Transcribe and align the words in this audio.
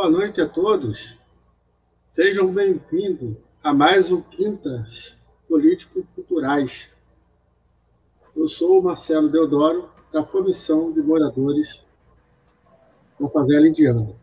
Boa 0.00 0.08
noite 0.08 0.40
a 0.40 0.48
todos. 0.48 1.18
Sejam 2.06 2.50
bem-vindos 2.50 3.36
a 3.62 3.74
mais 3.74 4.10
um 4.10 4.22
Quintas 4.22 5.14
Político-Culturais. 5.46 6.90
Eu 8.34 8.48
sou 8.48 8.80
o 8.80 8.82
Marcelo 8.82 9.28
Deodoro, 9.28 9.90
da 10.10 10.22
Comissão 10.22 10.90
de 10.90 11.02
Moradores 11.02 11.84
da 13.20 13.28
Favela 13.28 13.68
Indiana, 13.68 14.16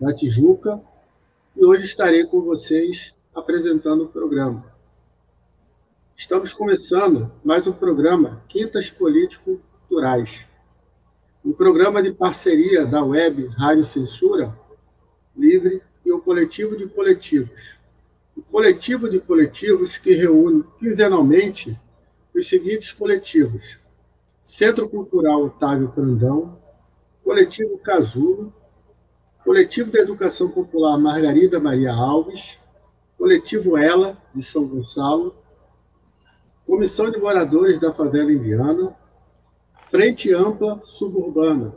da 0.00 0.14
Tijuca, 0.14 0.80
e 1.56 1.66
hoje 1.66 1.86
estarei 1.86 2.24
com 2.24 2.42
vocês 2.42 3.12
apresentando 3.34 4.04
o 4.04 4.08
programa. 4.08 4.64
Estamos 6.16 6.52
começando 6.52 7.32
mais 7.44 7.66
um 7.66 7.72
programa 7.72 8.44
Quintas 8.48 8.90
Político-Culturais, 8.90 10.46
um 11.44 11.52
programa 11.52 12.00
de 12.00 12.12
parceria 12.12 12.86
da 12.86 13.02
Web 13.02 13.48
Rádio 13.48 13.82
Censura 13.82 14.56
livre 15.36 15.82
e 16.04 16.12
o 16.12 16.20
coletivo 16.20 16.76
de 16.76 16.86
coletivos. 16.86 17.78
O 18.36 18.42
coletivo 18.42 19.08
de 19.08 19.20
coletivos 19.20 19.98
que 19.98 20.14
reúne 20.14 20.64
quinzenalmente 20.78 21.78
os 22.34 22.48
seguintes 22.48 22.92
coletivos: 22.92 23.78
Centro 24.42 24.88
Cultural 24.88 25.44
Otávio 25.44 25.88
Prandão, 25.88 26.58
Coletivo 27.24 27.78
Casulo, 27.78 28.52
Coletivo 29.44 29.90
da 29.90 30.00
Educação 30.00 30.50
Popular 30.50 30.98
Margarida 30.98 31.58
Maria 31.58 31.92
Alves, 31.92 32.58
Coletivo 33.16 33.76
Ela, 33.76 34.20
de 34.34 34.42
São 34.42 34.66
Gonçalo, 34.66 35.34
Comissão 36.66 37.10
de 37.10 37.18
Moradores 37.18 37.80
da 37.80 37.92
Favela 37.92 38.30
Indiana, 38.30 38.94
Frente 39.88 40.32
Ampla 40.32 40.82
Suburbana, 40.84 41.72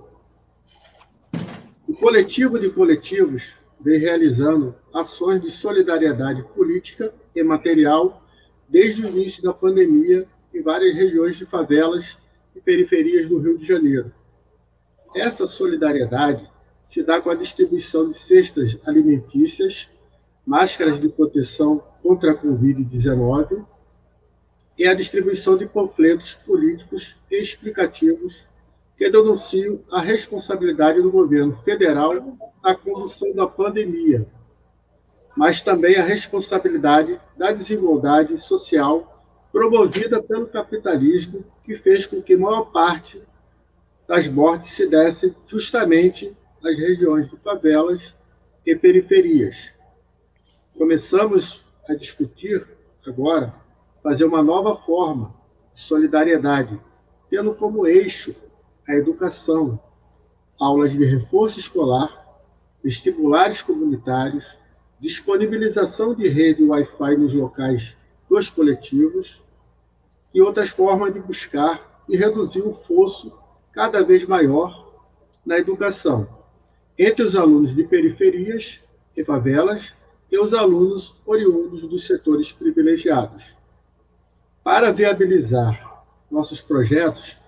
coletivo 2.00 2.58
de 2.58 2.70
coletivos 2.70 3.60
vem 3.80 4.00
realizando 4.00 4.74
ações 4.94 5.42
de 5.42 5.52
solidariedade 5.52 6.42
política 6.56 7.14
e 7.36 7.44
material 7.44 8.24
desde 8.70 9.06
o 9.06 9.10
início 9.10 9.44
da 9.44 9.54
pandemia 9.54 10.26
em 10.54 10.62
várias 10.62 10.96
regiões 10.96 11.38
de 11.38 11.46
favelas 11.46 12.18
e 12.56 12.62
periferias 12.62 13.28
do 13.28 13.38
Rio 13.38 13.58
de 13.58 13.68
Janeiro. 13.68 14.14
Essa 15.14 15.46
solidariedade 15.46 16.50
se 16.88 17.04
dá 17.04 17.22
com 17.22 17.30
a 17.30 17.36
distribuição 17.36 18.10
de 18.10 18.18
cestas 18.18 18.78
alimentícias, 18.86 19.90
máscaras 20.46 21.00
de 21.00 21.10
proteção 21.10 21.84
contra 22.02 22.32
a 22.32 22.38
Covid-19 22.38 23.66
e 24.78 24.88
a 24.88 24.94
distribuição 24.94 25.58
de 25.58 25.66
panfletos 25.66 26.34
políticos 26.34 27.18
explicativos 27.30 28.46
que 29.00 29.10
denunciam 29.10 29.80
a 29.90 30.02
responsabilidade 30.02 31.02
do 31.02 31.10
governo 31.10 31.58
federal 31.64 32.38
na 32.62 32.76
condução 32.76 33.34
da 33.34 33.48
pandemia, 33.48 34.28
mas 35.38 35.62
também 35.62 35.96
a 35.96 36.04
responsabilidade 36.04 37.18
da 37.38 37.54
desigualdade 37.54 38.38
social 38.42 39.26
promovida 39.54 40.22
pelo 40.22 40.48
capitalismo, 40.48 41.46
que 41.64 41.76
fez 41.76 42.06
com 42.06 42.22
que 42.22 42.36
maior 42.36 42.74
parte 42.74 43.24
das 44.06 44.28
mortes 44.28 44.74
se 44.74 44.86
dessem 44.86 45.34
justamente 45.48 46.36
nas 46.62 46.78
regiões 46.78 47.30
de 47.30 47.38
favelas 47.38 48.14
e 48.66 48.76
periferias. 48.76 49.72
Começamos 50.78 51.66
a 51.88 51.96
discutir 51.96 52.68
agora 53.08 53.56
fazer 54.04 54.26
uma 54.26 54.44
nova 54.44 54.76
forma 54.76 55.34
de 55.74 55.80
solidariedade, 55.80 56.78
tendo 57.30 57.56
como 57.56 57.88
eixo 57.88 58.36
a 58.90 58.96
educação, 58.96 59.80
aulas 60.60 60.92
de 60.92 61.06
reforço 61.06 61.60
escolar, 61.60 62.42
vestibulares 62.84 63.62
comunitários, 63.62 64.58
disponibilização 65.00 66.16
de 66.16 66.28
rede 66.28 66.64
Wi-Fi 66.64 67.16
nos 67.16 67.36
locais 67.36 67.96
dos 68.28 68.50
coletivos 68.50 69.44
e 70.34 70.42
outras 70.42 70.70
formas 70.70 71.14
de 71.14 71.20
buscar 71.20 72.04
e 72.10 72.18
reduzir 72.18 72.62
o 72.62 72.74
fosso 72.74 73.32
cada 73.72 74.04
vez 74.04 74.26
maior 74.26 74.92
na 75.46 75.60
educação 75.60 76.28
entre 76.98 77.24
os 77.24 77.36
alunos 77.36 77.76
de 77.76 77.84
periferias 77.84 78.82
e 79.16 79.24
favelas 79.24 79.94
e 80.32 80.40
os 80.40 80.52
alunos 80.52 81.16
oriundos 81.28 81.88
dos 81.88 82.08
setores 82.08 82.52
privilegiados. 82.52 83.56
Para 84.64 84.92
viabilizar 84.92 86.04
nossos 86.30 86.60
projetos, 86.60 87.39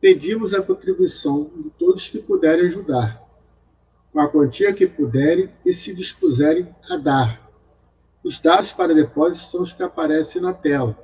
pedimos 0.00 0.54
a 0.54 0.62
contribuição 0.62 1.50
de 1.56 1.70
todos 1.70 2.08
que 2.08 2.18
puderem 2.18 2.66
ajudar, 2.66 3.20
com 4.12 4.20
a 4.20 4.28
quantia 4.28 4.72
que 4.72 4.86
puderem 4.86 5.50
e 5.64 5.72
se 5.72 5.92
dispuserem 5.94 6.72
a 6.88 6.96
dar. 6.96 7.50
Os 8.22 8.38
dados 8.38 8.72
para 8.72 8.94
depósito 8.94 9.50
são 9.50 9.62
os 9.62 9.72
que 9.72 9.82
aparecem 9.82 10.40
na 10.40 10.52
tela. 10.52 10.96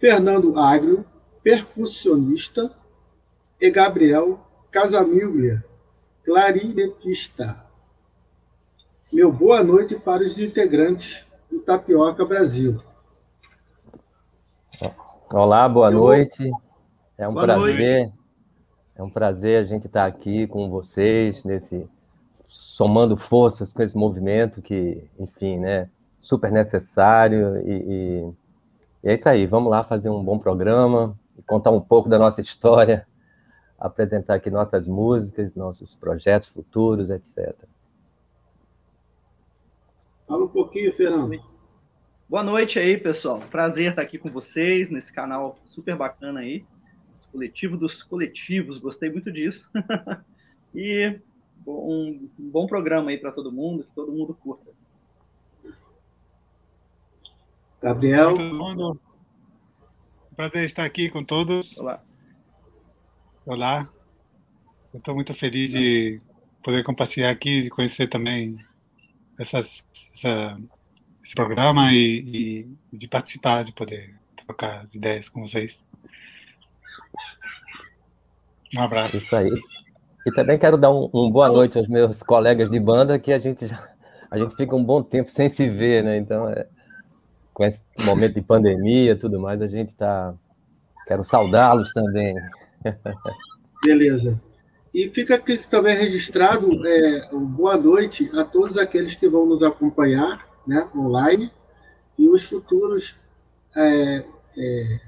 Fernando 0.04 0.60
Agrio, 0.60 1.06
percussionista, 1.42 2.70
e 3.62 3.72
Gabriel 3.72 4.38
Casamiglia, 4.70 5.64
clarinetista. 6.26 7.64
Meu 9.14 9.32
boa 9.32 9.64
noite 9.64 9.96
para 9.96 10.22
os 10.22 10.38
integrantes 10.38 11.26
do 11.50 11.62
Tapioca 11.62 12.26
Brasil. 12.26 12.84
Olá, 15.32 15.70
boa 15.70 15.90
Eu... 15.90 16.00
noite. 16.00 16.52
É 17.18 17.26
um 17.26 17.34
boa 17.34 17.46
prazer. 17.46 18.00
Noite. 18.00 18.14
É 18.98 19.04
um 19.04 19.10
prazer 19.10 19.64
a 19.64 19.66
gente 19.66 19.88
estar 19.88 20.06
aqui 20.06 20.48
com 20.48 20.70
vocês 20.70 21.46
nesse 21.46 21.88
somando 22.50 23.16
forças 23.16 23.72
com 23.72 23.82
esse 23.82 23.96
movimento 23.96 24.62
que, 24.62 25.10
enfim, 25.18 25.60
né, 25.60 25.90
super 26.20 26.52
necessário 26.52 27.58
e, 27.66 27.72
e, 27.72 28.34
e 29.04 29.10
é 29.10 29.14
isso 29.14 29.28
aí. 29.28 29.46
Vamos 29.46 29.70
lá 29.70 29.84
fazer 29.84 30.10
um 30.10 30.24
bom 30.24 30.40
programa 30.40 31.18
contar 31.46 31.72
um 31.72 31.82
pouco 31.82 32.10
da 32.10 32.20
nossa 32.20 32.42
história, 32.42 33.08
apresentar 33.80 34.36
aqui 34.36 34.50
nossas 34.50 34.88
músicas, 34.88 35.56
nossos 35.56 35.96
projetos 35.96 36.50
futuros, 36.50 37.10
etc. 37.10 37.56
Fala 40.28 40.46
um 40.46 40.50
pouquinho, 40.50 40.94
Fernando. 40.96 41.42
Boa 42.30 42.44
noite 42.44 42.80
aí, 42.80 42.98
pessoal. 42.98 43.42
Prazer 43.52 43.90
estar 43.90 44.02
aqui 44.02 44.18
com 44.18 44.30
vocês 44.30 44.90
nesse 44.90 45.12
canal 45.12 45.58
super 45.66 45.96
bacana 45.96 46.40
aí. 46.40 46.66
Coletivo 47.32 47.76
dos 47.76 48.04
coletivos, 48.04 48.78
gostei 48.78 49.10
muito 49.10 49.32
disso. 49.32 49.68
e 50.74 51.20
um, 51.66 52.30
bom 52.38 52.68
programa 52.68 53.10
aí 53.10 53.18
para 53.18 53.32
todo 53.32 53.52
mundo, 53.52 53.84
que 53.84 53.92
todo 53.92 54.12
mundo 54.12 54.36
curta. 54.36 54.72
Gabriel. 57.84 58.34
Todo 58.34 58.56
mundo. 58.56 59.00
Prazer 60.38 60.64
estar 60.64 60.86
aqui 60.86 61.10
com 61.10 61.22
todos. 61.22 61.78
Olá. 61.78 62.02
Olá. 63.46 63.90
Eu 64.94 65.00
estou 65.00 65.14
muito 65.14 65.34
feliz 65.34 65.70
de 65.70 66.22
poder 66.64 66.82
compartilhar 66.86 67.30
aqui, 67.30 67.64
de 67.64 67.70
conhecer 67.70 68.08
também 68.08 68.58
essas, 69.38 69.84
essa, 70.16 70.58
esse 71.22 71.36
programa 71.36 71.92
e, 71.92 72.70
e, 72.94 72.98
de 72.98 73.06
participar, 73.06 73.66
de 73.66 73.74
poder 73.74 74.16
trocar 74.46 74.86
ideias 74.94 75.28
com 75.28 75.42
vocês. 75.42 75.78
Um 78.74 78.82
abraço. 78.82 79.18
Isso 79.18 79.36
aí. 79.36 79.52
E 80.26 80.32
também 80.32 80.58
quero 80.58 80.78
dar 80.78 80.90
um, 80.90 81.10
um, 81.14 81.30
boa 81.30 81.50
noite 81.50 81.78
aos 81.78 81.90
meus 81.90 82.24
colegas 82.24 82.72
de 82.72 82.80
banda, 82.80 83.20
que 83.20 83.34
a 83.34 83.40
gente 83.40 83.68
já 83.68 83.92
a 84.32 84.40
gente 84.40 84.56
fica 84.56 84.74
um 84.74 84.84
bom 84.84 85.04
tempo 85.04 85.30
sem 85.30 85.48
se 85.48 85.70
ver, 85.70 86.04
né? 86.04 86.18
Então, 86.18 86.50
é, 86.50 86.66
com 87.54 87.64
esse 87.64 87.84
momento 88.06 88.36
de 88.36 88.42
pandemia, 88.42 89.16
tudo 89.16 89.40
mais, 89.40 89.62
a 89.62 89.68
gente 89.68 89.94
tá 89.94 90.34
quero 91.06 91.24
saudá-los 91.24 91.92
também. 91.94 92.36
Beleza. 93.84 94.40
E 94.94 95.10
fica 95.10 95.36
aqui 95.36 95.58
também 95.70 95.96
registrado 95.96 96.86
é, 96.88 97.30
boa 97.34 97.76
noite 97.76 98.30
a 98.38 98.44
todos 98.44 98.78
aqueles 98.78 99.16
que 99.16 99.28
vão 99.28 99.46
nos 99.46 99.64
acompanhar, 99.64 100.48
né, 100.68 100.88
online 100.96 101.52
e 102.18 102.30
os 102.30 102.44
futuros 102.44 103.18
é, 103.76 104.24
é, 104.58 105.00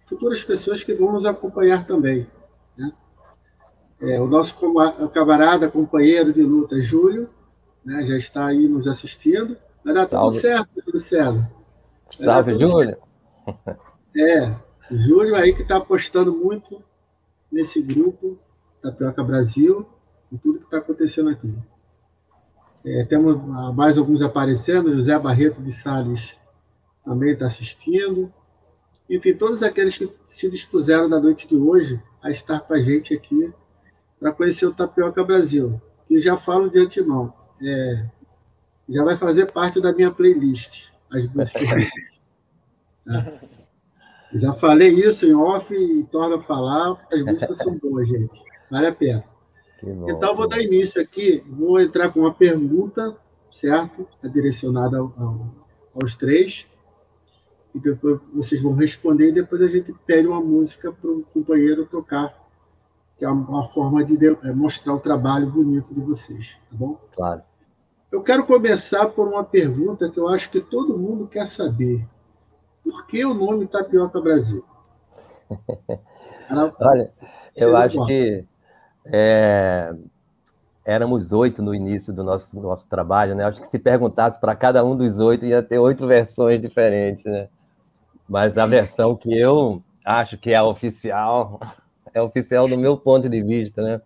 futuras 0.00 0.44
pessoas 0.44 0.84
que 0.84 0.94
vão 0.94 1.12
nos 1.12 1.26
acompanhar 1.26 1.84
também. 1.86 2.26
Né? 2.76 2.92
É, 4.00 4.20
o 4.20 4.26
nosso 4.26 4.56
camarada, 5.12 5.68
companheiro 5.68 6.32
de 6.32 6.42
luta, 6.42 6.80
Júlio, 6.80 7.28
né, 7.84 8.06
já 8.06 8.16
está 8.16 8.46
aí 8.46 8.68
nos 8.68 8.86
assistindo. 8.86 9.56
Vai 9.84 9.94
dar 9.94 10.08
Salve. 10.08 10.36
tudo 10.36 10.40
certo, 10.40 10.68
Júlio 10.84 11.00
César. 11.00 11.57
Salve, 12.16 12.58
Júlio. 12.58 12.96
É, 14.16 14.54
Júlio 14.90 15.36
aí 15.36 15.54
que 15.54 15.62
está 15.62 15.76
apostando 15.76 16.34
muito 16.34 16.82
nesse 17.50 17.80
grupo 17.80 18.38
Tapioca 18.82 19.22
Brasil 19.22 19.86
e 20.32 20.38
tudo 20.38 20.58
que 20.58 20.64
está 20.64 20.78
acontecendo 20.78 21.30
aqui. 21.30 21.54
É, 22.84 23.04
temos 23.04 23.36
mais 23.74 23.98
alguns 23.98 24.22
aparecendo, 24.22 24.96
José 24.96 25.18
Barreto 25.18 25.60
de 25.60 25.72
Salles 25.72 26.38
também 27.04 27.32
está 27.32 27.46
assistindo. 27.46 28.32
Enfim, 29.08 29.34
todos 29.34 29.62
aqueles 29.62 29.96
que 29.96 30.12
se 30.26 30.50
dispuseram 30.50 31.08
na 31.08 31.18
noite 31.18 31.48
de 31.48 31.56
hoje 31.56 32.00
a 32.22 32.30
estar 32.30 32.60
com 32.60 32.74
a 32.74 32.80
gente 32.80 33.14
aqui 33.14 33.52
para 34.20 34.32
conhecer 34.32 34.66
o 34.66 34.74
Tapioca 34.74 35.24
Brasil. 35.24 35.80
E 36.10 36.20
já 36.20 36.36
falo 36.36 36.70
de 36.70 36.78
antemão, 36.78 37.32
é, 37.62 38.06
já 38.88 39.04
vai 39.04 39.16
fazer 39.16 39.50
parte 39.52 39.80
da 39.80 39.92
minha 39.92 40.10
playlist, 40.10 40.90
as 41.12 41.26
músicas. 41.26 41.90
tá? 43.04 43.32
Já 44.34 44.52
falei 44.52 44.88
isso 44.88 45.26
em 45.26 45.34
off 45.34 45.74
e 45.74 46.04
torno 46.04 46.36
a 46.36 46.42
falar, 46.42 46.98
as 47.10 47.22
músicas 47.22 47.56
são 47.58 47.78
boas, 47.78 48.08
gente. 48.08 48.42
Vale 48.70 48.86
a 48.88 48.94
pena. 48.94 49.24
Bom, 49.82 50.10
então, 50.10 50.36
vou 50.36 50.48
dar 50.48 50.60
início 50.60 51.00
aqui, 51.00 51.42
vou 51.48 51.80
entrar 51.80 52.10
com 52.10 52.20
uma 52.20 52.34
pergunta, 52.34 53.16
certo? 53.50 54.06
É 54.22 54.28
direcionada 54.28 54.98
ao, 54.98 55.14
ao, 55.16 55.54
aos 55.94 56.14
três. 56.14 56.66
E 57.74 57.78
depois 57.78 58.20
vocês 58.34 58.60
vão 58.60 58.74
responder 58.74 59.28
e 59.28 59.32
depois 59.32 59.62
a 59.62 59.68
gente 59.68 59.94
pede 60.06 60.26
uma 60.26 60.40
música 60.40 60.92
para 60.92 61.10
o 61.10 61.22
companheiro 61.32 61.86
tocar 61.86 62.34
que 63.18 63.24
é 63.24 63.28
uma 63.28 63.68
forma 63.68 64.04
de 64.04 64.16
é, 64.26 64.52
mostrar 64.52 64.94
o 64.94 65.00
trabalho 65.00 65.50
bonito 65.50 65.92
de 65.92 66.00
vocês, 66.00 66.56
tá 66.70 66.76
bom? 66.76 66.96
Claro. 67.16 67.42
Eu 68.10 68.22
quero 68.22 68.46
começar 68.46 69.06
por 69.08 69.28
uma 69.28 69.44
pergunta 69.44 70.10
que 70.10 70.18
eu 70.18 70.28
acho 70.28 70.50
que 70.50 70.60
todo 70.60 70.98
mundo 70.98 71.26
quer 71.26 71.46
saber. 71.46 72.06
Por 72.82 73.06
que 73.06 73.22
o 73.24 73.34
nome 73.34 73.66
Tapioca 73.66 74.20
Brasil? 74.20 74.64
Olha, 76.80 77.12
eu 77.54 77.76
acho 77.76 78.06
que 78.06 78.44
é, 79.04 79.94
éramos 80.84 81.34
oito 81.34 81.62
no 81.62 81.74
início 81.74 82.10
do 82.10 82.24
nosso, 82.24 82.58
nosso 82.58 82.88
trabalho, 82.88 83.34
né? 83.34 83.44
Acho 83.44 83.60
que 83.60 83.68
se 83.68 83.78
perguntasse 83.78 84.40
para 84.40 84.56
cada 84.56 84.82
um 84.82 84.96
dos 84.96 85.18
oito, 85.18 85.44
ia 85.44 85.62
ter 85.62 85.78
oito 85.78 86.06
versões 86.06 86.62
diferentes, 86.62 87.26
né? 87.26 87.48
Mas 88.26 88.56
a 88.56 88.64
versão 88.64 89.14
que 89.14 89.38
eu 89.38 89.82
acho 90.02 90.38
que 90.38 90.52
é 90.52 90.56
a 90.56 90.64
oficial 90.64 91.60
é 92.14 92.22
oficial 92.22 92.66
do 92.66 92.78
meu 92.78 92.96
ponto 92.96 93.28
de 93.28 93.42
vista, 93.42 93.82
né? 93.82 94.00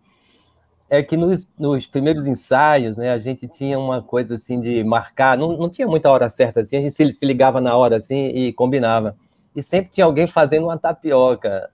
É 0.92 1.02
que 1.02 1.16
nos, 1.16 1.48
nos 1.58 1.86
primeiros 1.86 2.26
ensaios, 2.26 2.98
né, 2.98 3.12
a 3.12 3.18
gente 3.18 3.48
tinha 3.48 3.78
uma 3.78 4.02
coisa 4.02 4.34
assim 4.34 4.60
de 4.60 4.84
marcar, 4.84 5.38
não, 5.38 5.56
não 5.56 5.70
tinha 5.70 5.88
muita 5.88 6.10
hora 6.10 6.28
certa 6.28 6.60
assim, 6.60 6.76
a 6.76 6.80
gente 6.82 6.92
se, 6.92 7.12
se 7.14 7.24
ligava 7.24 7.62
na 7.62 7.74
hora 7.74 7.96
assim 7.96 8.26
e 8.26 8.52
combinava. 8.52 9.16
E 9.56 9.62
sempre 9.62 9.90
tinha 9.90 10.04
alguém 10.04 10.26
fazendo 10.26 10.64
uma 10.64 10.76
tapioca. 10.78 11.70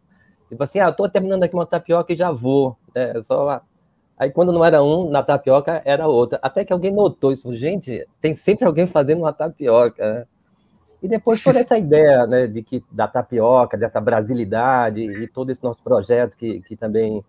Tipo 0.48 0.62
assim, 0.62 0.78
ah, 0.78 0.92
tô 0.92 1.08
terminando 1.08 1.42
aqui 1.42 1.52
uma 1.52 1.66
tapioca 1.66 2.12
e 2.12 2.16
já 2.16 2.30
vou. 2.30 2.76
É, 2.94 3.20
só 3.22 3.60
Aí 4.16 4.30
quando 4.30 4.52
não 4.52 4.64
era 4.64 4.84
um, 4.84 5.10
na 5.10 5.20
tapioca 5.24 5.82
era 5.84 6.06
outra. 6.06 6.38
Até 6.40 6.64
que 6.64 6.72
alguém 6.72 6.92
notou 6.92 7.32
isso. 7.32 7.52
Gente, 7.56 8.06
tem 8.20 8.36
sempre 8.36 8.66
alguém 8.66 8.86
fazendo 8.86 9.22
uma 9.22 9.32
tapioca, 9.32 10.14
né? 10.14 10.26
E 11.02 11.08
depois 11.08 11.42
toda 11.42 11.58
essa 11.58 11.76
ideia 11.76 12.24
né, 12.24 12.46
de 12.46 12.62
que, 12.62 12.84
da 12.90 13.08
tapioca, 13.08 13.76
dessa 13.76 14.00
brasilidade 14.00 15.00
e 15.00 15.26
todo 15.26 15.50
esse 15.50 15.62
nosso 15.64 15.82
projeto 15.82 16.36
que, 16.36 16.60
que 16.62 16.76
também 16.76 17.24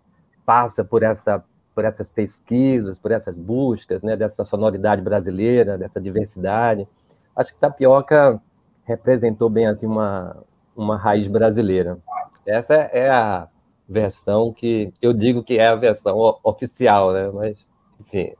passa 0.46 0.84
por, 0.84 1.02
essa, 1.02 1.44
por 1.80 1.86
essas 1.86 2.10
pesquisas, 2.10 2.98
por 2.98 3.10
essas 3.10 3.34
buscas, 3.34 4.02
né, 4.02 4.14
dessa 4.14 4.44
sonoridade 4.44 5.00
brasileira, 5.00 5.78
dessa 5.78 5.98
diversidade. 5.98 6.86
Acho 7.34 7.54
que 7.54 7.58
tapioca 7.58 8.38
representou 8.84 9.48
bem 9.48 9.66
assim 9.66 9.86
uma, 9.86 10.36
uma 10.76 10.98
raiz 10.98 11.26
brasileira. 11.26 11.96
Essa 12.44 12.74
é 12.74 13.08
a 13.08 13.48
versão 13.88 14.52
que 14.52 14.92
eu 15.00 15.14
digo 15.14 15.42
que 15.42 15.58
é 15.58 15.68
a 15.68 15.74
versão 15.74 16.38
oficial, 16.44 17.14
né? 17.14 17.30
Mas, 17.32 17.66
enfim. 18.00 18.32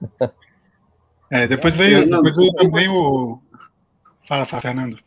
É, 1.32 1.46
depois 1.46 1.76
veio, 1.76 2.10
depois 2.10 2.34
veio 2.34 2.52
também 2.54 2.88
o, 2.88 3.36
Fala, 4.26 4.44
fala, 4.44 4.62
Fernando. 4.62 4.98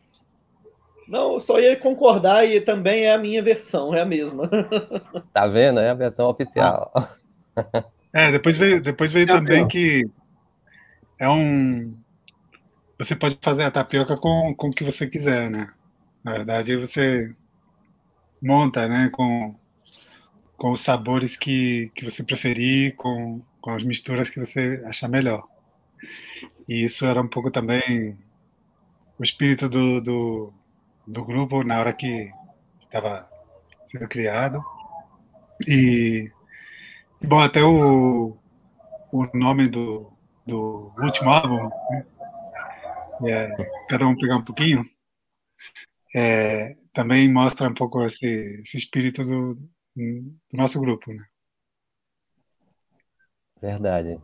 Não, 1.06 1.38
só 1.38 1.60
ia 1.60 1.76
concordar 1.76 2.48
e 2.48 2.62
também 2.62 3.04
é 3.04 3.12
a 3.12 3.18
minha 3.18 3.42
versão, 3.42 3.94
é 3.94 4.00
a 4.00 4.06
mesma. 4.06 4.48
Tá 5.34 5.46
vendo? 5.46 5.80
É 5.80 5.90
a 5.90 5.94
versão 5.94 6.30
oficial. 6.30 6.90
Ah. 6.94 7.10
É, 8.12 8.30
depois 8.30 8.56
veio, 8.56 8.80
depois 8.80 9.10
veio 9.10 9.26
também 9.26 9.66
que 9.66 10.04
é 11.18 11.28
um. 11.28 11.96
Você 12.96 13.16
pode 13.16 13.36
fazer 13.42 13.64
a 13.64 13.70
tapioca 13.72 14.16
com, 14.16 14.54
com 14.54 14.68
o 14.68 14.72
que 14.72 14.84
você 14.84 15.08
quiser, 15.08 15.50
né? 15.50 15.72
Na 16.22 16.32
verdade, 16.32 16.76
você 16.76 17.34
monta, 18.40 18.86
né? 18.86 19.10
Com, 19.12 19.56
com 20.56 20.70
os 20.70 20.80
sabores 20.80 21.36
que, 21.36 21.90
que 21.94 22.04
você 22.04 22.22
preferir, 22.22 22.94
com, 22.94 23.42
com 23.60 23.70
as 23.70 23.82
misturas 23.82 24.30
que 24.30 24.38
você 24.38 24.80
achar 24.86 25.08
melhor. 25.08 25.46
E 26.68 26.84
isso 26.84 27.04
era 27.04 27.20
um 27.20 27.28
pouco 27.28 27.50
também 27.50 28.16
o 29.18 29.22
espírito 29.24 29.68
do, 29.68 30.00
do, 30.00 30.52
do 31.06 31.24
grupo 31.24 31.64
na 31.64 31.78
hora 31.80 31.92
que 31.92 32.30
estava 32.80 33.28
sendo 33.86 34.08
criado. 34.08 34.64
E, 35.66 36.28
bom, 37.26 37.40
até 37.40 37.62
o, 37.62 38.36
o 39.12 39.26
nome 39.34 39.68
do, 39.68 40.12
do 40.46 40.92
último 40.98 41.30
álbum, 41.30 41.70
né? 41.90 42.06
é, 43.26 43.56
cada 43.88 44.06
um 44.06 44.16
pegar 44.16 44.36
um 44.36 44.44
pouquinho, 44.44 44.84
é, 46.14 46.76
também 46.92 47.32
mostra 47.32 47.68
um 47.68 47.74
pouco 47.74 48.04
esse, 48.04 48.26
esse 48.62 48.76
espírito 48.76 49.24
do, 49.24 49.54
do 49.54 50.36
nosso 50.52 50.80
grupo. 50.80 51.12
Né? 51.12 51.24
Verdade. 53.60 54.20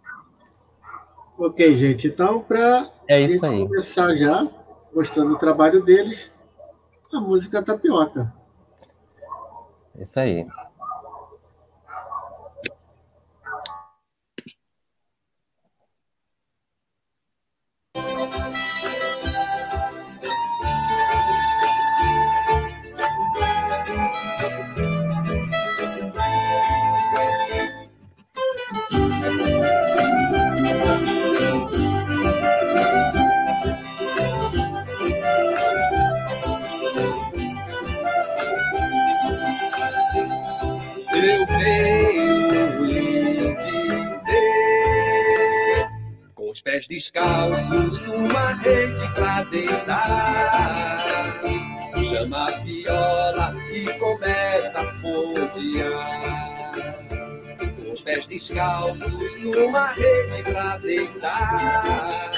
Ok, 1.39 1.75
gente. 1.75 2.09
Então, 2.09 2.43
para 2.43 2.91
é 3.09 3.27
começar 3.39 4.15
já, 4.15 4.47
mostrando 4.95 5.33
o 5.35 5.39
trabalho 5.39 5.83
deles, 5.83 6.31
a 7.13 7.21
música 7.21 7.63
Tapioca. 7.63 8.33
Isso 9.99 10.21
aí. 10.21 10.47
Pés 46.63 46.87
descalços 46.87 48.01
numa 48.01 48.55
rede 48.55 49.15
pra 49.15 49.43
deitar. 49.45 50.99
Chama 52.03 52.49
a 52.49 52.51
viola 52.59 53.55
e 53.73 53.85
começa 53.99 54.81
a 54.81 54.85
pontear. 55.01 56.73
Com 57.83 57.93
os 57.93 58.03
pés 58.03 58.27
descalços 58.27 59.37
numa 59.41 59.93
rede 59.93 60.43
pra 60.43 60.77
deitar. 60.79 62.31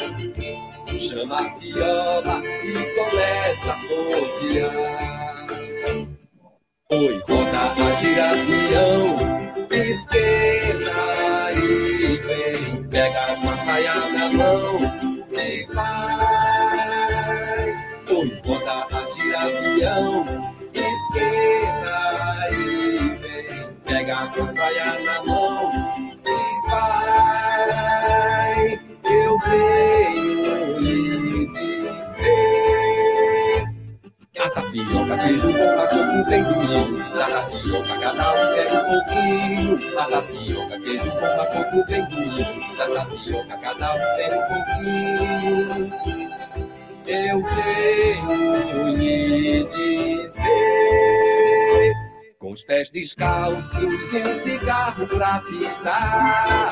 Chama 1.00 1.37
a 1.37 1.59
viola 1.59 2.43
e 2.45 2.73
começa 2.95 3.73
a 3.73 3.76
pontear. 3.76 5.23
Oi, 6.91 7.23
roda 7.26 7.61
a 7.61 7.95
girapião, 7.97 9.17
esquerda 9.71 11.12
e 11.53 12.17
vem, 12.19 12.85
pega 12.89 13.35
uma 13.35 13.57
saia 13.59 13.95
na 13.95 14.33
mão 14.33 14.79
e 15.33 15.67
vai. 15.75 17.03
Oi, 18.11 18.41
roda 18.45 18.87
a 18.91 19.11
girapião, 19.11 20.27
esquerda 20.75 21.99
e 22.51 22.55
vem, 23.17 23.75
pega 23.85 24.17
uma 24.37 24.51
saia 24.51 24.99
na 25.01 25.25
mão 25.25 26.12
tapioca, 34.73 35.19
queijo 35.19 35.52
com 35.52 35.81
a 35.81 35.87
coco 35.87 36.25
vem 36.29 36.43
do 36.45 36.57
milho. 36.57 36.99
Da 37.12 37.26
tapioca, 37.26 37.99
cada 38.00 38.33
um 38.33 38.55
quer 38.55 38.73
um 38.73 38.85
pouquinho. 38.88 39.79
A 39.99 40.05
tapioca, 40.07 40.81
queijo 40.81 41.11
com 41.11 41.26
a 41.26 41.47
coco 41.47 41.85
vem 41.88 42.05
do 42.09 42.17
milho. 42.17 42.76
Da 42.76 42.87
tapioca, 42.88 43.59
cada 43.59 43.95
um 43.95 43.99
quer 44.17 44.33
um 44.35 44.43
pouquinho. 44.49 45.93
Eu 47.05 47.43
venho 47.43 48.97
lhe 48.97 49.64
dizer, 49.64 50.33
com 52.38 52.52
os 52.52 52.62
pés 52.64 52.88
descalços 52.91 54.12
e 54.12 54.17
um 54.17 54.35
cigarro 54.35 55.07
pra 55.09 55.41
pintar. 55.41 56.71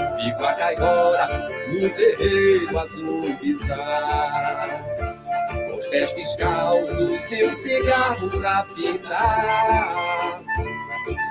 Sigo 0.00 0.44
a 0.44 0.54
caigora 0.54 1.28
no 1.68 1.90
terreiro 1.90 2.78
azul 2.78 3.36
bizarro 3.40 5.03
pés 5.94 6.12
descalços 6.14 7.30
e 7.30 7.44
um 7.44 7.54
cigarro 7.54 8.28
pra 8.28 8.66
pintar. 8.74 10.40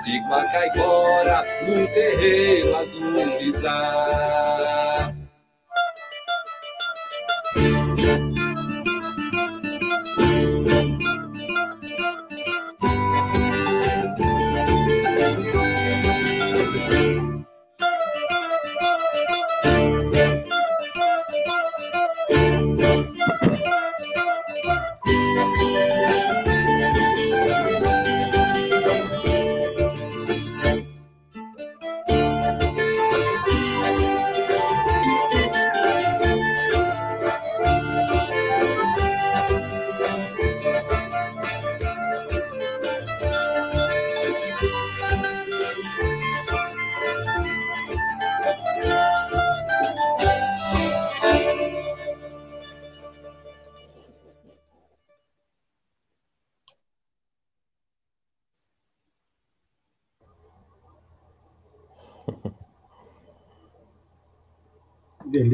Sigo 0.02 0.32
a 0.32 0.42
caipora 0.44 1.44
no 1.66 1.86
terreiro 1.88 2.76
azul 2.76 3.38
bizarro. 3.38 4.93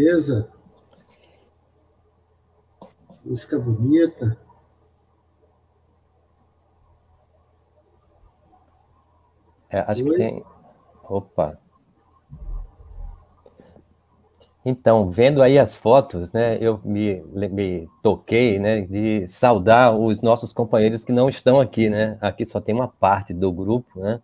Beleza? 0.00 0.48
Música 3.22 3.58
bonita. 3.58 4.34
É, 9.68 9.80
acho 9.80 10.02
que 10.02 10.16
tem. 10.16 10.42
Opa. 11.04 11.58
Então, 14.64 15.10
vendo 15.10 15.42
aí 15.42 15.58
as 15.58 15.76
fotos, 15.76 16.32
né, 16.32 16.56
eu 16.62 16.80
me, 16.82 17.22
me 17.50 17.86
toquei, 18.02 18.58
né, 18.58 18.80
de 18.80 19.28
saudar 19.28 19.94
os 19.94 20.22
nossos 20.22 20.50
companheiros 20.50 21.04
que 21.04 21.12
não 21.12 21.28
estão 21.28 21.60
aqui, 21.60 21.90
né? 21.90 22.16
Aqui 22.22 22.46
só 22.46 22.58
tem 22.58 22.74
uma 22.74 22.88
parte 22.88 23.34
do 23.34 23.52
grupo, 23.52 24.00
né? 24.00 24.18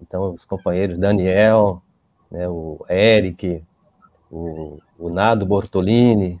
Então, 0.00 0.32
os 0.32 0.46
companheiros 0.46 0.98
Daniel, 0.98 1.82
né, 2.30 2.48
o 2.48 2.82
Eric, 2.88 3.62
o, 4.34 4.80
o 5.04 5.10
Nado 5.10 5.44
Bortolini, 5.44 6.40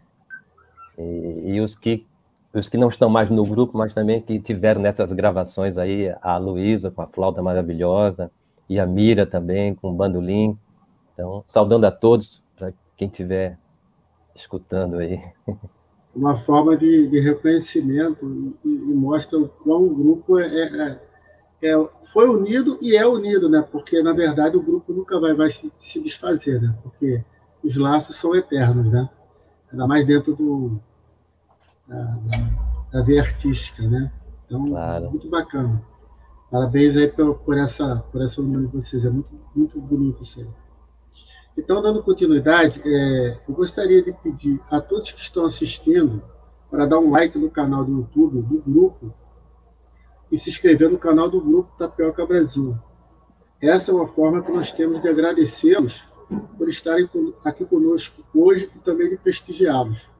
e, 0.96 1.52
e, 1.52 1.60
os, 1.60 1.74
que, 1.74 2.06
os 2.54 2.66
que 2.66 2.78
não 2.78 2.88
estão 2.88 3.10
mais 3.10 3.28
no 3.28 3.44
grupo, 3.44 3.76
mas 3.76 3.92
também 3.92 4.22
que 4.22 4.40
tiveram 4.40 4.80
nessas 4.80 5.12
gravações 5.12 5.76
aí, 5.76 6.14
a 6.22 6.38
Luísa 6.38 6.90
com 6.90 7.02
a 7.02 7.06
flauta 7.06 7.42
maravilhosa, 7.42 8.30
e 8.66 8.80
a 8.80 8.86
Mira 8.86 9.26
também 9.26 9.74
com 9.74 9.90
o 9.90 9.92
bandolim. 9.92 10.58
Então, 11.12 11.44
saudando 11.46 11.84
a 11.84 11.90
todos, 11.90 12.42
para 12.56 12.72
quem 12.96 13.06
estiver 13.06 13.58
escutando 14.34 14.96
aí. 14.96 15.20
Uma 16.16 16.38
forma 16.38 16.74
de, 16.74 17.06
de 17.08 17.20
reconhecimento 17.20 18.56
e, 18.64 18.68
e, 18.68 18.94
mostra 18.94 19.38
o 19.38 19.46
quão 19.46 19.84
o 19.84 19.94
grupo 19.94 20.38
é, 20.38 20.46
é, 20.46 21.00
é, 21.70 21.88
foi 22.14 22.30
unido 22.30 22.78
e 22.80 22.96
é 22.96 23.06
unido, 23.06 23.46
né? 23.50 23.62
Porque, 23.70 24.00
na 24.00 24.14
verdade, 24.14 24.56
o 24.56 24.62
grupo 24.62 24.90
nunca 24.90 25.20
vai, 25.20 25.34
vai 25.34 25.50
se, 25.50 25.70
se 25.76 26.00
desfazer, 26.00 26.62
né? 26.62 26.74
Porque 26.82 27.22
os 27.64 27.76
laços 27.76 28.16
são 28.16 28.34
eternos, 28.34 28.92
né? 28.92 29.08
Ainda 29.72 29.86
mais 29.86 30.06
dentro 30.06 30.34
do, 30.36 30.78
da, 31.88 32.18
da, 32.92 33.02
via 33.02 33.22
artística, 33.22 33.82
né? 33.82 34.12
Então, 34.44 34.68
claro. 34.68 35.10
muito 35.10 35.28
bacana. 35.28 35.82
Parabéns 36.50 36.96
aí 36.96 37.08
por, 37.08 37.36
por, 37.36 37.56
essa, 37.56 38.04
por 38.12 38.22
essa 38.22 38.40
união 38.40 38.60
de 38.60 38.68
vocês, 38.68 39.04
é 39.04 39.10
muito, 39.10 39.30
muito 39.56 39.80
bonito 39.80 40.22
isso 40.22 40.40
aí. 40.40 40.48
Então, 41.56 41.80
dando 41.80 42.02
continuidade, 42.02 42.82
é, 42.84 43.38
eu 43.48 43.54
gostaria 43.54 44.02
de 44.02 44.12
pedir 44.12 44.60
a 44.70 44.80
todos 44.80 45.10
que 45.10 45.20
estão 45.20 45.46
assistindo 45.46 46.22
para 46.70 46.84
dar 46.84 46.98
um 46.98 47.10
like 47.10 47.38
no 47.38 47.50
canal 47.50 47.84
do 47.84 47.92
YouTube 47.92 48.42
do 48.42 48.60
grupo 48.60 49.14
e 50.30 50.36
se 50.36 50.50
inscrever 50.50 50.90
no 50.90 50.98
canal 50.98 51.30
do 51.30 51.40
grupo 51.40 51.72
Tapioca 51.78 52.26
Brasil. 52.26 52.76
Essa 53.60 53.90
é 53.90 53.94
uma 53.94 54.08
forma 54.08 54.42
que 54.42 54.52
nós 54.52 54.72
temos 54.72 55.00
de 55.00 55.08
agradecê-los 55.08 56.08
por 56.56 56.68
estarem 56.68 57.08
aqui 57.44 57.64
conosco 57.64 58.22
hoje 58.34 58.70
e 58.74 58.78
também 58.78 59.10
de 59.10 59.16
prestigiá-los. 59.16 60.10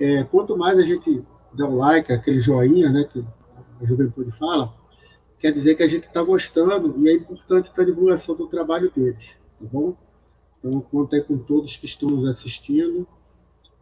É, 0.00 0.24
quanto 0.24 0.56
mais 0.56 0.78
a 0.78 0.82
gente 0.82 1.24
dá 1.52 1.66
um 1.66 1.76
like, 1.76 2.12
aquele 2.12 2.40
joinha, 2.40 2.90
né, 2.90 3.04
que 3.04 3.24
a 3.80 3.84
juventude 3.84 4.30
fala, 4.32 4.72
quer 5.38 5.52
dizer 5.52 5.74
que 5.74 5.82
a 5.82 5.88
gente 5.88 6.06
está 6.06 6.22
gostando 6.22 6.94
e 6.98 7.08
é 7.08 7.14
importante 7.14 7.70
para 7.70 7.82
a 7.82 7.86
divulgação 7.86 8.34
do 8.34 8.46
trabalho 8.46 8.90
deles, 8.94 9.36
tá 9.58 9.66
bom? 9.70 9.96
Então, 10.58 10.80
conto 10.80 11.14
aí 11.14 11.22
com 11.22 11.38
todos 11.38 11.76
que 11.76 11.86
estão 11.86 12.10
nos 12.10 12.28
assistindo, 12.28 13.06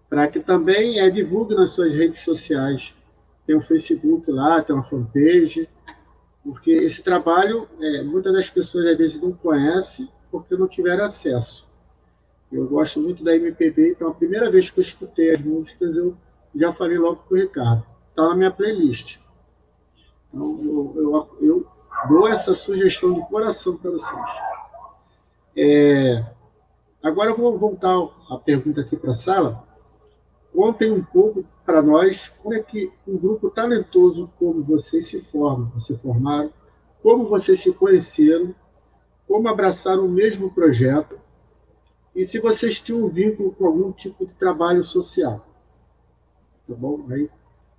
para 0.09 0.29
que 0.29 0.41
também 0.41 1.01
é, 1.01 1.11
divulgue 1.11 1.55
nas 1.55 1.71
suas 1.71 1.93
redes 1.95 2.21
sociais. 2.21 2.95
Tem 3.47 3.57
o 3.57 3.63
Facebook 3.63 4.31
lá, 4.31 4.61
tem 4.63 4.75
uma 4.75 4.85
fanpage, 4.85 5.69
porque 6.45 6.71
esse 6.71 7.03
trabalho, 7.03 7.69
é, 7.81 8.03
muitas 8.03 8.33
das 8.33 8.51
pessoas 8.51 8.87
às 8.87 8.97
vezes 8.97 9.21
não 9.21 9.33
conhecem 9.33 10.09
porque 10.41 10.57
não 10.57 10.69
tiveram 10.69 11.05
acesso. 11.05 11.67
Eu 12.51 12.67
gosto 12.69 13.01
muito 13.01 13.25
da 13.25 13.35
MPB, 13.35 13.91
então 13.91 14.09
a 14.09 14.15
primeira 14.15 14.51
vez 14.51 14.71
que 14.71 14.79
eu 14.79 14.83
escutei 14.83 15.33
as 15.33 15.43
músicas, 15.43 15.97
eu 15.97 16.17
já 16.55 16.73
falei 16.73 16.97
logo 16.97 17.23
com 17.29 17.35
o 17.35 17.39
Ricardo. 17.39 17.85
Está 18.11 18.29
na 18.29 18.37
minha 18.37 18.51
playlist. 18.51 19.19
Então, 20.33 20.61
eu, 20.63 20.95
eu, 20.97 21.29
eu, 21.41 21.67
dou 22.09 22.29
essa 22.29 22.55
sugestão 22.55 23.13
de 23.15 23.21
coração 23.29 23.77
para 23.77 23.91
vocês. 23.91 24.31
É, 25.57 26.25
agora 27.03 27.31
eu 27.31 27.37
vou 27.37 27.59
voltar 27.59 27.95
a 28.31 28.39
pergunta 28.39 28.81
aqui 28.81 28.97
para 28.97 29.11
a 29.11 29.15
sala. 29.15 29.65
Contem 30.55 30.91
um 30.91 31.03
pouco 31.03 31.45
para 31.65 31.83
nós 31.83 32.29
como 32.29 32.55
é 32.55 32.61
que 32.61 32.91
um 33.07 33.19
grupo 33.19 33.51
talentoso 33.51 34.31
como 34.39 34.63
vocês 34.63 35.07
se 35.07 35.21
forma, 35.21 35.79
se 35.81 35.99
formaram, 35.99 36.51
como 37.03 37.27
vocês 37.27 37.61
se 37.61 37.73
conheceram, 37.73 38.55
como 39.27 39.49
abraçaram 39.49 40.07
o 40.07 40.09
mesmo 40.09 40.51
projeto 40.51 41.19
e 42.15 42.25
se 42.25 42.39
vocês 42.39 42.81
tinham 42.81 43.05
um 43.05 43.09
vínculo 43.09 43.53
com 43.53 43.67
algum 43.67 43.93
tipo 43.93 44.27
de 44.27 44.33
trabalho 44.35 44.83
social. 44.83 45.47
Tá 46.67 46.75
bom? 46.75 47.07
Aí 47.11 47.29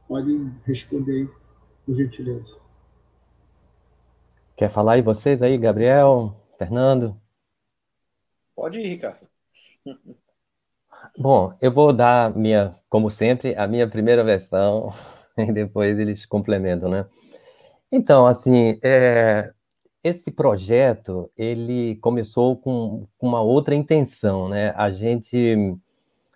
podem 0.07 0.53
responder 0.65 1.11
aí, 1.11 1.29
por 1.85 1.95
gentileza. 1.95 2.55
Quer 4.55 4.69
falar 4.69 4.93
aí 4.93 5.01
vocês 5.01 5.41
aí, 5.41 5.57
Gabriel, 5.57 6.35
Fernando? 6.57 7.19
Pode 8.55 8.79
ir, 8.79 8.87
Ricardo. 8.87 9.27
Bom, 11.17 11.55
eu 11.61 11.71
vou 11.71 11.93
dar 11.93 12.35
minha, 12.35 12.75
como 12.89 13.09
sempre, 13.09 13.55
a 13.55 13.67
minha 13.67 13.89
primeira 13.89 14.23
versão 14.23 14.91
e 15.37 15.51
depois 15.51 15.97
eles 15.99 16.25
complementam, 16.25 16.89
né? 16.89 17.05
Então, 17.91 18.27
assim, 18.27 18.79
é, 18.83 19.53
esse 20.07 20.31
projeto 20.31 21.29
ele 21.37 21.95
começou 21.97 22.55
com, 22.55 23.05
com 23.17 23.27
uma 23.27 23.41
outra 23.41 23.75
intenção, 23.75 24.49
né? 24.49 24.73
A 24.75 24.91
gente, 24.91 25.75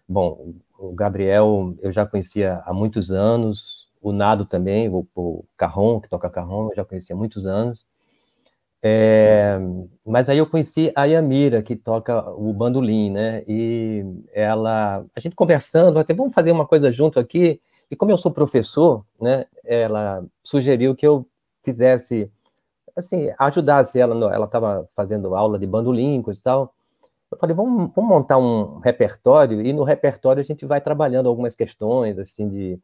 bom, 0.08 0.54
o 0.78 0.92
Gabriel 0.94 1.76
eu 1.82 1.92
já 1.92 2.06
conhecia 2.06 2.62
há 2.66 2.74
muitos 2.74 3.12
anos, 3.12 3.88
o 4.02 4.12
Nado 4.12 4.46
também, 4.46 4.90
o, 4.90 5.08
o 5.16 5.46
Carron, 5.58 6.00
que 6.02 6.10
toca 6.10 6.30
Carron, 6.30 6.70
eu 6.70 6.76
já 6.76 6.86
conhecia 6.86 7.16
há 7.16 7.20
muitos 7.20 7.46
anos. 7.46 7.86
É, 8.84 9.60
mas 10.04 10.28
aí 10.28 10.40
eu 10.40 10.48
conheci 10.48 10.92
a 10.96 11.06
Yamira, 11.06 11.62
que 11.62 11.76
toca 11.76 12.32
o 12.32 12.52
bandolim, 12.52 13.12
né? 13.12 13.44
E 13.48 14.04
ela, 14.34 15.06
a 15.16 15.20
gente 15.20 15.36
conversando, 15.36 16.00
até 16.00 16.14
vamos 16.14 16.34
fazer 16.34 16.52
uma 16.52 16.66
coisa 16.66 16.92
junto 16.92 17.20
aqui. 17.20 17.62
E 17.92 17.96
como 17.96 18.12
eu 18.12 18.18
sou 18.18 18.32
professor, 18.32 19.06
né? 19.20 19.46
Ela 19.64 20.26
sugeriu 20.44 20.96
que 20.96 21.06
eu 21.06 21.28
fizesse, 21.64 22.32
assim, 22.96 23.32
ajudasse 23.38 24.00
ela. 24.00 24.14
Ela 24.34 24.46
estava 24.46 24.90
fazendo 24.96 25.36
aula 25.36 25.60
de 25.60 25.68
bandolim, 25.68 26.24
e 26.28 26.42
tal. 26.42 26.74
Eu 27.32 27.38
falei, 27.38 27.56
vamos, 27.56 27.92
vamos 27.96 28.10
montar 28.10 28.38
um 28.38 28.80
repertório 28.80 29.62
e 29.62 29.72
no 29.72 29.84
repertório 29.84 30.42
a 30.42 30.46
gente 30.46 30.66
vai 30.66 30.82
trabalhando 30.82 31.30
algumas 31.30 31.56
questões, 31.56 32.20
assim, 32.20 32.50
de 32.50 32.80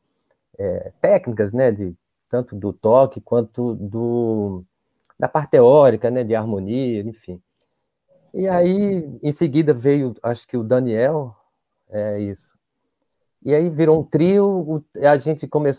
é, 0.58 0.92
técnicas, 1.02 1.52
né? 1.52 1.72
De 1.72 1.94
tanto 2.30 2.56
do 2.56 2.72
toque 2.74 3.22
quanto 3.22 3.76
do 3.76 4.64
da 5.20 5.28
parte 5.28 5.52
teórica, 5.52 6.12
né, 6.12 6.24
de 6.24 6.36
harmonia, 6.36 7.02
enfim. 7.02 7.42
E 8.34 8.48
aí, 8.48 9.20
em 9.24 9.32
seguida, 9.32 9.74
veio, 9.74 10.14
acho 10.22 10.48
que 10.48 10.56
o 10.56 10.64
Daniel, 10.64 11.36
é 11.90 12.20
isso. 12.20 12.56
E 13.44 13.54
aí 13.54 13.70
virou 13.70 14.00
um 14.00 14.04
trio, 14.04 14.84
a 15.02 15.18
gente 15.18 15.48
come, 15.48 15.72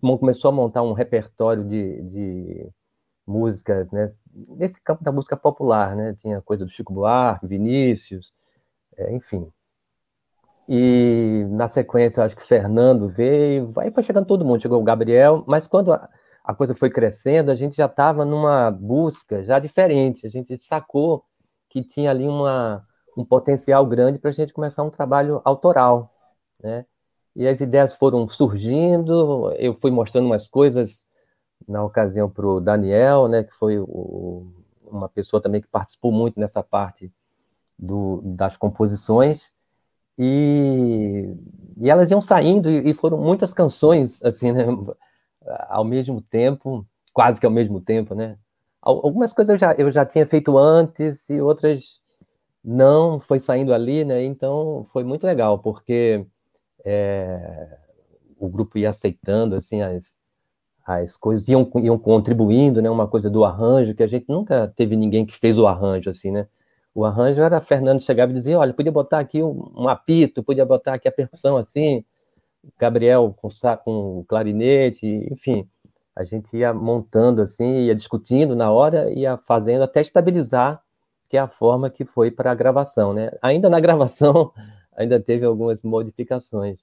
começou 0.00 0.48
a 0.48 0.52
montar 0.52 0.82
um 0.82 0.92
repertório 0.92 1.64
de, 1.64 2.02
de 2.02 2.68
músicas, 3.28 3.90
né, 3.90 4.08
nesse 4.32 4.80
campo 4.80 5.04
da 5.04 5.12
música 5.12 5.36
popular, 5.36 5.94
né, 5.94 6.14
tinha 6.14 6.40
coisa 6.40 6.64
do 6.64 6.70
Chico 6.70 6.92
Buarque, 6.92 7.46
Vinícius, 7.46 8.32
é, 8.96 9.14
enfim. 9.14 9.50
E 10.68 11.46
na 11.50 11.68
sequência, 11.68 12.20
eu 12.20 12.24
acho 12.24 12.36
que 12.36 12.46
Fernando 12.46 13.08
veio, 13.08 13.72
aí 13.78 13.90
foi 13.90 14.02
chegando 14.02 14.26
todo 14.26 14.44
mundo, 14.44 14.60
chegou 14.60 14.80
o 14.80 14.84
Gabriel, 14.84 15.44
mas 15.46 15.66
quando 15.66 15.92
a, 15.92 16.08
a 16.44 16.54
coisa 16.54 16.74
foi 16.74 16.90
crescendo, 16.90 17.50
a 17.50 17.54
gente 17.54 17.76
já 17.76 17.86
estava 17.86 18.24
numa 18.24 18.70
busca 18.70 19.44
já 19.44 19.58
diferente, 19.58 20.26
a 20.26 20.30
gente 20.30 20.58
sacou 20.58 21.24
que 21.70 21.82
tinha 21.82 22.10
ali 22.10 22.26
uma, 22.26 22.86
um 23.16 23.24
potencial 23.24 23.84
grande 23.86 24.18
para 24.18 24.30
a 24.30 24.32
gente 24.32 24.52
começar 24.52 24.82
um 24.82 24.90
trabalho 24.90 25.40
autoral, 25.44 26.14
né? 26.62 26.84
E 27.36 27.46
as 27.46 27.60
ideias 27.60 27.94
foram 27.94 28.28
surgindo, 28.28 29.52
eu 29.58 29.74
fui 29.74 29.90
mostrando 29.90 30.26
umas 30.26 30.48
coisas 30.48 31.06
na 31.66 31.82
ocasião 31.84 32.28
para 32.28 32.46
o 32.46 32.60
Daniel, 32.60 33.28
né, 33.28 33.44
que 33.44 33.52
foi 33.54 33.78
o, 33.78 34.46
uma 34.86 35.08
pessoa 35.08 35.40
também 35.40 35.60
que 35.60 35.68
participou 35.68 36.12
muito 36.12 36.38
nessa 36.38 36.62
parte 36.62 37.12
do, 37.78 38.20
das 38.24 38.56
composições, 38.56 39.52
e, 40.18 41.32
e 41.76 41.88
elas 41.88 42.10
iam 42.10 42.20
saindo, 42.20 42.68
e, 42.68 42.90
e 42.90 42.94
foram 42.94 43.18
muitas 43.18 43.52
canções, 43.52 44.20
assim, 44.24 44.52
né, 44.52 44.64
ao 45.68 45.84
mesmo 45.84 46.20
tempo, 46.20 46.86
quase 47.12 47.40
que 47.40 47.46
ao 47.46 47.52
mesmo 47.52 47.80
tempo, 47.80 48.14
né? 48.14 48.36
Algumas 48.80 49.32
coisas 49.32 49.54
eu 49.54 49.58
já, 49.58 49.74
eu 49.74 49.90
já 49.90 50.06
tinha 50.06 50.26
feito 50.26 50.56
antes 50.56 51.28
e 51.28 51.40
outras 51.40 52.00
não, 52.64 53.18
foi 53.18 53.40
saindo 53.40 53.72
ali, 53.72 54.04
né? 54.04 54.22
Então 54.24 54.86
foi 54.92 55.04
muito 55.04 55.26
legal, 55.26 55.58
porque 55.58 56.24
é, 56.84 57.78
o 58.38 58.48
grupo 58.48 58.78
ia 58.78 58.90
aceitando, 58.90 59.56
assim, 59.56 59.82
as, 59.82 60.16
as 60.88 61.16
coisas, 61.16 61.46
iam, 61.48 61.70
iam 61.76 61.98
contribuindo, 61.98 62.80
né? 62.80 62.88
Uma 62.88 63.06
coisa 63.06 63.28
do 63.28 63.44
arranjo, 63.44 63.94
que 63.94 64.02
a 64.02 64.06
gente 64.06 64.26
nunca 64.28 64.72
teve 64.74 64.96
ninguém 64.96 65.26
que 65.26 65.36
fez 65.36 65.58
o 65.58 65.66
arranjo, 65.66 66.08
assim, 66.08 66.30
né? 66.30 66.48
O 66.94 67.04
arranjo 67.04 67.42
era 67.42 67.60
Fernando 67.60 68.00
chegava 68.00 68.32
e 68.32 68.34
dizia, 68.34 68.58
olha, 68.58 68.72
podia 68.72 68.90
botar 68.90 69.18
aqui 69.18 69.42
um, 69.42 69.70
um 69.76 69.88
apito, 69.88 70.42
podia 70.42 70.64
botar 70.64 70.94
aqui 70.94 71.06
a 71.06 71.12
percussão 71.12 71.58
assim, 71.58 72.02
Gabriel 72.78 73.34
com, 73.36 73.48
com 73.84 74.24
clarinete, 74.26 75.06
enfim, 75.30 75.68
a 76.16 76.24
gente 76.24 76.56
ia 76.56 76.72
montando 76.72 77.42
assim, 77.42 77.80
ia 77.86 77.94
discutindo 77.94 78.56
na 78.56 78.70
hora, 78.72 79.12
ia 79.12 79.36
fazendo 79.46 79.82
até 79.82 80.00
estabilizar, 80.00 80.82
que 81.28 81.36
é 81.36 81.40
a 81.40 81.48
forma 81.48 81.90
que 81.90 82.04
foi 82.06 82.30
para 82.30 82.50
a 82.50 82.54
gravação, 82.54 83.12
né? 83.12 83.30
Ainda 83.42 83.68
na 83.68 83.78
gravação, 83.80 84.52
ainda 84.96 85.20
teve 85.20 85.44
algumas 85.44 85.82
modificações. 85.82 86.80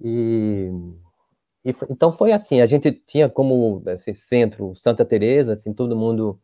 E, 0.00 0.70
e 1.70 1.74
então 1.90 2.12
foi 2.12 2.32
assim, 2.32 2.60
a 2.60 2.66
gente 2.66 2.92
tinha 2.92 3.28
como 3.28 3.82
centro 4.14 4.74
Santa 4.74 5.04
Teresa, 5.04 5.54
assim, 5.54 5.72
todo 5.72 5.96
mundo 5.96 6.38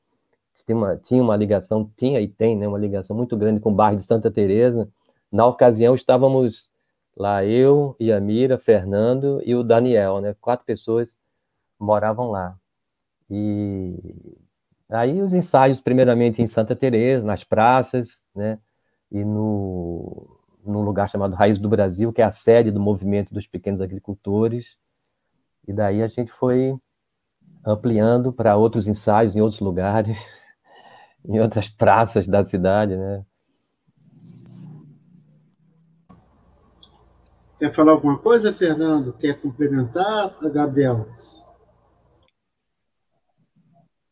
tinha 0.66 0.76
uma, 0.76 0.96
tinha 0.96 1.22
uma 1.22 1.36
ligação, 1.36 1.90
tinha 1.96 2.20
e 2.20 2.28
tem, 2.28 2.56
né, 2.56 2.68
uma 2.68 2.78
ligação 2.78 3.16
muito 3.16 3.36
grande 3.36 3.60
com 3.60 3.70
o 3.70 3.74
bairro 3.74 3.98
de 3.98 4.04
Santa 4.04 4.30
Teresa. 4.30 4.88
Na 5.30 5.46
ocasião 5.46 5.94
estávamos 5.94 6.70
Lá 7.16 7.44
eu, 7.44 7.94
Yamira, 8.00 8.58
Fernando 8.58 9.42
e 9.44 9.54
o 9.54 9.62
Daniel, 9.62 10.20
né? 10.20 10.34
Quatro 10.40 10.64
pessoas 10.64 11.18
moravam 11.78 12.30
lá. 12.30 12.56
E 13.30 13.96
aí 14.88 15.20
os 15.20 15.34
ensaios, 15.34 15.80
primeiramente 15.80 16.42
em 16.42 16.46
Santa 16.46 16.74
Teresa, 16.74 17.24
nas 17.24 17.44
praças, 17.44 18.22
né? 18.34 18.58
E 19.10 19.24
no 19.24 20.38
num 20.64 20.82
lugar 20.82 21.10
chamado 21.10 21.34
Raiz 21.34 21.58
do 21.58 21.68
Brasil, 21.68 22.12
que 22.12 22.22
é 22.22 22.24
a 22.24 22.30
sede 22.30 22.70
do 22.70 22.78
movimento 22.80 23.34
dos 23.34 23.46
pequenos 23.48 23.80
agricultores. 23.80 24.76
E 25.66 25.72
daí 25.72 26.02
a 26.02 26.08
gente 26.08 26.32
foi 26.32 26.74
ampliando 27.64 28.32
para 28.32 28.56
outros 28.56 28.88
ensaios 28.88 29.36
em 29.36 29.40
outros 29.40 29.60
lugares, 29.60 30.16
em 31.24 31.40
outras 31.40 31.68
praças 31.68 32.26
da 32.26 32.42
cidade, 32.42 32.96
né? 32.96 33.24
Quer 37.58 37.72
falar 37.72 37.92
alguma 37.92 38.18
coisa, 38.18 38.52
Fernando? 38.52 39.12
Quer 39.12 39.40
complementar, 39.40 40.36
Gabriel? 40.50 41.06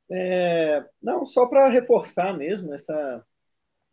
É, 0.08 0.84
não, 1.02 1.24
só 1.24 1.46
para 1.46 1.68
reforçar 1.68 2.36
mesmo 2.36 2.72
essa, 2.72 3.24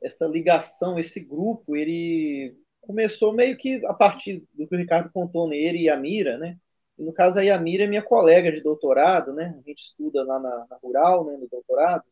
essa 0.01 0.27
ligação, 0.27 0.99
esse 0.99 1.19
grupo, 1.19 1.75
ele 1.75 2.55
começou 2.81 3.33
meio 3.33 3.57
que 3.57 3.83
a 3.87 3.95
partir 3.95 4.47
do 4.53 4.67
que 4.67 4.75
o 4.75 4.77
Ricardo 4.77 5.11
contou 5.11 5.49
nele 5.49 5.79
e 5.79 5.89
a 5.89 5.97
Mira, 5.97 6.37
né? 6.37 6.57
E 6.97 7.03
no 7.03 7.13
caso 7.13 7.39
a 7.39 7.57
Mira 7.59 7.83
é 7.83 7.87
minha 7.87 8.01
colega 8.01 8.51
de 8.51 8.61
doutorado, 8.61 9.33
né? 9.33 9.55
A 9.57 9.69
gente 9.69 9.79
estuda 9.81 10.23
lá 10.23 10.39
na, 10.39 10.67
na 10.69 10.77
Rural, 10.81 11.25
né, 11.25 11.37
no 11.37 11.47
doutorado, 11.47 12.03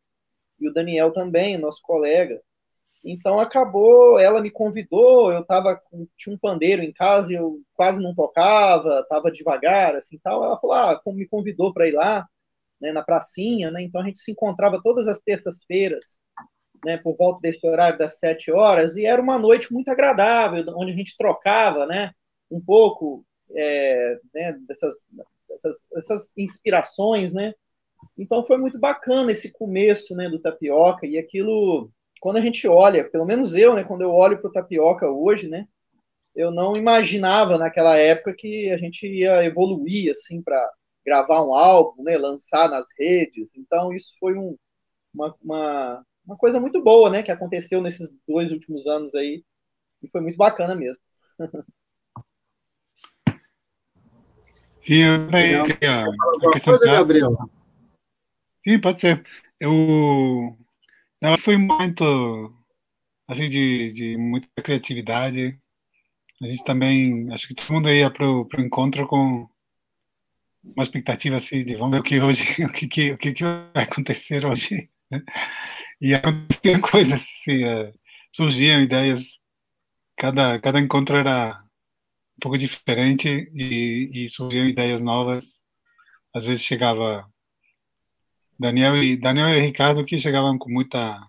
e 0.59 0.67
o 0.69 0.73
Daniel 0.73 1.11
também, 1.11 1.57
nosso 1.57 1.81
colega. 1.81 2.41
Então 3.03 3.39
acabou, 3.39 4.19
ela 4.19 4.41
me 4.41 4.49
convidou, 4.51 5.31
eu 5.31 5.45
tava 5.45 5.79
tinha 6.17 6.33
um 6.35 6.39
pandeiro 6.39 6.81
em 6.83 6.91
casa 6.91 7.33
eu 7.33 7.61
quase 7.75 8.01
não 8.01 8.15
tocava, 8.15 9.05
tava 9.09 9.31
devagar 9.31 9.95
assim, 9.95 10.19
tal. 10.23 10.43
Ela 10.43 10.59
falou: 10.59 10.75
"Ah, 10.75 11.01
me 11.07 11.27
convidou 11.27 11.73
para 11.73 11.87
ir 11.87 11.93
lá, 11.93 12.27
né, 12.81 12.91
na 12.91 13.03
pracinha, 13.03 13.71
né? 13.71 13.83
Então 13.83 14.01
a 14.01 14.05
gente 14.05 14.19
se 14.19 14.31
encontrava 14.31 14.81
todas 14.81 15.07
as 15.07 15.19
terças-feiras, 15.19 16.17
né, 16.85 16.97
por 16.97 17.15
volta 17.17 17.41
desse 17.41 17.65
horário 17.67 17.97
das 17.97 18.19
sete 18.19 18.51
horas 18.51 18.95
e 18.97 19.05
era 19.05 19.21
uma 19.21 19.39
noite 19.39 19.73
muito 19.73 19.89
agradável, 19.89 20.63
onde 20.77 20.91
a 20.91 20.95
gente 20.95 21.17
trocava, 21.17 21.85
né, 21.85 22.11
um 22.51 22.61
pouco 22.61 23.25
é, 23.51 24.19
né, 24.33 24.53
dessas, 24.67 24.95
dessas, 25.47 25.85
dessas 25.91 26.33
inspirações, 26.37 27.33
né? 27.33 27.53
Então 28.17 28.45
foi 28.45 28.57
muito 28.57 28.79
bacana 28.79 29.31
esse 29.31 29.51
começo, 29.51 30.15
né, 30.15 30.29
do 30.29 30.39
tapioca 30.39 31.05
e 31.05 31.17
aquilo 31.17 31.91
quando 32.21 32.37
a 32.37 32.41
gente 32.41 32.67
olha, 32.67 33.09
pelo 33.09 33.25
menos 33.25 33.53
eu, 33.53 33.75
né, 33.75 33.83
quando 33.83 34.01
eu 34.01 34.11
olho 34.11 34.39
para 34.39 34.49
o 34.49 34.51
tapioca 34.51 35.07
hoje, 35.07 35.47
né, 35.47 35.67
eu 36.35 36.51
não 36.51 36.75
imaginava 36.75 37.57
naquela 37.57 37.97
época 37.97 38.33
que 38.37 38.69
a 38.71 38.77
gente 38.77 39.07
ia 39.07 39.43
evoluir 39.43 40.11
assim 40.11 40.41
para 40.41 40.69
gravar 41.05 41.45
um 41.45 41.53
álbum, 41.53 42.03
né, 42.03 42.17
lançar 42.17 42.69
nas 42.69 42.85
redes. 42.97 43.55
Então 43.55 43.93
isso 43.93 44.13
foi 44.19 44.35
um, 44.37 44.57
uma, 45.13 45.35
uma, 45.41 46.05
uma, 46.25 46.37
coisa 46.37 46.59
muito 46.59 46.81
boa, 46.81 47.09
né, 47.09 47.23
que 47.23 47.31
aconteceu 47.31 47.81
nesses 47.81 48.09
dois 48.27 48.51
últimos 48.51 48.87
anos 48.87 49.13
aí 49.15 49.43
e 50.01 50.09
foi 50.09 50.21
muito 50.21 50.37
bacana 50.37 50.75
mesmo. 50.75 51.01
Sim, 54.85 55.01
eu 55.01 55.65
queria 55.65 56.05
acrescentar. 56.47 56.79
Gabriel. 56.79 57.35
Sim, 58.63 58.79
pode 58.79 59.01
ser. 59.01 59.25
Eu, 59.59 60.55
ela 61.19 61.39
foi 61.39 61.57
muito 61.57 62.53
assim 63.27 63.49
de, 63.49 63.91
de 63.93 64.15
muita 64.15 64.47
criatividade. 64.61 65.59
A 66.39 66.47
gente 66.47 66.63
também, 66.63 67.33
acho 67.33 67.47
que 67.47 67.55
todo 67.55 67.73
mundo 67.73 67.89
ia 67.89 68.11
pro, 68.11 68.45
pro 68.45 68.61
encontro 68.61 69.07
com 69.07 69.49
uma 70.63 70.83
expectativa 70.83 71.37
assim 71.37 71.65
de 71.65 71.75
vamos 71.75 71.93
ver 71.93 71.99
o 72.01 72.03
que 72.03 72.19
hoje, 72.21 72.43
o 72.63 72.69
que, 72.69 72.87
que 72.87 73.11
o 73.13 73.17
que, 73.17 73.33
que 73.33 73.43
vai 73.43 73.83
acontecer 73.85 74.45
hoje. 74.45 74.87
E 75.99 76.13
aconteciam 76.13 76.81
coisas 76.87 77.21
assim, 77.21 77.63
é, 77.63 77.91
surgiam 78.31 78.81
ideias. 78.83 79.39
Cada 80.15 80.59
cada 80.59 80.79
encontro 80.79 81.17
era 81.17 81.64
um 82.37 82.39
pouco 82.41 82.57
diferente 82.57 83.49
e, 83.53 84.25
e 84.25 84.29
surgiam 84.29 84.67
ideias 84.67 85.01
novas. 85.01 85.53
Às 86.33 86.45
vezes 86.45 86.63
chegava 86.63 87.27
Daniel 88.59 89.01
e 89.01 89.17
Daniel 89.17 89.49
e 89.49 89.61
Ricardo 89.61 90.05
que 90.05 90.17
chegavam 90.17 90.57
com 90.57 90.69
muita 90.69 91.19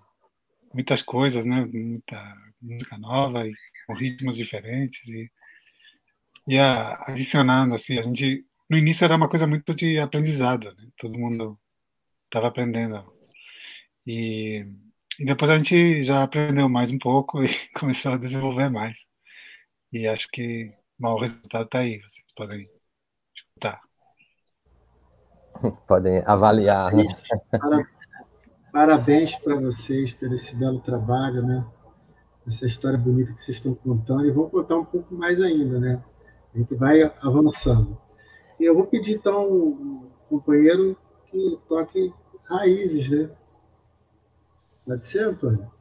muitas 0.75 1.03
coisas, 1.03 1.45
né? 1.45 1.65
Muita 1.65 2.37
música 2.61 2.99
nova 2.99 3.47
e 3.47 3.53
com 3.87 3.95
ritmos 3.95 4.37
diferentes 4.37 5.07
e 5.09 5.31
ia 6.49 6.95
adicionando 7.07 7.75
assim. 7.75 7.99
A 7.99 8.03
gente 8.03 8.45
no 8.69 8.77
início 8.79 9.05
era 9.05 9.17
uma 9.17 9.29
coisa 9.29 9.47
muito 9.47 9.75
de 9.75 9.99
aprendizado, 9.99 10.75
né? 10.75 10.89
Todo 10.99 11.19
mundo 11.19 11.59
estava 12.27 12.49
aprendendo 12.49 13.17
e, 14.07 14.65
e 15.19 15.25
depois 15.25 15.51
a 15.51 15.59
gente 15.59 16.03
já 16.05 16.23
aprendeu 16.23 16.69
mais 16.69 16.91
um 16.91 16.99
pouco 16.99 17.43
e 17.45 17.49
começou 17.75 18.13
a 18.13 18.17
desenvolver 18.19 18.71
mais. 18.71 18.99
E 19.93 20.07
acho 20.07 20.29
que 20.33 20.73
bom, 20.99 21.15
o 21.15 21.21
resultado 21.21 21.65
está 21.65 21.79
aí. 21.81 21.99
Vocês 22.01 22.27
podem 22.37 22.69
escutar. 23.35 23.81
Podem 25.89 26.23
avaliar. 26.27 26.95
Né? 26.95 27.05
Parabéns 28.73 29.35
para 29.37 29.57
vocês 29.57 30.13
por 30.13 30.31
esse 30.33 30.55
belo 30.55 30.81
trabalho, 30.81 31.43
né? 31.43 31.67
Essa 32.47 32.67
história 32.67 32.99
bonita 32.99 33.33
que 33.33 33.43
vocês 33.43 33.57
estão 33.57 33.75
contando. 33.75 34.27
E 34.27 34.31
vou 34.31 34.51
contar 34.51 34.77
um 34.77 34.85
pouco 34.85 35.15
mais 35.15 35.41
ainda, 35.41 35.81
né? 35.81 36.03
A 36.55 36.59
gente 36.59 36.75
vai 36.75 37.03
avançando. 37.03 37.99
E 38.61 38.65
eu 38.65 38.75
vou 38.75 38.87
pedir, 38.87 39.15
então, 39.15 39.49
um 39.49 40.11
companheiro 40.29 40.97
que 41.31 41.59
toque 41.69 42.13
raízes, 42.45 43.11
né? 43.11 43.31
Pode 44.85 45.07
ser, 45.07 45.21
Antônio? 45.21 45.76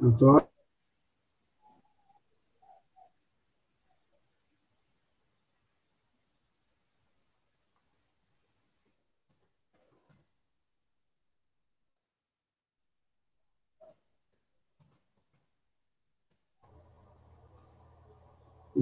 Antônio? 0.00 0.53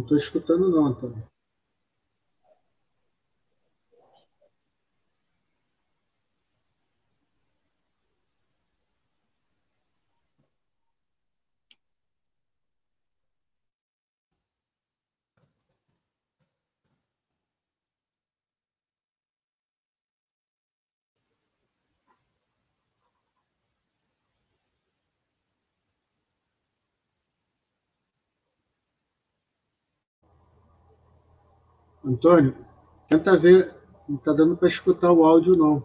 Não 0.03 0.07
estou 0.07 0.19
escutando 0.19 0.69
não, 0.69 0.87
Antônio. 0.87 1.23
Antônio, 32.05 32.55
tenta 33.09 33.37
ver, 33.37 33.73
não 34.09 34.17
está 34.17 34.33
dando 34.33 34.57
para 34.57 34.69
escutar 34.69 35.13
o 35.13 35.25
áudio, 35.25 35.57
não. 35.57 35.85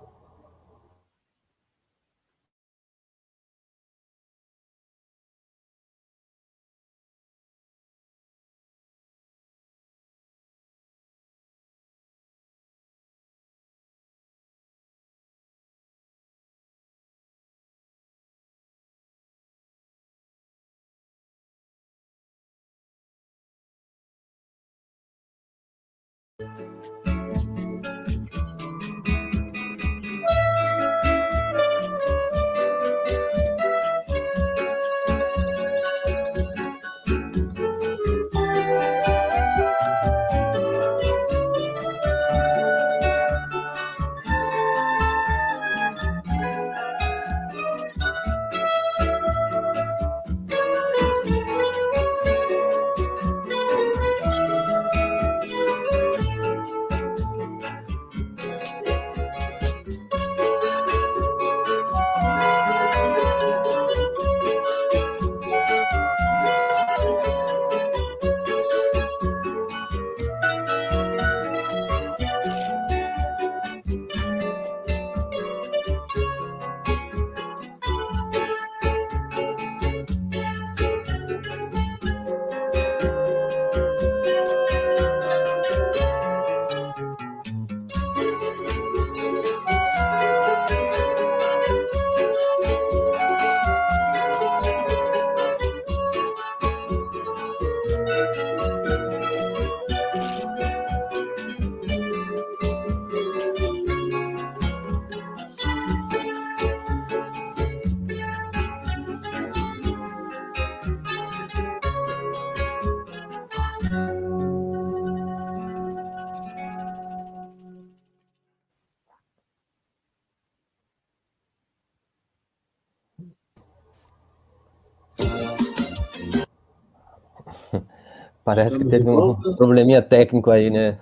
Parece 128.47 128.77
estamos 128.77 128.93
que 128.93 128.97
teve 128.97 129.09
um 129.11 129.55
probleminha 129.57 130.01
técnico 130.01 130.49
aí, 130.49 130.69
né? 130.69 130.97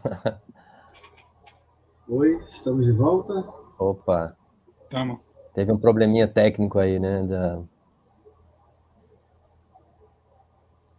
Oi, 2.10 2.44
estamos 2.50 2.88
de 2.88 2.92
volta. 2.92 3.48
Opa. 3.78 4.36
Tamo. 4.90 5.20
Teve 5.54 5.72
um 5.72 5.78
probleminha 5.78 6.28
técnico 6.28 6.80
aí, 6.80 6.98
né? 6.98 7.22
Da... 7.22 7.62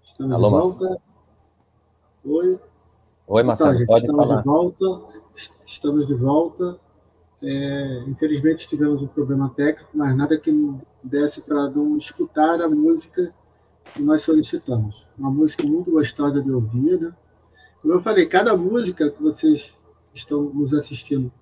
Estamos 0.05 0.33
Alô, 0.33 0.47
de 0.47 0.79
volta. 0.79 1.03
Oi. 2.25 2.61
Oi, 3.27 3.43
então, 3.43 3.45
Marcelo, 3.45 3.75
então, 3.75 3.87
pode 3.87 4.05
estamos 4.05 4.29
falar. 4.29 4.41
De 4.41 4.47
volta, 4.47 5.19
estamos 5.67 6.07
de 6.07 6.15
volta. 6.15 6.79
É, 7.43 8.05
infelizmente 8.07 8.69
tivemos 8.69 9.03
um 9.03 9.09
problema 9.09 9.53
técnico, 9.57 9.91
mas 9.93 10.17
nada 10.17 10.39
que 10.39 10.53
desse 11.03 11.41
para 11.41 11.71
não 11.71 11.97
escutar 11.97 12.61
a 12.63 12.69
música 12.69 13.35
que 13.97 14.03
nós 14.03 14.23
solicitamos. 14.23 15.07
Uma 15.19 15.31
música 15.31 15.67
muito 15.67 15.91
gostosa 15.91 16.43
de 16.43 16.53
ouvir, 16.53 17.01
né? 17.01 17.13
Como 17.81 17.95
eu 17.95 18.03
falei, 18.03 18.27
cada 18.27 18.55
música 18.57 19.11
que 19.11 19.23
vocês 19.23 19.75
estão 20.15 20.43
nos 20.43 20.75
assistindo 20.75 21.33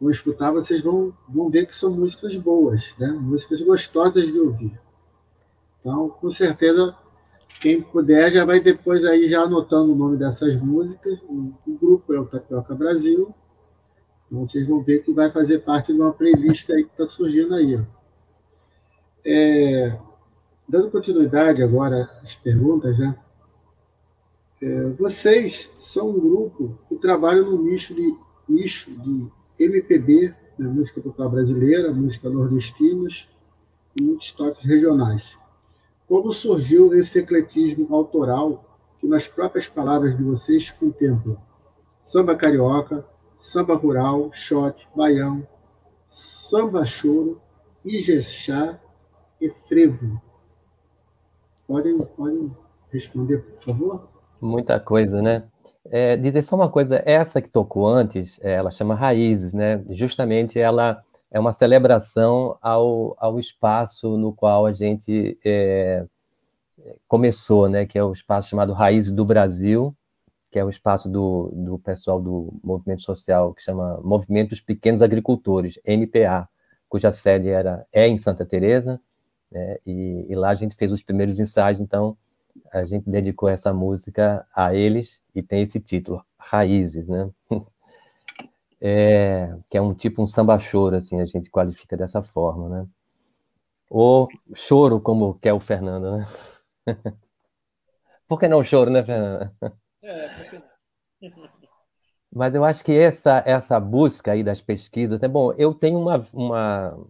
vão 0.00 0.10
escutar, 0.10 0.50
vocês 0.50 0.82
vão, 0.82 1.14
vão 1.28 1.48
ver 1.48 1.66
que 1.66 1.76
são 1.76 1.92
músicas 1.92 2.36
boas, 2.36 2.94
né? 2.98 3.08
Músicas 3.08 3.62
gostosas 3.62 4.26
de 4.26 4.38
ouvir. 4.38 4.78
Então, 5.80 6.08
com 6.08 6.30
certeza, 6.30 6.96
quem 7.60 7.80
puder 7.80 8.32
já 8.32 8.44
vai 8.44 8.60
depois 8.60 9.04
aí 9.04 9.28
já 9.28 9.42
anotando 9.42 9.92
o 9.92 9.96
nome 9.96 10.16
dessas 10.16 10.56
músicas. 10.56 11.20
O, 11.28 11.52
o 11.66 11.78
grupo 11.78 12.12
é 12.12 12.18
o 12.18 12.26
Tapioca 12.26 12.74
Brasil. 12.74 13.32
Então, 14.26 14.44
vocês 14.44 14.66
vão 14.66 14.82
ver 14.82 15.04
que 15.04 15.12
vai 15.12 15.30
fazer 15.30 15.60
parte 15.60 15.92
de 15.92 16.00
uma 16.00 16.12
playlist 16.12 16.68
aí 16.70 16.84
que 16.84 16.90
está 16.90 17.06
surgindo 17.06 17.54
aí. 17.54 17.80
É, 19.24 19.96
dando 20.68 20.90
continuidade 20.90 21.62
agora 21.62 22.10
às 22.22 22.34
perguntas, 22.34 22.98
né? 22.98 23.16
É, 24.62 24.88
vocês 24.90 25.70
são 25.78 26.10
um 26.10 26.20
grupo 26.20 26.78
que 26.88 26.96
trabalha 26.96 27.42
no 27.42 27.62
nicho 27.62 27.94
de, 27.94 28.16
nicho 28.48 28.90
de 28.90 29.28
MPB, 29.58 30.34
né, 30.58 30.68
música 30.68 31.00
popular 31.00 31.28
brasileira, 31.28 31.92
música 31.92 32.30
nordestinas 32.30 33.28
e 33.94 34.02
muitos 34.02 34.30
toques 34.32 34.64
regionais. 34.64 35.36
Como 36.08 36.32
surgiu 36.32 36.94
esse 36.94 37.18
ecletismo 37.18 37.94
autoral 37.94 38.78
que, 38.98 39.06
nas 39.06 39.28
próprias 39.28 39.68
palavras 39.68 40.16
de 40.16 40.22
vocês, 40.22 40.70
contempla 40.70 41.36
samba 42.00 42.36
carioca, 42.36 43.04
samba 43.38 43.74
rural, 43.74 44.30
shot, 44.30 44.86
baião, 44.94 45.46
samba 46.06 46.84
choro, 46.84 47.40
ijexá 47.84 48.78
e 49.40 49.50
frevo? 49.66 50.20
Podem, 51.66 51.98
podem 51.98 52.50
responder, 52.90 53.38
por 53.38 53.62
favor? 53.62 54.08
Muita 54.40 54.78
coisa, 54.78 55.22
né? 55.22 55.44
É, 55.90 56.16
dizer 56.16 56.42
só 56.42 56.56
uma 56.56 56.70
coisa, 56.70 57.02
essa 57.04 57.42
que 57.42 57.48
tocou 57.48 57.86
antes, 57.86 58.38
é, 58.42 58.54
ela 58.54 58.70
chama 58.70 58.94
Raízes, 58.94 59.52
né? 59.52 59.82
Justamente 59.90 60.58
ela 60.58 61.02
é 61.30 61.38
uma 61.38 61.52
celebração 61.52 62.56
ao, 62.60 63.16
ao 63.18 63.38
espaço 63.38 64.16
no 64.16 64.32
qual 64.32 64.66
a 64.66 64.72
gente 64.72 65.38
é, 65.44 66.06
começou, 67.08 67.68
né? 67.68 67.86
Que 67.86 67.98
é 67.98 68.04
o 68.04 68.12
espaço 68.12 68.48
chamado 68.48 68.72
Raízes 68.72 69.10
do 69.10 69.24
Brasil, 69.24 69.94
que 70.50 70.58
é 70.58 70.64
o 70.64 70.70
espaço 70.70 71.08
do, 71.08 71.50
do 71.52 71.78
pessoal 71.78 72.20
do 72.20 72.52
movimento 72.62 73.02
social 73.02 73.52
que 73.52 73.62
chama 73.62 74.00
Movimento 74.02 74.50
dos 74.50 74.60
Pequenos 74.60 75.02
Agricultores, 75.02 75.78
MPA, 75.84 76.48
cuja 76.88 77.10
sede 77.10 77.48
era, 77.48 77.84
é 77.92 78.06
em 78.06 78.16
Santa 78.16 78.46
Teresa, 78.46 79.00
né? 79.54 79.78
e, 79.86 80.26
e 80.28 80.34
lá 80.34 80.50
a 80.50 80.54
gente 80.54 80.76
fez 80.76 80.92
os 80.92 81.02
primeiros 81.02 81.40
ensaios, 81.40 81.80
então 81.80 82.16
a 82.72 82.84
gente 82.84 83.08
dedicou 83.08 83.48
essa 83.48 83.72
música 83.72 84.46
a 84.54 84.74
eles 84.74 85.22
e 85.34 85.42
tem 85.42 85.62
esse 85.62 85.80
título, 85.80 86.24
Raízes, 86.38 87.08
né? 87.08 87.30
É, 88.86 89.56
que 89.70 89.78
é 89.78 89.80
um 89.80 89.94
tipo 89.94 90.22
um 90.22 90.28
samba 90.28 90.58
choro, 90.58 90.96
assim, 90.96 91.18
a 91.18 91.24
gente 91.24 91.48
qualifica 91.48 91.96
dessa 91.96 92.22
forma, 92.22 92.68
né? 92.68 92.86
Ou 93.88 94.28
choro, 94.54 95.00
como 95.00 95.38
quer 95.38 95.54
o 95.54 95.60
Fernando, 95.60 96.18
né? 96.18 96.28
Por 98.28 98.38
que 98.38 98.46
não 98.46 98.62
choro, 98.62 98.90
né, 98.90 99.02
Fernando? 99.02 99.50
É, 100.02 100.28
porque. 100.36 100.62
Mas 102.34 102.54
eu 102.54 102.64
acho 102.64 102.84
que 102.84 102.92
essa, 102.92 103.42
essa 103.46 103.78
busca 103.78 104.32
aí 104.32 104.42
das 104.42 104.60
pesquisas, 104.60 105.22
é 105.22 105.28
bom, 105.28 105.52
eu 105.52 105.72
tenho 105.72 106.00
uma, 106.00 106.26
uma, 106.32 107.06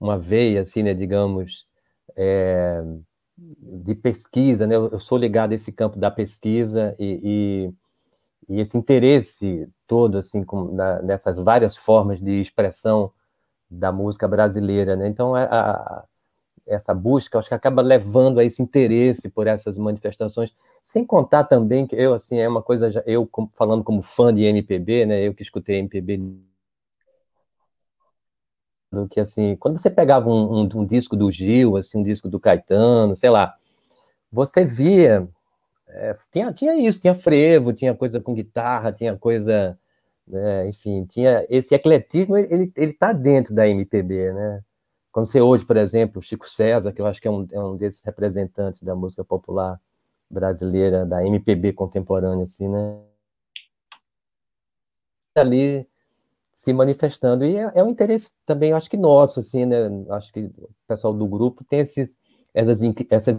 uma 0.00 0.18
veia, 0.18 0.62
assim, 0.62 0.82
né, 0.82 0.94
digamos, 0.94 1.66
é, 2.16 2.82
de 3.36 3.94
pesquisa, 3.94 4.66
né? 4.66 4.76
Eu 4.76 4.98
sou 4.98 5.18
ligado 5.18 5.52
a 5.52 5.54
esse 5.54 5.70
campo 5.72 5.98
da 5.98 6.10
pesquisa 6.10 6.94
e, 6.98 7.70
e, 8.48 8.54
e 8.56 8.60
esse 8.60 8.76
interesse 8.76 9.68
todo, 9.86 10.18
assim, 10.18 10.42
com, 10.44 10.72
na, 10.72 11.02
nessas 11.02 11.38
várias 11.38 11.76
formas 11.76 12.20
de 12.20 12.40
expressão 12.40 13.12
da 13.70 13.92
música 13.92 14.26
brasileira, 14.28 14.96
né? 14.96 15.08
Então, 15.08 15.34
a, 15.34 15.44
a, 15.44 16.04
essa 16.66 16.94
busca, 16.94 17.38
acho 17.38 17.48
que 17.48 17.54
acaba 17.54 17.82
levando 17.82 18.38
a 18.40 18.44
esse 18.44 18.62
interesse 18.62 19.28
por 19.28 19.46
essas 19.46 19.76
manifestações, 19.76 20.54
sem 20.82 21.04
contar 21.04 21.44
também 21.44 21.86
que 21.86 21.94
eu, 21.94 22.14
assim, 22.14 22.38
é 22.38 22.48
uma 22.48 22.62
coisa, 22.62 23.02
eu 23.06 23.28
falando 23.54 23.84
como 23.84 24.02
fã 24.02 24.34
de 24.34 24.44
MPB, 24.44 25.06
né? 25.06 25.22
Eu 25.26 25.34
que 25.34 25.42
escutei 25.42 25.78
MPB 25.78 26.20
do 28.96 29.08
que 29.08 29.20
assim, 29.20 29.56
quando 29.56 29.78
você 29.78 29.90
pegava 29.90 30.28
um, 30.28 30.62
um, 30.62 30.68
um, 30.74 30.86
disco 30.86 31.16
do 31.16 31.30
Gil, 31.30 31.76
assim, 31.76 31.98
um 31.98 32.02
disco 32.02 32.28
do 32.28 32.40
Caetano, 32.40 33.16
sei 33.16 33.30
lá, 33.30 33.54
você 34.32 34.64
via, 34.64 35.28
é, 35.88 36.16
tinha, 36.32 36.52
tinha 36.52 36.74
isso, 36.76 37.00
tinha 37.00 37.14
frevo, 37.14 37.72
tinha 37.72 37.94
coisa 37.94 38.20
com 38.20 38.34
guitarra, 38.34 38.92
tinha 38.92 39.16
coisa, 39.16 39.78
né, 40.26 40.68
enfim, 40.68 41.04
tinha 41.06 41.46
esse 41.48 41.74
ecletismo, 41.74 42.36
ele 42.36 42.72
ele 42.76 42.92
está 42.92 43.12
dentro 43.12 43.54
da 43.54 43.68
MPB, 43.68 44.32
né? 44.32 44.62
Quando 45.12 45.26
você 45.26 45.40
hoje, 45.40 45.64
por 45.64 45.76
exemplo, 45.76 46.22
Chico 46.22 46.48
César, 46.48 46.92
que 46.92 47.00
eu 47.00 47.06
acho 47.06 47.20
que 47.22 47.28
é 47.28 47.30
um, 47.30 47.46
é 47.50 47.60
um 47.60 47.76
desses 47.76 48.02
representantes 48.02 48.82
da 48.82 48.94
música 48.94 49.24
popular 49.24 49.80
brasileira, 50.30 51.06
da 51.06 51.24
MPB 51.26 51.72
contemporânea, 51.72 52.44
assim, 52.44 52.68
né? 52.68 53.00
Ali 55.34 55.88
se 56.56 56.72
manifestando. 56.72 57.44
E 57.44 57.56
é, 57.56 57.72
é 57.76 57.84
um 57.84 57.90
interesse 57.90 58.32
também, 58.46 58.72
acho 58.72 58.90
que 58.90 58.96
nosso, 58.96 59.40
assim, 59.40 59.66
né? 59.66 59.76
Acho 60.10 60.32
que 60.32 60.40
o 60.58 60.70
pessoal 60.88 61.14
do 61.14 61.26
grupo 61.28 61.64
tem 61.64 61.80
esses, 61.80 62.18
essas, 62.54 62.80
essas 63.10 63.38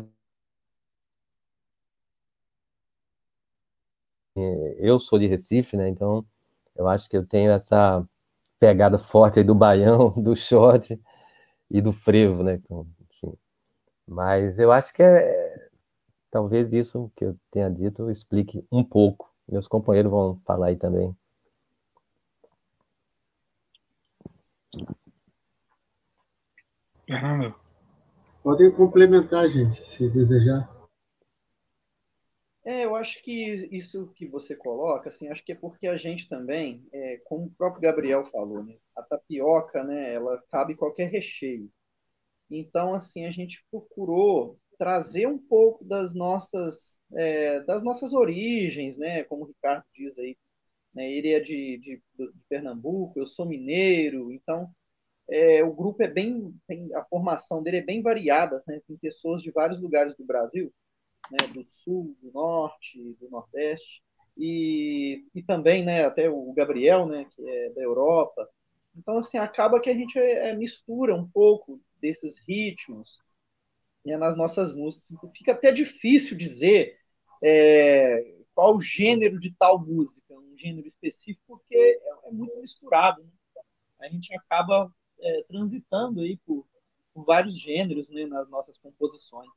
eu 4.80 5.00
sou 5.00 5.20
de 5.20 5.28
Recife, 5.28 5.76
né? 5.78 5.90
Então 5.90 6.26
eu 6.76 6.88
acho 6.88 7.10
que 7.10 7.18
eu 7.18 7.26
tenho 7.26 7.52
essa 7.52 8.06
pegada 8.60 8.98
forte 9.00 9.40
aí 9.40 9.46
do 9.46 9.56
baião, 9.56 10.12
do 10.22 10.36
short 10.36 11.00
e 11.72 11.82
do 11.82 11.94
frevo, 11.94 12.44
né? 12.44 12.56
Enfim. 12.56 12.88
Mas 14.08 14.60
eu 14.60 14.72
acho 14.72 14.94
que 14.94 15.04
é 15.04 15.70
talvez 16.32 16.74
isso 16.74 17.12
que 17.16 17.26
eu 17.26 17.38
tenha 17.52 17.70
dito 17.70 18.12
explique 18.12 18.66
um 18.72 18.84
pouco. 18.84 19.32
Meus 19.50 19.68
companheiros 19.68 20.12
vão 20.12 20.42
falar 20.46 20.68
aí 20.68 20.78
também. 20.78 21.16
Fernando? 27.06 27.56
Podem 28.44 28.72
complementar, 28.72 29.48
gente, 29.50 29.84
se 29.90 30.10
desejar. 30.10 30.70
É, 32.66 32.84
eu 32.84 32.98
acho 32.98 33.24
que 33.24 33.32
isso 33.72 34.12
que 34.13 34.28
você 34.28 34.54
coloca, 34.54 35.08
assim, 35.08 35.30
acho 35.30 35.44
que 35.44 35.54
é 35.54 35.56
porque 35.56 35.88
a 35.88 35.96
gente 35.96 36.28
também, 36.28 36.86
é, 36.92 37.22
como 37.24 37.46
o 37.46 37.52
próprio 37.52 37.82
Gabriel 37.82 38.26
falou, 38.26 38.62
né, 38.62 38.76
a 38.94 39.02
tapioca, 39.02 39.86
né, 39.86 40.13
ela 40.13 40.44
cabe 40.50 40.76
qualquer 40.76 41.10
recheio. 41.10 41.72
Então, 42.50 42.94
assim, 42.94 43.26
a 43.26 43.32
gente 43.32 43.66
procurou 43.72 44.60
trazer 44.78 45.28
um 45.28 45.38
pouco 45.38 45.86
das 45.86 46.13
nossas, 46.13 46.98
é, 47.13 47.62
das 47.62 47.82
nossas 47.82 48.12
origens, 48.12 48.98
né, 48.98 49.24
como 49.24 49.44
o 49.44 49.48
Ricardo 49.48 49.86
diz 49.94 50.18
aí, 50.18 50.38
né, 50.98 51.12
ele 51.12 51.32
é 51.32 51.40
de, 51.40 51.78
de, 51.78 52.02
de 52.18 52.32
Pernambuco, 52.50 53.20
eu 53.20 53.28
sou 53.28 53.46
mineiro, 53.46 54.32
então 54.32 54.68
é, 55.30 55.64
o 55.64 55.72
grupo 55.72 56.02
é 56.02 56.08
bem, 56.08 56.56
tem, 56.68 56.92
a 56.96 57.04
formação 57.06 57.62
dele 57.62 57.78
é 57.78 57.82
bem 57.82 58.02
variada, 58.02 58.64
né? 58.68 58.82
tem 58.88 58.98
pessoas 58.98 59.44
de 59.44 59.52
vários 59.52 59.80
lugares 59.80 60.16
do 60.16 60.26
Brasil, 60.26 60.74
né? 61.30 61.48
do 61.54 61.64
sul, 61.84 62.18
do 62.20 62.32
norte, 62.32 63.16
do 63.20 63.30
nordeste, 63.30 64.02
e, 64.36 65.24
e 65.36 65.44
também 65.44 65.86
né, 65.86 66.04
até 66.04 66.28
o 66.30 66.52
Gabriel, 66.54 67.06
né, 67.06 67.28
que 67.30 67.48
é 67.48 67.70
da 67.72 67.82
Europa. 67.82 68.50
Então, 68.96 69.20
assim, 69.20 69.38
acaba 69.38 69.80
que 69.80 69.90
a 69.90 69.94
gente 69.94 70.18
é, 70.18 70.56
mistura 70.56 71.14
um 71.16 71.28
pouco 71.30 71.80
desses 72.02 72.40
ritmos 72.40 73.20
né, 74.04 74.18
nas 74.18 74.36
nossas 74.36 74.74
músicas. 74.74 75.30
Fica 75.36 75.52
até 75.52 75.72
difícil 75.72 76.36
dizer 76.36 76.98
é, 77.44 78.37
qual 78.58 78.76
o 78.76 78.82
gênero 78.82 79.39
de 79.39 79.52
tal 79.52 79.78
música, 79.78 80.34
um 80.34 80.58
gênero 80.58 80.88
específico, 80.88 81.43
porque 81.48 81.76
é, 81.76 82.28
é 82.28 82.32
muito 82.32 82.60
misturado. 82.60 83.22
Né? 83.22 83.30
A 84.02 84.10
gente 84.10 84.34
acaba 84.34 84.91
é, 85.22 85.43
transitando 85.48 86.22
aí 86.22 86.39
por, 86.43 86.65
por, 87.13 87.24
vários 87.24 87.56
gêneros 87.56 88.10
né, 88.10 88.26
nas 88.26 88.50
nossas 88.50 88.76
composições. 88.80 89.48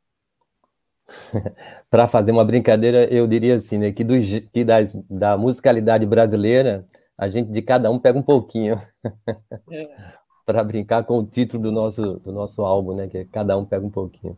Para 1.89 2.09
fazer 2.09 2.31
uma 2.31 2.45
brincadeira, 2.45 3.07
eu 3.11 3.27
diria 3.27 3.57
assim, 3.57 3.79
né, 3.79 3.91
que, 3.91 4.05
do, 4.05 4.13
que 4.53 4.63
das, 4.63 4.95
da 5.09 5.35
musicalidade 5.39 6.05
brasileira, 6.05 6.87
a 7.17 7.27
gente 7.27 7.51
de 7.51 7.63
cada 7.63 7.91
um 7.91 7.99
pega 7.99 8.19
um 8.19 8.23
pouquinho. 8.23 8.79
É. 9.71 10.13
Para 10.45 10.63
brincar 10.63 11.05
com 11.05 11.21
o 11.21 11.27
título 11.27 11.63
do 11.63 11.73
nosso, 11.73 12.19
do 12.19 12.33
nosso 12.33 12.63
álbum, 12.63 12.97
né? 12.97 13.07
Que 13.07 13.19
é 13.19 13.25
cada 13.25 13.57
um 13.57 13.65
pega 13.65 13.87
um 13.87 13.91
pouquinho. 13.91 14.37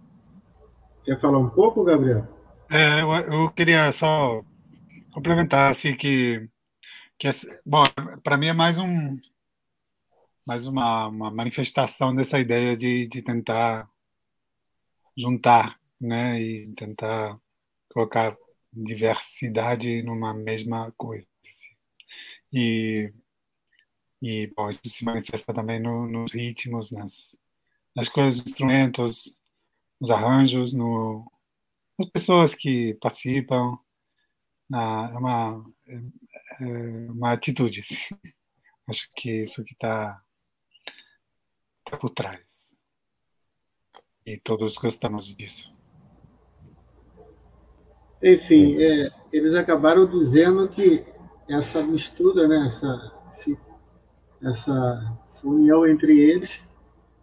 Quer 1.04 1.18
falar 1.18 1.38
um 1.38 1.48
pouco, 1.48 1.82
Gabriel? 1.82 2.28
É, 2.70 3.00
eu, 3.00 3.12
eu 3.12 3.50
queria 3.50 3.90
só 3.92 4.42
complementar 5.12 5.70
assim 5.70 5.94
que, 5.96 6.48
que 7.18 7.28
bom, 7.64 7.84
para 8.22 8.36
mim 8.36 8.46
é 8.46 8.52
mais 8.52 8.78
um 8.78 9.18
mais 10.44 10.66
uma, 10.66 11.06
uma 11.08 11.30
manifestação 11.30 12.14
dessa 12.14 12.38
ideia 12.38 12.76
de, 12.76 13.06
de 13.06 13.22
tentar 13.22 13.88
juntar, 15.16 15.78
né, 16.00 16.40
e 16.40 16.72
tentar 16.74 17.38
colocar 17.90 18.36
diversidade 18.72 20.02
numa 20.02 20.34
mesma 20.34 20.92
coisa. 20.96 21.26
Assim. 21.44 21.76
E 22.52 23.12
e 24.22 24.46
bom, 24.56 24.70
isso 24.70 24.80
se 24.84 25.04
manifesta 25.04 25.52
também 25.52 25.80
no, 25.80 26.06
nos 26.06 26.32
ritmos, 26.32 26.92
nas, 26.92 27.36
nas 27.94 28.08
coisas, 28.08 28.38
nos 28.38 28.46
instrumentos, 28.46 29.36
nos 30.00 30.10
arranjos, 30.10 30.72
no, 30.72 31.26
nas 31.98 32.08
pessoas 32.08 32.54
que 32.54 32.94
participam. 33.00 33.76
É 34.70 35.18
uma, 35.18 35.64
é, 35.86 35.94
é 36.60 37.10
uma 37.10 37.32
atitude. 37.32 37.80
Assim. 37.80 37.96
Acho 38.88 39.08
que 39.16 39.42
isso 39.42 39.64
que 39.64 39.72
está 39.74 40.20
tá 41.84 41.96
por 41.96 42.10
trás. 42.10 42.40
E 44.26 44.38
todos 44.38 44.76
gostamos 44.76 45.26
disso. 45.36 45.72
Enfim, 48.22 48.80
é, 48.80 49.10
eles 49.32 49.54
acabaram 49.54 50.06
dizendo 50.06 50.68
que 50.68 51.04
essa 51.48 51.82
mistura, 51.82 52.46
né, 52.46 52.66
essa, 52.66 53.12
esse 53.30 53.58
essa, 54.42 55.16
essa 55.28 55.46
união 55.46 55.86
entre 55.86 56.18
eles 56.18 56.62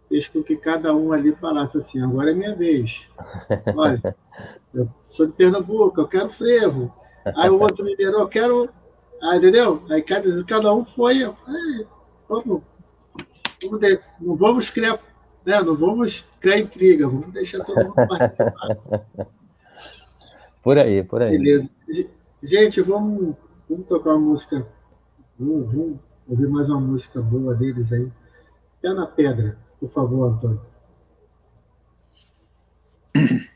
fez 0.08 0.26
com 0.26 0.42
que 0.42 0.56
cada 0.56 0.94
um 0.94 1.12
ali 1.12 1.32
falasse 1.36 1.78
assim: 1.78 2.02
agora 2.02 2.30
é 2.30 2.34
minha 2.34 2.56
vez. 2.56 3.08
Olha, 3.76 4.16
eu 4.74 4.88
sou 5.04 5.26
de 5.26 5.32
Pernambuco, 5.32 6.00
eu 6.00 6.08
quero 6.08 6.30
frevo. 6.30 6.92
Aí 7.24 7.50
o 7.50 7.60
outro 7.60 7.84
mineiro, 7.84 8.18
eu 8.18 8.28
quero. 8.28 8.70
Ah, 9.22 9.36
entendeu? 9.36 9.82
Aí 9.90 10.02
cada, 10.02 10.44
cada 10.44 10.74
um 10.74 10.84
foi. 10.84 11.22
Vamos, 12.28 12.62
vamos 13.62 13.80
de, 13.80 14.00
não 14.20 14.36
vamos 14.36 14.70
criar, 14.70 14.98
né? 15.44 15.60
não 15.60 15.76
vamos 15.76 16.24
criar 16.40 16.58
intriga, 16.58 17.08
vamos 17.08 17.32
deixar 17.32 17.64
todo 17.64 17.76
mundo 17.76 17.94
participar. 17.94 18.78
Por 20.62 20.78
aí, 20.78 21.02
por 21.02 21.22
aí. 21.22 21.38
Beleza. 21.38 21.68
Gente, 22.42 22.82
vamos, 22.82 23.34
vamos 23.68 23.86
tocar 23.86 24.10
uma 24.10 24.20
música. 24.20 24.66
Vamos, 25.38 25.66
vamos 25.72 25.98
ouvir 26.28 26.48
mais 26.48 26.68
uma 26.68 26.80
música 26.80 27.22
boa 27.22 27.54
deles 27.54 27.90
aí. 27.92 28.10
Pé 28.82 28.92
na 28.92 29.06
pedra, 29.06 29.58
por 29.78 29.90
favor, 29.90 30.26
Antônio. 30.28 30.60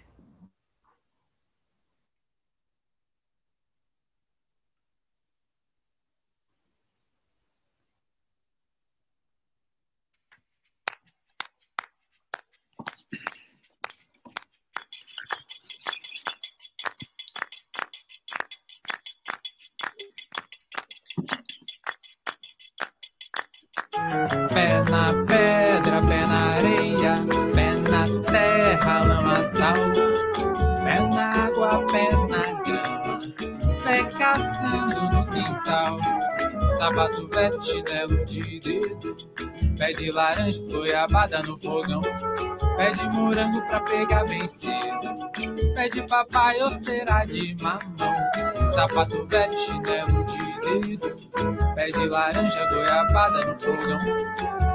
pegar 44.35 44.39
bem 44.39 44.49
cedo. 44.49 45.75
Pé 45.75 45.89
de 45.89 46.03
papai 46.03 46.61
ou 46.63 46.71
será 46.71 47.25
de 47.25 47.57
mamão. 47.63 48.65
Sapato 48.65 49.27
velho, 49.27 49.55
chinelo 49.55 50.25
de 50.25 50.61
dedo. 50.61 51.75
Pé 51.75 51.87
de 51.91 52.07
laranja, 52.09 52.67
goiabada 52.67 53.45
no 53.47 53.55
fogão. 53.57 53.99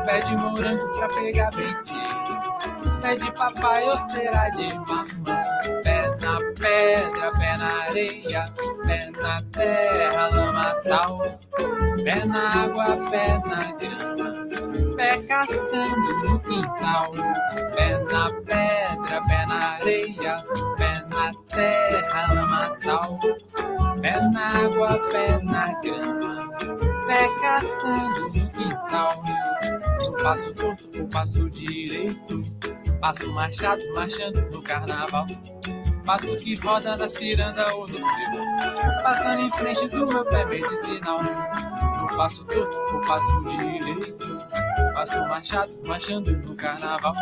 Pé 0.06 0.22
de 0.22 0.36
morango 0.38 0.98
pra 0.98 1.08
pegar 1.10 1.52
bem 1.52 1.74
cedo. 1.74 3.00
Pé 3.02 3.16
de 3.16 3.32
papai 3.32 3.84
ou 3.90 3.98
será 3.98 4.50
de 4.50 4.74
mamão. 4.74 5.10
Pé 5.84 6.02
na 6.22 6.38
pedra, 6.60 7.32
pé 7.32 7.58
na 7.58 7.82
areia, 7.84 8.46
pé 8.86 9.12
na 9.22 9.42
terra, 9.52 10.30
lama, 10.30 10.74
sal. 10.76 11.20
Pé 12.04 12.26
na 12.26 12.48
água, 12.50 12.86
pé 13.10 13.40
na 13.48 13.72
grama, 13.74 13.89
pé 15.00 15.18
cascando 15.24 16.10
no 16.26 16.40
quintal. 16.40 17.14
Pé 17.74 17.98
na 18.12 18.30
pedra, 18.46 19.22
pé 19.28 19.46
na 19.46 19.56
areia, 19.76 20.46
pé 20.78 21.06
na 21.10 21.32
terra, 21.48 22.34
lama, 22.34 22.70
sal. 22.70 23.18
Pé 24.02 24.12
na 24.34 24.48
água, 24.48 25.00
pé 25.10 25.42
na 25.44 25.74
grama, 25.82 26.50
pé 27.08 27.30
cascando 27.40 28.28
no 28.28 28.50
quintal. 28.52 29.24
Um 30.02 30.24
passo 30.24 30.54
torto, 30.54 31.02
um 31.02 31.08
passo 31.08 31.50
direito, 31.50 32.44
passo 33.00 33.32
machado, 33.32 33.82
marchando 33.96 34.42
no 34.52 34.62
carnaval. 34.62 35.26
Passo 36.06 36.36
que 36.38 36.56
roda 36.56 36.98
na 36.98 37.08
ciranda 37.08 37.74
ou 37.76 37.82
no 37.82 37.94
frevo, 37.94 39.04
passando 39.04 39.44
em 39.44 39.52
frente 39.54 39.88
do 39.90 40.08
meu 40.08 40.26
pé 40.26 40.44
medicinal 40.46 41.20
passo 42.20 42.44
torto, 42.44 42.98
o 42.98 43.02
passo 43.08 43.42
direito. 43.46 44.69
Passo 45.00 45.26
machado, 45.28 45.72
marchando 45.88 46.30
no 46.30 46.56
carnaval. 46.58 47.16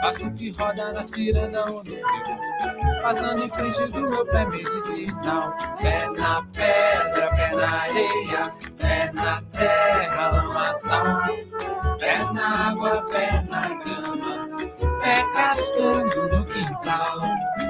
Passo 0.00 0.30
que 0.30 0.50
roda 0.58 0.90
na 0.90 1.02
ciranda 1.02 1.70
ou 1.70 1.84
no 1.84 1.84
frio. 1.84 3.02
Passando 3.02 3.44
em 3.44 3.50
frente 3.50 3.92
do 3.92 4.00
meu 4.08 4.24
pé 4.24 4.46
medicinal. 4.46 5.54
Pé 5.82 6.08
na 6.16 6.42
pedra, 6.54 7.28
pé 7.28 7.54
na 7.54 7.82
areia. 7.82 8.52
Pé 8.78 9.12
na 9.12 9.42
terra, 9.52 10.30
lama, 10.30 10.72
sal. 10.72 11.04
Pé 11.98 12.24
na 12.32 12.70
água, 12.70 13.04
pé 13.10 13.44
na 13.50 13.68
grama. 13.84 14.48
Pé 15.02 15.26
cascando 15.34 16.28
no 16.28 16.44
quintal. 16.46 17.20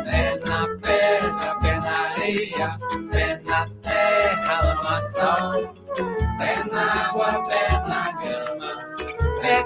Pé 0.04 0.38
na 0.46 0.68
pedra, 0.80 1.58
pé 1.60 1.80
na 1.80 2.10
areia. 2.10 2.78
Pé 3.10 3.40
na 3.44 3.66
terra, 3.82 4.60
lama, 4.62 5.00
sal. 5.00 5.74
Pé 6.38 6.70
na 6.70 7.08
água, 7.08 7.44
pé 7.48 7.68
na 7.88 8.12
grama, 8.12 8.43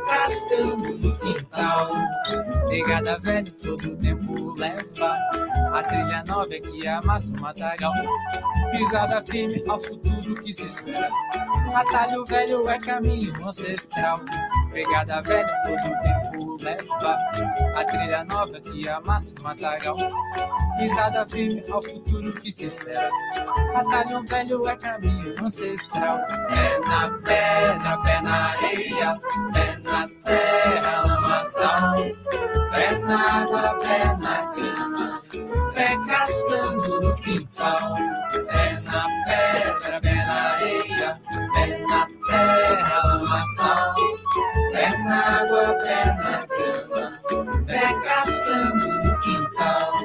pé 0.08 0.14
cascando 0.14 0.88
no 0.98 1.17
quintal. 1.18 1.90
Pegada 2.68 3.18
velha 3.24 3.50
todo 3.62 3.96
tempo 3.96 4.54
leva, 4.58 5.16
a 5.72 5.82
trilha 5.82 6.24
nova 6.28 6.54
é 6.54 6.60
que 6.60 6.86
amassa 6.86 7.32
o 7.34 7.40
matagal. 7.40 7.92
Pisada 8.70 9.22
firme 9.26 9.62
ao 9.68 9.80
futuro 9.80 10.34
que 10.36 10.52
se 10.52 10.66
espera. 10.66 11.10
Atalho 11.74 12.24
velho 12.26 12.68
é 12.68 12.78
caminho 12.78 13.32
ancestral. 13.46 14.20
Pegada 14.72 15.22
velha 15.22 15.48
todo 15.62 16.00
tempo 16.02 16.56
leva, 16.62 17.16
a 17.74 17.84
trilha 17.84 18.24
nova 18.24 18.56
é 18.56 18.60
que 18.60 18.88
amassa 18.88 19.34
o 19.38 19.42
matagal. 19.42 19.96
Pisada 20.78 21.26
firme 21.28 21.64
ao 21.70 21.82
futuro 21.82 22.32
que 22.34 22.52
se 22.52 22.66
espera. 22.66 23.10
Atalho 23.74 24.22
velho 24.24 24.68
é 24.68 24.76
caminho 24.76 25.34
ancestral. 25.44 26.20
Pé 26.48 26.78
na 26.86 27.10
pedra, 27.18 27.98
pé 27.98 28.20
na 28.22 28.50
areia, 28.50 29.20
pé 29.52 29.78
na 29.78 30.08
terra, 30.24 31.17
lama, 31.20 31.44
sal. 31.44 31.94
Pé 32.72 32.98
na 33.06 33.18
água, 33.38 33.76
pé 33.80 33.98
na 34.22 34.52
grama, 34.54 35.20
pé 35.74 35.96
cascando 36.06 37.00
no 37.00 37.14
quintal. 37.14 37.94
Pé 38.48 38.64
na 38.84 39.04
pedra, 39.26 40.00
pé 40.00 40.14
na 40.14 40.36
areia, 40.52 41.18
pé 41.54 41.84
na 41.88 42.06
terra, 42.26 43.02
lama, 43.06 43.42
sal. 43.56 43.94
Pé 44.72 44.86
na 45.04 45.22
água, 45.40 45.74
pé 45.84 45.98
na 46.22 46.36
grama, 46.54 47.04
pé 47.66 47.84
cascando 48.04 48.88
no 49.02 49.20
quintal. 49.20 49.97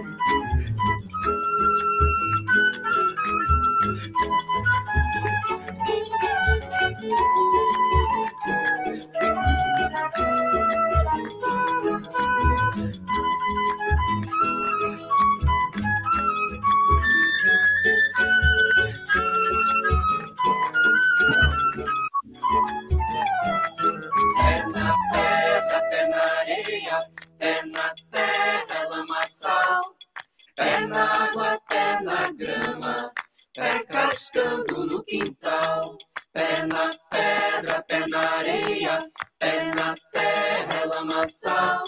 Pé 33.53 33.85
cascando 33.85 34.85
no 34.87 35.03
quintal, 35.03 35.97
pé 36.33 36.65
na 36.65 36.91
pedra, 37.09 37.83
pé 37.83 38.07
na 38.07 38.19
areia, 38.39 39.11
pé 39.37 39.65
na 39.75 39.95
terra, 40.11 40.85
lamaçal, 40.85 41.83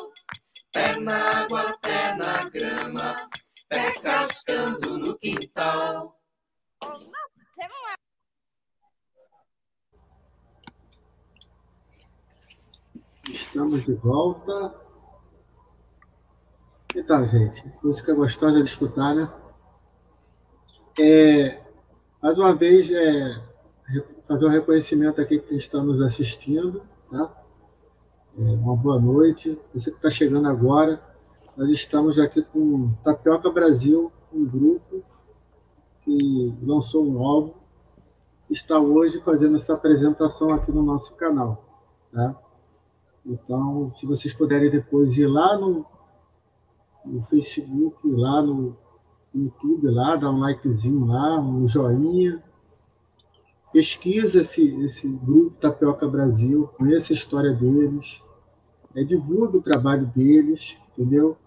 pé 0.72 1.00
na 1.00 1.42
água, 1.42 1.78
pé 1.82 2.16
na 2.16 2.50
grama, 2.50 3.16
pé 3.68 3.92
cascando 4.00 4.98
no 5.00 5.18
quintal. 5.18 6.16
Estamos 13.28 13.86
de 13.86 13.94
volta. 13.96 14.86
Então, 16.96 17.26
gente, 17.26 17.64
música 17.84 18.14
gostosa 18.14 18.60
de 18.60 18.70
escutar, 18.70 19.16
né? 19.16 19.45
É, 20.98 21.62
mais 22.22 22.38
uma 22.38 22.56
vez, 22.56 22.90
é, 22.90 23.44
fazer 24.26 24.46
um 24.46 24.50
reconhecimento 24.50 25.20
aqui 25.20 25.40
que 25.40 25.56
está 25.56 25.84
nos 25.84 26.02
assistindo, 26.02 26.82
tá? 27.12 27.44
É, 28.38 28.42
uma 28.42 28.78
boa 28.78 28.98
noite. 28.98 29.60
Você 29.74 29.92
que 29.92 29.98
está 29.98 30.10
chegando 30.10 30.48
agora, 30.48 31.02
nós 31.58 31.70
estamos 31.70 32.18
aqui 32.18 32.42
com 32.44 32.94
Tapioca 33.04 33.52
Brasil, 33.52 34.10
um 34.32 34.46
grupo 34.46 35.04
que 36.02 36.56
lançou 36.64 37.06
um 37.06 37.22
álbum, 37.22 37.54
está 38.50 38.80
hoje 38.80 39.20
fazendo 39.20 39.58
essa 39.58 39.74
apresentação 39.74 40.54
aqui 40.54 40.72
no 40.72 40.82
nosso 40.82 41.14
canal, 41.16 41.62
tá? 42.14 42.40
Então, 43.26 43.92
se 43.92 44.06
vocês 44.06 44.34
puderem 44.34 44.72
depois 44.72 45.18
ir 45.18 45.28
lá 45.28 45.58
no, 45.58 45.86
no 47.04 47.22
Facebook, 47.24 47.98
lá 48.08 48.42
no 48.42 48.78
YouTube, 49.44 49.90
lá, 49.90 50.16
dar 50.16 50.32
um 50.32 50.40
likezinho 50.40 51.06
lá, 51.06 51.40
um 51.40 51.68
joinha. 51.68 52.42
Pesquisa 53.72 54.42
esse, 54.42 54.74
esse 54.84 55.08
grupo 55.08 55.58
Tapioca 55.60 56.08
Brasil, 56.08 56.70
conheça 56.78 57.12
a 57.12 57.16
história 57.16 57.52
deles, 57.52 58.24
é, 58.96 59.04
divulgue 59.04 59.58
o 59.58 59.62
trabalho 59.62 60.06
deles, 60.16 60.78
entendeu? 60.98 61.38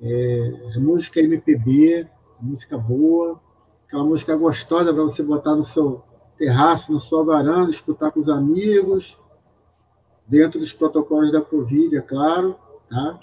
É 0.00 0.78
música 0.78 1.20
MPB, 1.20 2.06
música 2.40 2.78
boa, 2.78 3.40
aquela 3.86 4.04
música 4.04 4.36
gostosa 4.36 4.92
para 4.92 5.02
você 5.02 5.22
botar 5.22 5.56
no 5.56 5.64
seu 5.64 6.02
terraço, 6.38 6.92
na 6.92 6.98
sua 6.98 7.24
varanda, 7.24 7.70
escutar 7.70 8.10
com 8.12 8.20
os 8.20 8.28
amigos, 8.28 9.20
dentro 10.26 10.58
dos 10.58 10.72
protocolos 10.72 11.32
da 11.32 11.40
Covid, 11.40 11.96
é 11.96 12.00
claro, 12.00 12.56
tá? 12.88 13.18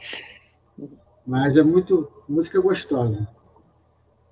Mas 1.25 1.57
é 1.57 1.63
muito 1.63 2.09
música 2.27 2.59
gostosa. 2.59 3.27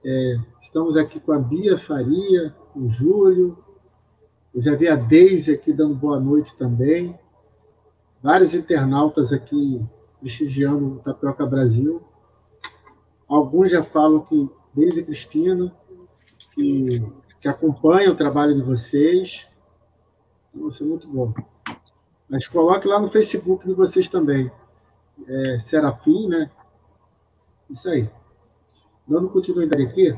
É, 0.03 0.39
estamos 0.59 0.97
aqui 0.97 1.19
com 1.19 1.31
a 1.31 1.39
Bia 1.39 1.77
Faria, 1.77 2.55
o 2.75 2.89
Júlio, 2.89 3.57
eu 4.53 4.59
já 4.59 4.75
vi 4.75 4.87
a 4.87 4.95
Deise 4.95 5.53
aqui 5.53 5.71
dando 5.71 5.95
boa 5.95 6.19
noite 6.19 6.55
também. 6.55 7.17
Vários 8.21 8.53
internautas 8.53 9.31
aqui 9.31 9.81
prestigiando 10.19 10.95
o 10.95 10.99
Tapioca 10.99 11.45
Brasil. 11.45 12.01
Alguns 13.27 13.71
já 13.71 13.83
falam 13.83 14.21
que 14.21 14.49
Deise 14.73 15.01
e 15.01 15.03
Cristina, 15.03 15.73
que, 16.53 17.01
que 17.39 17.47
acompanham 17.47 18.11
o 18.13 18.17
trabalho 18.17 18.55
de 18.55 18.61
vocês. 18.61 19.47
Nossa, 20.53 20.83
é 20.83 20.87
muito 20.87 21.07
bom. 21.07 21.33
Mas 22.27 22.47
coloque 22.47 22.87
lá 22.87 22.99
no 22.99 23.09
Facebook 23.09 23.65
de 23.65 23.73
vocês 23.73 24.07
também. 24.07 24.51
É, 25.27 25.59
Serafim, 25.61 26.27
né? 26.27 26.51
Isso 27.69 27.87
aí. 27.87 28.09
Dando 29.11 29.27
continuidade 29.27 29.83
aqui, 29.83 30.17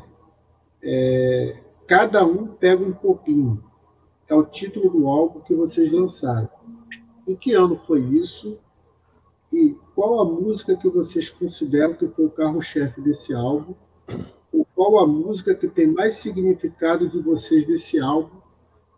é, 0.83 1.59
cada 1.87 2.23
um 2.23 2.45
pega 2.45 2.85
um 2.85 2.93
pouquinho. 2.93 3.63
É 4.27 4.35
o 4.35 4.45
título 4.45 4.87
do 4.91 5.07
álbum 5.07 5.39
que 5.39 5.55
vocês 5.55 5.91
lançaram. 5.91 6.47
Em 7.27 7.35
que 7.35 7.55
ano 7.55 7.75
foi 7.75 8.01
isso? 8.01 8.59
E 9.51 9.75
qual 9.95 10.19
a 10.19 10.25
música 10.25 10.77
que 10.77 10.87
vocês 10.87 11.31
consideram 11.31 11.95
que 11.95 12.07
foi 12.07 12.25
o 12.25 12.29
carro-chefe 12.29 13.01
desse 13.01 13.33
álbum? 13.33 13.73
Ou 14.51 14.63
qual 14.75 14.99
a 14.99 15.07
música 15.07 15.55
que 15.55 15.67
tem 15.67 15.87
mais 15.87 16.17
significado 16.17 17.09
de 17.09 17.19
vocês 17.19 17.65
desse 17.65 17.99
álbum? 17.99 18.37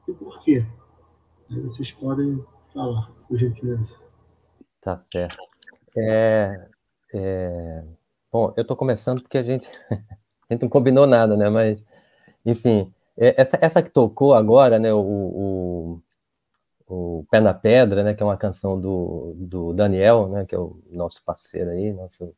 E 0.09 0.11
por 0.11 0.43
quê? 0.43 0.65
Aí 1.49 1.61
vocês 1.61 1.93
podem 1.93 2.43
falar, 2.73 3.09
por 3.29 3.37
gentileza. 3.37 3.95
Tá 4.81 4.99
certo. 4.99 5.37
É, 5.95 6.67
é... 7.13 7.85
Bom, 8.35 8.51
eu 8.57 8.63
estou 8.63 8.75
começando 8.75 9.21
porque 9.21 9.37
a 9.37 9.43
gente, 9.43 9.65
a 9.89 10.53
gente 10.53 10.63
não 10.63 10.67
combinou 10.67 11.07
nada, 11.07 11.37
né? 11.37 11.49
Mas, 11.49 11.81
enfim, 12.45 12.93
é, 13.15 13.33
essa, 13.41 13.57
essa 13.61 13.81
que 13.81 13.89
tocou 13.89 14.33
agora, 14.33 14.77
né? 14.77 14.93
O, 14.93 14.99
o, 14.99 16.01
o, 16.85 17.25
Pé 17.31 17.39
na 17.39 17.53
Pedra, 17.53 18.03
né? 18.03 18.13
Que 18.13 18.21
é 18.21 18.25
uma 18.25 18.35
canção 18.35 18.77
do, 18.77 19.33
do 19.37 19.71
Daniel, 19.71 20.27
né? 20.27 20.43
Que 20.43 20.53
é 20.53 20.59
o 20.59 20.77
nosso 20.91 21.23
parceiro 21.23 21.69
aí, 21.69 21.93
nosso, 21.93 22.35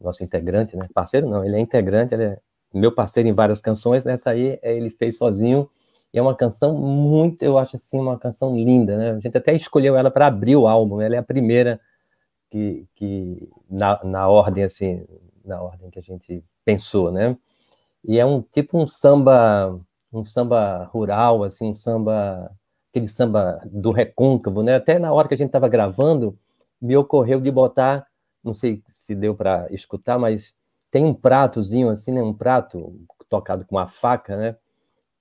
nosso 0.00 0.24
integrante, 0.24 0.74
né? 0.74 0.88
Parceiro 0.94 1.28
não, 1.28 1.44
ele 1.44 1.56
é 1.56 1.60
integrante, 1.60 2.14
ele 2.14 2.24
é 2.24 2.38
meu 2.72 2.90
parceiro 2.90 3.28
em 3.28 3.34
várias 3.34 3.60
canções. 3.60 4.06
Essa 4.06 4.30
aí 4.30 4.58
ele 4.62 4.88
fez 4.88 5.18
sozinho 5.18 5.68
é 6.14 6.22
uma 6.22 6.34
canção 6.34 6.78
muito, 6.78 7.42
eu 7.42 7.58
acho 7.58 7.76
assim, 7.76 7.98
uma 7.98 8.18
canção 8.18 8.56
linda, 8.56 8.96
né? 8.96 9.10
A 9.10 9.20
gente 9.20 9.36
até 9.36 9.52
escolheu 9.52 9.98
ela 9.98 10.10
para 10.10 10.28
abrir 10.28 10.56
o 10.56 10.66
álbum, 10.66 11.02
ela 11.02 11.16
é 11.16 11.18
a 11.18 11.22
primeira 11.22 11.78
que, 12.54 12.86
que 12.94 13.48
na, 13.68 14.02
na 14.04 14.28
ordem, 14.28 14.62
assim, 14.62 15.04
na 15.44 15.60
ordem 15.60 15.90
que 15.90 15.98
a 15.98 16.02
gente 16.02 16.44
pensou, 16.64 17.10
né? 17.10 17.36
E 18.04 18.18
é 18.18 18.24
um 18.24 18.40
tipo 18.40 18.78
um 18.78 18.86
samba, 18.88 19.80
um 20.12 20.24
samba 20.24 20.84
rural, 20.84 21.42
assim, 21.42 21.72
um 21.72 21.74
samba, 21.74 22.54
aquele 22.90 23.08
samba 23.08 23.60
do 23.66 23.90
recôncavo, 23.90 24.62
né? 24.62 24.76
Até 24.76 25.00
na 25.00 25.12
hora 25.12 25.26
que 25.26 25.34
a 25.34 25.36
gente 25.36 25.48
estava 25.48 25.68
gravando, 25.68 26.38
me 26.80 26.96
ocorreu 26.96 27.40
de 27.40 27.50
botar, 27.50 28.06
não 28.42 28.54
sei 28.54 28.82
se 28.88 29.14
deu 29.16 29.34
para 29.34 29.66
escutar, 29.72 30.18
mas 30.18 30.54
tem 30.92 31.04
um 31.04 31.14
pratozinho 31.14 31.88
assim, 31.88 32.12
né? 32.12 32.22
Um 32.22 32.34
prato 32.34 32.94
tocado 33.28 33.64
com 33.64 33.74
uma 33.76 33.88
faca, 33.88 34.36
né? 34.36 34.56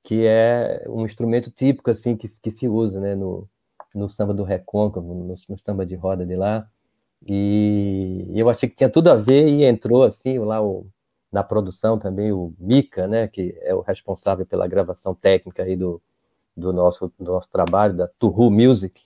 que 0.04 0.28
é 0.28 0.84
um 0.88 1.06
instrumento 1.06 1.50
típico 1.50 1.90
assim 1.90 2.18
que, 2.18 2.28
que 2.28 2.52
se 2.52 2.68
usa 2.68 3.00
né, 3.00 3.16
no, 3.16 3.48
no 3.96 4.10
samba 4.10 4.34
do 4.34 4.44
recôncavo, 4.44 5.14
no, 5.14 5.36
no 5.48 5.60
samba 5.60 5.86
de 5.86 5.96
roda 5.96 6.26
de 6.26 6.36
lá. 6.36 6.70
E 7.26 8.28
eu 8.36 8.50
achei 8.50 8.68
que 8.70 8.76
tinha 8.76 8.90
tudo 8.90 9.10
a 9.10 9.16
ver 9.16 9.48
e 9.48 9.64
entrou 9.64 10.04
assim 10.04 10.40
lá 10.40 10.62
o, 10.62 10.86
na 11.32 11.44
produção 11.44 11.98
também 11.98 12.32
o 12.32 12.54
Mika, 12.60 13.08
né, 13.08 13.28
que 13.28 13.58
é 13.62 13.74
o 13.74 13.82
responsável 13.82 14.46
pela 14.46 14.68
gravação 14.68 15.16
técnica 15.16 15.64
aí 15.64 15.76
do, 15.76 16.02
do 16.56 16.74
nosso 16.74 17.12
do 17.18 17.32
nosso 17.32 17.50
trabalho 17.50 17.94
da 17.94 18.08
Tuhu 18.20 18.52
Music. 18.52 19.02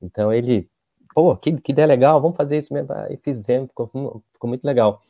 Então 0.00 0.32
ele, 0.32 0.68
pô, 1.14 1.36
que, 1.36 1.52
que 1.60 1.72
ideia 1.72 1.86
legal, 1.86 2.20
vamos 2.20 2.36
fazer 2.36 2.58
isso 2.58 2.72
mesmo. 2.72 2.92
E 3.10 3.16
fizemos, 3.18 3.68
ficou, 3.68 4.22
ficou 4.32 4.48
muito 4.48 4.64
legal. 4.64 5.02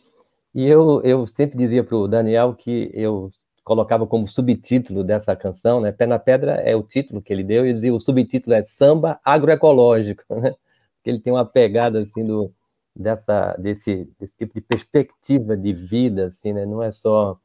E 0.54 0.66
eu, 0.66 1.00
eu 1.02 1.26
sempre 1.26 1.56
dizia 1.56 1.82
para 1.82 1.96
o 1.96 2.08
Daniel 2.08 2.54
que 2.54 2.90
eu 2.92 3.30
colocava 3.64 4.06
como 4.06 4.28
subtítulo 4.28 5.04
dessa 5.04 5.34
canção, 5.36 5.80
né? 5.80 5.92
Pé 5.92 6.06
na 6.06 6.18
Pedra 6.18 6.54
é 6.54 6.76
o 6.76 6.82
título 6.82 7.22
que 7.22 7.32
ele 7.32 7.44
deu, 7.44 7.66
e 7.66 7.72
dizia, 7.72 7.94
o 7.94 8.00
subtítulo 8.00 8.54
é 8.54 8.62
Samba 8.62 9.20
Agroecológico, 9.24 10.24
né? 10.34 10.54
Porque 11.02 11.10
ele 11.10 11.20
tem 11.20 11.32
uma 11.32 11.44
pegada, 11.44 11.98
assim, 11.98 12.24
do, 12.24 12.54
dessa, 12.94 13.56
desse, 13.58 14.08
desse 14.20 14.36
tipo 14.36 14.54
de 14.54 14.60
perspectiva 14.60 15.56
de 15.56 15.72
vida, 15.72 16.26
assim, 16.26 16.52
né? 16.52 16.64
Não 16.64 16.80
é 16.80 16.92
só, 16.92 17.36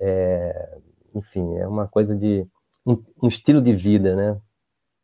é, 0.00 0.78
enfim, 1.14 1.58
é 1.58 1.68
uma 1.68 1.86
coisa 1.86 2.16
de, 2.16 2.44
um, 2.84 3.00
um, 3.22 3.28
estilo 3.28 3.62
de 3.62 3.72
vida, 3.72 4.16
né? 4.16 4.40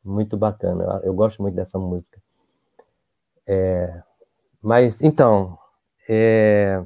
Muito 0.04 0.36
bacana, 0.36 1.00
eu 1.04 1.14
gosto 1.14 1.40
muito 1.40 1.54
dessa 1.54 1.78
música. 1.78 2.20
É, 3.46 4.02
mas, 4.60 5.00
então, 5.00 5.56
é, 6.08 6.82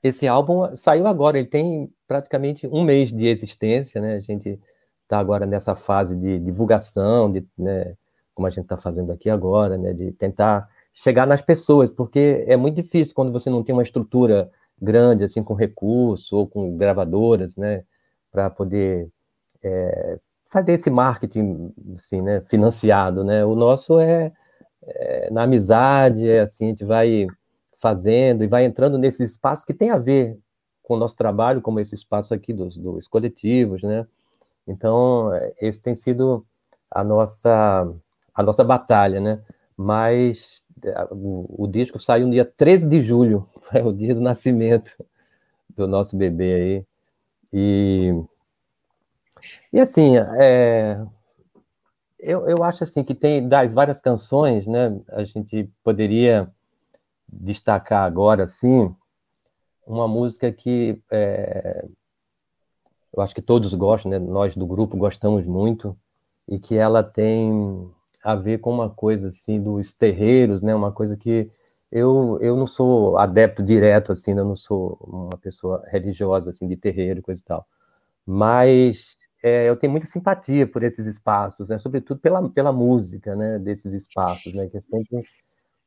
esse 0.00 0.28
álbum 0.28 0.76
saiu 0.76 1.08
agora, 1.08 1.38
ele 1.38 1.48
tem 1.48 1.92
praticamente 2.06 2.68
um 2.68 2.84
mês 2.84 3.12
de 3.12 3.26
existência, 3.26 4.00
né? 4.00 4.14
A 4.14 4.20
gente 4.20 4.60
está 5.02 5.18
agora 5.18 5.44
nessa 5.44 5.74
fase 5.74 6.14
de 6.16 6.38
divulgação, 6.38 7.32
de, 7.32 7.44
né, 7.58 7.96
como 8.34 8.46
a 8.46 8.50
gente 8.50 8.64
está 8.64 8.76
fazendo 8.76 9.12
aqui 9.12 9.30
agora, 9.30 9.76
né? 9.78 9.92
De 9.92 10.12
tentar 10.12 10.68
chegar 10.92 11.26
nas 11.26 11.42
pessoas, 11.42 11.90
porque 11.90 12.44
é 12.46 12.56
muito 12.56 12.76
difícil 12.76 13.14
quando 13.14 13.32
você 13.32 13.50
não 13.50 13.62
tem 13.62 13.74
uma 13.74 13.82
estrutura 13.82 14.50
grande, 14.80 15.24
assim, 15.24 15.42
com 15.42 15.54
recurso 15.54 16.36
ou 16.36 16.46
com 16.46 16.76
gravadoras, 16.76 17.56
né? 17.56 17.84
Para 18.30 18.50
poder 18.50 19.08
é, 19.62 20.18
fazer 20.44 20.72
esse 20.74 20.90
marketing, 20.90 21.72
assim, 21.96 22.22
né? 22.22 22.40
Financiado, 22.42 23.24
né? 23.24 23.44
O 23.44 23.54
nosso 23.54 23.98
é, 24.00 24.32
é 24.82 25.30
na 25.30 25.44
amizade, 25.44 26.28
é 26.28 26.40
assim, 26.40 26.66
a 26.66 26.68
gente 26.68 26.84
vai 26.84 27.26
fazendo 27.80 28.42
e 28.42 28.46
vai 28.46 28.64
entrando 28.64 28.96
nesses 28.98 29.32
espaços 29.32 29.64
que 29.64 29.74
tem 29.74 29.90
a 29.90 29.98
ver 29.98 30.38
com 30.82 30.94
o 30.94 30.98
nosso 30.98 31.16
trabalho, 31.16 31.62
como 31.62 31.80
esse 31.80 31.94
espaço 31.94 32.32
aqui 32.34 32.52
dos, 32.52 32.76
dos 32.76 33.08
coletivos, 33.08 33.82
né? 33.82 34.06
Então, 34.66 35.30
esse 35.60 35.80
tem 35.82 35.94
sido 35.94 36.46
a 36.90 37.02
nossa, 37.02 37.92
a 38.34 38.42
nossa 38.42 38.64
batalha, 38.64 39.20
né? 39.20 39.40
mas 39.76 40.62
o, 41.10 41.64
o 41.64 41.66
disco 41.66 42.00
saiu 42.00 42.26
no 42.26 42.32
dia 42.32 42.44
13 42.44 42.88
de 42.88 43.02
julho, 43.02 43.48
foi 43.60 43.82
o 43.82 43.92
dia 43.92 44.14
do 44.14 44.20
nascimento 44.20 44.92
do 45.70 45.86
nosso 45.86 46.16
bebê 46.16 46.54
aí. 46.54 46.86
E, 47.52 48.24
e 49.72 49.80
assim, 49.80 50.16
é, 50.16 51.04
eu, 52.18 52.48
eu 52.48 52.62
acho 52.62 52.84
assim 52.84 53.02
que 53.04 53.14
tem 53.14 53.48
das 53.48 53.72
várias 53.72 54.00
canções, 54.00 54.66
né? 54.66 55.00
A 55.08 55.24
gente 55.24 55.70
poderia 55.82 56.50
destacar 57.28 58.04
agora, 58.04 58.44
assim, 58.44 58.94
uma 59.86 60.06
música 60.08 60.50
que 60.52 61.00
é, 61.10 61.86
eu 63.12 63.22
acho 63.22 63.34
que 63.34 63.42
todos 63.42 63.72
gostam, 63.74 64.10
né? 64.10 64.18
Nós 64.18 64.56
do 64.56 64.66
grupo 64.66 64.96
gostamos 64.96 65.44
muito 65.44 65.96
e 66.48 66.58
que 66.58 66.76
ela 66.76 67.02
tem 67.02 67.90
a 68.24 68.34
ver 68.34 68.58
com 68.58 68.72
uma 68.72 68.90
coisa 68.90 69.28
assim 69.28 69.62
dos 69.62 69.92
terreiros, 69.94 70.62
né? 70.62 70.74
Uma 70.74 70.90
coisa 70.92 71.16
que 71.16 71.50
eu, 71.92 72.38
eu 72.40 72.56
não 72.56 72.66
sou 72.66 73.18
adepto 73.18 73.62
direto 73.62 74.12
assim, 74.12 74.32
eu 74.32 74.44
não 74.44 74.56
sou 74.56 74.98
uma 75.06 75.36
pessoa 75.38 75.84
religiosa 75.88 76.50
assim 76.50 76.66
de 76.66 76.76
terreiro 76.76 77.22
coisa 77.22 77.40
e 77.42 77.44
tal, 77.44 77.66
mas 78.26 79.16
é, 79.42 79.68
eu 79.68 79.76
tenho 79.76 79.90
muita 79.92 80.06
simpatia 80.08 80.66
por 80.66 80.82
esses 80.82 81.06
espaços, 81.06 81.68
né? 81.68 81.78
Sobretudo 81.78 82.20
pela, 82.20 82.48
pela 82.50 82.72
música, 82.72 83.36
né? 83.36 83.58
Desses 83.58 83.92
espaços, 83.94 84.54
né? 84.54 84.68
Que 84.68 84.78
é 84.78 84.80
sempre 84.80 85.22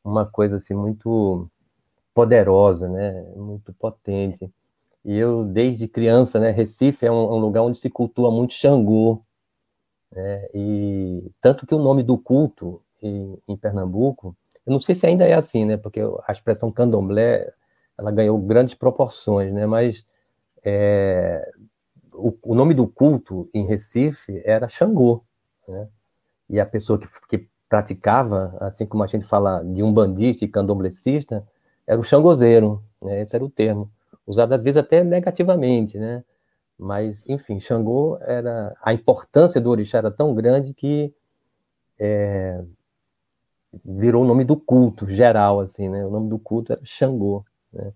uma 0.03 0.25
coisa 0.25 0.57
assim 0.57 0.75
muito 0.75 1.49
poderosa, 2.13 2.89
né? 2.89 3.23
Muito 3.35 3.73
potente. 3.73 4.51
E 5.05 5.15
eu 5.17 5.45
desde 5.45 5.88
criança, 5.88 6.39
né? 6.39 6.51
Recife 6.51 7.05
é 7.05 7.11
um, 7.11 7.33
um 7.35 7.39
lugar 7.39 7.63
onde 7.63 7.79
se 7.79 7.89
cultua 7.89 8.31
muito 8.31 8.53
Xangô, 8.53 9.23
né? 10.12 10.47
E 10.53 11.32
tanto 11.41 11.66
que 11.66 11.76
o 11.76 11.80
nome 11.80 12.03
do 12.03 12.18
culto 12.18 12.82
em, 13.01 13.38
em, 13.47 13.58
Pernambuco, 13.58 14.36
eu 14.66 14.72
não 14.72 14.80
sei 14.80 14.95
se 14.95 15.05
ainda 15.05 15.26
é 15.26 15.34
assim, 15.34 15.66
né? 15.66 15.78
Porque 15.78 16.01
a 16.26 16.32
expressão 16.32 16.72
candomblé 16.72 17.51
ela 17.97 18.12
ganhou 18.12 18.38
grandes 18.38 18.76
proporções, 18.76 19.51
né? 19.53 19.66
Mas 19.66 20.05
é, 20.64 21.49
o, 22.14 22.34
o, 22.43 22.55
nome 22.55 22.74
do 22.74 22.88
culto 22.88 23.49
em 23.53 23.66
Recife 23.66 24.41
era 24.45 24.70
Xangô, 24.70 25.24
né? 25.68 25.88
E 26.49 26.60
a 26.60 26.66
pessoa 26.66 26.97
que, 26.99 27.08
que 27.28 27.49
praticava, 27.68 28.58
assim 28.62 28.86
como 28.86 29.03
a 29.03 29.08
gente 29.08 29.26
fala 29.26 29.62
de 29.64 29.84
um 29.84 29.93
bandista 29.93 30.45
e 30.45 30.47
candomblecista, 30.47 31.45
era 31.86 31.99
o 31.99 32.03
xangozeiro, 32.03 32.84
né? 33.01 33.22
Esse 33.22 33.36
era 33.36 33.43
o 33.43 33.49
termo, 33.49 33.91
usado 34.26 34.53
às 34.53 34.62
vezes 34.62 34.78
até 34.78 35.03
negativamente, 35.03 35.97
né? 35.97 36.24
Mas, 36.78 37.28
enfim, 37.28 37.59
Xangô 37.59 38.17
era. 38.21 38.75
A 38.84 38.93
importância 38.93 39.59
do 39.59 39.69
orixá 39.69 39.97
era 39.97 40.11
tão 40.11 40.34
grande 40.36 40.73
que 40.73 41.13
é, 41.99 42.63
virou 43.84 44.23
o 44.23 44.28
nome 44.28 44.43
do 44.43 44.57
culto 44.57 45.09
geral, 45.09 45.59
assim, 45.59 45.89
né? 45.89 46.05
O 46.05 46.09
nome 46.11 46.30
do 46.30 46.39
culto 46.39 46.73
era 46.73 46.82
Xangô, 46.86 47.45
né? 47.73 47.93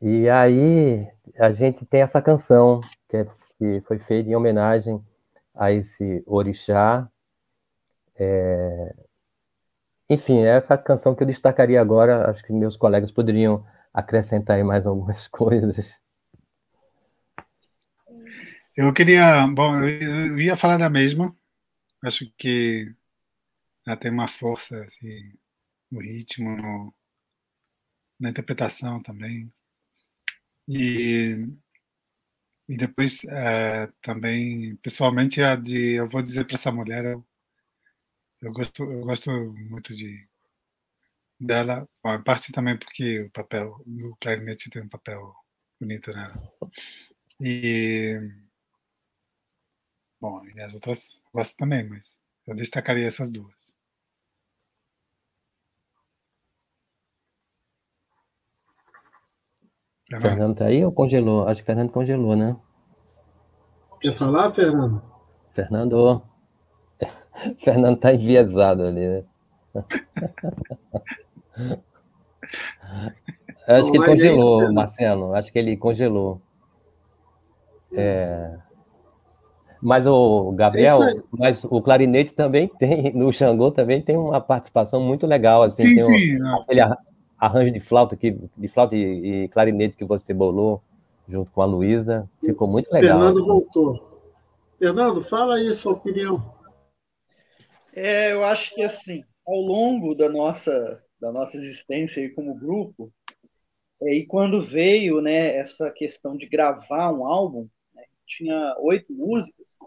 E 0.00 0.28
aí 0.28 1.08
a 1.38 1.52
gente 1.52 1.86
tem 1.86 2.02
essa 2.02 2.20
canção 2.20 2.80
que, 3.08 3.16
é, 3.16 3.26
que 3.58 3.80
foi 3.86 3.98
feita 3.98 4.28
em 4.30 4.36
homenagem 4.36 5.02
a 5.54 5.72
esse 5.72 6.22
orixá. 6.26 7.08
É, 8.18 8.94
enfim, 10.08 10.42
essa 10.44 10.76
canção 10.78 11.14
que 11.14 11.22
eu 11.22 11.26
destacaria 11.26 11.80
agora, 11.80 12.30
acho 12.30 12.44
que 12.44 12.52
meus 12.52 12.76
colegas 12.76 13.10
poderiam 13.10 13.64
acrescentar 13.92 14.56
aí 14.56 14.64
mais 14.64 14.86
algumas 14.86 15.26
coisas. 15.28 15.90
Eu 18.76 18.92
queria, 18.92 19.46
bom, 19.46 19.82
eu 19.84 20.38
ia 20.38 20.56
falar 20.56 20.76
da 20.78 20.90
mesma. 20.90 21.34
Acho 22.04 22.30
que 22.38 22.94
ela 23.86 23.96
tem 23.96 24.10
uma 24.12 24.28
força 24.28 24.84
assim, 24.84 25.32
no 25.90 26.00
ritmo, 26.00 26.56
no, 26.56 26.94
na 28.20 28.28
interpretação 28.28 29.02
também. 29.02 29.50
E, 30.68 31.56
e 32.68 32.76
depois 32.76 33.24
é, 33.24 33.88
também, 34.02 34.76
pessoalmente, 34.76 35.40
a 35.42 35.56
de, 35.56 35.94
eu 35.94 36.08
vou 36.08 36.22
dizer 36.22 36.44
para 36.46 36.56
essa 36.56 36.70
mulher, 36.72 37.04
eu, 37.04 37.24
eu, 38.40 38.52
gosto, 38.52 38.82
eu 38.82 39.04
gosto 39.04 39.30
muito 39.70 39.94
de 39.94 40.26
dela, 41.38 41.88
bom, 42.02 42.14
em 42.14 42.22
parte 42.22 42.52
também 42.52 42.78
porque 42.78 43.20
o 43.22 43.30
papel, 43.30 43.82
o 43.86 44.16
clarinete 44.20 44.70
tem 44.70 44.82
um 44.82 44.88
papel 44.88 45.34
bonito 45.80 46.12
nela. 46.12 46.52
E 47.40 48.45
Bom, 50.20 50.44
e 50.46 50.60
as 50.60 50.74
outras 50.74 51.20
gosto 51.32 51.56
também, 51.56 51.88
mas 51.88 52.14
eu 52.46 52.54
destacaria 52.54 53.06
essas 53.06 53.30
duas. 53.30 53.74
Fernando 60.08 60.56
tá 60.56 60.66
aí 60.66 60.84
ou 60.84 60.92
congelou? 60.92 61.48
Acho 61.48 61.60
que 61.60 61.66
Fernando 61.66 61.90
congelou, 61.90 62.36
né? 62.36 62.56
Quer 64.00 64.16
falar, 64.16 64.54
Fernando? 64.54 65.02
Fernando. 65.52 66.22
Fernando 67.64 67.98
tá 67.98 68.14
enviesado 68.14 68.84
ali, 68.84 69.06
né? 69.06 69.24
Acho 73.66 73.90
que 73.90 73.98
ele 73.98 74.06
congelou, 74.06 74.72
Marcelo. 74.72 75.34
Acho 75.34 75.52
que 75.52 75.58
ele 75.58 75.76
congelou. 75.76 76.40
É... 77.92 78.56
Mas 79.86 80.04
o 80.04 80.50
Gabriel, 80.50 80.98
mas 81.30 81.62
o 81.62 81.80
clarinete 81.80 82.34
também 82.34 82.66
tem, 82.76 83.12
no 83.12 83.32
Xangô 83.32 83.70
também 83.70 84.02
tem 84.02 84.16
uma 84.16 84.40
participação 84.40 85.00
muito 85.00 85.28
legal, 85.28 85.62
assim, 85.62 85.84
sim, 85.84 85.94
tem 85.94 86.04
um, 86.04 86.08
sim, 86.08 86.60
aquele 86.60 86.80
arranjo 87.38 87.70
de 87.70 87.78
flauta 87.78 88.16
que, 88.16 88.36
de 88.56 88.66
flauta 88.66 88.96
e, 88.96 89.44
e, 89.44 89.48
clarinete 89.48 89.96
que 89.96 90.04
você 90.04 90.34
bolou 90.34 90.82
junto 91.28 91.52
com 91.52 91.62
a 91.62 91.64
Luísa, 91.64 92.28
ficou 92.40 92.66
muito 92.66 92.92
legal. 92.92 93.16
Fernando 93.16 93.46
voltou. 93.46 94.20
Fernando, 94.76 95.22
fala 95.22 95.54
aí 95.54 95.72
sua 95.72 95.92
opinião. 95.92 96.52
É, 97.94 98.32
eu 98.32 98.44
acho 98.44 98.74
que 98.74 98.82
assim, 98.82 99.22
ao 99.46 99.60
longo 99.60 100.16
da 100.16 100.28
nossa 100.28 101.00
da 101.20 101.30
nossa 101.30 101.56
existência 101.56 102.20
aí 102.20 102.28
como 102.30 102.58
grupo, 102.58 103.12
é, 104.02 104.14
e 104.14 104.26
quando 104.26 104.60
veio, 104.60 105.20
né, 105.20 105.56
essa 105.56 105.92
questão 105.92 106.36
de 106.36 106.44
gravar 106.46 107.12
um 107.12 107.24
álbum, 107.24 107.68
tinha 108.26 108.76
oito 108.80 109.12
músicas, 109.12 109.78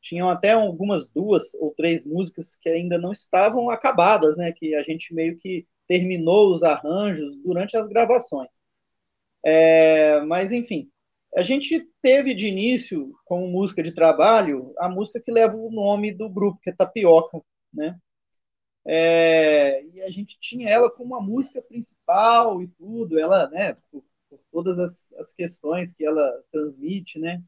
tinham 0.00 0.28
até 0.28 0.52
algumas 0.52 1.08
duas 1.08 1.54
ou 1.54 1.72
três 1.74 2.04
músicas 2.04 2.56
que 2.56 2.68
ainda 2.68 2.98
não 2.98 3.12
estavam 3.12 3.70
acabadas, 3.70 4.36
né? 4.36 4.52
Que 4.52 4.74
a 4.74 4.82
gente 4.82 5.14
meio 5.14 5.36
que 5.38 5.66
terminou 5.86 6.52
os 6.52 6.62
arranjos 6.62 7.36
durante 7.42 7.76
as 7.76 7.88
gravações. 7.88 8.50
É, 9.44 10.20
mas 10.22 10.52
enfim, 10.52 10.90
a 11.34 11.42
gente 11.42 11.88
teve 12.00 12.34
de 12.34 12.48
início 12.48 13.12
como 13.24 13.48
música 13.48 13.82
de 13.82 13.92
trabalho 13.92 14.72
a 14.78 14.88
música 14.88 15.20
que 15.20 15.32
leva 15.32 15.56
o 15.56 15.70
nome 15.70 16.12
do 16.12 16.28
grupo, 16.28 16.60
que 16.60 16.70
é 16.70 16.74
Tapioca, 16.74 17.40
né? 17.72 17.98
É, 18.84 19.84
e 19.86 20.02
a 20.02 20.10
gente 20.10 20.38
tinha 20.40 20.68
ela 20.68 20.90
como 20.90 21.14
a 21.14 21.20
música 21.20 21.62
principal 21.62 22.60
e 22.62 22.68
tudo, 22.68 23.18
ela, 23.18 23.48
né, 23.48 23.74
por, 23.90 24.04
por 24.28 24.40
todas 24.50 24.78
as, 24.78 25.12
as, 25.14 25.32
questões 25.32 25.92
que 25.92 26.04
ela 26.04 26.42
transmite, 26.50 27.18
né? 27.18 27.42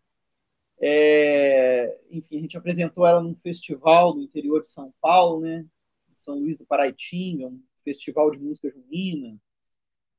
É, 0.81 1.99
enfim, 2.11 2.39
a 2.39 2.41
gente 2.41 2.57
apresentou 2.57 3.07
ela 3.07 3.23
num 3.23 3.35
festival 3.37 4.15
no 4.15 4.23
interior 4.23 4.61
de 4.61 4.69
São 4.69 4.93
Paulo, 5.01 5.41
né? 5.41 5.65
São 6.17 6.39
Luís 6.39 6.57
do 6.57 6.65
Paraitinga, 6.65 7.47
um 7.49 7.63
festival 7.85 8.31
de 8.31 8.39
música 8.39 8.71
junina. 8.71 9.37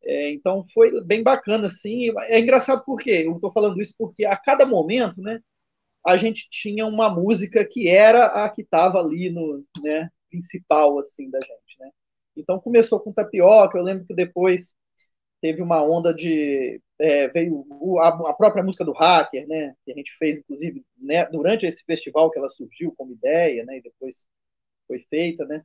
É, 0.04 0.32
então 0.32 0.66
foi 0.74 1.02
bem 1.04 1.24
bacana, 1.24 1.66
assim. 1.68 2.12
É 2.28 2.40
engraçado 2.40 2.84
porque 2.86 3.10
eu 3.10 3.36
estou 3.36 3.52
falando 3.52 3.82
isso 3.82 3.94
porque 3.98 4.24
a 4.26 4.38
cada 4.38 4.66
momento, 4.66 5.22
né, 5.22 5.42
a 6.06 6.16
gente 6.18 6.48
tinha 6.50 6.86
uma 6.86 7.10
música 7.10 7.66
que 7.66 7.88
era 7.90 8.28
a 8.46 8.50
que 8.50 8.62
estava 8.62 9.00
ali 9.00 9.32
no, 9.32 9.66
né, 9.84 10.10
principal 10.30 11.00
assim 11.00 11.30
da 11.30 11.40
gente, 11.40 11.80
né? 11.80 11.90
Então 12.38 12.60
começou 12.60 13.00
com 13.00 13.12
tapioca. 13.14 13.78
Eu 13.78 13.84
lembro 13.84 14.06
que 14.06 14.14
depois 14.14 14.74
teve 15.42 15.62
uma 15.62 15.84
onda 15.84 16.14
de 16.14 16.82
é, 17.00 17.28
veio 17.30 17.66
a, 18.00 18.34
própria 18.34 18.64
música 18.64 18.86
do 18.86 18.94
hacker, 18.94 19.48
né, 19.48 19.76
que 19.84 19.92
a 19.92 19.96
gente 19.96 20.16
fez 20.18 20.40
inclusive 20.40 20.84
né, 20.98 21.26
durante 21.26 21.66
esse 21.66 21.84
festival 21.84 22.32
que 22.32 22.40
ela 22.40 22.50
surgiu 22.50 22.94
como 22.96 23.14
ideia, 23.14 23.66
né, 23.66 23.78
e 23.78 23.82
depois 23.82 24.28
foi 24.88 25.00
feita, 25.10 25.46
né. 25.46 25.64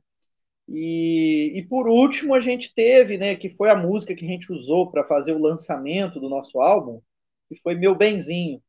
E, 0.67 1.53
e 1.55 1.63
por 1.63 1.87
último 1.87 2.33
a 2.33 2.41
gente 2.41 2.73
teve, 2.73 3.17
né, 3.17 3.35
que 3.35 3.49
foi 3.49 3.69
a 3.69 3.75
música 3.75 4.15
que 4.15 4.25
a 4.25 4.27
gente 4.27 4.51
usou 4.51 4.91
para 4.91 5.05
fazer 5.05 5.33
o 5.33 5.41
lançamento 5.41 6.19
do 6.19 6.29
nosso 6.29 6.59
álbum, 6.59 7.01
que 7.49 7.59
foi 7.61 7.75
Meu 7.75 7.95
Benzinho. 7.95 8.61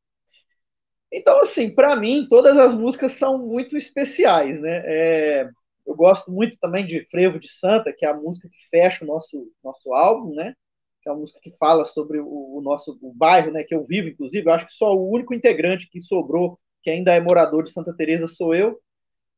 Então 1.12 1.40
assim, 1.40 1.70
para 1.70 1.94
mim 1.96 2.26
todas 2.28 2.56
as 2.56 2.74
músicas 2.74 3.12
são 3.12 3.38
muito 3.38 3.76
especiais, 3.76 4.60
né. 4.60 4.82
É, 4.84 5.50
eu 5.86 5.94
gosto 5.96 6.30
muito 6.30 6.56
também 6.58 6.86
de 6.86 7.04
Frevo 7.10 7.40
de 7.40 7.48
Santa, 7.48 7.92
que 7.92 8.04
é 8.06 8.08
a 8.08 8.14
música 8.14 8.48
que 8.48 8.68
fecha 8.70 9.04
o 9.04 9.08
nosso 9.08 9.50
nosso 9.62 9.92
álbum, 9.92 10.34
né 10.34 10.54
que 11.02 11.08
é 11.08 11.12
uma 11.12 11.18
música 11.18 11.40
que 11.42 11.50
fala 11.58 11.84
sobre 11.84 12.20
o, 12.20 12.56
o 12.56 12.60
nosso 12.62 12.98
o 13.02 13.12
bairro, 13.12 13.50
né, 13.50 13.64
que 13.64 13.74
eu 13.74 13.84
vivo, 13.84 14.08
inclusive. 14.08 14.46
Eu 14.46 14.52
acho 14.52 14.66
que 14.66 14.74
só 14.74 14.94
o 14.94 15.10
único 15.10 15.34
integrante 15.34 15.88
que 15.90 16.00
sobrou, 16.00 16.58
que 16.82 16.90
ainda 16.90 17.12
é 17.14 17.20
morador 17.20 17.64
de 17.64 17.72
Santa 17.72 17.92
Teresa, 17.92 18.26
sou 18.26 18.54
eu. 18.54 18.78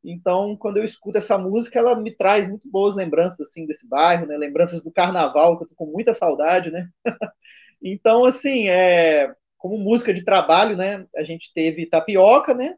Então, 0.05 0.55
quando 0.57 0.77
eu 0.77 0.85
escuto 0.85 1.17
essa 1.17 1.39
música, 1.39 1.79
ela 1.79 1.97
me 1.97 2.15
traz 2.15 2.47
muito 2.47 2.71
boas 2.71 2.95
lembranças 2.95 3.49
assim 3.49 3.65
desse 3.67 3.89
bairro, 3.89 4.27
né? 4.27 4.37
Lembranças 4.37 4.83
do 4.83 4.93
carnaval, 4.93 5.57
que 5.57 5.65
eu 5.65 5.69
tô 5.69 5.75
com 5.75 5.87
muita 5.87 6.13
saudade, 6.13 6.71
né? 6.71 6.91
então, 7.83 8.27
assim, 8.27 8.69
é, 8.69 9.35
como 9.57 9.79
música 9.79 10.13
de 10.13 10.23
trabalho, 10.23 10.77
né? 10.77 11.07
A 11.17 11.25
gente 11.25 11.53
teve 11.55 11.87
Tapioca, 11.87 12.53
né? 12.53 12.75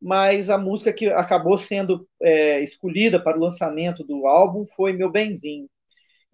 Mas 0.00 0.50
a 0.50 0.58
música 0.58 0.92
que 0.92 1.06
acabou 1.06 1.56
sendo 1.56 2.06
é, 2.20 2.60
escolhida 2.60 3.18
para 3.22 3.38
o 3.38 3.40
lançamento 3.40 4.04
do 4.04 4.26
álbum 4.26 4.66
foi 4.76 4.92
Meu 4.92 5.10
Benzinho. 5.10 5.66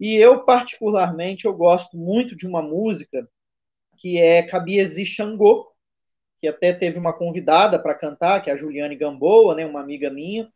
E 0.03 0.15
eu, 0.15 0.43
particularmente, 0.43 1.45
eu 1.45 1.53
gosto 1.53 1.95
muito 1.95 2.35
de 2.35 2.45
uma 2.45 2.61
música 2.61 3.25
que 3.95 4.19
é 4.19 4.45
Cabiesi 4.45 5.05
Xangô, 5.05 5.71
que 6.39 6.45
até 6.45 6.73
teve 6.73 6.99
uma 6.99 7.13
convidada 7.13 7.81
para 7.81 7.95
cantar, 7.95 8.41
que 8.41 8.49
é 8.49 8.53
a 8.53 8.57
Juliane 8.57 8.97
Gamboa, 8.97 9.55
né, 9.55 9.65
uma 9.65 9.79
amiga 9.79 10.09
minha, 10.09 10.51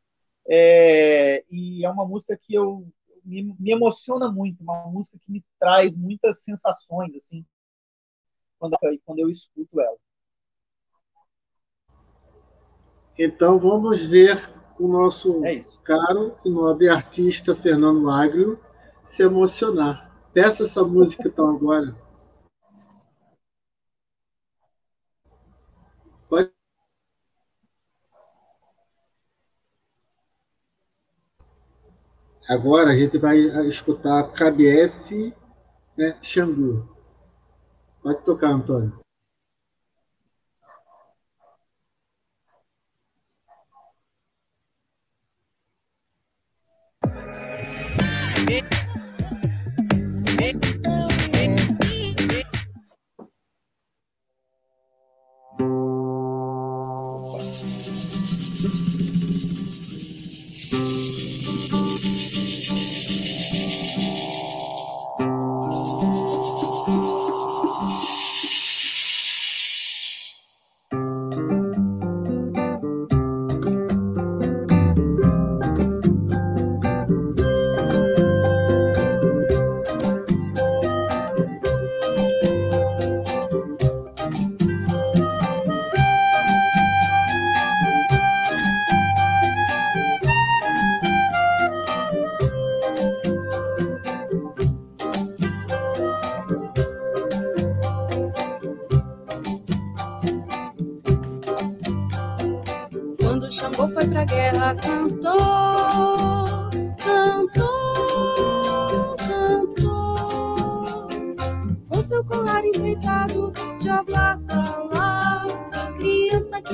é, 0.46 1.46
e 1.50 1.86
é 1.86 1.90
uma 1.90 2.06
música 2.06 2.36
que 2.36 2.56
eu 2.56 2.86
me, 3.24 3.56
me, 3.58 3.72
emociona 3.72 4.30
muito, 4.30 4.62
uma 4.62 4.86
música 4.88 5.18
que 5.18 5.32
me 5.32 5.42
traz 5.58 5.96
muitas 5.96 6.44
sensações, 6.44 7.16
assim, 7.16 7.46
quando, 8.60 8.78
quando 9.06 9.20
eu 9.20 9.30
escuto 9.30 9.80
ela. 9.80 9.98
Então 13.18 13.58
vamos 13.58 14.06
ver 14.06 14.36
o 14.78 14.90
nosso 14.90 15.46
é 15.46 15.62
caro 15.86 16.36
e 16.44 16.50
nobre 16.50 16.90
artista 16.90 17.56
Fernando 17.56 18.10
Agrio 18.10 18.67
se 19.08 19.24
emocionar. 19.24 20.12
Peça 20.34 20.64
essa 20.64 20.84
música 20.84 21.28
então 21.28 21.50
agora. 21.50 21.96
Pode. 26.30 26.52
Agora 32.50 32.92
a 32.92 32.96
gente 32.96 33.18
vai 33.18 33.38
escutar 33.68 34.32
KBS 34.34 35.34
né, 35.98 36.18
Xangu. 36.22 36.88
Pode 38.04 38.22
tocar, 38.24 38.52
Antônio. 38.52 39.07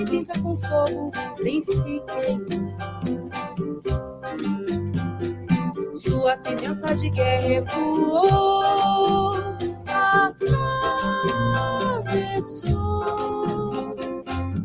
que 0.04 0.12
brinca 0.12 0.34
com 0.41 0.56
fogo 0.56 1.12
sem 1.32 1.62
se 1.62 2.01
queimar. 2.01 3.04
Sua 5.93 6.36
sentença 6.36 6.93
de 6.95 7.10
guerra 7.10 7.54
ecoou, 7.54 9.36
atravessou. 11.88 12.36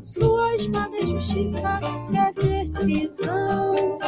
Sua 0.03 0.55
espada 0.55 0.97
é 0.97 1.07
justiça, 1.07 1.81
é 2.15 2.33
decisão. 2.33 3.99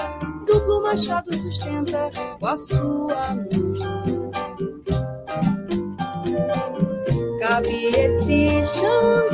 Duplo 0.46 0.82
machado 0.82 1.34
sustenta 1.34 2.10
com 2.38 2.46
a 2.46 2.56
sua 2.56 3.34
mão. 3.34 4.30
Cabe 7.38 7.86
esse 7.86 8.64
chão 8.64 9.29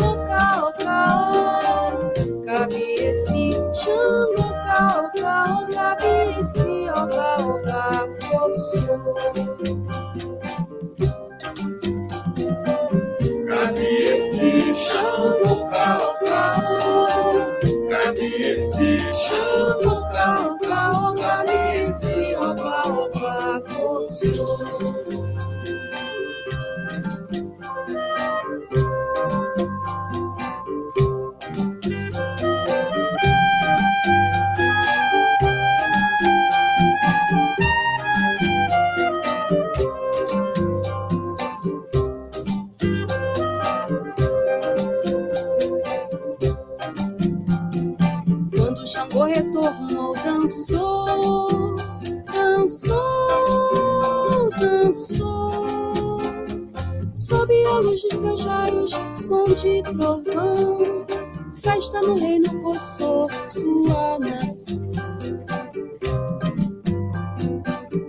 seus 58.26 58.42
jaros, 58.42 58.92
som 59.14 59.44
de 59.44 59.82
trovão. 59.84 61.06
Festa 61.52 62.00
no 62.00 62.16
reino 62.16 62.60
possou 62.60 63.28
sua 63.46 64.18
nação. 64.18 64.80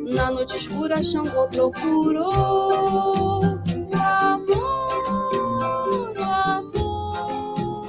Na 0.07 0.31
noite 0.31 0.55
escura, 0.55 1.03
Xangô 1.03 1.47
procurou 1.49 2.31
o 3.43 3.95
amor, 3.95 5.03
o 6.17 6.23
amor. 6.23 7.87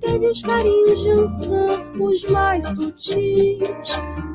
Teve 0.00 0.26
os 0.28 0.42
carinhos 0.42 1.00
de 1.00 1.10
Ansan, 1.10 1.92
os 2.00 2.24
mais 2.24 2.64
sutis. 2.74 3.88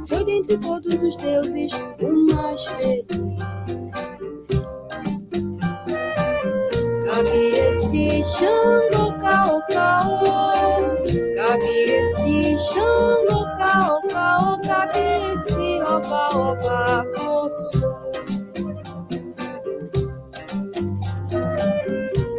Foi 0.08 0.24
dentre 0.24 0.58
todos 0.58 1.04
os 1.04 1.18
deuses 1.18 1.72
o 2.00 2.34
mais 2.34 2.66
feliz. 2.66 3.25
cabe 7.16 7.58
esse 7.58 8.22
xango 8.24 9.18
cao 9.20 9.62
cao, 9.70 10.20
cabe 11.34 11.92
esse 11.92 12.58
xango 12.58 13.46
cao 13.58 14.02
cao, 14.10 14.60
cabe 14.60 15.32
esse 15.32 15.82
oba 15.88 16.30
oba 16.36 17.06
poço. 17.16 17.96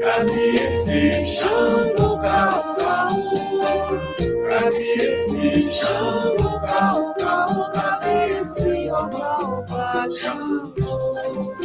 Cabe 0.03 0.57
esse 0.69 1.25
xango 1.25 2.19
cao 2.19 2.77
cao, 2.77 3.17
cabe 4.47 4.93
esse 5.01 5.69
xango 5.71 6.61
cao 6.61 7.15
cao, 7.15 7.73
cabe 7.73 8.41
esse 8.41 8.91
oba 8.91 9.39
oba 9.43 10.07
xango. 10.11 11.56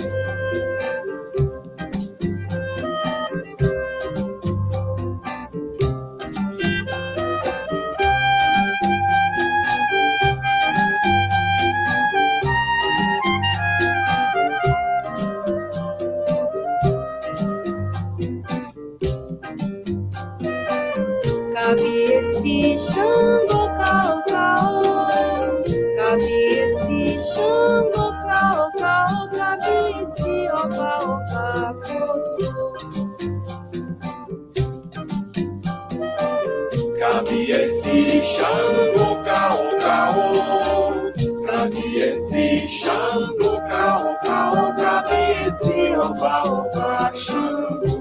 Xangô, 22.82 23.68
cao, 23.78 24.24
cao. 24.28 24.82
Cabe 25.96 26.34
esse 26.64 27.20
Xangô, 27.20 28.12
cao, 28.26 28.72
cao. 28.80 29.30
Cabe 29.30 30.02
esse 30.02 30.50
opa, 30.50 30.98
opa, 31.06 31.76
coço. 31.86 32.74
Cabe 37.00 37.52
esse 37.52 38.22
Xangô, 38.22 39.22
cao, 39.24 39.58
cao. 39.80 40.16
Cabe 41.46 42.00
esse 42.00 42.68
Xangô, 42.68 43.62
cao, 43.70 44.18
cao. 44.26 44.76
Cabe 44.76 45.46
esse 45.46 45.96
opa, 45.96 46.44
opa, 46.50 47.12
Xangô. 47.14 48.01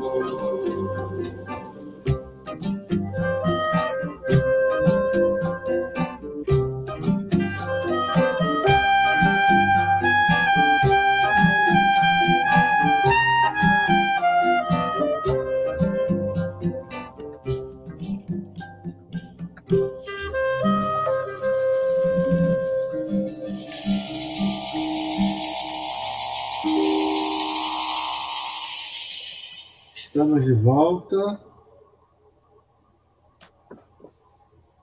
Estamos 30.41 30.45
de 30.47 30.55
volta. 30.55 31.41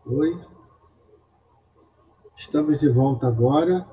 Oi. 0.05 0.39
Estamos 2.35 2.79
de 2.79 2.89
volta 2.89 3.27
agora 3.27 3.87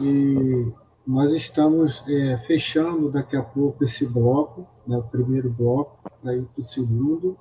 e 0.00 0.72
nós 1.06 1.30
estamos 1.32 2.02
é, 2.08 2.38
fechando 2.38 3.10
daqui 3.10 3.36
a 3.36 3.42
pouco 3.42 3.84
esse 3.84 4.06
bloco, 4.06 4.66
né, 4.86 4.96
o 4.96 5.02
primeiro 5.02 5.50
bloco, 5.50 5.98
para 6.22 6.36
ir 6.36 6.44
para 6.44 6.62
o 6.62 6.64
segundo. 6.64 7.36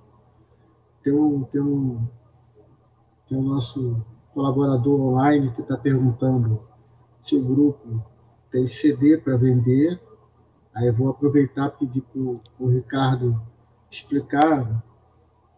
Tem 1.01 1.13
um, 1.13 1.43
tem, 1.45 1.61
um, 1.61 2.05
tem 3.29 3.38
um 3.38 3.43
nosso 3.43 4.03
colaborador 4.34 4.99
online 4.99 5.51
que 5.51 5.61
está 5.61 5.77
perguntando 5.77 6.61
se 7.23 7.38
o 7.38 7.43
grupo 7.43 8.03
tem 8.51 8.67
CD 8.67 9.17
para 9.17 9.38
vender. 9.38 10.01
Aí 10.74 10.88
eu 10.88 10.93
vou 10.93 11.09
aproveitar 11.09 11.67
e 11.67 11.86
pedir 11.86 12.01
para 12.01 12.22
o 12.22 12.69
Ricardo 12.69 13.41
explicar 13.89 14.84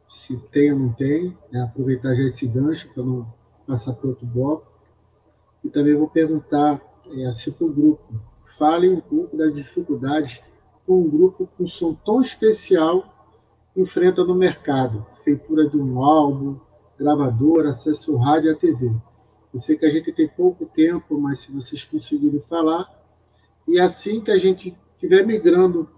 se 0.10 0.38
tem 0.52 0.72
ou 0.72 0.80
não 0.80 0.94
tem, 0.94 1.38
né? 1.52 1.62
aproveitar 1.62 2.16
já 2.16 2.24
esse 2.24 2.48
gancho 2.48 2.92
para 2.94 3.04
não 3.04 3.32
passar 3.68 3.94
para 3.94 4.10
outro 4.10 4.26
bloco. 4.26 4.72
E 5.64 5.70
também 5.70 5.96
vou 5.96 6.08
perguntar 6.08 6.82
é, 7.12 7.34
se 7.34 7.52
para 7.52 7.66
o 7.66 7.74
grupo 7.74 8.14
fale 8.58 8.90
um 8.90 9.00
pouco 9.00 9.36
das 9.38 9.54
dificuldades 9.54 10.42
que 10.86 10.92
um 10.92 11.10
grupo 11.10 11.48
com 11.58 11.68
som 11.68 11.94
tão 11.94 12.22
especial 12.22 13.32
enfrenta 13.76 14.24
no 14.24 14.36
mercado. 14.36 15.06
Feitura 15.24 15.68
de 15.68 15.78
um 15.78 16.04
álbum, 16.04 16.60
gravador, 16.98 17.66
acesso 17.66 18.14
ao 18.14 18.18
rádio 18.18 18.52
e 18.52 18.54
à 18.54 18.58
TV. 18.58 18.92
Eu 19.54 19.60
sei 19.60 19.78
que 19.78 19.86
a 19.86 19.90
gente 19.90 20.12
tem 20.12 20.28
pouco 20.28 20.66
tempo, 20.66 21.20
mas 21.20 21.40
se 21.40 21.52
vocês 21.52 21.86
conseguirem 21.86 22.40
falar, 22.42 22.90
e 23.68 23.80
assim 23.80 24.20
que 24.20 24.32
a 24.32 24.38
gente 24.38 24.76
estiver 25.04 25.26
migrando 25.26 25.90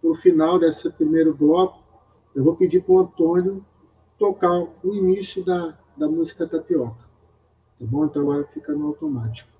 para 0.00 0.10
o 0.10 0.14
final 0.14 0.58
desse 0.58 0.90
primeiro 0.90 1.34
bloco, 1.34 1.84
eu 2.34 2.42
vou 2.42 2.56
pedir 2.56 2.82
para 2.82 2.92
o 2.92 3.00
Antônio 3.00 3.64
tocar 4.18 4.50
o 4.50 4.94
início 4.94 5.44
da, 5.44 5.76
da 5.94 6.08
música 6.08 6.46
Tapioca. 6.46 7.04
Tá 7.78 7.86
bom? 7.86 8.06
Então 8.06 8.22
agora 8.22 8.46
fica 8.46 8.72
no 8.72 8.88
automático. 8.88 9.50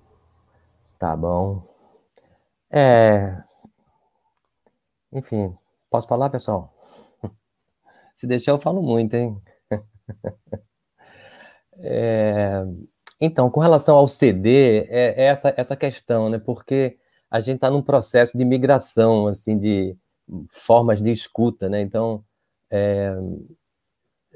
Tá 0.97 1.15
bom. 1.15 1.61
É... 2.71 3.43
Enfim, 5.13 5.55
posso 5.91 6.07
falar, 6.07 6.31
pessoal? 6.31 6.73
Se 8.15 8.25
deixar, 8.25 8.51
eu 8.51 8.59
falo 8.59 8.81
muito, 8.81 9.13
hein? 9.13 9.39
É... 11.79 12.65
Então, 13.21 13.51
com 13.51 13.59
relação 13.59 13.95
ao 13.95 14.07
CD, 14.07 14.87
é, 14.89 15.21
é 15.21 15.25
essa, 15.25 15.53
essa 15.55 15.75
questão, 15.75 16.27
né? 16.27 16.39
Porque 16.39 16.97
a 17.29 17.39
gente 17.41 17.55
está 17.55 17.69
num 17.69 17.81
processo 17.81 18.37
de 18.37 18.45
migração, 18.45 19.27
assim, 19.27 19.57
de 19.57 19.95
formas 20.49 21.01
de 21.01 21.11
escuta, 21.11 21.69
né? 21.69 21.81
Então, 21.81 22.23
é, 22.69 23.15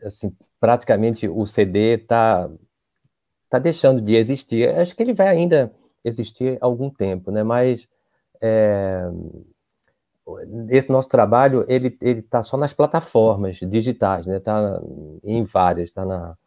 assim, 0.04 0.36
praticamente 0.60 1.28
o 1.28 1.46
CD 1.46 1.96
está 1.96 2.50
tá 3.50 3.60
deixando 3.60 4.02
de 4.02 4.16
existir. 4.16 4.70
Acho 4.70 4.96
que 4.96 5.04
ele 5.04 5.14
vai 5.14 5.28
ainda 5.28 5.74
existir 6.04 6.58
algum 6.62 6.90
tempo, 6.90 7.32
né? 7.32 7.44
Mas 7.44 7.88
é, 8.42 9.04
esse 10.70 10.90
nosso 10.90 11.10
trabalho 11.10 11.66
ele 11.68 11.98
ele 12.02 12.20
está 12.20 12.44
só 12.44 12.58
nas 12.58 12.74
plataformas 12.74 13.58
digitais, 13.58 14.26
né? 14.26 14.38
Está 14.38 14.82
em 15.24 15.44
várias, 15.44 15.90
está 15.90 16.06
na 16.06 16.38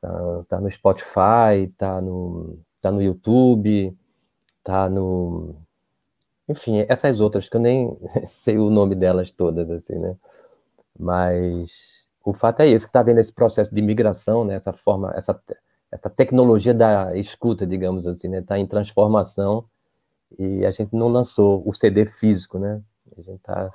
tá, 0.00 0.44
tá 0.48 0.60
no 0.60 0.70
Spotify, 0.70 1.64
está 1.70 2.00
no 2.00 2.58
tá 2.80 2.90
no 2.90 3.02
YouTube 3.02 3.96
tá 4.68 4.86
no. 4.86 5.54
Enfim, 6.46 6.84
essas 6.88 7.20
outras 7.20 7.48
que 7.48 7.56
eu 7.56 7.60
nem 7.60 7.96
sei 8.28 8.58
o 8.58 8.68
nome 8.68 8.94
delas 8.94 9.30
todas, 9.30 9.70
assim, 9.70 9.98
né? 9.98 10.14
Mas 10.98 12.06
o 12.22 12.34
fato 12.34 12.60
é 12.60 12.66
isso, 12.66 12.84
que 12.84 12.90
está 12.90 13.02
vendo 13.02 13.18
esse 13.18 13.32
processo 13.32 13.74
de 13.74 13.80
migração, 13.80 14.44
né? 14.44 14.54
essa 14.56 14.72
forma, 14.72 15.10
essa, 15.16 15.40
essa 15.90 16.10
tecnologia 16.10 16.74
da 16.74 17.16
escuta, 17.16 17.66
digamos 17.66 18.06
assim, 18.06 18.28
né? 18.28 18.40
Está 18.40 18.58
em 18.58 18.66
transformação 18.66 19.64
e 20.38 20.66
a 20.66 20.70
gente 20.70 20.94
não 20.94 21.08
lançou 21.08 21.62
o 21.66 21.72
CD 21.72 22.04
físico, 22.04 22.58
né? 22.58 22.82
A 23.16 23.22
gente 23.22 23.40
tá, 23.40 23.72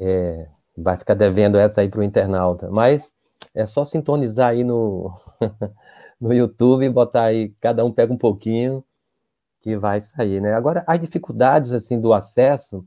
é, 0.00 0.48
vai 0.76 0.96
ficar 0.96 1.14
devendo 1.14 1.56
essa 1.56 1.82
aí 1.82 1.88
para 1.88 2.00
o 2.00 2.02
internauta, 2.02 2.68
mas 2.68 3.14
é 3.54 3.64
só 3.64 3.84
sintonizar 3.84 4.48
aí 4.50 4.64
no, 4.64 5.16
no 6.20 6.32
YouTube 6.32 6.88
botar 6.90 7.26
aí, 7.26 7.50
cada 7.60 7.84
um 7.84 7.92
pega 7.92 8.12
um 8.12 8.18
pouquinho 8.18 8.84
que 9.64 9.78
vai 9.78 9.98
sair, 9.98 10.42
né? 10.42 10.52
Agora, 10.52 10.84
as 10.86 11.00
dificuldades, 11.00 11.72
assim, 11.72 11.98
do 11.98 12.12
acesso, 12.12 12.84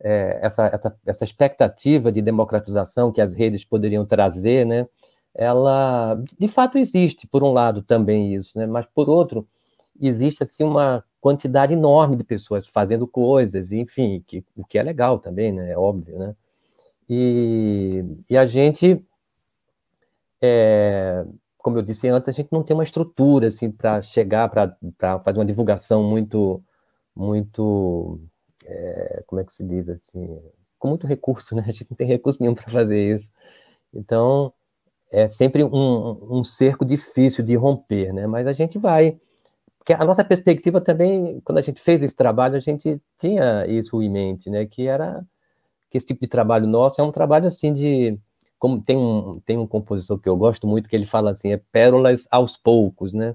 é, 0.00 0.38
essa, 0.40 0.66
essa, 0.68 0.96
essa 1.04 1.24
expectativa 1.24 2.12
de 2.12 2.22
democratização 2.22 3.10
que 3.10 3.20
as 3.20 3.32
redes 3.32 3.64
poderiam 3.64 4.06
trazer, 4.06 4.64
né? 4.64 4.86
Ela, 5.34 6.22
de 6.38 6.46
fato, 6.46 6.78
existe, 6.78 7.26
por 7.26 7.42
um 7.42 7.52
lado, 7.52 7.82
também 7.82 8.32
isso, 8.32 8.56
né? 8.56 8.64
Mas, 8.64 8.86
por 8.94 9.08
outro, 9.08 9.44
existe, 10.00 10.44
assim, 10.44 10.62
uma 10.62 11.04
quantidade 11.20 11.72
enorme 11.72 12.14
de 12.14 12.22
pessoas 12.22 12.64
fazendo 12.64 13.08
coisas, 13.08 13.72
enfim, 13.72 14.22
que, 14.24 14.44
o 14.56 14.64
que 14.64 14.78
é 14.78 14.82
legal 14.84 15.18
também, 15.18 15.50
né? 15.50 15.72
É 15.72 15.76
óbvio, 15.76 16.16
né? 16.16 16.36
E, 17.08 18.04
e 18.30 18.38
a 18.38 18.46
gente 18.46 19.04
é, 20.40 21.24
como 21.62 21.78
eu 21.78 21.82
disse 21.82 22.08
antes, 22.08 22.28
a 22.28 22.32
gente 22.32 22.50
não 22.52 22.62
tem 22.62 22.74
uma 22.74 22.84
estrutura 22.84 23.48
assim 23.48 23.70
para 23.70 24.02
chegar 24.02 24.48
para 24.48 24.76
fazer 25.20 25.38
uma 25.38 25.44
divulgação 25.44 26.02
muito 26.02 26.62
muito 27.14 28.20
é, 28.64 29.22
como 29.26 29.40
é 29.40 29.44
que 29.44 29.52
se 29.52 29.64
diz 29.66 29.88
assim 29.88 30.40
com 30.78 30.88
muito 30.88 31.06
recurso, 31.06 31.54
né? 31.56 31.64
A 31.66 31.72
gente 31.72 31.88
não 31.90 31.96
tem 31.96 32.06
recurso 32.06 32.40
nenhum 32.42 32.54
para 32.54 32.70
fazer 32.70 33.14
isso. 33.14 33.30
Então 33.94 34.52
é 35.10 35.28
sempre 35.28 35.64
um, 35.64 36.38
um 36.38 36.44
cerco 36.44 36.84
difícil 36.84 37.44
de 37.44 37.56
romper, 37.56 38.12
né? 38.12 38.26
Mas 38.26 38.46
a 38.46 38.52
gente 38.52 38.78
vai 38.78 39.18
porque 39.80 39.94
a 39.94 40.04
nossa 40.04 40.22
perspectiva 40.24 40.80
também, 40.80 41.40
quando 41.40 41.58
a 41.58 41.62
gente 41.62 41.80
fez 41.80 42.02
esse 42.02 42.14
trabalho, 42.14 42.54
a 42.54 42.60
gente 42.60 43.00
tinha 43.18 43.66
isso 43.66 44.02
em 44.02 44.10
mente, 44.10 44.50
né? 44.50 44.66
Que 44.66 44.86
era 44.86 45.24
que 45.90 45.98
esse 45.98 46.06
tipo 46.06 46.20
de 46.20 46.28
trabalho 46.28 46.66
nosso 46.66 47.00
é 47.00 47.04
um 47.04 47.10
trabalho 47.12 47.46
assim 47.46 47.72
de 47.72 48.18
como 48.60 48.82
tem 48.82 48.96
um, 48.96 49.40
tem 49.40 49.58
um 49.58 49.66
compositor 49.66 50.20
que 50.20 50.28
eu 50.28 50.36
gosto 50.36 50.66
muito 50.66 50.88
que 50.88 50.94
ele 50.94 51.06
fala 51.06 51.30
assim, 51.30 51.50
é 51.52 51.56
pérolas 51.72 52.28
aos 52.30 52.58
poucos, 52.58 53.14
né? 53.14 53.34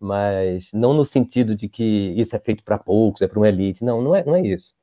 Mas 0.00 0.70
não 0.72 0.92
no 0.92 1.04
sentido 1.04 1.54
de 1.54 1.68
que 1.68 1.84
isso 2.16 2.34
é 2.36 2.40
feito 2.40 2.64
para 2.64 2.76
poucos, 2.76 3.22
é 3.22 3.28
para 3.28 3.38
uma 3.38 3.48
elite. 3.48 3.84
Não, 3.84 4.02
não 4.02 4.16
é, 4.16 4.24
não 4.24 4.34
é 4.34 4.42
isso. 4.42 4.74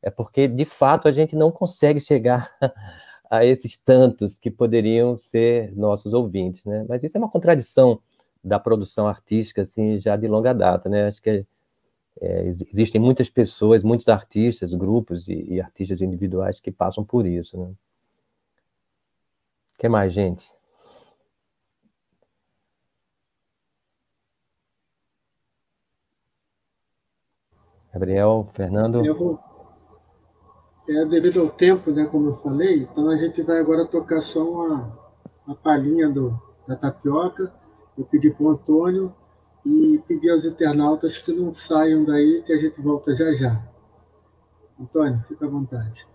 É 0.00 0.10
porque, 0.10 0.46
de 0.48 0.64
fato, 0.64 1.08
a 1.08 1.12
gente 1.12 1.34
não 1.34 1.50
consegue 1.50 2.00
chegar 2.00 2.50
a 3.30 3.44
esses 3.44 3.76
tantos 3.76 4.38
que 4.38 4.50
poderiam 4.50 5.18
ser 5.18 5.74
nossos 5.76 6.14
ouvintes, 6.14 6.64
né? 6.64 6.86
Mas 6.88 7.02
isso 7.02 7.16
é 7.16 7.20
uma 7.20 7.30
contradição 7.30 8.00
da 8.42 8.60
produção 8.60 9.08
artística, 9.08 9.62
assim, 9.62 9.98
já 10.00 10.16
de 10.16 10.28
longa 10.28 10.52
data, 10.54 10.88
né? 10.88 11.08
Acho 11.08 11.20
que 11.20 11.44
é, 12.20 12.46
existem 12.46 13.00
muitas 13.00 13.28
pessoas, 13.28 13.82
muitos 13.82 14.08
artistas, 14.08 14.72
grupos 14.74 15.28
e, 15.28 15.54
e 15.54 15.60
artistas 15.60 16.00
individuais 16.00 16.60
que 16.60 16.70
passam 16.70 17.04
por 17.04 17.26
isso, 17.26 17.58
né? 17.58 17.72
Que 19.78 19.88
mais, 19.88 20.12
gente? 20.12 20.50
Gabriel, 27.92 28.48
Fernando. 28.52 29.04
Eu. 29.04 29.38
É 30.86 31.04
devido 31.06 31.40
ao 31.40 31.48
tempo, 31.48 31.90
né, 31.90 32.04
como 32.04 32.28
eu 32.28 32.36
falei, 32.42 32.82
então 32.82 33.08
a 33.08 33.16
gente 33.16 33.40
vai 33.40 33.58
agora 33.58 33.86
tocar 33.86 34.20
só 34.20 34.44
uma, 34.44 34.98
uma 35.46 35.56
palhinha 35.56 36.10
do, 36.10 36.38
da 36.68 36.76
tapioca. 36.76 37.50
Eu 37.96 38.04
pedi 38.04 38.30
para 38.30 38.44
o 38.44 38.50
Antônio 38.50 39.14
e 39.64 40.02
pedir 40.06 40.30
aos 40.30 40.44
internautas 40.44 41.16
que 41.16 41.32
não 41.32 41.54
saiam 41.54 42.04
daí, 42.04 42.42
que 42.42 42.52
a 42.52 42.58
gente 42.58 42.78
volta 42.82 43.14
já 43.14 43.32
já. 43.32 43.62
Antônio, 44.78 45.24
fica 45.26 45.46
à 45.46 45.48
vontade. 45.48 46.06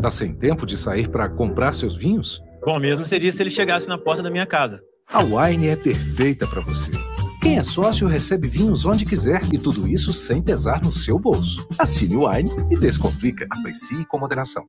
Tá 0.00 0.10
sem 0.10 0.32
tempo 0.34 0.64
de 0.64 0.76
sair 0.76 1.08
para 1.08 1.28
comprar 1.28 1.74
seus 1.74 1.96
vinhos? 1.96 2.42
Bom 2.64 2.78
mesmo 2.78 3.04
seria 3.04 3.30
se 3.30 3.42
ele 3.42 3.50
chegasse 3.50 3.88
na 3.88 3.98
porta 3.98 4.22
da 4.22 4.30
minha 4.30 4.46
casa. 4.46 4.82
A 5.06 5.22
Wine 5.22 5.68
é 5.68 5.76
perfeita 5.76 6.46
para 6.46 6.60
você. 6.60 6.92
Quem 7.42 7.56
é 7.56 7.62
sócio 7.62 8.06
recebe 8.06 8.46
vinhos 8.46 8.84
onde 8.84 9.04
quiser 9.04 9.42
e 9.52 9.58
tudo 9.58 9.88
isso 9.88 10.12
sem 10.12 10.42
pesar 10.42 10.82
no 10.82 10.92
seu 10.92 11.18
bolso. 11.18 11.66
Assine 11.78 12.16
o 12.16 12.28
Wine 12.28 12.50
e 12.70 12.76
descomplica. 12.76 13.46
Aprecie 13.50 14.04
com 14.06 14.18
moderação. 14.18 14.66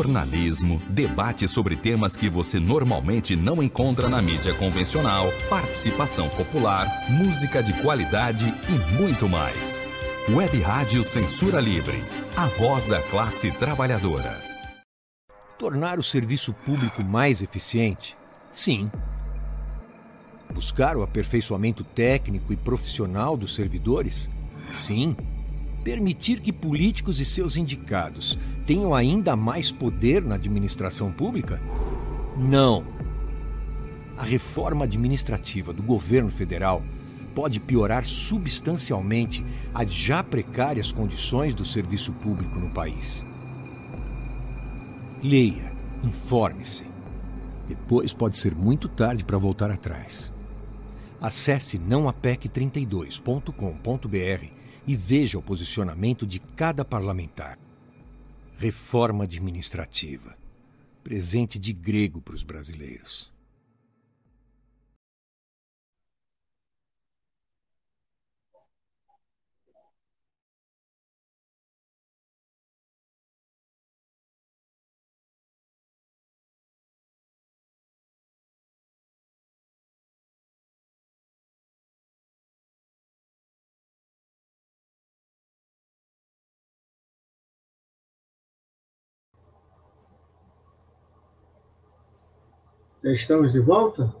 Jornalismo, 0.00 0.80
debate 0.88 1.46
sobre 1.46 1.76
temas 1.76 2.16
que 2.16 2.30
você 2.30 2.58
normalmente 2.58 3.36
não 3.36 3.62
encontra 3.62 4.08
na 4.08 4.22
mídia 4.22 4.54
convencional, 4.54 5.30
participação 5.50 6.26
popular, 6.30 6.86
música 7.10 7.62
de 7.62 7.74
qualidade 7.82 8.46
e 8.46 8.94
muito 8.98 9.28
mais. 9.28 9.78
Web 10.30 10.58
Rádio 10.62 11.04
Censura 11.04 11.60
Livre, 11.60 12.02
a 12.34 12.46
voz 12.46 12.86
da 12.86 13.02
classe 13.02 13.52
trabalhadora. 13.52 14.40
Tornar 15.58 15.98
o 15.98 16.02
serviço 16.02 16.54
público 16.54 17.04
mais 17.04 17.42
eficiente? 17.42 18.16
Sim. 18.50 18.90
Buscar 20.50 20.96
o 20.96 21.02
aperfeiçoamento 21.02 21.84
técnico 21.84 22.54
e 22.54 22.56
profissional 22.56 23.36
dos 23.36 23.54
servidores? 23.54 24.30
Sim 24.72 25.14
permitir 25.84 26.40
que 26.40 26.52
políticos 26.52 27.20
e 27.20 27.24
seus 27.24 27.56
indicados 27.56 28.38
tenham 28.66 28.94
ainda 28.94 29.36
mais 29.36 29.72
poder 29.72 30.22
na 30.22 30.36
administração 30.36 31.10
pública? 31.10 31.60
Não. 32.36 32.84
A 34.16 34.22
reforma 34.22 34.84
administrativa 34.84 35.72
do 35.72 35.82
governo 35.82 36.30
federal 36.30 36.82
pode 37.34 37.58
piorar 37.60 38.04
substancialmente 38.04 39.44
as 39.72 39.90
já 39.92 40.22
precárias 40.22 40.92
condições 40.92 41.54
do 41.54 41.64
serviço 41.64 42.12
público 42.12 42.58
no 42.58 42.68
país. 42.70 43.24
Leia, 45.22 45.72
informe-se. 46.02 46.84
Depois 47.68 48.12
pode 48.12 48.36
ser 48.36 48.54
muito 48.54 48.88
tarde 48.88 49.24
para 49.24 49.38
voltar 49.38 49.70
atrás. 49.70 50.32
Acesse 51.20 51.78
nãoapec32.com.br 51.78 54.59
e 54.86 54.96
veja 54.96 55.38
o 55.38 55.42
posicionamento 55.42 56.26
de 56.26 56.38
cada 56.38 56.84
parlamentar. 56.84 57.58
Reforma 58.58 59.24
administrativa. 59.24 60.36
Presente 61.02 61.58
de 61.58 61.72
grego 61.72 62.20
para 62.20 62.34
os 62.34 62.42
brasileiros. 62.42 63.29
Já 93.02 93.12
estamos 93.12 93.52
de 93.52 93.60
volta? 93.60 94.14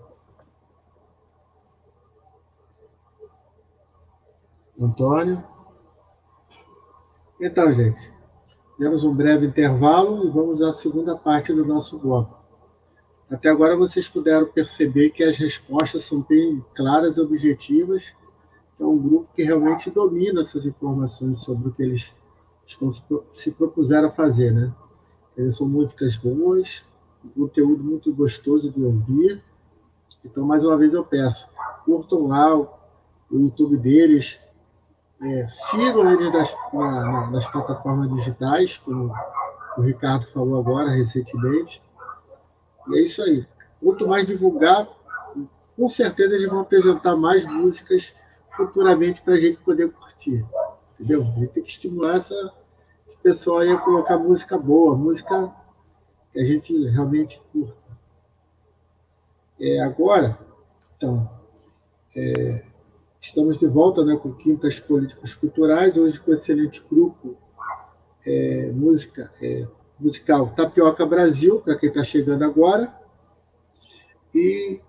Antônio. 4.80 5.44
Então, 7.38 7.74
gente, 7.74 8.10
temos 8.78 9.04
um 9.04 9.14
breve 9.14 9.46
intervalo 9.46 10.26
e 10.26 10.30
vamos 10.30 10.62
à 10.62 10.72
segunda 10.72 11.14
parte 11.14 11.52
do 11.52 11.66
nosso 11.66 11.98
bloco. 11.98 12.40
Até 13.30 13.50
agora 13.50 13.76
vocês 13.76 14.08
puderam 14.08 14.46
perceber 14.46 15.10
que 15.10 15.22
as 15.22 15.36
respostas 15.36 16.04
são 16.04 16.22
bem 16.22 16.64
claras 16.74 17.18
e 17.18 17.20
objetivas. 17.20 18.14
É 18.80 18.84
um 18.84 18.96
grupo 18.96 19.28
que 19.36 19.42
realmente 19.42 19.90
domina 19.90 20.40
essas 20.40 20.64
informações 20.64 21.38
sobre 21.40 21.68
o 21.68 21.72
que 21.72 21.82
eles 21.82 22.14
estão 22.66 22.90
se 23.30 23.50
propuseram 23.50 24.08
a 24.08 24.12
fazer, 24.12 24.50
né? 24.50 24.72
Eles 25.36 25.56
são 25.56 25.68
músicas 25.68 26.16
boas, 26.16 26.84
um 27.24 27.28
conteúdo 27.28 27.82
muito 27.82 28.12
gostoso 28.14 28.70
de 28.70 28.82
ouvir. 28.82 29.42
Então, 30.24 30.44
mais 30.44 30.64
uma 30.64 30.76
vez, 30.76 30.92
eu 30.92 31.04
peço, 31.04 31.48
curtam 31.84 32.26
lá 32.26 32.56
o, 32.56 32.68
o 33.30 33.38
YouTube 33.38 33.76
deles, 33.76 34.38
é, 35.22 35.48
sigam 35.50 36.10
eles 36.10 36.32
nas, 36.32 36.56
na, 36.72 37.30
nas 37.30 37.46
plataformas 37.46 38.10
digitais, 38.14 38.78
como 38.78 39.12
o 39.76 39.82
Ricardo 39.82 40.26
falou 40.32 40.58
agora, 40.58 40.90
recentemente. 40.90 41.82
E 42.88 42.98
é 42.98 43.02
isso 43.02 43.22
aí. 43.22 43.46
Quanto 43.82 44.08
mais 44.08 44.26
divulgar, 44.26 44.88
com 45.76 45.88
certeza 45.88 46.34
eles 46.34 46.48
vão 46.48 46.60
apresentar 46.60 47.16
mais 47.16 47.46
músicas 47.46 48.14
futuramente 48.50 49.22
para 49.22 49.34
a 49.34 49.40
gente 49.40 49.58
poder 49.58 49.90
curtir. 49.90 50.44
Entendeu? 50.98 51.22
A 51.22 51.40
gente 51.40 51.52
tem 51.52 51.62
que 51.62 51.70
estimular 51.70 52.16
essa, 52.16 52.52
esse 53.06 53.16
pessoal 53.18 53.58
aí 53.58 53.70
a 53.70 53.78
colocar 53.78 54.18
música 54.18 54.58
boa, 54.58 54.94
música 54.94 55.50
que 56.32 56.40
a 56.40 56.44
gente 56.44 56.86
realmente 56.86 57.40
curta. 57.52 57.76
É, 59.60 59.80
agora, 59.80 60.38
então, 60.96 61.30
é, 62.16 62.62
estamos 63.20 63.58
de 63.58 63.66
volta 63.66 64.04
né, 64.04 64.16
com 64.16 64.32
Quintas 64.32 64.80
Políticos 64.80 65.34
Culturais, 65.34 65.96
hoje 65.96 66.20
com 66.20 66.30
um 66.30 66.34
excelente 66.34 66.82
grupo 66.90 67.36
é, 68.24 68.70
música, 68.72 69.30
é, 69.42 69.66
musical 69.98 70.54
Tapioca 70.54 71.04
Brasil, 71.04 71.60
para 71.60 71.76
quem 71.76 71.88
está 71.88 72.02
chegando 72.02 72.44
agora. 72.44 72.94
E 74.34 74.80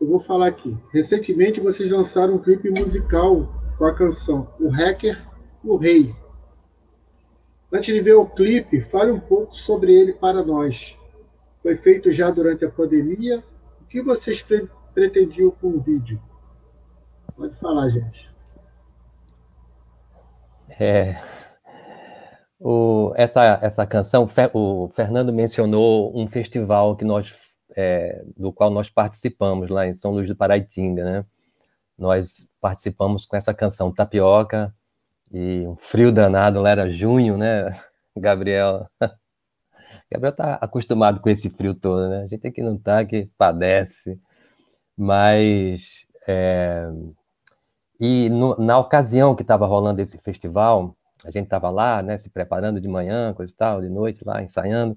eu 0.00 0.06
vou 0.06 0.20
falar 0.20 0.48
aqui. 0.48 0.76
Recentemente 0.92 1.60
vocês 1.60 1.90
lançaram 1.90 2.34
um 2.34 2.38
clipe 2.38 2.70
musical 2.70 3.48
com 3.78 3.84
a 3.84 3.94
canção 3.94 4.48
O 4.58 4.68
Hacker, 4.68 5.26
o 5.64 5.76
Rei, 5.76 6.14
Antes 7.72 7.94
de 7.94 8.00
ver 8.00 8.14
o 8.14 8.26
clipe, 8.26 8.80
fale 8.80 9.12
um 9.12 9.20
pouco 9.20 9.54
sobre 9.54 9.94
ele 9.94 10.12
para 10.12 10.44
nós. 10.44 10.98
Foi 11.62 11.76
feito 11.76 12.10
já 12.10 12.30
durante 12.30 12.64
a 12.64 12.70
pandemia. 12.70 13.44
O 13.80 13.84
que 13.84 14.02
vocês 14.02 14.42
pre 14.42 14.68
pretendiam 14.92 15.52
com 15.52 15.68
o 15.68 15.80
vídeo? 15.80 16.20
Pode 17.36 17.54
falar, 17.60 17.88
gente. 17.90 18.28
É, 20.80 21.20
o, 22.58 23.12
essa, 23.16 23.58
essa 23.62 23.86
canção, 23.86 24.28
o 24.52 24.88
Fernando 24.88 25.32
mencionou 25.32 26.14
um 26.14 26.28
festival 26.28 26.94
que 26.94 27.04
nós, 27.04 27.34
é, 27.74 28.22
do 28.36 28.52
qual 28.52 28.70
nós 28.70 28.90
participamos 28.90 29.70
lá 29.70 29.86
em 29.86 29.94
São 29.94 30.10
Luís 30.10 30.28
do 30.28 30.36
Paraitinga, 30.36 31.02
né? 31.02 31.24
Nós 31.96 32.46
participamos 32.60 33.24
com 33.24 33.36
essa 33.36 33.54
canção 33.54 33.92
Tapioca, 33.92 34.74
e 35.32 35.66
um 35.66 35.76
frio 35.76 36.12
danado, 36.12 36.60
lá 36.60 36.70
era 36.70 36.90
junho, 36.90 37.36
né, 37.38 37.80
Gabriel? 38.16 38.88
Gabriel 40.10 40.34
tá 40.34 40.54
acostumado 40.60 41.20
com 41.20 41.28
esse 41.30 41.50
frio 41.50 41.74
todo, 41.74 42.08
né? 42.08 42.22
A 42.22 42.26
gente 42.26 42.46
aqui 42.46 42.62
não 42.62 42.78
tá, 42.78 43.04
que 43.04 43.30
padece. 43.38 44.20
Mas 44.96 46.06
é, 46.28 46.88
E 48.00 48.28
no, 48.30 48.56
na 48.58 48.78
ocasião 48.78 49.34
que 49.36 49.42
estava 49.42 49.66
rolando 49.66 50.00
esse 50.00 50.18
festival, 50.18 50.96
a 51.24 51.30
gente 51.30 51.44
estava 51.44 51.68
lá, 51.70 52.02
né, 52.02 52.16
se 52.18 52.30
preparando 52.30 52.80
de 52.80 52.88
manhã, 52.88 53.34
coisa 53.34 53.52
e 53.52 53.56
tal, 53.56 53.80
de 53.82 53.88
noite 53.90 54.24
lá, 54.24 54.42
ensaiando. 54.42 54.96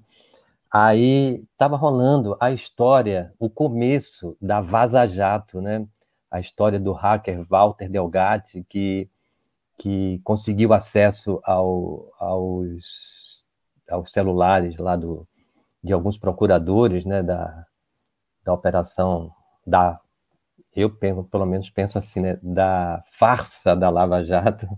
Aí 0.72 1.44
estava 1.52 1.76
rolando 1.76 2.36
a 2.40 2.50
história, 2.52 3.32
o 3.38 3.50
começo 3.50 4.36
da 4.40 4.60
Vaza 4.60 5.06
Jato, 5.06 5.60
né? 5.62 5.86
A 6.30 6.40
história 6.40 6.80
do 6.80 6.92
hacker 6.92 7.44
Walter 7.48 7.88
Delgatti, 7.88 8.64
que, 8.68 9.08
que 9.78 10.20
conseguiu 10.24 10.72
acesso 10.72 11.40
ao, 11.44 12.12
aos, 12.18 13.44
aos 13.88 14.12
celulares 14.12 14.76
lá 14.76 14.96
do, 14.96 15.26
de 15.82 15.92
alguns 15.92 16.16
procuradores, 16.16 17.04
né, 17.04 17.22
da, 17.22 17.66
da 18.44 18.52
operação 18.52 19.32
da 19.66 20.00
eu 20.74 20.90
penso, 20.90 21.22
pelo 21.24 21.46
menos 21.46 21.70
penso 21.70 21.98
assim, 21.98 22.20
né, 22.20 22.38
da 22.42 23.02
farsa 23.12 23.76
da 23.76 23.88
Lava 23.88 24.24
Jato. 24.24 24.68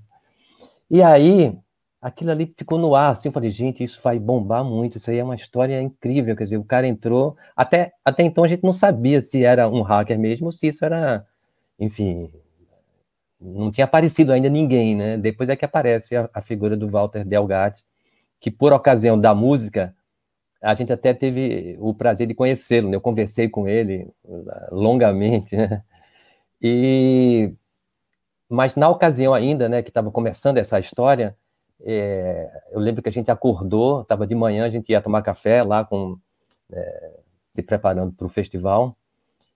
E 0.91 1.03
aí 1.03 1.59
aquilo 2.01 2.31
ali 2.31 2.55
ficou 2.57 2.79
no 2.79 2.95
ar, 2.95 3.13
assim, 3.13 3.29
eu 3.29 3.33
falei, 3.33 3.51
gente, 3.51 3.83
isso 3.83 4.01
vai 4.03 4.19
bombar 4.19 4.65
muito, 4.65 4.99
isso 4.99 5.11
aí 5.11 5.19
é 5.19 5.25
uma 5.25 5.35
história 5.35 5.81
incrível, 5.81 6.37
quer 6.37 6.45
dizer, 6.45 6.57
o 6.57 6.65
cara 6.65 6.87
entrou, 6.87 7.37
até, 7.57 7.93
até 8.05 8.23
então 8.23 8.45
a 8.45 8.49
gente 8.49 8.63
não 8.63 8.73
sabia 8.73 9.21
se 9.21 9.45
era 9.45 9.69
um 9.69 9.83
hacker 9.83 10.19
mesmo, 10.19 10.53
se 10.53 10.69
isso 10.69 10.85
era, 10.85 11.27
enfim, 11.81 12.31
não 13.41 13.71
tinha 13.71 13.85
aparecido 13.85 14.33
ainda 14.33 14.49
ninguém, 14.49 14.95
né, 14.97 15.17
depois 15.17 15.49
é 15.49 15.57
que 15.57 15.65
aparece 15.65 16.17
a, 16.17 16.29
a 16.33 16.43
figura 16.43 16.77
do 16.77 16.89
Walter 16.89 17.25
Delgatti, 17.25 17.85
que 18.41 18.51
por 18.51 18.73
ocasião 18.73 19.19
da 19.19 19.35
música, 19.35 19.95
a 20.63 20.75
gente 20.75 20.93
até 20.93 21.13
teve 21.15 21.77
o 21.81 21.95
prazer 21.95 22.27
de 22.27 22.35
conhecê-lo, 22.35 22.89
né? 22.89 22.97
eu 22.97 23.01
conversei 23.01 23.49
com 23.49 23.69
ele 23.69 24.09
uh, 24.25 24.75
longamente, 24.75 25.57
né, 25.57 25.83
e... 26.61 27.53
Mas 28.49 28.77
na 28.77 28.89
ocasião 28.89 29.35
ainda, 29.35 29.69
né, 29.69 29.83
que 29.83 29.91
estava 29.91 30.11
começando 30.11 30.59
essa 30.59 30.79
história, 30.79 31.37
é, 31.85 32.49
eu 32.71 32.81
lembro 32.81 33.03
que 33.03 33.09
a 33.09 33.13
gente 33.13 33.31
acordou, 33.31 34.03
estava 34.03 34.27
de 34.27 34.35
manhã, 34.35 34.65
a 34.65 34.71
gente 34.71 34.91
ia 34.91 35.03
tomar 35.03 35.23
café 35.23 35.63
lá, 35.63 35.85
com, 35.85 36.17
é, 36.73 37.21
se 37.53 37.63
preparando 37.63 38.13
para 38.13 38.27
o 38.27 38.31
festival, 38.31 38.97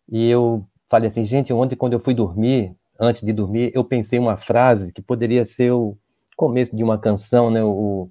e 0.09 0.28
eu 0.28 0.66
falei 0.89 1.09
assim, 1.09 1.24
gente, 1.24 1.53
ontem 1.53 1.76
quando 1.76 1.93
eu 1.93 2.01
fui 2.01 2.14
dormir, 2.14 2.74
antes 3.01 3.23
de 3.23 3.33
dormir, 3.33 3.73
eu 3.75 3.83
pensei 3.83 4.19
uma 4.19 4.37
frase 4.37 4.93
que 4.93 5.01
poderia 5.01 5.45
ser 5.47 5.73
o 5.73 5.97
começo 6.37 6.77
de 6.77 6.85
uma 6.85 6.99
canção, 6.99 7.51
né? 7.51 7.65
O, 7.65 8.11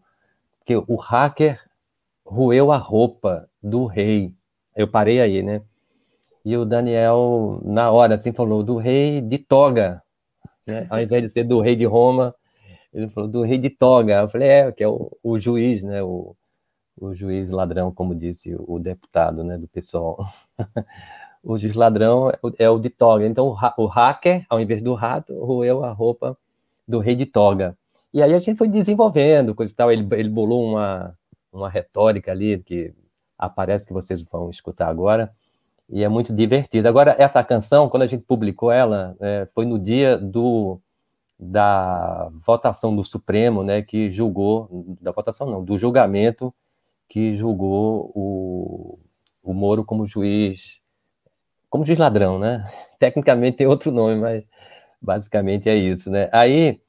que 0.66 0.76
o 0.76 0.96
hacker 0.96 1.60
roeu 2.26 2.72
a 2.72 2.78
roupa 2.78 3.50
do 3.62 3.86
rei. 3.86 4.34
Eu 4.76 4.88
parei 4.88 5.22
aí, 5.22 5.44
né? 5.44 5.62
E 6.44 6.56
o 6.58 6.66
Daniel, 6.66 7.62
na 7.64 7.92
hora, 7.92 8.16
assim, 8.16 8.32
falou 8.32 8.64
do 8.64 8.78
rei 8.78 9.22
de 9.22 9.38
toga, 9.38 10.02
né? 10.66 10.88
Ao 10.90 11.00
invés 11.00 11.24
de 11.24 11.30
ser 11.30 11.44
do 11.44 11.62
rei 11.62 11.76
de 11.76 11.86
Roma, 11.86 12.34
ele 12.94 13.10
falou 13.10 13.30
do 13.30 13.44
rei 13.44 13.58
de 13.58 13.70
toga. 13.70 14.22
Eu 14.22 14.30
falei, 14.30 14.48
é, 14.48 14.72
que 14.72 14.84
é 14.84 14.88
o, 14.88 15.12
o 15.24 15.40
juiz, 15.40 15.84
né? 15.84 16.02
O, 16.02 16.36
o 16.98 17.14
juiz 17.16 17.50
ladrão, 17.50 17.92
como 17.92 18.16
disse 18.16 18.56
o 18.60 18.80
deputado, 18.80 19.44
né, 19.44 19.58
do 19.58 19.68
pessoal. 19.68 20.18
o 21.44 21.58
juiz 21.58 21.76
ladrão 21.76 22.32
é 22.58 22.70
o, 22.70 22.80
de 22.80 22.90
toga. 22.90 23.26
Então, 23.26 23.48
o, 23.48 23.84
o, 23.84 23.86
hacker, 23.88 24.46
ao 24.50 24.60
invés 24.60 24.82
do 24.82 24.94
rato, 24.94 25.34
roeu 25.40 25.84
a 25.84 25.92
roupa 25.92 26.38
do 26.88 27.00
rei 27.00 27.16
de 27.16 27.26
toga. 27.26 27.78
E 28.14 28.22
aí 28.22 28.34
a 28.34 28.40
gente 28.40 28.58
foi 28.58 28.68
desenvolvendo, 28.68 29.56
coisa 29.56 29.72
e 29.72 29.76
tal. 29.76 29.92
Ele, 29.92 30.08
ele 30.12 30.30
bolou 30.30 30.64
uma, 30.64 31.16
uma 31.52 31.70
retórica 31.70 32.32
ali 32.32 32.60
que 32.60 32.94
aparece 33.38 33.86
que 33.86 33.94
vocês 33.94 34.22
vão 34.24 34.50
escutar 34.50 34.88
agora. 34.88 35.32
E 35.90 36.04
é 36.04 36.10
muito 36.10 36.34
divertido. 36.34 36.88
Agora, 36.88 37.16
essa 37.18 37.44
canção, 37.44 37.90
quando 37.90 38.04
a 38.04 38.08
gente 38.08 38.24
publicou 38.24 38.72
ela, 38.72 39.16
é, 39.20 39.48
foi 39.54 39.66
no 39.66 39.80
dia 39.80 40.18
do 40.18 40.80
da 41.40 42.30
votação 42.46 42.94
do 42.94 43.02
Supremo, 43.02 43.64
né, 43.64 43.82
que 43.82 44.12
julgou, 44.12 44.68
da 45.00 45.12
votação 45.12 45.48
não, 45.50 45.64
do 45.64 45.78
julgamento 45.78 46.54
que 47.08 47.34
julgou 47.36 48.12
o, 48.14 49.00
o 49.42 49.54
Moro 49.54 49.86
como 49.86 50.06
juiz, 50.06 50.80
como 51.70 51.86
juiz 51.86 52.00
ladrão, 52.00 52.40
né? 52.40 52.70
Tecnicamente 53.00 53.58
tem 53.58 53.68
outro 53.68 53.92
nome, 53.92 54.16
mas 54.20 54.44
basicamente 55.02 55.70
é 55.70 55.76
isso, 55.76 56.10
né? 56.10 56.30
Aí 56.32 56.82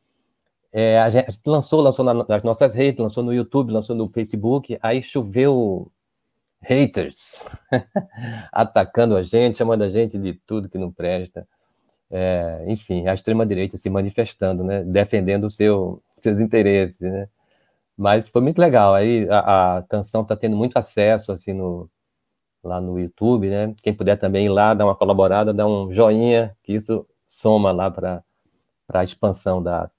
é, 0.72 0.98
a 1.00 1.10
gente 1.10 1.38
lançou, 1.46 1.80
lançou 1.80 2.04
nas 2.04 2.42
nossas 2.42 2.74
redes, 2.74 3.00
lançou 3.00 3.22
no 3.22 3.32
YouTube, 3.32 3.72
lançou 3.72 3.94
no 3.96 4.08
Facebook, 4.08 4.78
aí 4.82 5.02
choveu 5.02 5.90
haters 6.62 7.40
atacando 8.52 9.16
a 9.16 9.22
gente, 9.22 9.58
chamando 9.58 9.82
a 9.82 9.90
gente 9.90 10.18
de 10.18 10.34
tudo 10.46 10.68
que 10.68 10.78
não 10.78 10.92
presta 10.92 11.46
é, 12.10 12.64
enfim, 12.66 13.06
a 13.06 13.14
extrema-direita 13.14 13.78
se 13.78 13.88
manifestando, 13.88 14.64
né, 14.64 14.82
defendendo 14.84 15.44
o 15.44 15.50
seu, 15.50 16.02
seus 16.16 16.40
interesses, 16.40 17.00
né. 17.00 17.28
Mas 17.96 18.28
foi 18.28 18.40
muito 18.42 18.58
legal, 18.58 18.94
aí 18.94 19.28
a, 19.30 19.78
a 19.78 19.82
canção 19.84 20.22
está 20.22 20.36
tendo 20.36 20.56
muito 20.56 20.76
acesso, 20.78 21.32
assim, 21.32 21.52
no, 21.52 21.88
lá 22.62 22.80
no 22.80 22.98
YouTube, 22.98 23.48
né, 23.48 23.74
quem 23.82 23.94
puder 23.94 24.16
também 24.16 24.46
ir 24.46 24.50
lá, 24.50 24.74
dar 24.74 24.84
uma 24.84 24.94
colaborada, 24.94 25.52
dar 25.52 25.66
um 25.66 25.92
joinha, 25.92 26.56
que 26.62 26.74
isso 26.74 27.06
soma 27.26 27.72
lá 27.72 27.90
para 27.90 28.22
a 28.92 29.04
expansão 29.04 29.62
da, 29.62 29.90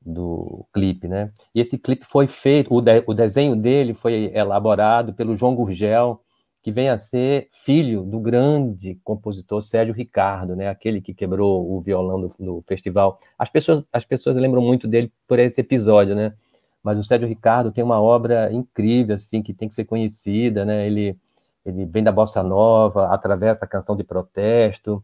do 0.00 0.64
clipe, 0.72 1.06
né. 1.08 1.32
E 1.54 1.60
esse 1.60 1.76
clipe 1.78 2.06
foi 2.06 2.26
feito, 2.26 2.72
o, 2.74 2.80
de, 2.80 3.02
o 3.06 3.14
desenho 3.14 3.54
dele 3.54 3.94
foi 3.94 4.30
elaborado 4.34 5.12
pelo 5.12 5.36
João 5.36 5.54
Gurgel, 5.54 6.22
que 6.62 6.70
vem 6.70 6.90
a 6.90 6.98
ser 6.98 7.48
filho 7.64 8.02
do 8.02 8.20
grande 8.20 9.00
compositor 9.02 9.62
Sérgio 9.62 9.94
Ricardo, 9.94 10.54
né? 10.54 10.68
Aquele 10.68 11.00
que 11.00 11.14
quebrou 11.14 11.70
o 11.72 11.80
violão 11.80 12.18
no, 12.18 12.34
no, 12.38 12.62
festival. 12.66 13.18
As 13.38 13.48
pessoas, 13.48 13.84
as 13.92 14.04
pessoas 14.04 14.36
lembram 14.36 14.60
muito 14.60 14.86
dele 14.86 15.10
por 15.26 15.38
esse 15.38 15.60
episódio, 15.60 16.14
né? 16.14 16.34
Mas 16.82 16.98
o 16.98 17.04
Sérgio 17.04 17.28
Ricardo 17.28 17.72
tem 17.72 17.82
uma 17.82 18.00
obra 18.00 18.52
incrível, 18.52 19.14
assim, 19.14 19.42
que 19.42 19.54
tem 19.54 19.68
que 19.68 19.74
ser 19.74 19.84
conhecida, 19.84 20.64
né? 20.64 20.86
Ele, 20.86 21.16
ele 21.64 21.84
vem 21.86 22.02
da 22.02 22.12
bossa 22.12 22.42
nova, 22.42 23.12
atravessa 23.12 23.64
a 23.64 23.68
canção 23.68 23.96
de 23.96 24.04
protesto, 24.04 25.02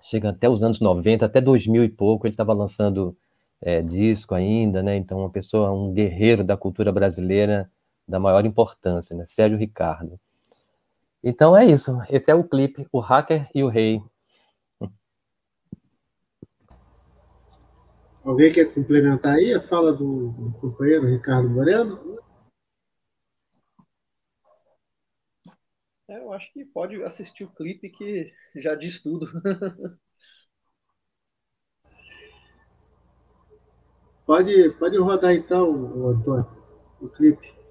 chega 0.00 0.30
até 0.30 0.48
os 0.48 0.62
anos 0.62 0.80
90, 0.80 1.24
até 1.26 1.40
2000 1.40 1.84
e 1.84 1.88
pouco, 1.88 2.26
ele 2.26 2.34
estava 2.34 2.52
lançando 2.52 3.16
é, 3.60 3.80
disco 3.82 4.34
ainda, 4.34 4.82
né? 4.82 4.96
Então, 4.96 5.18
uma 5.18 5.30
pessoa, 5.30 5.72
um 5.72 5.92
guerreiro 5.92 6.42
da 6.42 6.56
cultura 6.56 6.90
brasileira 6.92 7.70
da 8.06 8.18
maior 8.18 8.44
importância, 8.44 9.16
né? 9.16 9.24
Sérgio 9.26 9.58
Ricardo. 9.58 10.18
Então 11.22 11.56
é 11.56 11.64
isso. 11.64 11.96
Esse 12.10 12.30
é 12.30 12.34
o 12.34 12.42
clipe, 12.42 12.86
o 12.90 12.98
hacker 12.98 13.48
e 13.54 13.62
o 13.62 13.68
rei. 13.68 14.02
Alguém 18.24 18.52
quer 18.52 18.72
complementar 18.72 19.34
aí 19.34 19.52
a 19.52 19.60
fala 19.60 19.92
do, 19.92 20.30
do 20.30 20.52
companheiro 20.60 21.06
Ricardo 21.06 21.48
Moreno? 21.48 21.98
É, 26.12 26.18
eu 26.18 26.32
acho 26.34 26.52
que 26.52 26.62
pode 26.62 27.02
assistir 27.02 27.44
o 27.44 27.50
clipe 27.50 27.88
que 27.88 28.30
já 28.56 28.74
diz 28.74 29.00
tudo. 29.00 29.26
pode, 34.26 34.70
pode 34.78 34.98
rodar 34.98 35.32
então, 35.32 35.70
Antônio, 36.08 36.46
o 37.00 37.08
clipe. 37.08 37.61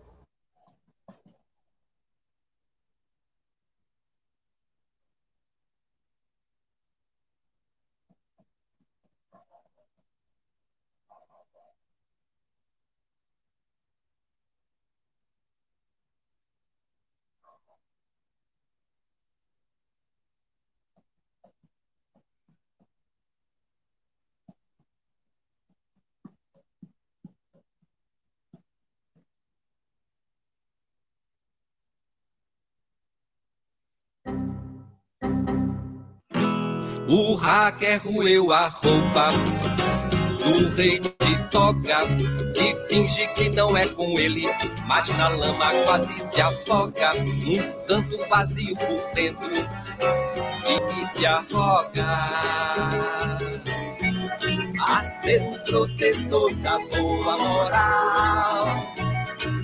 O 37.14 37.36
hacker 37.36 38.02
roeu 38.06 38.54
a 38.54 38.70
roupa 38.70 39.34
do 40.40 40.70
rei 40.78 40.98
de 40.98 41.50
toga, 41.50 41.98
que 42.56 42.88
finge 42.88 43.28
que 43.34 43.50
não 43.50 43.76
é 43.76 43.86
com 43.86 44.18
ele, 44.18 44.48
mas 44.88 45.10
na 45.18 45.28
lama 45.28 45.72
quase 45.84 46.18
se 46.22 46.40
afoga. 46.40 47.12
Um 47.20 47.62
santo 47.68 48.18
vazio 48.30 48.74
por 48.78 49.14
dentro 49.14 49.52
e 49.54 50.94
que 50.94 51.06
se 51.14 51.26
arroga 51.26 52.08
a 54.80 55.02
ser 55.02 55.42
o 55.42 55.66
protetor 55.66 56.56
da 56.56 56.80
boa 56.80 57.38
moral 57.38 58.42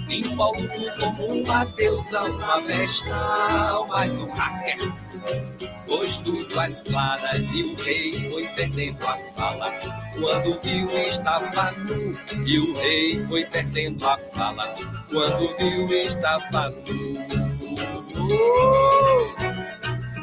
Envolto 0.10 0.68
como 1.00 1.28
uma 1.28 1.64
deusa, 1.64 2.24
uma 2.24 2.60
vestal, 2.60 3.88
mas 3.88 4.12
o 4.18 4.26
hacker 4.32 5.07
pôs 5.88 6.18
tudo 6.18 6.59
às 6.59 6.84
claras 6.84 7.51
e 7.53 7.63
o 7.63 7.76
rei 7.76 8.30
foi 8.30 8.47
perdendo 8.55 9.05
a 9.05 9.18
fala. 9.36 9.72
Quando 10.20 10.61
viu 10.61 10.88
estava 11.07 11.72
nu 11.72 12.13
e 12.45 12.59
o 12.59 12.74
rei 12.74 13.26
foi 13.28 13.45
perdendo 13.45 14.07
a 14.07 14.18
fala. 14.18 14.63
Quando 15.09 15.57
viu 15.57 15.88
estava 15.91 16.70
nu. 16.70 17.18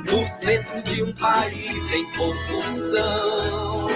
No 0.05 0.25
centro 0.25 0.83
de 0.83 1.03
um 1.03 1.13
país 1.15 1.91
em 1.93 2.05
convulsão 2.13 3.89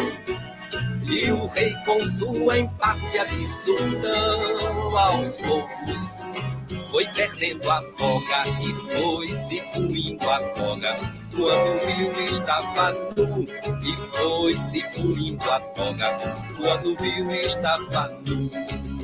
e 1.05 1.30
o 1.30 1.46
rei 1.46 1.74
com 1.84 2.05
sua 2.11 2.59
empáfia 2.59 3.26
de 3.26 3.49
sultão 3.49 4.99
aos 4.99 5.36
poucos 5.36 6.47
foi 6.91 7.07
perdendo 7.09 7.70
a 7.70 7.82
folga 7.97 8.45
e 8.61 8.74
foi 8.74 9.34
se 9.34 9.61
puindo 9.72 10.28
a 10.28 10.39
toga. 10.55 10.97
Quando 11.34 11.78
viu 11.86 12.24
estava 12.24 12.93
nu 12.93 13.47
e 13.82 13.97
foi 14.16 14.61
se 14.61 14.82
puindo 14.95 15.51
a 15.51 15.61
toga. 15.61 16.16
Quando 16.57 16.97
viu 16.97 17.30
estava 17.32 18.09
nu. 18.26 18.97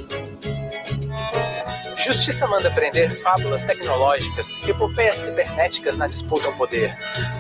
Justiça 2.05 2.47
manda 2.47 2.71
prender 2.71 3.11
fábulas 3.23 3.63
tecnológicas 3.63 4.59
e 4.67 4.71
epopeias 4.71 5.15
cibernéticas 5.15 5.97
na 5.97 6.07
disputa 6.07 6.49
ao 6.49 6.53
poder. 6.53 6.95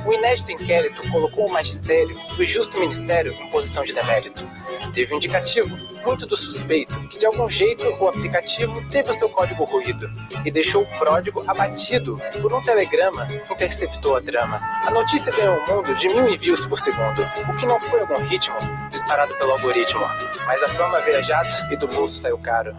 O 0.06 0.12
inédito 0.12 0.52
inquérito 0.52 1.06
colocou 1.10 1.46
o 1.46 1.52
magistério 1.52 2.16
do 2.34 2.44
justo 2.46 2.80
ministério 2.80 3.30
em 3.30 3.50
posição 3.50 3.84
de 3.84 3.92
demérito. 3.92 4.48
Teve 4.94 5.12
um 5.12 5.18
indicativo, 5.18 5.76
muito 6.06 6.24
do 6.24 6.34
suspeito, 6.34 6.98
que 7.08 7.18
de 7.18 7.26
algum 7.26 7.46
jeito 7.46 7.86
o 8.00 8.08
aplicativo 8.08 8.82
teve 8.88 9.10
o 9.10 9.14
seu 9.14 9.28
código 9.28 9.64
ruído 9.64 10.10
e 10.46 10.50
deixou 10.50 10.82
o 10.82 10.98
pródigo 10.98 11.44
abatido 11.46 12.16
por 12.40 12.50
um 12.54 12.62
telegrama 12.62 13.26
que 13.26 13.52
interceptou 13.52 14.16
a 14.16 14.22
trama. 14.22 14.62
A 14.86 14.90
notícia 14.90 15.30
ganhou 15.30 15.58
um 15.58 15.76
mundo 15.76 15.94
de 15.94 16.08
mil 16.08 16.26
envios 16.26 16.64
por 16.64 16.78
segundo, 16.78 17.20
o 17.50 17.56
que 17.56 17.66
não 17.66 17.78
foi 17.78 18.00
algum 18.00 18.24
ritmo 18.24 18.56
disparado 18.88 19.34
pelo 19.34 19.52
algoritmo, 19.52 20.06
mas 20.46 20.62
a 20.62 20.68
fama 20.68 21.00
veio 21.00 21.18
a 21.18 21.22
jato 21.22 21.54
e 21.70 21.76
do 21.76 21.86
bolso 21.86 22.16
saiu 22.16 22.38
caro. 22.38 22.74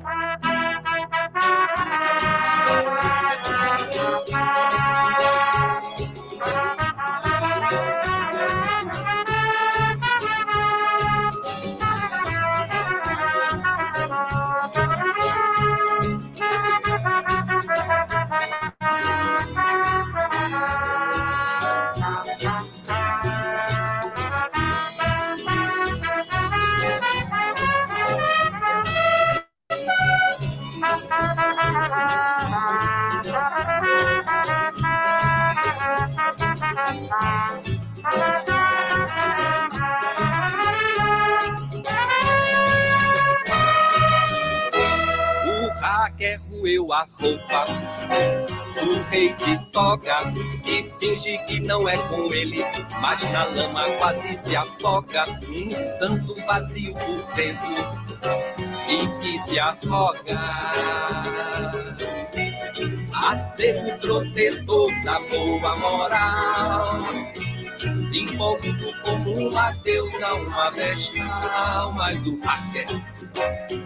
Roeu 46.96 46.96
a 46.96 47.06
roupa 47.20 47.66
do 48.82 49.04
rei 49.10 49.34
de 49.34 49.58
toga 49.72 50.16
e 50.66 50.94
finge 50.98 51.38
que 51.40 51.60
não 51.60 51.90
é 51.90 51.98
com 51.98 52.34
ele, 52.34 52.64
mas 53.02 53.22
na 53.32 53.44
lama 53.46 53.84
quase 53.98 54.34
se 54.34 54.56
afoga. 54.56 55.26
Um 55.50 55.72
santo 55.72 56.36
vazio 56.46 56.94
por 56.94 57.34
dentro 57.36 57.76
e 58.88 59.08
que 59.20 59.40
se 59.40 59.60
arroga 59.60 60.40
a 63.14 63.36
ser 63.36 63.76
o 63.76 64.00
protetor 64.00 64.92
da 65.04 65.20
boa 65.20 65.76
moral. 65.78 66.98
Envolto 68.14 68.68
como 69.04 69.50
uma 69.50 69.72
deusa, 69.84 70.34
uma 70.36 70.72
vestal, 70.72 71.92
mas 71.92 72.26
o 72.26 72.40
hacker 72.42 73.85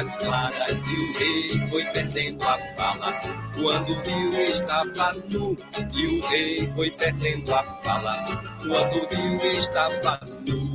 Às 0.00 0.16
claras 0.16 0.86
e 0.86 0.94
o 0.94 1.12
rei 1.18 1.68
foi 1.68 1.84
perdendo 1.86 2.42
a 2.44 2.56
fala. 2.74 3.12
Quando 3.54 4.02
viu 4.02 4.50
estava 4.50 5.12
nu 5.30 5.56
e 5.92 6.06
o 6.06 6.26
rei 6.28 6.72
foi 6.74 6.90
perdendo 6.92 7.54
a 7.54 7.62
fala. 7.82 8.14
Quando 8.60 9.08
viu 9.10 9.58
estava 9.58 10.20
nu. 10.46 10.72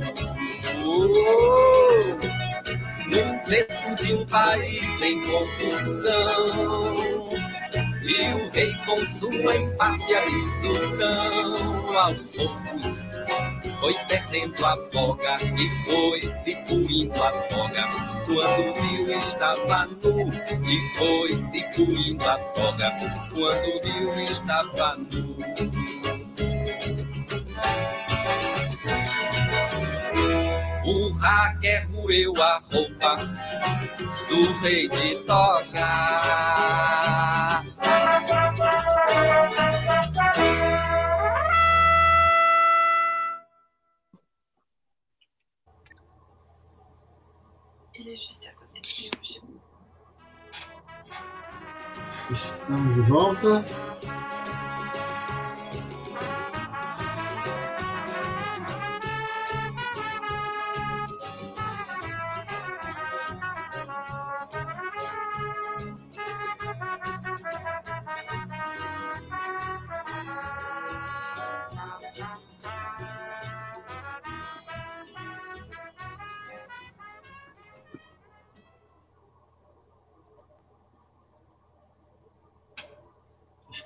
Oh, 0.84 1.16
no 3.08 3.34
centro 3.34 4.04
de 4.04 4.14
um 4.14 4.26
país 4.26 5.02
em 5.02 5.20
confusão. 5.22 6.46
E 8.02 8.34
o 8.34 8.50
rei 8.50 8.72
com 8.84 9.04
sua 9.06 9.56
empáfia 9.56 10.24
e 10.28 10.44
sultão 10.60 11.98
aos 11.98 12.22
poucos 12.30 13.05
foi 13.80 13.94
perdendo 14.08 14.64
a 14.64 14.76
folga 14.90 15.36
e 15.42 15.68
foi 15.84 16.28
se 16.28 16.54
puindo 16.66 17.22
a 17.22 17.30
toga. 17.48 17.82
Quando 18.26 18.72
viu 18.74 19.18
estava 19.18 19.86
nu 19.86 20.30
e 20.68 20.96
foi 20.96 21.36
se 21.36 21.62
puindo 21.74 22.24
a 22.24 22.38
toga. 22.54 22.90
Quando 23.30 23.80
viu 23.82 24.24
estava 24.24 24.96
nu. 24.96 25.36
O 30.84 31.12
hacker 31.18 31.88
roeu 31.92 32.32
a 32.40 32.60
roupa 32.72 33.16
do 34.28 34.52
rei 34.60 34.88
de 34.88 35.16
toga. 35.24 35.86
Estamos 52.30 52.96
de 52.96 53.02
volta. 53.02 53.64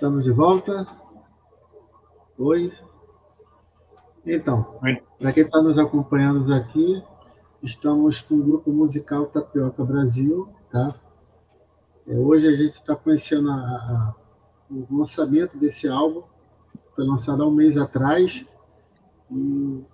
Estamos 0.01 0.25
de 0.25 0.31
volta. 0.31 0.87
Oi. 2.39 2.73
Então, 4.25 4.79
para 5.19 5.31
quem 5.31 5.45
está 5.45 5.61
nos 5.61 5.77
acompanhando 5.77 6.55
aqui, 6.55 7.05
estamos 7.63 8.23
com 8.23 8.37
o 8.37 8.43
grupo 8.43 8.73
musical 8.73 9.27
Tapioca 9.27 9.85
Brasil, 9.85 10.49
tá? 10.73 10.95
É, 12.09 12.15
hoje 12.17 12.49
a 12.49 12.53
gente 12.53 12.73
está 12.73 12.97
conhecendo 12.97 13.51
a, 13.51 13.55
a, 13.55 14.15
o 14.71 14.87
lançamento 14.91 15.59
desse 15.59 15.87
álbum, 15.87 16.23
foi 16.97 17.07
lançado 17.07 17.43
há 17.43 17.47
um 17.47 17.53
mês 17.53 17.77
atrás, 17.77 18.47
e 19.31 19.85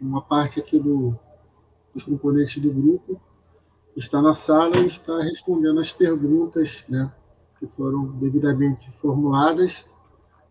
uma 0.00 0.20
parte 0.20 0.58
aqui 0.58 0.80
do, 0.80 1.16
dos 1.94 2.02
componentes 2.02 2.60
do 2.60 2.72
grupo 2.72 3.20
está 3.94 4.20
na 4.20 4.34
sala 4.34 4.78
e 4.78 4.86
está 4.86 5.16
respondendo 5.22 5.78
as 5.78 5.92
perguntas, 5.92 6.84
né? 6.88 7.12
Que 7.64 7.76
foram 7.76 8.06
devidamente 8.18 8.90
formuladas, 9.00 9.88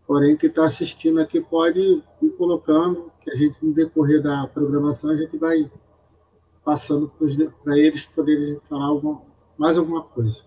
porém 0.06 0.36
quem 0.36 0.48
está 0.48 0.64
assistindo 0.64 1.20
aqui 1.20 1.40
pode 1.40 2.02
ir 2.20 2.30
colocando, 2.30 3.10
que 3.20 3.30
a 3.30 3.34
gente, 3.34 3.64
no 3.64 3.72
decorrer 3.72 4.20
da 4.20 4.46
programação, 4.46 5.10
a 5.10 5.16
gente 5.16 5.36
vai 5.36 5.70
passando 6.64 7.10
para 7.62 7.78
eles 7.78 8.06
poderem 8.06 8.60
falar 8.68 8.86
alguma, 8.86 9.22
mais 9.56 9.78
alguma 9.78 10.02
coisa. 10.02 10.42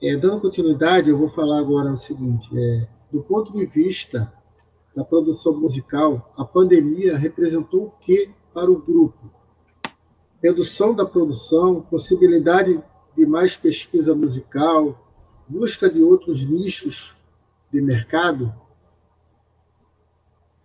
É, 0.00 0.16
dando 0.16 0.40
continuidade, 0.40 1.10
eu 1.10 1.18
vou 1.18 1.28
falar 1.28 1.58
agora 1.58 1.92
o 1.92 1.98
seguinte: 1.98 2.48
é, 2.56 2.88
do 3.10 3.22
ponto 3.22 3.52
de 3.52 3.66
vista 3.66 4.32
da 4.96 5.04
produção 5.04 5.58
musical, 5.60 6.32
a 6.36 6.44
pandemia 6.44 7.16
representou 7.16 7.86
o 7.86 7.90
que 8.00 8.30
para 8.52 8.70
o 8.70 8.80
grupo? 8.80 9.30
Redução 10.42 10.94
da 10.94 11.06
produção, 11.06 11.82
possibilidade 11.82 12.82
de 13.16 13.26
mais 13.26 13.56
pesquisa 13.56 14.14
musical, 14.14 15.11
busca 15.52 15.88
de 15.90 16.00
outros 16.00 16.42
nichos 16.44 17.14
de 17.70 17.80
mercado? 17.80 18.54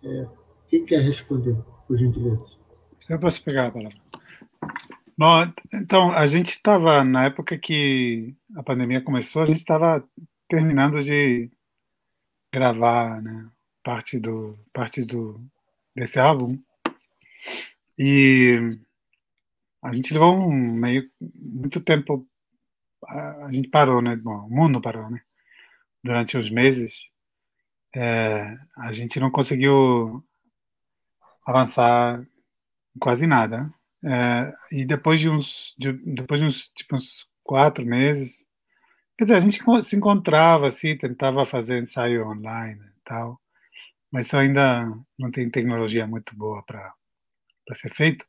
É, 0.02 0.26
quem 0.68 0.84
quer 0.84 1.00
responder, 1.00 1.56
por 1.86 1.96
gentileza? 1.98 2.56
Eu 3.08 3.18
posso 3.18 3.42
pegar 3.44 3.66
a 3.66 3.70
palavra. 3.70 3.98
Bom, 5.16 5.52
então, 5.74 6.12
a 6.12 6.26
gente 6.26 6.50
estava, 6.50 7.02
na 7.04 7.24
época 7.24 7.58
que 7.58 8.34
a 8.54 8.62
pandemia 8.62 9.00
começou, 9.00 9.42
a 9.42 9.46
gente 9.46 9.58
estava 9.58 10.06
terminando 10.48 11.02
de 11.02 11.50
gravar 12.52 13.20
né, 13.20 13.48
parte 13.82 14.18
do, 14.20 14.58
partes 14.72 15.06
do, 15.06 15.40
desse 15.94 16.20
álbum. 16.20 16.58
E 17.98 18.78
a 19.82 19.92
gente 19.92 20.12
levou 20.12 20.34
um 20.34 20.72
meio 20.72 21.10
muito 21.20 21.80
tempo 21.80 22.27
a, 23.06 23.48
gente 23.52 23.68
parou 23.68 24.02
né? 24.02 24.16
Bom 24.16 24.46
o 24.46 24.50
mundo 24.50 24.80
parou 24.80 25.10
né? 25.10 25.20
Durante 26.02 26.36
os 26.36 26.50
meses 26.50 27.02
é, 27.94 28.56
a 28.76 28.92
gente 28.92 29.20
não 29.20 29.30
conseguiu 29.30 30.24
avançar 31.46 32.22
quase 33.00 33.26
nada. 33.26 33.72
É, 34.04 34.54
e 34.72 34.84
depois 34.86 35.20
de 35.20 35.28
uns 35.28 35.74
de, 35.78 35.92
depois 36.14 36.40
de 36.40 36.46
uns 36.46 36.68
tipo 36.68 36.96
uns 36.96 37.28
quatro 37.42 37.84
meses 37.84 38.46
quer 39.16 39.24
dizer 39.24 39.36
a 39.36 39.40
gente 39.40 39.60
se 39.82 39.96
encontrava 39.96 40.68
assim 40.68 40.96
tentava 40.96 41.44
fazer 41.44 41.82
ensaio 41.82 42.26
online 42.28 42.80
e 42.80 43.00
tal 43.04 43.40
mas 44.10 44.26
isso 44.26 44.36
ainda 44.36 44.86
não 45.18 45.30
tem 45.30 45.50
tecnologia 45.50 46.06
muito 46.06 46.34
boa 46.36 46.62
para 46.64 46.94
ser 47.74 47.90
feito. 47.90 48.26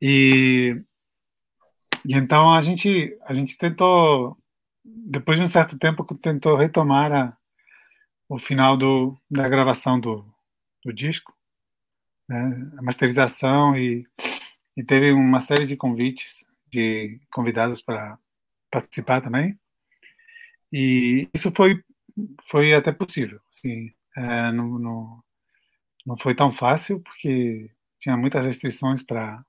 E, 0.00 0.80
e 2.06 2.14
então 2.14 2.52
a 2.52 2.60
gente 2.60 3.16
a 3.24 3.32
gente 3.32 3.56
tentou 3.56 4.36
depois 4.84 5.38
de 5.38 5.44
um 5.44 5.48
certo 5.48 5.78
tempo 5.78 6.04
tentou 6.16 6.56
retomar 6.56 7.12
a, 7.12 7.36
o 8.28 8.38
final 8.38 8.76
do, 8.76 9.16
da 9.30 9.48
gravação 9.48 10.00
do, 10.00 10.24
do 10.84 10.92
disco, 10.92 11.34
né, 12.28 12.70
a 12.78 12.82
masterização 12.82 13.76
e, 13.76 14.06
e 14.76 14.82
teve 14.82 15.12
uma 15.12 15.40
série 15.40 15.66
de 15.66 15.76
convites 15.76 16.44
de 16.68 17.20
convidados 17.30 17.82
para 17.82 18.18
participar 18.70 19.20
também. 19.20 19.58
E 20.72 21.28
isso 21.34 21.52
foi 21.52 21.82
foi 22.42 22.74
até 22.74 22.92
possível, 22.92 23.40
assim, 23.48 23.92
é, 24.16 24.52
não, 24.52 25.22
foi 26.18 26.34
tão 26.34 26.50
fácil 26.50 27.00
porque 27.00 27.70
tinha 27.98 28.16
muitas 28.16 28.44
restrições 28.44 29.02
para 29.02 29.44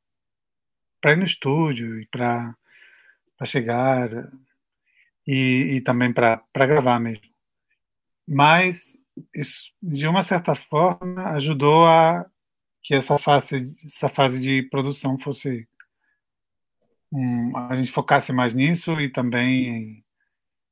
para 1.03 1.11
ir 1.11 1.17
no 1.17 1.25
estúdio 1.25 1.99
e 1.99 2.05
para 2.07 2.55
chegar 3.43 4.09
e, 5.27 5.75
e 5.75 5.81
também 5.81 6.13
para 6.13 6.41
gravar 6.55 6.97
mesmo. 6.97 7.27
Mas 8.25 8.97
isso, 9.35 9.73
de 9.81 10.07
uma 10.07 10.23
certa 10.23 10.55
forma, 10.55 11.25
ajudou 11.31 11.85
a 11.85 12.25
que 12.81 12.95
essa 12.95 13.17
fase, 13.17 13.75
essa 13.83 14.07
fase 14.07 14.39
de 14.39 14.63
produção 14.63 15.19
fosse 15.19 15.67
um, 17.11 17.55
a 17.57 17.75
gente 17.75 17.91
focasse 17.91 18.31
mais 18.31 18.53
nisso 18.53 18.99
e 19.01 19.09
também 19.09 20.03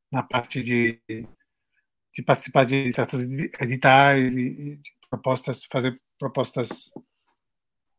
na 0.09 0.23
parte 0.23 0.63
de, 0.63 0.97
de 1.07 2.23
participar 2.25 2.65
de 2.65 2.89
certas 2.93 3.21
editais 3.59 4.37
e, 4.37 4.41
e 4.41 4.79
propostas, 5.09 5.65
fazer 5.65 6.01
propostas 6.17 6.89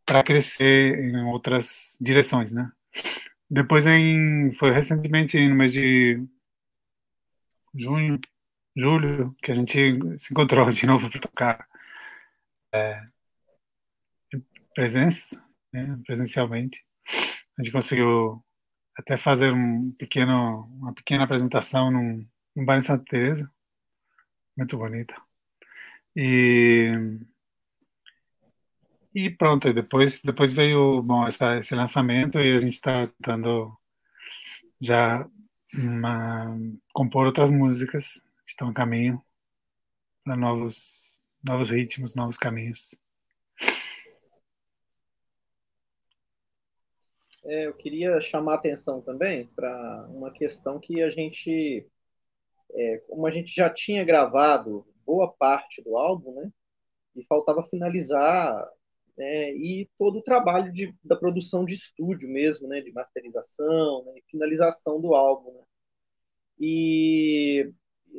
para 0.04 0.22
crescer 0.22 0.98
em 0.98 1.24
outras 1.24 1.96
direções, 2.00 2.52
né? 2.52 2.70
Depois, 3.50 3.86
em, 3.86 4.52
foi 4.54 4.72
recentemente, 4.72 5.38
no 5.48 5.54
mês 5.54 5.72
de 5.72 6.22
junho, 7.74 8.20
julho, 8.76 9.36
que 9.42 9.52
a 9.52 9.54
gente 9.54 9.98
se 10.18 10.32
encontrou 10.32 10.70
de 10.70 10.86
novo 10.86 11.10
para 11.10 11.20
tocar 11.20 11.68
é, 12.74 13.02
presença, 14.74 15.42
né, 15.72 15.98
presencialmente. 16.06 16.84
A 17.58 17.62
gente 17.62 17.72
conseguiu 17.72 18.42
até 18.96 19.16
fazer 19.16 19.52
um 19.52 19.92
pequeno, 19.92 20.66
uma 20.80 20.94
pequena 20.94 21.24
apresentação 21.24 21.90
num, 21.90 22.26
num 22.54 22.64
bar 22.64 22.78
em 22.78 22.82
Santa 22.82 23.04
Teresa, 23.08 23.50
muito 24.56 24.76
bonita. 24.76 25.14
E 26.16 27.18
e 29.14 29.30
pronto, 29.30 29.68
e 29.68 29.72
depois, 29.72 30.22
depois 30.22 30.52
veio 30.52 31.02
bom, 31.02 31.26
essa, 31.26 31.56
esse 31.58 31.74
lançamento 31.74 32.38
e 32.38 32.56
a 32.56 32.60
gente 32.60 32.72
está 32.72 33.06
tentando 33.06 33.76
já 34.80 35.28
uma, 35.74 36.56
compor 36.92 37.26
outras 37.26 37.50
músicas, 37.50 38.22
estão 38.46 38.70
em 38.70 38.72
caminho 38.72 39.22
para 40.24 40.36
novos, 40.36 41.20
novos 41.42 41.70
ritmos, 41.70 42.14
novos 42.14 42.36
caminhos. 42.36 43.00
É, 47.44 47.66
eu 47.66 47.74
queria 47.74 48.20
chamar 48.20 48.52
a 48.52 48.56
atenção 48.56 49.00
também 49.02 49.46
para 49.48 50.06
uma 50.08 50.30
questão 50.30 50.78
que 50.78 51.02
a 51.02 51.10
gente, 51.10 51.86
é, 52.72 52.98
como 53.08 53.26
a 53.26 53.30
gente 53.30 53.52
já 53.52 53.68
tinha 53.68 54.04
gravado 54.04 54.86
boa 55.04 55.32
parte 55.32 55.82
do 55.82 55.96
álbum, 55.96 56.34
né? 56.34 56.52
E 57.16 57.24
faltava 57.24 57.62
finalizar 57.64 58.64
né, 59.16 59.52
e 59.52 59.88
todo 59.96 60.18
o 60.18 60.22
trabalho 60.22 60.72
de, 60.72 60.94
da 61.04 61.16
produção 61.16 61.64
de 61.64 61.74
estúdio 61.74 62.28
mesmo, 62.28 62.66
né, 62.68 62.80
de 62.80 62.92
masterização, 62.92 64.04
né, 64.06 64.20
finalização 64.30 65.00
do 65.00 65.14
álbum. 65.14 65.52
Né. 65.52 65.64
E 66.60 67.72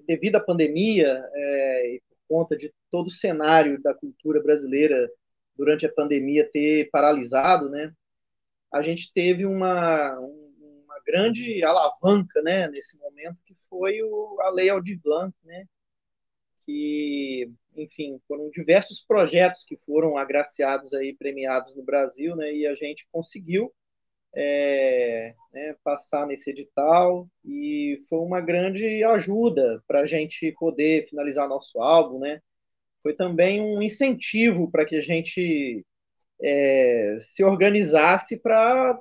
devido 0.07 0.36
à 0.36 0.40
pandemia, 0.40 1.24
é, 1.34 1.95
e 1.95 2.02
por 2.02 2.18
conta 2.28 2.57
de 2.57 2.74
todo 2.90 3.07
o 3.07 3.11
cenário 3.11 3.82
da 3.82 3.94
cultura 3.94 4.41
brasileira 4.41 5.10
durante 5.56 5.86
a 5.86 5.91
pandemia 5.91 6.49
ter 6.52 6.90
paralisado, 6.91 7.70
né, 7.70 7.94
a 8.72 8.82
gente 8.82 9.11
teve 9.14 9.45
uma, 9.45 10.18
uma 10.20 10.99
grande 11.06 11.64
alavanca 11.64 12.41
né, 12.41 12.68
nesse 12.68 12.98
momento, 12.98 13.38
que 13.45 13.56
foi 13.70 14.02
o, 14.02 14.38
a 14.41 14.49
Lei 14.49 14.70
Aldir 14.70 14.99
Blanc, 15.02 15.36
né, 15.44 15.65
que 16.65 17.52
enfim, 17.76 18.19
foram 18.27 18.49
diversos 18.49 19.03
projetos 19.06 19.64
que 19.65 19.77
foram 19.85 20.18
agraciados 20.18 20.94
aí, 20.94 21.14
premiados 21.14 21.76
no 21.76 21.84
Brasil, 21.84 22.35
né, 22.35 22.53
e 22.53 22.68
a 22.68 22.76
gente 22.76 23.07
conseguiu 23.11 23.73
é, 24.35 25.35
né, 25.53 25.76
passar 25.84 26.26
nesse 26.26 26.49
edital 26.49 27.27
e 27.45 28.03
foi 28.10 28.19
uma 28.19 28.41
grande 28.41 29.03
ajuda 29.03 29.84
para 29.88 30.02
a 30.02 30.06
gente 30.06 30.52
poder 30.53 31.07
finalizar 31.07 31.48
nosso 31.48 31.80
álbum, 31.80 32.19
né? 32.19 32.41
Foi 33.03 33.14
também 33.14 33.61
um 33.61 33.81
incentivo 33.81 34.72
para 34.72 34.85
que 34.85 34.95
a 34.95 35.02
gente 35.02 35.85
é, 36.41 37.18
se 37.19 37.44
organizasse 37.44 38.40
para, 38.40 38.99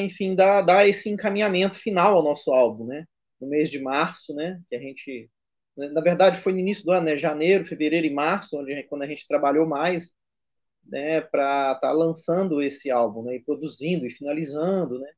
enfim, 0.00 0.34
dar, 0.34 0.62
dar 0.62 0.88
esse 0.88 1.10
encaminhamento 1.10 1.76
final 1.78 2.16
ao 2.16 2.22
nosso 2.22 2.50
álbum, 2.52 2.86
né? 2.86 3.04
No 3.40 3.48
mês 3.48 3.70
de 3.70 3.78
março, 3.80 4.34
né? 4.34 4.60
Que 4.70 4.76
a 4.76 4.80
gente 4.80 5.30
na 5.78 6.00
verdade, 6.00 6.40
foi 6.40 6.52
no 6.52 6.58
início 6.58 6.84
do 6.84 6.90
ano, 6.90 7.06
né? 7.06 7.16
janeiro, 7.16 7.64
fevereiro 7.64 8.06
e 8.06 8.12
março, 8.12 8.58
onde, 8.58 8.82
quando 8.84 9.02
a 9.02 9.06
gente 9.06 9.26
trabalhou 9.26 9.66
mais 9.66 10.12
né, 10.84 11.20
para 11.20 11.72
estar 11.72 11.88
tá 11.88 11.92
lançando 11.92 12.62
esse 12.62 12.90
álbum, 12.90 13.22
né, 13.22 13.36
e 13.36 13.40
produzindo 13.40 14.06
e 14.06 14.10
finalizando, 14.10 14.98
né? 14.98 15.10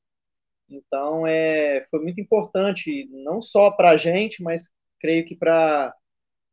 Então, 0.68 1.26
é, 1.26 1.86
foi 1.90 2.00
muito 2.00 2.20
importante, 2.20 3.08
não 3.10 3.42
só 3.42 3.70
para 3.72 3.90
a 3.90 3.96
gente, 3.96 4.42
mas 4.42 4.70
creio 5.00 5.24
que 5.24 5.34
para 5.34 5.94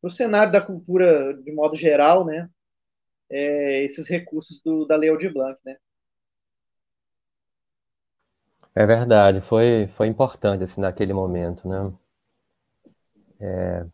o 0.02 0.10
cenário 0.10 0.52
da 0.52 0.62
cultura 0.62 1.36
de 1.44 1.52
modo 1.52 1.76
geral, 1.76 2.26
né? 2.26 2.50
É, 3.30 3.84
esses 3.84 4.08
recursos 4.08 4.62
do, 4.64 4.86
da 4.86 4.96
Lei 4.96 5.16
de 5.18 5.30
Blanc, 5.30 5.60
né? 5.64 5.78
É 8.74 8.86
verdade, 8.86 9.42
foi, 9.42 9.88
foi 9.96 10.08
importante 10.08 10.64
assim, 10.64 10.82
naquele 10.82 11.14
momento, 11.14 11.68
né? 11.68 11.94
É, 13.40 13.86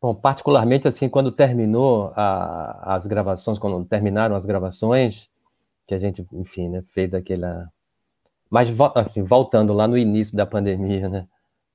Bom, 0.00 0.14
particularmente 0.14 0.86
assim, 0.86 1.08
quando 1.08 1.32
terminou 1.32 2.12
a, 2.14 2.94
as 2.94 3.06
gravações, 3.06 3.58
quando 3.58 3.84
terminaram 3.84 4.36
as 4.36 4.46
gravações, 4.46 5.28
que 5.86 5.94
a 5.94 5.98
gente, 5.98 6.26
enfim, 6.32 6.68
né, 6.68 6.84
fez 6.94 7.14
aquela. 7.14 7.68
Mas, 8.50 8.68
assim, 8.96 9.22
voltando 9.24 9.72
lá 9.72 9.88
no 9.88 9.98
início 9.98 10.36
da 10.36 10.46
pandemia, 10.46 11.08
né, 11.08 11.26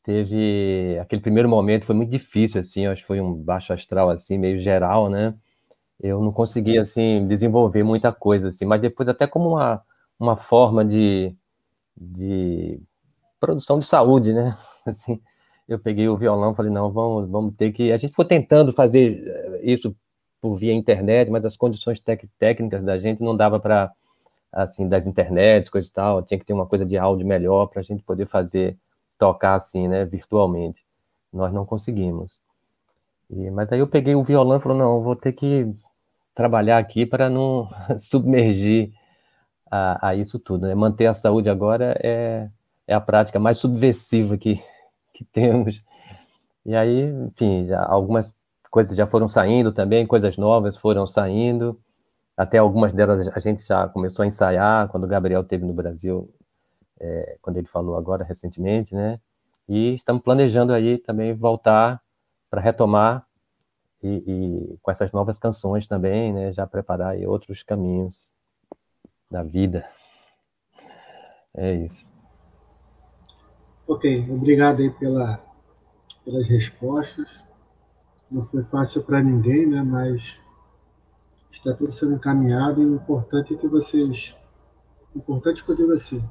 teve 0.04 0.98
aquele 1.02 1.22
primeiro 1.22 1.50
momento, 1.50 1.86
foi 1.86 1.96
muito 1.96 2.12
difícil, 2.12 2.62
assim, 2.62 2.86
acho 2.88 3.02
que 3.04 3.08
foi 3.08 3.22
um 3.22 3.34
baixo 3.36 3.74
astral, 3.74 4.10
assim, 4.10 4.38
meio 4.38 4.60
geral, 4.62 5.10
né, 5.10 5.36
eu 6.02 6.22
não 6.22 6.32
consegui, 6.34 6.78
assim, 6.80 7.28
desenvolver 7.28 7.84
muita 7.84 8.12
coisa, 8.14 8.50
assim, 8.50 8.66
mas 8.66 8.82
depois 8.82 9.10
até 9.10 9.28
como 9.28 9.52
uma, 9.52 9.84
uma 10.20 10.38
forma 10.38 10.86
de, 10.86 11.36
de 11.98 12.82
produção 13.40 13.80
de 13.80 13.86
saúde, 13.88 14.34
né, 14.34 14.58
assim, 14.86 15.22
eu 15.68 15.80
peguei 15.80 16.08
o 16.08 16.18
violão 16.18 16.56
falei, 16.56 16.72
não, 16.72 16.92
vamos, 16.92 17.30
vamos 17.30 17.56
ter 17.56 17.72
que. 17.72 17.92
A 17.92 17.98
gente 17.98 18.14
foi 18.14 18.26
tentando 18.26 18.74
fazer 18.74 19.24
eh, 19.26 19.62
isso 19.64 19.96
por 20.42 20.56
via 20.58 20.74
internet, 20.74 21.32
mas 21.32 21.46
as 21.46 21.56
condições 21.56 22.00
tec 22.02 22.28
técnicas 22.38 22.84
da 22.84 23.00
gente 23.00 23.22
não 23.24 23.36
dava 23.36 23.60
para 23.60 23.92
assim 24.52 24.88
das 24.88 25.08
internets, 25.08 25.70
coisa 25.70 25.88
e 25.88 25.92
tal, 25.92 26.22
tinha 26.24 26.40
que 26.40 26.46
ter 26.46 26.54
uma 26.54 26.66
coisa 26.66 26.86
de 26.86 26.98
áudio 26.98 27.26
melhor 27.26 27.68
para 27.68 27.82
a 27.82 27.84
gente 27.84 28.04
poder 28.04 28.28
fazer 28.28 28.78
tocar 29.18 29.56
assim, 29.56 29.88
né, 29.88 30.06
virtualmente. 30.06 30.86
Nós 31.32 31.52
não 31.54 31.66
conseguimos. 31.66 32.40
E, 33.30 33.50
mas 33.50 33.72
aí 33.72 33.80
eu 33.80 33.88
peguei 33.88 34.16
o 34.16 34.24
violão 34.24 34.58
e 34.58 34.62
falei, 34.62 34.78
não, 34.78 35.02
vou 35.02 35.16
ter 35.16 35.34
que 35.34 35.74
trabalhar 36.36 36.78
aqui 36.78 37.06
para 37.06 37.30
não 37.30 37.70
submergir 38.00 38.92
a, 39.72 40.10
a, 40.10 40.16
isso 40.16 40.38
tudo. 40.40 40.68
Né? 40.68 40.76
Manter 40.76 41.08
a 41.08 41.14
saúde 41.14 41.50
agora 41.50 41.98
é, 42.04 42.50
é 42.88 42.94
a 42.94 43.02
prática 43.02 43.40
mais 43.40 43.58
subversiva 43.58 44.38
que, 44.38 44.62
que 45.14 45.24
temos. 45.26 45.84
E 46.66 46.76
aí, 46.76 47.04
enfim, 47.04 47.66
já, 47.66 47.84
algumas 47.86 48.36
coisas 48.72 48.98
já 48.98 49.06
foram 49.06 49.28
saindo 49.28 49.72
também, 49.72 50.08
coisas 50.08 50.38
novas 50.38 50.78
foram 50.78 51.06
saindo. 51.06 51.80
Até 52.36 52.58
algumas 52.58 52.92
delas 52.94 53.28
a 53.28 53.40
gente 53.40 53.64
já 53.64 53.88
começou 53.88 54.24
a 54.24 54.26
ensaiar 54.26 54.88
quando 54.90 55.04
o 55.04 55.08
Gabriel 55.08 55.44
teve 55.44 55.66
no 55.66 55.74
Brasil, 55.74 56.34
é, 57.00 57.38
quando 57.42 57.58
ele 57.58 57.68
falou 57.68 57.96
agora 57.96 58.24
recentemente, 58.24 58.96
né? 58.96 59.20
E 59.70 59.94
estamos 59.94 60.24
planejando 60.24 60.74
aí 60.74 60.98
também 60.98 61.34
voltar 61.34 62.02
para 62.50 62.62
retomar 62.62 63.26
e, 64.02 64.08
e, 64.28 64.78
com 64.82 64.92
essas 64.92 65.12
novas 65.12 65.38
canções 65.40 65.88
também, 65.88 66.34
né? 66.34 66.52
Já 66.54 66.66
preparar 66.68 67.12
aí 67.12 67.26
outros 67.28 67.64
caminhos 67.64 68.34
da 69.30 69.44
vida. 69.44 69.88
É 71.56 71.74
isso. 71.74 72.13
Ok, 73.86 74.30
obrigado 74.32 74.82
aí 74.82 74.90
pela, 74.90 75.44
pelas 76.24 76.48
respostas. 76.48 77.44
Não 78.32 78.46
foi 78.46 78.64
fácil 78.64 79.04
para 79.04 79.22
ninguém, 79.22 79.66
né? 79.66 79.84
Mas 79.84 80.40
está 81.52 81.74
tudo 81.74 81.92
sendo 81.92 82.14
encaminhado 82.14 82.82
e 82.82 82.86
o 82.86 82.96
importante 82.96 83.54
é 83.54 83.58
que 83.58 83.68
vocês, 83.68 84.36
o 85.14 85.20
importante 85.20 85.64
que 85.64 85.72
eu 85.72 85.76
digo 85.76 85.92
assim, 85.92 86.24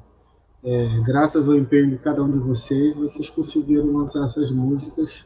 é, 0.63 0.99
graças 1.01 1.47
ao 1.47 1.55
empenho 1.55 1.91
de 1.91 1.97
cada 1.97 2.23
um 2.23 2.31
de 2.31 2.39
vocês, 2.39 2.95
vocês 2.95 3.29
conseguiram 3.29 3.97
lançar 3.97 4.23
essas 4.23 4.49
músicas 4.49 5.25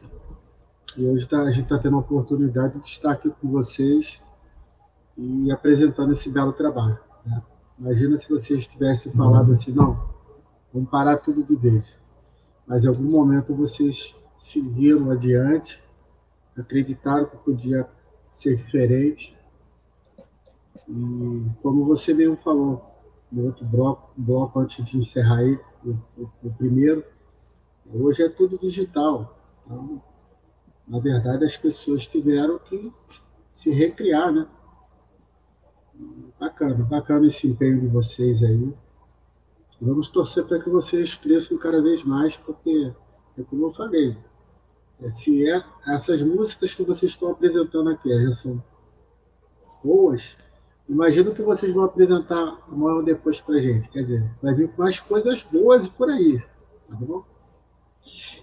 e 0.96 1.06
hoje 1.06 1.26
tá, 1.26 1.42
a 1.42 1.50
gente 1.50 1.64
está 1.64 1.78
tendo 1.78 1.96
a 1.96 2.00
oportunidade 2.00 2.78
de 2.78 2.86
estar 2.86 3.12
aqui 3.12 3.30
com 3.30 3.50
vocês 3.50 4.22
e 5.16 5.50
apresentando 5.50 6.12
esse 6.12 6.28
belo 6.28 6.52
trabalho. 6.52 6.98
Né? 7.24 7.42
Imagina 7.78 8.18
se 8.18 8.28
vocês 8.28 8.66
tivessem 8.66 9.12
falado 9.12 9.52
assim, 9.52 9.72
não, 9.72 9.98
vamos 10.72 10.90
parar 10.90 11.16
tudo 11.16 11.42
de 11.42 11.56
vez. 11.56 11.98
Mas 12.68 12.84
em 12.84 12.88
algum 12.88 13.10
momento 13.10 13.54
vocês 13.54 14.14
seguiram 14.38 15.10
adiante, 15.10 15.82
acreditaram 16.56 17.26
que 17.26 17.36
podia 17.38 17.88
ser 18.30 18.56
diferente 18.56 19.36
e 20.88 21.50
como 21.62 21.84
você 21.84 22.14
mesmo 22.14 22.36
falou 22.38 22.82
no 23.30 23.46
outro 23.46 23.64
bloco, 23.66 24.10
bloco 24.16 24.58
antes 24.58 24.82
de 24.84 24.96
encerrar 24.96 25.38
aí, 25.38 25.58
o, 25.84 25.90
o, 26.16 26.30
o 26.44 26.50
primeiro, 26.54 27.04
hoje 27.92 28.22
é 28.22 28.28
tudo 28.28 28.58
digital. 28.58 29.38
Então, 29.64 30.02
na 30.86 30.98
verdade, 30.98 31.44
as 31.44 31.56
pessoas 31.56 32.06
tiveram 32.06 32.58
que 32.58 32.90
se 33.52 33.70
recriar, 33.70 34.32
né? 34.32 34.46
Bacana, 36.40 36.84
bacana 36.84 37.26
esse 37.26 37.46
empenho 37.46 37.80
de 37.80 37.86
vocês 37.86 38.42
aí. 38.42 38.74
Vamos 39.80 40.08
torcer 40.08 40.44
para 40.44 40.58
que 40.58 40.68
vocês 40.68 41.14
cresçam 41.14 41.56
cada 41.56 41.80
vez 41.80 42.02
mais, 42.04 42.36
porque, 42.36 42.92
é 43.38 43.42
como 43.44 43.66
eu 43.66 43.72
falei, 43.72 44.16
é, 45.00 45.10
se 45.12 45.48
é, 45.48 45.64
essas 45.86 46.22
músicas 46.22 46.74
que 46.74 46.82
vocês 46.82 47.12
estão 47.12 47.30
apresentando 47.30 47.90
aqui 47.90 48.08
já 48.08 48.32
são 48.32 48.62
boas, 49.84 50.36
Imagino 50.88 51.34
que 51.34 51.42
vocês 51.42 51.70
vão 51.72 51.84
apresentar 51.84 52.58
amanhã 52.66 53.04
depois 53.04 53.40
para 53.40 53.60
gente. 53.60 53.90
Quer 53.90 54.04
dizer, 54.04 54.30
vai 54.42 54.54
vir 54.54 54.72
mais 54.78 54.98
coisas 54.98 55.44
boas 55.44 55.86
por 55.86 56.08
aí. 56.08 56.42
Tá 56.88 56.96
bom? 56.96 57.22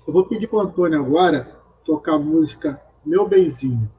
Eu 0.05 0.13
vou 0.13 0.25
pedir 0.25 0.47
para 0.47 0.59
o 0.59 0.61
Antônio 0.61 0.99
agora 0.99 1.59
tocar 1.83 2.13
a 2.13 2.19
música 2.19 2.79
Meu 3.03 3.27
Benzinho. 3.27 3.91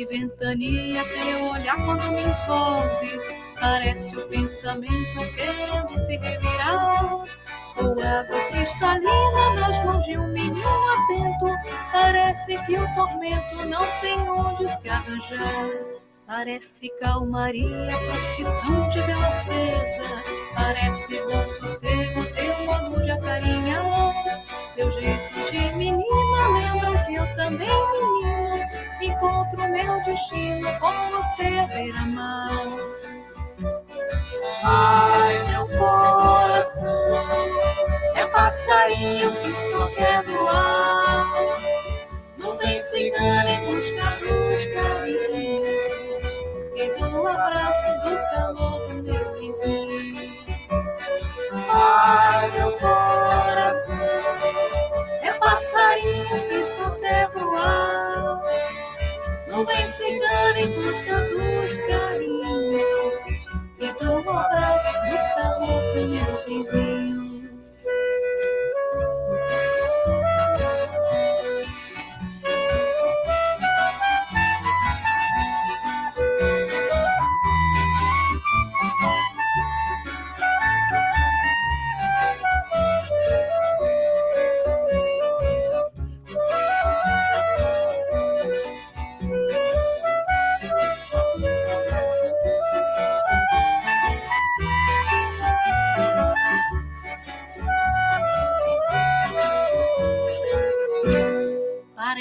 Parece 0.00 0.04
ventania 0.06 1.04
teu 1.04 1.50
olhar 1.50 1.76
quando 1.84 2.10
me 2.12 2.22
envolve. 2.22 3.20
Parece 3.60 4.16
o 4.16 4.28
pensamento 4.28 5.34
querendo 5.36 6.00
se 6.00 6.16
revirar. 6.16 7.26
Ou 7.76 7.92
água 7.92 8.40
cristalina 8.50 9.54
nas 9.56 9.84
mãos 9.84 10.04
de 10.04 10.16
um 10.16 10.26
menino 10.28 10.62
atento. 10.62 11.54
Parece 11.92 12.56
que 12.64 12.78
o 12.78 12.94
tormento 12.94 13.66
não 13.66 13.84
tem 14.00 14.18
onde 14.30 14.68
se 14.70 14.88
arranjar. 14.88 15.68
Parece 16.26 16.88
calmaria, 17.00 17.98
procissão 18.06 18.88
de 18.88 19.00
vela 19.00 19.26
acesa. 19.26 20.08
Parece 20.54 21.20
bom 21.24 21.46
sossego, 21.58 22.24
teu 22.34 22.64
modo 22.64 23.02
de 23.02 23.10
acarinhar. 23.10 23.84
Teu 24.74 24.90
jeito 24.90 25.50
de 25.50 25.76
menina 25.76 26.48
lembra 26.48 27.04
que 27.04 27.14
eu 27.16 27.36
também, 27.36 27.68
menino, 27.68 28.49
encontro 29.20 29.68
meu 29.68 30.02
destino 30.04 30.66
com 30.80 31.10
você 31.10 31.58
à 31.58 31.66
beira-mar. 31.66 32.48
Ai, 34.64 35.44
meu 35.50 35.68
coração 35.78 37.14
é 38.14 38.26
passarinho 38.28 39.30
que 39.42 39.54
só 39.54 39.86
quer 39.88 40.24
voar. 40.24 41.26
Não 42.38 42.56
vem 42.56 42.80
cigana 42.80 43.50
em 43.50 43.66
busca 43.66 44.02
dos 44.20 44.66
carinhos 44.74 46.40
e 46.76 46.88
do 46.98 47.28
abraço 47.28 47.92
do 48.02 48.16
calor 48.30 48.88
do 48.88 49.02
meu 49.02 49.38
vizinho. 49.38 50.32
Ai, 51.68 52.50
meu 52.52 52.72
coração 52.78 54.00
é 55.22 55.32
passarinho 55.32 56.48
que 56.48 56.64
só 56.64 56.90
quer 56.92 57.28
voar. 57.32 58.09
Busca 60.74 61.20
dos 61.28 61.76
carinhos 61.88 63.46
e 63.78 63.92
do 63.92 64.30
abraço 64.30 64.92
do 65.10 65.18
calor 65.34 65.82
do 65.94 66.08
meu 66.08 66.44
vizinho. 66.46 67.19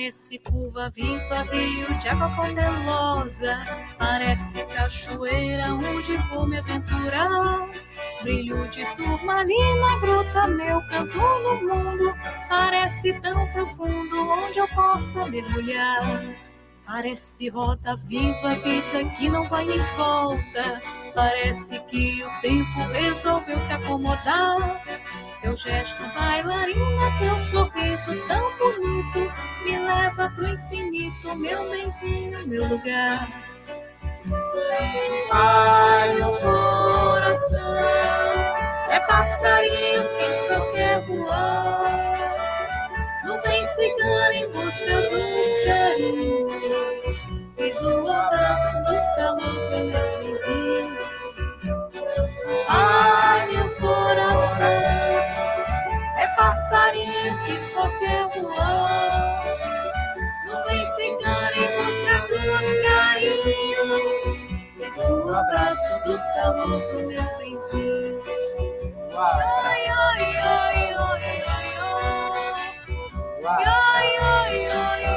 Parece 0.10 0.40
curva 0.40 0.90
viva, 0.90 1.44
rio 1.52 2.00
de 2.00 2.10
água 2.10 2.36
cautelosa. 2.36 3.64
Parece 4.00 4.66
cachoeira 4.74 5.76
onde 5.76 6.18
vou 6.32 6.48
me 6.48 6.58
aventurar. 6.58 7.70
Brilho 8.24 8.68
de 8.70 8.84
turmalina 8.96 10.00
brota 10.02 10.48
meu 10.48 10.82
canto 10.88 11.16
no 11.16 11.62
mundo. 11.62 12.16
Parece 12.50 13.14
tão 13.22 13.54
profundo 13.54 14.32
onde 14.32 14.58
eu 14.58 14.68
possa 14.70 15.28
mergulhar. 15.28 16.24
Parece 16.88 17.50
roda 17.50 17.96
viva, 18.08 18.56
vida 18.56 19.06
que 19.16 19.30
não 19.30 19.48
vai 19.48 19.64
nem 19.64 19.78
volta. 19.96 20.82
Parece 21.14 21.80
que 21.82 22.24
o 22.24 22.42
tempo 22.42 22.80
resolveu 22.92 23.60
se 23.60 23.72
acomodar. 23.72 24.82
Teu 25.42 25.56
gesto 25.56 26.04
bailarina, 26.14 27.18
teu 27.18 27.40
sorriso 27.40 28.28
tão 28.28 28.58
bonito 28.58 29.34
me 29.64 29.78
leva 29.78 30.30
pro 30.36 30.46
infinito, 30.46 31.34
meu 31.38 31.70
benzinho, 31.70 32.46
meu 32.46 32.68
lugar. 32.68 33.26
Ai, 35.32 36.14
meu 36.16 36.34
coração 36.40 37.78
é 38.90 39.00
passarinho 39.08 40.04
que 40.18 40.32
só 40.46 40.60
quer 40.74 41.06
voar. 41.06 41.90
Não 43.24 43.42
vem 43.42 43.64
cigana 43.64 44.36
em 44.36 44.52
busca 44.52 45.02
dos 45.10 45.54
carinhos 45.66 47.24
e 47.58 47.74
do 47.80 48.12
abraço 48.12 48.74
do 48.74 49.16
calor 49.16 49.40
do 49.40 49.78
meu 49.86 50.22
vizinho. 50.22 50.98
Ai, 52.68 53.48
meu 53.54 53.70
coração 53.76 54.99
passarinho 56.50 57.38
que 57.46 57.60
só 57.60 57.88
quer 58.00 58.28
voar. 58.42 59.46
Não 60.48 60.66
vem 60.66 60.86
cigana 60.96 61.52
em 61.56 61.70
busca 61.78 62.14
dos 62.28 62.68
carinhos 62.88 64.46
e 64.78 64.90
do 64.98 65.36
abraço 65.36 65.94
do 66.06 66.18
calor 66.36 66.82
do 66.92 67.08
meu. 67.08 67.22
Ai, 69.16 69.88
ai, 69.88 69.88
ai, 69.88 70.36
ai, 70.38 70.94
ai, 70.98 71.44
ai. 71.46 71.70
Ai, 73.46 73.66
ai, 73.66 74.18
ai, 74.18 74.68
ai, 74.68 75.06
ai, 75.06 75.09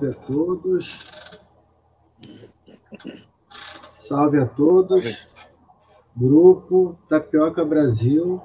Salve 0.00 0.08
a 0.08 0.14
todos. 0.14 1.06
Salve 3.92 4.38
a 4.38 4.46
todos. 4.46 5.28
Grupo 6.16 6.98
Tapioca 7.06 7.62
Brasil. 7.66 8.40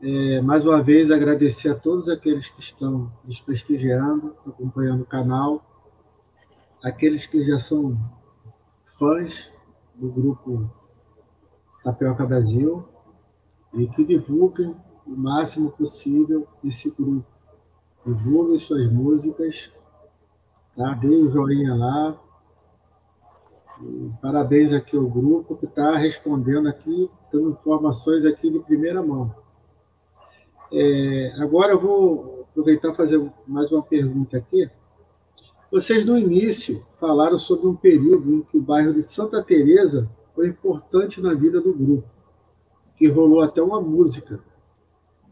É, 0.00 0.40
mais 0.40 0.64
uma 0.64 0.80
vez 0.80 1.10
agradecer 1.10 1.70
a 1.70 1.74
todos 1.74 2.08
aqueles 2.08 2.48
que 2.48 2.60
estão 2.60 3.12
nos 3.24 3.40
prestigiando, 3.40 4.36
acompanhando 4.46 5.02
o 5.02 5.06
canal, 5.06 5.60
aqueles 6.84 7.26
que 7.26 7.42
já 7.42 7.58
são 7.58 7.98
fãs 8.96 9.52
do 9.96 10.08
grupo 10.08 10.70
Tapioca 11.82 12.24
Brasil 12.24 12.88
e 13.74 13.88
que 13.88 14.04
divulguem 14.04 14.76
o 15.04 15.16
máximo 15.16 15.72
possível 15.72 16.46
esse 16.62 16.90
grupo. 16.90 17.26
Divulguem 18.06 18.58
suas 18.60 18.88
músicas, 18.88 19.72
tá? 20.78 20.94
Deem 20.94 21.24
um 21.24 21.28
joinha 21.28 21.74
lá. 21.74 22.16
E 23.82 24.10
parabéns 24.22 24.72
aqui 24.72 24.96
ao 24.96 25.06
grupo 25.06 25.56
que 25.56 25.66
está 25.66 25.96
respondendo 25.96 26.68
aqui, 26.68 27.10
dando 27.32 27.50
informações 27.50 28.24
aqui 28.24 28.50
de 28.50 28.60
primeira 28.60 29.02
mão. 29.02 29.34
É, 30.72 31.32
agora 31.38 31.72
eu 31.72 31.80
vou 31.80 32.46
aproveitar 32.50 32.90
e 32.90 32.96
fazer 32.96 33.32
mais 33.46 33.70
uma 33.72 33.82
pergunta 33.82 34.36
aqui. 34.36 34.70
Vocês 35.70 36.04
no 36.04 36.16
início 36.16 36.84
falaram 36.98 37.38
sobre 37.38 37.66
um 37.66 37.74
período 37.74 38.36
em 38.36 38.42
que 38.42 38.56
o 38.56 38.62
bairro 38.62 38.94
de 38.94 39.02
Santa 39.02 39.42
Teresa 39.42 40.08
foi 40.34 40.48
importante 40.48 41.20
na 41.20 41.34
vida 41.34 41.60
do 41.60 41.74
grupo, 41.74 42.08
que 42.96 43.08
rolou 43.08 43.42
até 43.42 43.60
uma 43.60 43.80
música. 43.80 44.40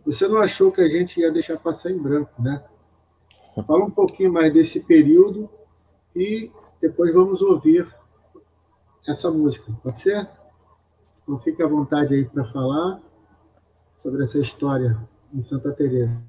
Você 0.04 0.28
não 0.28 0.38
achou 0.38 0.70
que 0.70 0.80
a 0.80 0.88
gente 0.88 1.20
ia 1.20 1.32
deixar 1.32 1.58
passar 1.58 1.90
em 1.90 1.98
branco, 1.98 2.30
né? 2.40 2.62
Fala 3.64 3.84
um 3.84 3.90
pouquinho 3.90 4.32
mais 4.32 4.52
desse 4.52 4.80
período 4.80 5.48
e 6.14 6.50
depois 6.80 7.12
vamos 7.12 7.40
ouvir 7.40 7.86
essa 9.06 9.30
música, 9.30 9.72
pode 9.82 9.98
ser? 9.98 10.28
Então 11.22 11.38
fique 11.40 11.62
à 11.62 11.66
vontade 11.66 12.14
aí 12.14 12.24
para 12.24 12.44
falar 12.52 13.00
sobre 13.96 14.22
essa 14.22 14.38
história 14.38 14.96
em 15.32 15.40
Santa 15.40 15.72
Teresa. 15.72 16.22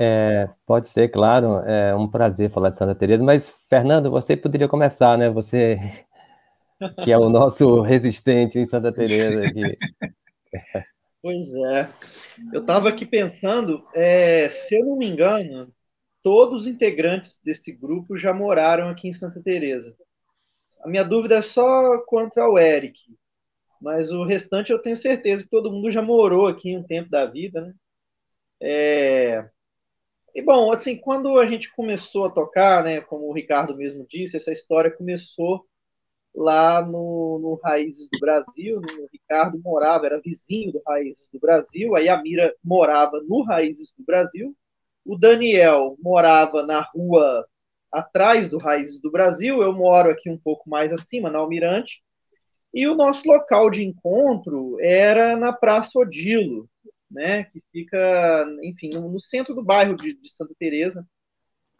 É, 0.00 0.48
pode 0.64 0.88
ser, 0.88 1.08
claro, 1.08 1.58
é 1.66 1.94
um 1.94 2.06
prazer 2.06 2.50
falar 2.50 2.70
de 2.70 2.76
Santa 2.76 2.94
Teresa, 2.94 3.22
mas 3.22 3.52
Fernando, 3.68 4.10
você 4.10 4.36
poderia 4.36 4.68
começar, 4.68 5.18
né? 5.18 5.28
Você 5.28 5.78
que 7.02 7.10
é 7.10 7.18
o 7.18 7.28
nosso 7.28 7.80
resistente 7.80 8.58
em 8.58 8.66
Santa 8.66 8.92
Teresa 8.92 9.46
aqui. 9.46 9.78
Pois 11.20 11.52
é. 11.56 11.88
Eu 12.52 12.60
estava 12.60 12.88
aqui 12.88 13.04
pensando, 13.04 13.84
é, 13.92 14.48
se 14.48 14.78
eu 14.78 14.86
não 14.86 14.96
me 14.96 15.08
engano, 15.08 15.68
todos 16.28 16.62
os 16.62 16.66
integrantes 16.66 17.40
desse 17.42 17.72
grupo 17.72 18.14
já 18.14 18.34
moraram 18.34 18.90
aqui 18.90 19.08
em 19.08 19.14
Santa 19.14 19.42
Teresa. 19.42 19.96
A 20.82 20.86
minha 20.86 21.02
dúvida 21.02 21.36
é 21.36 21.40
só 21.40 21.96
quanto 22.02 22.36
ao 22.36 22.58
Eric, 22.58 23.00
mas 23.80 24.12
o 24.12 24.24
restante 24.24 24.70
eu 24.70 24.78
tenho 24.78 24.94
certeza 24.94 25.42
que 25.42 25.48
todo 25.48 25.72
mundo 25.72 25.90
já 25.90 26.02
morou 26.02 26.46
aqui 26.46 26.76
um 26.76 26.82
tempo 26.82 27.08
da 27.08 27.24
vida, 27.24 27.62
né? 27.62 27.74
É... 28.60 29.48
E 30.34 30.42
bom, 30.42 30.70
assim, 30.70 30.98
quando 30.98 31.38
a 31.38 31.46
gente 31.46 31.74
começou 31.74 32.26
a 32.26 32.30
tocar, 32.30 32.84
né, 32.84 33.00
como 33.00 33.24
o 33.26 33.32
Ricardo 33.32 33.74
mesmo 33.74 34.06
disse, 34.06 34.36
essa 34.36 34.52
história 34.52 34.94
começou 34.94 35.64
lá 36.34 36.84
no, 36.86 37.38
no 37.40 37.54
Raízes 37.64 38.06
do 38.12 38.20
Brasil. 38.20 38.82
Né? 38.82 38.92
O 38.98 39.08
Ricardo 39.10 39.58
morava, 39.60 40.04
era 40.04 40.20
vizinho 40.20 40.72
do 40.72 40.82
Raízes 40.86 41.26
do 41.32 41.40
Brasil, 41.40 41.96
aí 41.96 42.06
a 42.06 42.20
Mira 42.22 42.54
morava 42.62 43.18
no 43.26 43.42
Raízes 43.44 43.94
do 43.96 44.04
Brasil. 44.04 44.54
O 45.04 45.16
Daniel 45.16 45.96
morava 46.00 46.62
na 46.62 46.80
rua 46.80 47.46
atrás 47.90 48.48
do 48.48 48.58
Raízes 48.58 49.00
do 49.00 49.10
Brasil, 49.10 49.62
eu 49.62 49.72
moro 49.72 50.10
aqui 50.10 50.30
um 50.30 50.38
pouco 50.38 50.68
mais 50.68 50.92
acima, 50.92 51.30
na 51.30 51.38
Almirante. 51.38 52.02
E 52.72 52.86
o 52.86 52.94
nosso 52.94 53.26
local 53.26 53.70
de 53.70 53.82
encontro 53.82 54.76
era 54.80 55.36
na 55.36 55.52
Praça 55.52 55.98
Odilo, 55.98 56.68
né, 57.10 57.44
que 57.44 57.62
fica, 57.72 58.46
enfim, 58.62 58.90
no, 58.92 59.08
no 59.08 59.20
centro 59.20 59.54
do 59.54 59.64
bairro 59.64 59.96
de, 59.96 60.14
de 60.14 60.28
Santa 60.30 60.54
Teresa. 60.58 61.06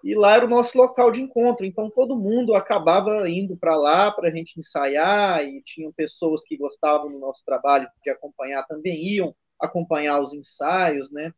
E 0.03 0.15
lá 0.15 0.37
era 0.37 0.47
o 0.47 0.49
nosso 0.49 0.79
local 0.79 1.11
de 1.11 1.21
encontro, 1.21 1.67
então 1.67 1.91
todo 1.91 2.17
mundo 2.17 2.55
acabava 2.55 3.29
indo 3.29 3.57
para 3.57 3.77
lá 3.77 4.11
para 4.11 4.29
a 4.29 4.31
gente 4.31 4.59
ensaiar, 4.59 5.45
e 5.45 5.61
tinham 5.63 5.93
pessoas 5.93 6.43
que 6.45 6.57
gostavam 6.57 7.11
do 7.11 7.19
nosso 7.19 7.43
trabalho 7.45 7.89
de 8.03 8.11
acompanhar 8.11 8.65
também 8.67 9.05
iam 9.09 9.35
acompanhar 9.61 10.21
os 10.21 10.33
ensaios, 10.33 11.11
né? 11.11 11.33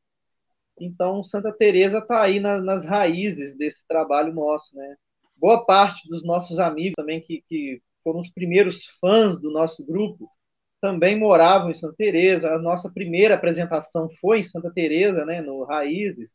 Então 0.80 1.22
Santa 1.22 1.52
Teresa 1.52 1.98
está 1.98 2.22
aí 2.22 2.40
na, 2.40 2.60
nas 2.60 2.84
raízes 2.84 3.56
desse 3.56 3.86
trabalho 3.86 4.32
nosso, 4.32 4.74
né? 4.74 4.96
Boa 5.36 5.64
parte 5.64 6.08
dos 6.08 6.24
nossos 6.24 6.58
amigos 6.58 6.94
também 6.96 7.20
que, 7.20 7.42
que 7.46 7.82
foram 8.02 8.20
os 8.20 8.30
primeiros 8.30 8.84
fãs 9.00 9.40
do 9.40 9.50
nosso 9.50 9.84
grupo 9.84 10.28
também 10.80 11.18
moravam 11.18 11.70
em 11.70 11.74
Santa 11.74 11.94
Teresa. 11.96 12.54
A 12.54 12.58
nossa 12.58 12.90
primeira 12.90 13.34
apresentação 13.34 14.08
foi 14.20 14.40
em 14.40 14.42
Santa 14.42 14.70
Teresa, 14.70 15.24
né, 15.24 15.40
no 15.40 15.64
Raízes. 15.64 16.34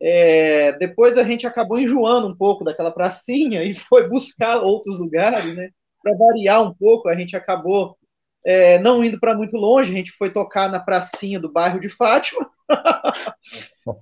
É, 0.00 0.72
depois 0.78 1.16
a 1.16 1.24
gente 1.24 1.46
acabou 1.46 1.78
enjoando 1.78 2.26
um 2.26 2.36
pouco 2.36 2.64
daquela 2.64 2.90
pracinha 2.90 3.62
e 3.64 3.72
foi 3.72 4.08
buscar 4.08 4.60
outros 4.60 4.98
lugares, 4.98 5.54
né? 5.54 5.70
Para 6.02 6.16
variar 6.16 6.62
um 6.62 6.74
pouco, 6.74 7.08
a 7.08 7.14
gente 7.14 7.36
acabou 7.36 7.96
é, 8.44 8.78
não 8.78 9.04
indo 9.04 9.18
para 9.20 9.34
muito 9.34 9.56
longe, 9.56 9.90
a 9.90 9.94
gente 9.94 10.12
foi 10.12 10.30
tocar 10.30 10.70
na 10.70 10.80
pracinha 10.80 11.38
do 11.38 11.50
bairro 11.50 11.80
de 11.80 11.88
Fátima. 11.88 12.50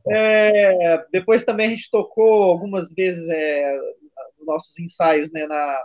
é, 0.09 1.05
depois 1.13 1.45
também 1.45 1.67
a 1.67 1.71
gente 1.71 1.91
tocou 1.91 2.45
algumas 2.45 2.93
vezes 2.93 3.29
é, 3.29 3.79
nossos 4.41 4.79
ensaios 4.79 5.31
né, 5.31 5.47
na, 5.47 5.85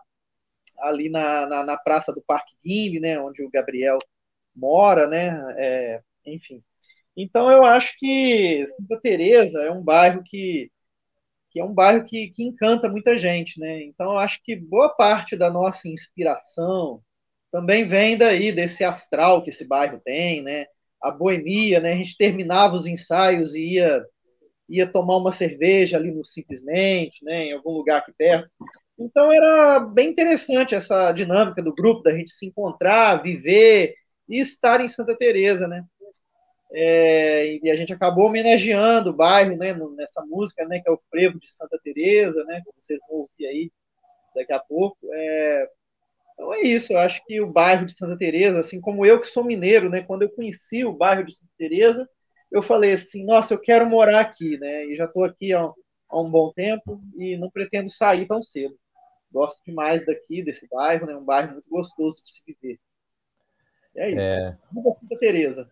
ali 0.80 1.10
na, 1.10 1.48
na, 1.48 1.64
na, 1.64 1.77
Praça 1.77 2.14
do 2.14 2.23
Parque 2.26 2.56
Guimbe, 2.64 2.99
né, 2.99 3.19
onde 3.19 3.44
o 3.44 3.49
Gabriel 3.49 3.99
mora, 4.56 5.07
né, 5.07 5.38
é, 5.57 6.02
enfim. 6.26 6.64
Então 7.15 7.49
eu 7.49 7.64
acho 7.64 7.95
que 7.98 8.65
Santa 8.68 8.99
Teresa 9.02 9.64
é 9.64 9.72
um 9.72 9.82
bairro 9.82 10.22
que, 10.23 10.72
que 11.52 11.60
é 11.60 11.64
um 11.64 11.73
bairro 11.73 12.03
que, 12.03 12.30
que 12.30 12.44
encanta 12.44 12.90
muita 12.90 13.15
gente, 13.15 13.60
né? 13.60 13.84
Então 13.84 14.11
eu 14.11 14.18
acho 14.19 14.41
que 14.44 14.56
boa 14.56 14.90
parte 14.90 15.38
da 15.38 15.49
nossa 15.49 15.88
inspiração 15.88 17.02
também 17.56 17.86
vem 17.86 18.18
daí 18.18 18.52
desse 18.52 18.84
astral 18.84 19.41
que 19.41 19.49
esse 19.49 19.65
bairro 19.65 20.02
tem, 20.03 20.44
né? 20.44 20.65
A 21.02 21.10
boemia, 21.10 21.80
né? 21.80 21.94
A 21.94 21.95
gente 21.95 22.18
terminava 22.18 22.76
os 22.76 22.86
ensaios 22.86 23.56
e 23.56 23.76
ia 23.76 24.06
ia 24.68 24.86
tomar 24.86 25.15
uma 25.18 25.32
cerveja 25.32 25.95
ali 25.95 26.11
no 26.11 26.26
simplesmente, 26.26 27.23
né? 27.23 27.45
Em 27.45 27.53
algum 27.53 27.72
lugar 27.72 27.99
aqui 27.99 28.11
perto. 28.18 28.49
Então 28.99 29.32
era 29.32 29.80
bem 29.80 30.10
interessante 30.10 30.76
essa 30.76 31.14
dinâmica 31.14 31.64
do 31.64 31.73
grupo 31.73 32.03
da 32.03 32.14
gente 32.14 32.32
se 32.34 32.45
encontrar, 32.45 33.23
viver 33.23 33.95
e 34.27 34.38
estar 34.41 34.82
em 34.82 34.90
Santa 34.90 35.15
Teresa, 35.15 35.65
né? 35.65 35.82
É, 36.73 37.57
e 37.64 37.69
a 37.69 37.76
gente 37.77 37.94
acabou 37.94 38.26
homenageando 38.26 39.11
o 39.11 39.15
bairro, 39.15 39.56
né, 39.56 39.73
nessa 39.95 40.22
música, 40.26 40.65
né, 40.65 40.82
que 40.82 40.90
é 40.90 40.91
o 40.91 40.99
Frevo 41.10 41.40
de 41.40 41.49
Santa 41.49 41.80
Teresa, 41.82 42.44
né, 42.44 42.61
como 42.65 42.76
vocês 42.82 42.99
vão 43.07 43.19
ouvir 43.19 43.45
aí 43.45 43.72
daqui 44.36 44.52
a 44.52 44.60
pouco. 44.60 44.98
É... 45.14 45.69
Então 46.36 46.53
é 46.53 46.62
isso, 46.62 46.91
eu 46.91 46.99
acho 46.99 47.24
que 47.26 47.41
o 47.41 47.52
bairro 47.52 47.86
de 47.86 47.98
Santa 47.98 48.18
Teresa, 48.18 48.60
assim 48.60 48.80
como 48.80 49.06
eu 49.06 49.20
que 49.20 49.28
sou 49.28 49.44
mineiro, 49.44 49.90
né, 49.90 50.02
quando 50.02 50.24
eu 50.24 50.30
conheci 50.30 50.84
o 50.84 50.94
bairro 50.94 51.24
de 51.24 51.34
Santa 51.34 51.52
Teresa, 51.57 52.07
eu 52.52 52.62
falei 52.62 52.91
assim, 52.91 53.26
nossa, 53.26 53.53
eu 53.53 53.60
quero 53.60 53.86
morar 53.86 54.20
aqui, 54.20 54.57
né? 54.57 54.86
E 54.86 54.95
já 54.95 55.06
estou 55.06 55.24
aqui 55.24 55.53
há, 55.53 55.68
há, 56.10 56.22
um 56.22 56.30
bom 56.30 56.52
tempo 56.53 57.02
e 57.18 57.36
não 57.38 57.49
pretendo 57.49 57.90
sair 57.90 58.28
tão 58.28 58.41
cedo. 58.41 58.76
Gosto 59.32 59.62
demais 59.66 60.06
daqui, 60.06 60.44
desse 60.44 60.68
bairro, 60.70 61.06
né? 61.06 61.16
Um 61.16 61.26
bairro 61.26 61.53
muito 61.53 61.70
gostoso 61.70 62.22
de 62.24 62.32
se 62.32 62.41
viver. 62.45 62.80
E 63.95 63.99
é 63.99 64.10
isso. 64.10 64.20
É... 64.20 64.57
Santa 65.02 65.18
Teresa. 65.20 65.70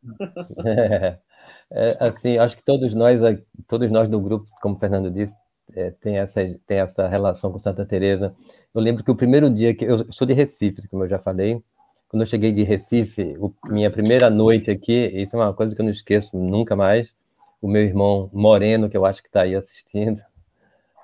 É. 0.66 1.20
É, 1.76 1.98
assim, 2.00 2.38
acho 2.38 2.56
que 2.56 2.64
todos 2.64 2.94
nós, 2.94 3.20
todos 3.68 3.90
nós 3.90 4.08
do 4.08 4.22
grupo, 4.22 4.48
como 4.62 4.76
o 4.76 4.78
Fernando 4.78 5.10
disse, 5.10 5.36
é, 5.76 5.92
tem, 5.92 6.18
essa, 6.18 6.42
tem 6.68 6.80
essa 6.80 7.08
relação 7.08 7.52
com 7.52 7.60
Santa 7.60 7.86
Teresa. 7.86 8.36
Eu 8.74 8.82
lembro 8.82 9.04
que 9.04 9.12
o 9.12 9.16
primeiro 9.16 9.50
dia 9.50 9.74
que 9.74 9.86
eu 9.86 10.12
sou 10.12 10.28
de 10.28 10.34
Recife, 10.34 10.88
como 10.88 11.04
eu 11.04 11.10
já 11.10 11.20
falei, 11.20 11.62
quando 12.10 12.22
eu 12.22 12.28
cheguei 12.28 12.52
de 12.52 12.64
Recife, 12.64 13.36
o, 13.40 13.54
minha 13.66 13.90
primeira 13.90 14.30
noite 14.30 14.70
aqui, 14.70 15.08
isso 15.14 15.36
é 15.36 15.40
uma 15.40 15.54
coisa 15.54 15.76
que 15.76 15.82
eu 15.82 15.86
não 15.86 15.92
esqueço 15.92 16.38
nunca 16.38 16.76
mais. 16.76 17.14
O 17.62 17.68
meu 17.68 17.82
irmão 17.82 18.30
Moreno, 18.34 18.90
que 18.90 18.98
eu 18.98 19.06
acho 19.06 19.22
que 19.22 19.30
está 19.30 19.42
aí 19.42 19.56
assistindo, 19.56 20.22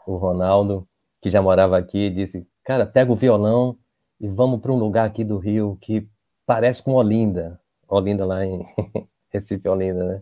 o 0.05 0.17
Ronaldo, 0.17 0.87
que 1.21 1.29
já 1.29 1.41
morava 1.41 1.77
aqui, 1.77 2.09
disse: 2.09 2.45
Cara, 2.63 2.85
pega 2.85 3.11
o 3.11 3.15
violão 3.15 3.77
e 4.19 4.27
vamos 4.27 4.59
para 4.59 4.71
um 4.71 4.77
lugar 4.77 5.07
aqui 5.07 5.23
do 5.23 5.37
Rio 5.37 5.77
que 5.81 6.07
parece 6.45 6.83
com 6.83 6.93
Olinda. 6.93 7.59
Olinda 7.87 8.25
lá 8.25 8.45
em 8.45 8.65
Recife, 9.31 9.67
Olinda, 9.67 10.03
né? 10.03 10.21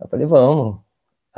Eu 0.00 0.08
falei: 0.08 0.26
Vamos. 0.26 0.87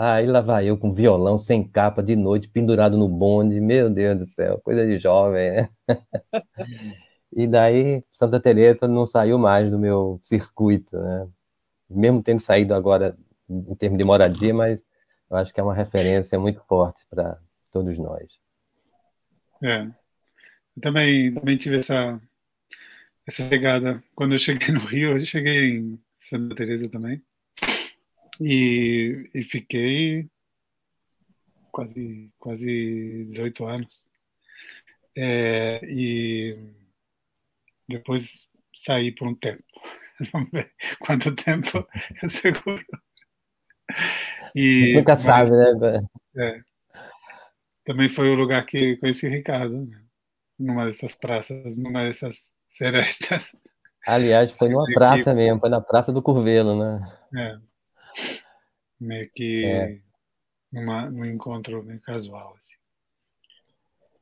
Aí 0.03 0.27
lá 0.27 0.41
vai 0.41 0.65
eu 0.67 0.79
com 0.79 0.95
violão, 0.95 1.37
sem 1.37 1.63
capa, 1.63 2.03
de 2.03 2.17
noite, 2.17 2.49
pendurado 2.49 2.97
no 2.97 3.07
bonde. 3.07 3.61
Meu 3.61 3.91
Deus 3.91 4.19
do 4.19 4.25
céu, 4.25 4.59
coisa 4.65 4.87
de 4.87 4.99
jovem, 4.99 5.51
né? 5.51 5.69
E 7.33 7.47
daí 7.47 8.03
Santa 8.11 8.41
Teresa 8.41 8.89
não 8.89 9.07
saiu 9.07 9.39
mais 9.39 9.71
do 9.71 9.79
meu 9.79 10.19
circuito, 10.25 10.99
né? 10.99 11.29
Mesmo 11.89 12.23
tendo 12.23 12.41
saído 12.41 12.75
agora 12.75 13.17
em 13.49 13.75
termos 13.77 13.99
de 13.99 14.05
moradia, 14.05 14.53
mas 14.53 14.83
eu 15.31 15.37
acho 15.37 15.55
que 15.55 15.61
é 15.61 15.63
uma 15.63 15.75
referência 15.75 16.41
muito 16.41 16.61
forte 16.63 17.07
para 17.09 17.39
todos 17.71 17.97
nós. 17.99 18.41
É. 19.63 19.83
Eu 19.83 20.83
também, 20.83 21.33
também 21.35 21.57
tive 21.57 21.79
essa, 21.79 22.21
essa 23.27 23.47
pegada. 23.49 24.03
Quando 24.15 24.33
eu 24.35 24.39
cheguei 24.39 24.73
no 24.75 24.81
Rio, 24.81 25.13
eu 25.13 25.21
cheguei 25.21 25.77
em 25.77 26.01
Santa 26.19 26.55
Teresa 26.55 26.89
também. 26.89 27.23
E, 28.41 29.29
e 29.35 29.43
fiquei 29.43 30.29
quase, 31.71 32.31
quase 32.39 33.27
18 33.29 33.67
anos. 33.67 34.07
É, 35.17 35.81
e 35.85 36.59
depois 37.89 38.49
sair 38.75 39.13
por 39.13 39.29
um 39.29 39.35
tempo. 39.35 39.63
Vamos 40.33 40.51
ver 40.53 40.73
quanto 41.01 41.35
tempo 41.35 41.87
eu 42.23 42.31
seguro. 42.31 42.85
E, 44.55 44.95
Nunca 44.95 45.15
mas, 45.15 45.23
sabe, 45.23 45.51
né? 45.51 46.03
É, 46.37 46.61
também 47.85 48.09
foi 48.09 48.29
o 48.29 48.35
lugar 48.35 48.65
que 48.67 48.97
conheci 48.97 49.27
o 49.27 49.31
Ricardo, 49.31 49.87
né? 49.87 50.01
numa 50.59 50.87
dessas 50.87 51.15
praças, 51.15 51.77
numa 51.77 52.05
dessas 52.05 52.45
serestas. 52.71 53.55
Aliás, 54.07 54.53
foi 54.53 54.69
numa 54.69 54.85
praça 54.95 55.35
mesmo, 55.35 55.61
foi 55.61 55.71
na 55.71 55.81
Praça 55.81 56.13
do 56.13 56.23
Curvelo, 56.23 56.79
né? 56.79 57.19
É. 57.35 57.70
Meio 59.01 59.31
que 59.35 59.65
é. 59.65 59.99
Numa, 60.73 61.11
num 61.11 61.25
encontro 61.25 61.83
meio 61.83 62.01
casual. 62.01 62.55
Assim. 62.55 62.75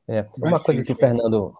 É. 0.07 0.27
Uma 0.37 0.59
coisa 0.59 0.83
que 0.83 0.91
o 0.91 0.95
Fernando 0.95 1.55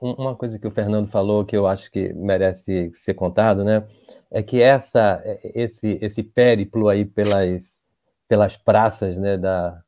uma 0.00 0.36
coisa 0.36 0.58
que 0.58 0.66
o 0.66 0.70
Fernando 0.70 1.08
falou 1.08 1.44
que 1.44 1.56
eu 1.56 1.66
acho 1.66 1.90
que 1.90 2.12
merece 2.12 2.90
ser 2.94 3.14
contado, 3.14 3.64
né, 3.64 3.86
é 4.30 4.42
que 4.42 4.60
essa, 4.60 5.22
esse, 5.42 5.98
esse 6.02 6.22
périplo 6.22 6.88
aí 6.88 7.04
pelas, 7.04 7.80
pelas 8.28 8.56
praças, 8.56 9.16
né, 9.16 9.36
da, 9.36 9.80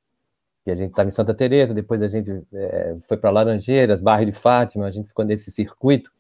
que 0.65 0.71
a 0.71 0.75
gente 0.75 0.91
estava 0.91 1.09
em 1.09 1.13
Santa 1.13 1.35
Teresa, 1.35 1.75
depois 1.75 2.03
a 2.03 2.09
gente 2.09 2.31
é, 2.53 2.97
foi 3.07 3.17
para 3.17 3.31
Laranjeiras, 3.31 4.01
bairro 4.01 4.27
de 4.27 4.33
Fátima, 4.33 4.87
a 4.87 4.91
gente 4.91 5.09
ficou 5.09 5.25
nesse 5.25 5.51
circuito, 5.51 6.11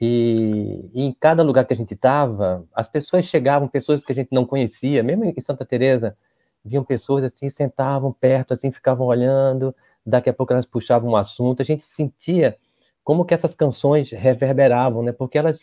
e, 0.00 0.90
e 0.94 1.04
em 1.04 1.12
cada 1.12 1.42
lugar 1.42 1.64
que 1.64 1.74
a 1.74 1.76
gente 1.76 1.94
estava, 1.94 2.64
as 2.74 2.88
pessoas 2.88 3.24
chegavam, 3.26 3.68
pessoas 3.68 4.04
que 4.04 4.12
a 4.12 4.14
gente 4.14 4.28
não 4.32 4.44
conhecia, 4.44 5.02
mesmo 5.02 5.24
em 5.24 5.40
Santa 5.40 5.64
Teresa, 5.64 6.16
vinham 6.64 6.84
pessoas 6.84 7.24
assim, 7.24 7.48
sentavam 7.48 8.12
perto, 8.12 8.54
assim, 8.54 8.70
ficavam 8.70 9.06
olhando, 9.06 9.74
daqui 10.04 10.30
a 10.30 10.34
pouco 10.34 10.52
elas 10.52 10.66
puxavam 10.66 11.10
um 11.10 11.16
assunto, 11.16 11.62
a 11.62 11.64
gente 11.64 11.86
sentia 11.86 12.56
como 13.04 13.24
que 13.24 13.34
essas 13.34 13.54
canções 13.54 14.10
reverberavam, 14.10 15.02
né? 15.02 15.12
Porque 15.12 15.38
elas, 15.38 15.60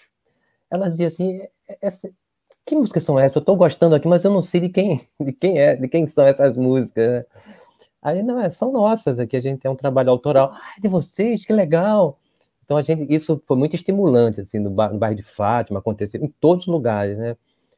elas 0.69 0.93
diziam 0.93 1.07
assim, 1.07 1.41
essa, 1.81 2.09
que 2.65 2.75
músicas 2.75 3.03
são 3.03 3.19
essas? 3.19 3.35
Eu 3.35 3.41
estou 3.41 3.55
gostando 3.55 3.95
aqui, 3.95 4.07
mas 4.07 4.23
eu 4.23 4.31
não 4.31 4.41
sei 4.41 4.61
de 4.61 4.69
quem, 4.69 5.07
de 5.21 5.31
quem 5.31 5.59
é, 5.59 5.75
de 5.75 5.87
quem 5.87 6.07
são 6.07 6.25
essas 6.25 6.57
músicas. 6.57 7.25
Aí 8.01 8.23
não 8.23 8.39
é, 8.39 8.49
são 8.49 8.71
nossas 8.71 9.19
aqui. 9.19 9.37
A 9.37 9.41
gente 9.41 9.61
tem 9.61 9.71
um 9.71 9.75
trabalho 9.75 10.09
autoral. 10.09 10.51
Ah, 10.53 10.79
de 10.81 10.87
vocês, 10.87 11.45
que 11.45 11.53
legal. 11.53 12.19
Então 12.65 12.77
a 12.77 12.81
gente, 12.81 13.13
isso 13.13 13.41
foi 13.45 13.55
muito 13.55 13.75
estimulante 13.75 14.41
assim 14.41 14.59
no, 14.59 14.71
bar, 14.71 14.91
no 14.91 14.99
bairro 14.99 15.15
de 15.15 15.23
Fátima, 15.23 15.79
aconteceu 15.79 16.21
em 16.23 16.27
todos 16.27 16.67
os 16.67 16.73
lugares, 16.73 17.17
né? 17.17 17.37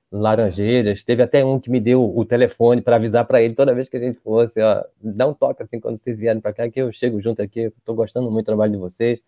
Laranjeiras, 0.09 1.03
teve 1.03 1.21
até 1.21 1.43
um 1.43 1.59
que 1.59 1.69
me 1.69 1.81
deu 1.81 2.17
o 2.17 2.23
telefone 2.23 2.81
para 2.81 2.95
avisar 2.95 3.25
para 3.25 3.41
ele 3.41 3.53
toda 3.53 3.75
vez 3.75 3.89
que 3.89 3.97
a 3.97 3.99
gente 3.99 4.19
fosse, 4.19 4.61
ó, 4.61 4.83
dá 5.01 5.27
um 5.27 5.33
toque 5.33 5.61
assim 5.61 5.79
quando 5.81 5.97
vocês 6.01 6.17
vierem 6.17 6.41
para 6.41 6.53
cá 6.53 6.69
que 6.69 6.79
eu 6.79 6.91
chego 6.93 7.21
junto 7.21 7.41
aqui, 7.41 7.61
estou 7.77 7.93
gostando 7.93 8.31
muito 8.31 8.45
do 8.45 8.47
trabalho 8.47 8.71
de 8.71 8.77
vocês. 8.77 9.21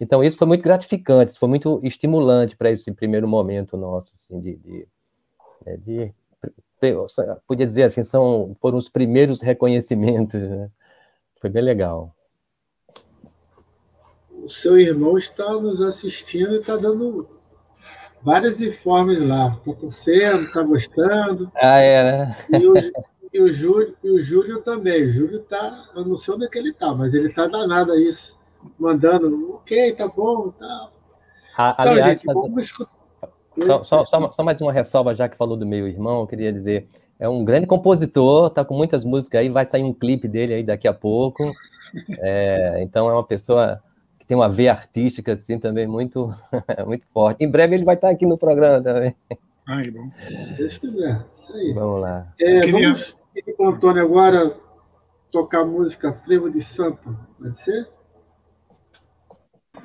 Então, 0.00 0.24
isso 0.24 0.36
foi 0.38 0.48
muito 0.48 0.62
gratificante, 0.62 1.38
foi 1.38 1.48
muito 1.48 1.78
estimulante 1.84 2.56
para 2.56 2.70
esse 2.70 2.90
primeiro 2.90 3.28
momento 3.28 3.76
nosso, 3.76 4.14
assim, 4.16 4.40
de, 4.40 4.56
de, 4.56 4.88
né, 5.64 5.76
de, 5.76 6.14
podia 7.46 7.66
dizer 7.66 7.84
assim, 7.84 8.02
são, 8.02 8.56
foram 8.60 8.78
os 8.78 8.88
primeiros 8.88 9.42
reconhecimentos, 9.42 10.40
né? 10.40 10.70
Foi 11.40 11.50
bem 11.50 11.62
legal. 11.62 12.14
O 14.44 14.48
seu 14.48 14.78
irmão 14.78 15.16
está 15.18 15.52
nos 15.52 15.80
assistindo 15.80 16.54
e 16.54 16.60
está 16.60 16.76
dando 16.76 17.28
vários 18.22 18.60
informes 18.60 19.20
lá. 19.20 19.58
Está 19.58 19.80
torcendo, 19.80 20.44
está 20.44 20.62
gostando. 20.62 21.50
Ah, 21.54 21.78
é, 21.78 22.02
né? 22.02 22.36
E 22.58 22.66
o, 22.66 22.74
e 23.32 23.40
o, 23.40 23.52
Júlio, 23.52 23.96
e 24.02 24.10
o 24.10 24.18
Júlio 24.20 24.60
também. 24.62 25.06
O 25.06 25.12
Júlio 25.12 25.40
está, 25.40 25.90
eu 25.94 26.04
não 26.04 26.16
sei 26.16 26.34
onde 26.34 26.46
é 26.46 26.48
que 26.48 26.58
ele 26.58 26.70
está, 26.70 26.94
mas 26.94 27.14
ele 27.14 27.26
está 27.26 27.46
danado 27.46 27.92
a 27.92 27.96
isso 27.96 28.40
mandando, 28.78 29.54
ok, 29.54 29.92
tá 29.92 30.08
bom, 30.08 30.50
tá. 30.50 30.90
então, 31.52 31.74
aliás, 31.78 32.20
gente, 32.20 32.26
vamos 32.26 32.64
escutar. 32.64 32.92
Só, 33.66 33.82
só, 33.82 34.04
só, 34.04 34.32
só, 34.32 34.42
mais 34.42 34.60
uma 34.60 34.72
ressalva, 34.72 35.14
já 35.14 35.28
que 35.28 35.36
falou 35.36 35.56
do 35.56 35.66
meu 35.66 35.86
irmão, 35.86 36.20
eu 36.20 36.26
queria 36.26 36.52
dizer, 36.52 36.88
é 37.18 37.28
um 37.28 37.44
grande 37.44 37.66
compositor, 37.66 38.48
tá 38.50 38.64
com 38.64 38.74
muitas 38.74 39.04
músicas 39.04 39.40
aí, 39.40 39.48
vai 39.48 39.66
sair 39.66 39.82
um 39.82 39.92
clipe 39.92 40.28
dele 40.28 40.54
aí 40.54 40.62
daqui 40.62 40.88
a 40.88 40.94
pouco. 40.94 41.52
É, 42.20 42.80
então 42.82 43.10
é 43.10 43.12
uma 43.12 43.24
pessoa 43.24 43.82
tem 44.30 44.36
uma 44.36 44.48
veia 44.48 44.70
artística 44.70 45.32
assim 45.32 45.58
também 45.58 45.88
muito, 45.88 46.32
muito 46.86 47.04
forte. 47.08 47.42
Em 47.42 47.50
breve 47.50 47.74
ele 47.74 47.84
vai 47.84 47.96
estar 47.96 48.10
aqui 48.10 48.24
no 48.24 48.38
programa 48.38 48.80
também. 48.80 49.12
Ai, 49.66 49.90
bom. 49.90 50.08
Deus 50.56 50.78
quiser, 50.78 51.26
isso 51.34 51.52
aí. 51.52 51.72
Vamos 51.74 52.00
lá. 52.00 52.32
É, 52.38 52.60
queria... 52.60 52.92
Vamos 52.92 53.16
ir 53.34 53.52
com 53.56 53.64
o 53.64 53.68
Antônio 53.70 54.04
agora 54.04 54.56
tocar 55.32 55.62
a 55.62 55.64
música 55.64 56.12
Frevo 56.12 56.48
de 56.48 56.62
Sampa, 56.62 57.12
pode 57.42 57.60
ser? 57.60 57.88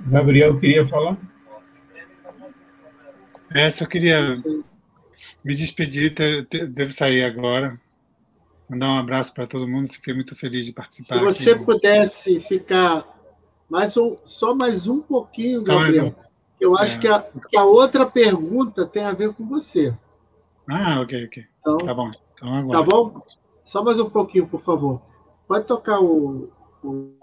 Gabriel 0.02 0.60
queria 0.60 0.86
falar? 0.86 1.18
É, 3.50 3.68
só 3.72 3.88
queria 3.88 4.36
me 5.44 5.56
despedir, 5.56 6.14
devo 6.70 6.92
sair 6.92 7.24
agora. 7.24 7.82
Mandar 8.70 8.90
um 8.90 9.00
abraço 9.00 9.34
para 9.34 9.48
todo 9.48 9.68
mundo, 9.68 9.92
fiquei 9.92 10.14
muito 10.14 10.36
feliz 10.36 10.68
de 10.68 10.72
participar. 10.72 11.18
Se 11.18 11.24
você 11.24 11.52
aqui. 11.52 11.66
pudesse 11.66 12.40
ficar 12.40 13.15
mais 13.70 13.96
um, 13.98 14.16
só 14.24 14.56
mais 14.56 14.88
um 14.88 15.02
pouquinho, 15.02 15.64
Gabriel. 15.64 16.08
Um. 16.08 16.26
Eu 16.60 16.78
acho 16.78 16.98
é. 16.98 17.00
que, 17.00 17.08
a, 17.08 17.22
que, 17.22 17.58
a, 17.58 17.64
outra 17.64 18.06
pergunta 18.06 18.86
tem 18.86 19.04
a 19.04 19.12
ver 19.12 19.34
com 19.34 19.46
você. 19.46 19.94
Ah, 20.70 21.02
ok, 21.02 21.26
ok. 21.26 21.46
Então, 21.60 21.78
tá 21.78 21.94
bom. 21.94 22.12
Então, 22.34 22.56
agora. 22.56 22.80
Tá 22.80 22.86
bom? 22.86 23.22
Só 23.62 23.84
mais 23.84 24.00
um 24.00 24.10
pouquinho, 24.10 24.48
por 24.48 24.62
favor. 24.62 25.02
Pode 25.48 25.66
tocar 25.66 26.00
o, 26.00 26.50
o 26.84 27.16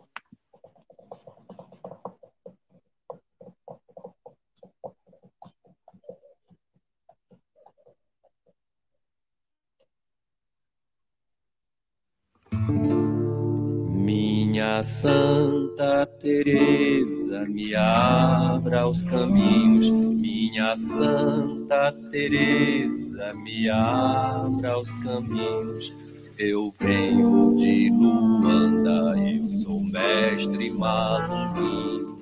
Minha 14.53 14.83
Santa 14.83 16.05
Teresa, 16.20 17.47
me 17.47 17.74
abra 17.74 18.87
os 18.87 19.03
caminhos. 19.07 19.89
Minha 20.20 20.77
Santa 20.77 21.91
Teresa, 22.11 23.33
me 23.33 23.70
abra 23.70 24.79
os 24.79 24.93
caminhos. 25.03 25.97
Eu 26.39 26.70
venho 26.79 27.57
de 27.57 27.89
Luanda, 27.89 29.19
eu 29.27 29.49
sou 29.49 29.81
mestre 29.81 30.70
Malunguinho, 30.70 32.19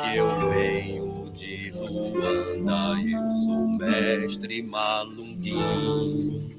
que 0.00 0.16
eu 0.16 0.40
venho 0.48 1.30
de 1.34 1.70
Luanda, 1.72 2.98
eu 3.02 3.30
sou 3.30 3.68
mestre 3.68 4.62
Malunguinho. 4.62 6.57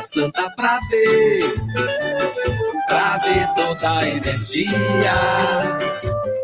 Pra 0.00 0.06
Santa 0.08 0.50
pra 0.56 0.80
ver, 0.90 1.54
pra 2.88 3.18
ver 3.18 3.46
toda 3.54 3.98
a 3.98 4.08
energia, 4.08 5.12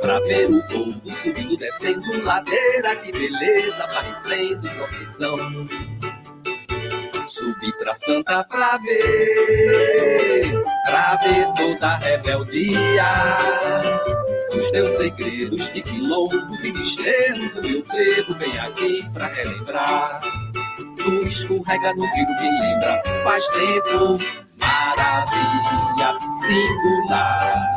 pra 0.03 0.20
ver 0.20 0.51
o 0.51 0.62
povo 0.69 1.15
subindo, 1.15 1.57
descendo 1.57 2.23
ladeira, 2.23 2.97
que 2.97 3.11
beleza, 3.12 3.83
aparecendo 3.83 4.69
procissão. 4.74 5.39
Subi 7.27 7.73
pra 7.78 7.95
Santa 7.95 8.45
pra 8.45 8.77
ver, 8.77 10.62
pra 10.85 11.16
ver 11.16 11.47
toda 11.57 11.87
a 11.87 11.97
rebeldia, 11.97 13.39
os 14.55 14.70
teus 14.70 14.91
segredos 14.99 15.70
de 15.70 15.81
quilombos 15.81 16.62
e 16.62 16.73
mistérios 16.74 17.53
do 17.53 17.62
meu 17.62 17.83
frevo, 17.87 18.35
vem 18.35 18.59
aqui 18.59 19.09
pra 19.15 19.28
relembrar 19.28 20.20
escorrega 21.28 21.95
no 21.95 22.11
trilho 22.12 22.37
que 22.37 22.51
lembra. 22.62 23.03
Faz 23.23 23.47
tempo 23.49 24.19
maravilha 24.57 26.19
singular. 26.45 27.77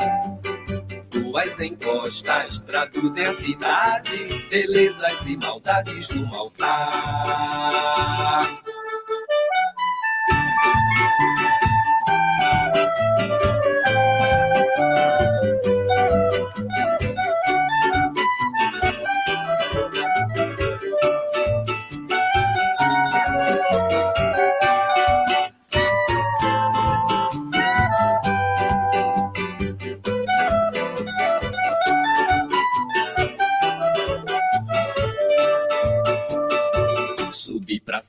Tuas 1.10 1.60
encostas 1.60 2.61
traduzem 2.61 3.26
a 3.26 3.34
cidade 3.34 4.47
belezas 4.49 5.26
e 5.27 5.38
maldades 5.38 6.10
no 6.10 6.35
altar 6.35 7.80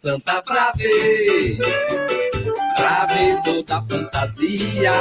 Santa 0.01 0.41
pra 0.41 0.73
ver, 0.77 1.59
pra 2.75 3.05
ver 3.05 3.39
toda 3.43 3.77
a 3.77 3.83
fantasia. 3.83 4.93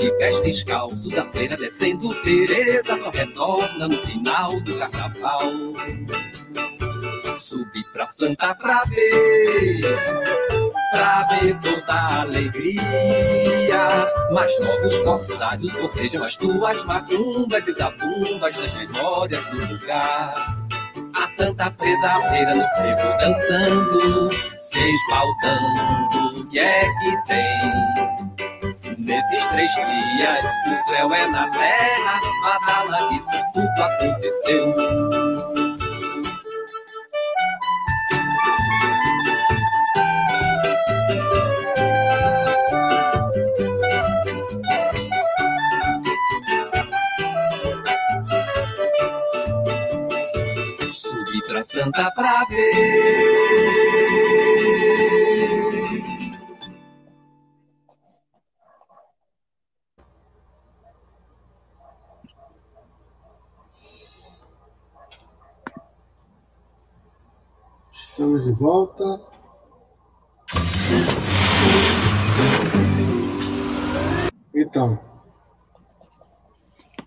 De 0.00 0.10
pés 0.12 0.40
descalços, 0.40 1.18
a 1.18 1.26
feira 1.26 1.58
descendo, 1.58 2.14
Tereza 2.22 2.96
só 2.96 3.10
retorna 3.10 3.86
no 3.86 3.98
final 3.98 4.58
do 4.62 4.78
carnaval. 4.78 5.42
Subi 7.36 7.84
pra 7.92 8.06
Santa 8.06 8.54
pra 8.54 8.82
ver, 8.84 9.82
pra 10.92 11.22
ver 11.24 11.60
toda 11.60 11.92
a 11.92 12.22
alegria. 12.22 12.80
Mais 14.32 14.58
novos 14.60 14.96
corsários 15.02 15.76
cortejam 15.76 16.24
as 16.24 16.34
tuas 16.34 16.82
macumbas 16.84 17.68
e 17.68 17.74
zabumbas 17.74 18.56
nas 18.56 18.72
memórias 18.72 19.46
do 19.48 19.66
lugar. 19.66 20.59
Santa 21.40 21.70
presa 21.70 22.06
à 22.06 22.28
beira 22.28 22.54
no 22.54 22.68
frevo 22.76 23.16
dançando, 23.18 24.30
se 24.58 24.78
esbaldando. 24.78 26.38
O 26.38 26.46
que 26.48 26.58
é 26.58 26.82
que 26.82 27.16
tem? 27.24 27.72
Nesses 28.98 29.46
três 29.46 29.74
dias, 29.74 30.44
o 30.70 30.74
céu 30.90 31.14
é 31.14 31.26
na 31.28 31.48
terra, 31.48 32.20
badala 32.42 33.10
isso 33.14 33.42
tudo 33.54 33.82
aconteceu. 33.82 35.59
Santa 51.62 52.10
pra 52.12 52.44
ver. 52.48 53.80
Estamos 67.92 68.44
de 68.44 68.52
volta. 68.52 69.20
Então, 74.54 74.98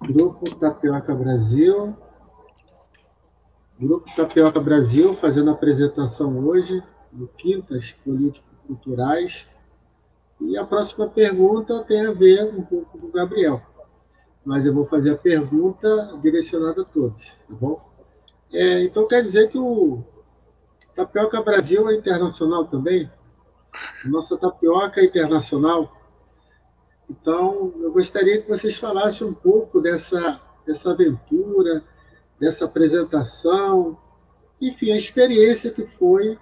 Grupo 0.01 0.55
Tapioca 0.55 1.15
Brasil. 1.15 2.02
Grupo 3.79 4.09
Tapioca 4.15 4.59
Brasil 4.59 5.15
fazendo 5.15 5.49
apresentação 5.49 6.37
hoje 6.45 6.81
do 7.11 7.27
Quintas 7.27 7.91
Político-Culturais. 8.03 9.47
E 10.39 10.57
a 10.57 10.65
próxima 10.65 11.07
pergunta 11.07 11.83
tem 11.83 12.05
a 12.05 12.11
ver 12.11 12.43
um 12.45 12.61
pouco 12.61 12.97
com 12.97 13.07
o 13.07 13.11
Gabriel. 13.11 13.61
Mas 14.45 14.65
eu 14.65 14.73
vou 14.73 14.85
fazer 14.85 15.11
a 15.11 15.17
pergunta 15.17 16.19
direcionada 16.21 16.81
a 16.81 16.85
todos, 16.85 17.37
tá 17.47 17.55
bom? 17.55 17.81
É, 18.51 18.83
então 18.83 19.07
quer 19.07 19.23
dizer 19.23 19.49
que 19.49 19.57
o 19.57 20.03
Tapioca 20.95 21.41
Brasil 21.41 21.89
é 21.89 21.95
internacional 21.95 22.65
também? 22.65 23.09
Nossa 24.05 24.37
tapioca 24.37 25.01
é 25.01 25.05
internacional. 25.05 25.97
Então, 27.09 27.73
eu 27.79 27.91
gostaria 27.91 28.41
que 28.41 28.47
vocês 28.47 28.77
falassem 28.77 29.25
um 29.25 29.33
pouco 29.33 29.81
dessa, 29.81 30.39
dessa 30.65 30.91
aventura, 30.91 31.83
dessa 32.39 32.65
apresentação, 32.65 33.97
enfim, 34.59 34.91
a 34.91 34.97
experiência 34.97 35.71
que 35.71 35.85
foi 35.85 36.37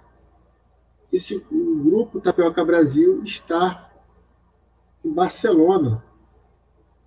esse 1.12 1.38
grupo 1.38 2.20
Tapioca 2.20 2.64
Brasil 2.64 3.22
estar 3.22 3.92
em 5.04 5.12
Barcelona. 5.12 6.02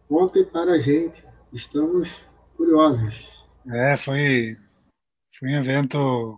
Contem 0.07 0.45
para 0.45 0.73
a 0.73 0.77
gente, 0.77 1.23
estamos 1.51 2.23
curiosos. 2.55 3.43
É, 3.67 3.97
foi, 3.97 4.57
foi 5.39 5.49
um 5.49 5.59
evento 5.59 6.37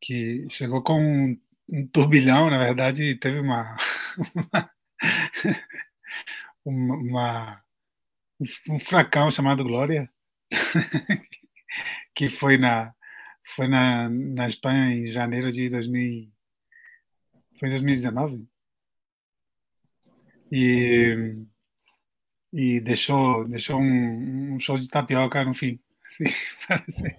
que 0.00 0.46
chegou 0.50 0.82
com 0.82 1.00
um, 1.00 1.40
um 1.72 1.86
turbilhão, 1.86 2.50
na 2.50 2.58
verdade, 2.58 3.14
teve 3.16 3.38
uma, 3.38 3.76
uma, 6.64 6.96
uma 6.96 7.64
um 8.68 8.78
furacão 8.78 9.30
chamado 9.30 9.64
Glória, 9.64 10.10
que 12.14 12.28
foi 12.28 12.56
na 12.56 12.94
foi 13.54 13.68
na, 13.68 14.08
na 14.08 14.46
Espanha 14.46 14.94
em 14.94 15.12
janeiro 15.12 15.52
de 15.52 15.68
2000 15.68 16.32
foi 17.58 17.68
2019 17.70 18.46
e 20.50 21.44
e 22.52 22.80
deixou 22.80 23.46
deixou 23.48 23.80
um, 23.80 24.54
um 24.54 24.58
show 24.58 24.78
de 24.78 24.88
tapioca 24.88 25.44
no 25.44 25.54
fim 25.54 25.80
assim, 26.06 26.24
parece. 26.68 27.16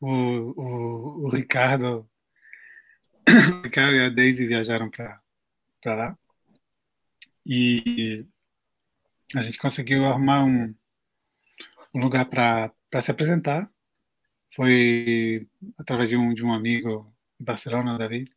o, 0.00 0.08
o, 0.10 1.26
o 1.26 1.28
Ricardo 1.28 2.08
o 3.28 3.62
Ricardo 3.62 3.94
e 3.96 4.00
a 4.00 4.08
Daisy 4.08 4.46
viajaram 4.46 4.90
para 4.90 5.20
para 5.80 5.94
lá 5.94 6.18
e 7.46 8.26
a 9.34 9.40
gente 9.40 9.58
conseguiu 9.58 10.04
arrumar 10.04 10.44
um, 10.44 10.74
um 11.94 12.00
lugar 12.00 12.26
para 12.26 13.00
se 13.00 13.10
apresentar. 13.10 13.70
Foi 14.54 15.48
através 15.78 16.08
de 16.10 16.16
um, 16.16 16.34
de 16.34 16.44
um 16.44 16.52
amigo 16.52 17.06
de 17.38 17.44
Barcelona, 17.44 17.96
David. 17.96 18.30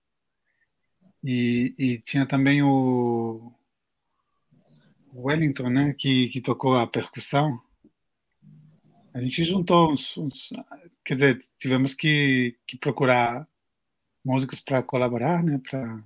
E, 1.23 1.73
e 1.77 1.97
tinha 1.99 2.25
também 2.25 2.61
o 2.61 3.51
Wellington, 5.13 5.69
né, 5.69 5.93
que, 5.93 6.29
que 6.29 6.41
tocou 6.41 6.77
a 6.77 6.85
percussão. 6.85 7.61
A 9.13 9.21
gente 9.21 9.43
juntou 9.43 9.91
uns, 9.91 10.17
uns 10.17 10.49
quer 11.03 11.13
dizer, 11.15 11.45
tivemos 11.57 11.93
que, 11.93 12.57
que 12.67 12.77
procurar 12.77 13.47
músicos 14.23 14.59
para 14.59 14.83
colaborar, 14.83 15.43
né, 15.43 15.61
para 15.69 16.03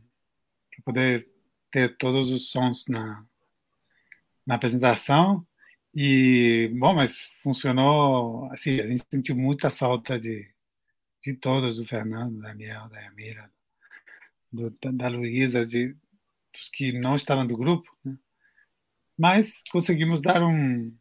poder 0.83 1.27
ter 1.71 1.97
todos 1.97 2.31
os 2.31 2.51
sons 2.51 2.85
na, 2.87 3.25
na 4.45 4.55
apresentação. 4.55 5.45
E, 5.93 6.69
bom, 6.77 6.93
mas 6.93 7.19
funcionou, 7.41 8.45
assim, 8.51 8.79
a 8.79 8.87
gente 8.87 9.03
sentiu 9.09 9.35
muita 9.35 9.71
falta 9.71 10.19
de, 10.19 10.47
de 11.23 11.33
todos, 11.35 11.77
do 11.77 11.85
Fernando, 11.85 12.39
da 12.39 12.49
Daniel, 12.49 12.87
da 12.89 12.99
Yamira, 13.01 13.51
do, 14.51 14.71
da 14.93 15.07
Luísa, 15.07 15.65
de, 15.65 15.95
dos 16.53 16.69
que 16.73 16.91
não 16.93 17.15
estavam 17.15 17.45
do 17.45 17.57
grupo, 17.57 17.89
né? 18.03 18.17
mas 19.17 19.63
conseguimos 19.71 20.21
dar 20.21 20.41
um, 20.43 20.95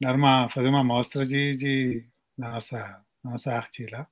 dar 0.00 0.14
uma, 0.16 0.48
fazer 0.50 0.68
uma 0.68 0.80
amostra 0.80 1.24
de, 1.26 1.56
de, 1.56 2.04
da, 2.36 2.50
nossa, 2.50 2.78
da 3.24 3.30
nossa 3.30 3.52
arte 3.52 3.86
lá. 3.86 4.06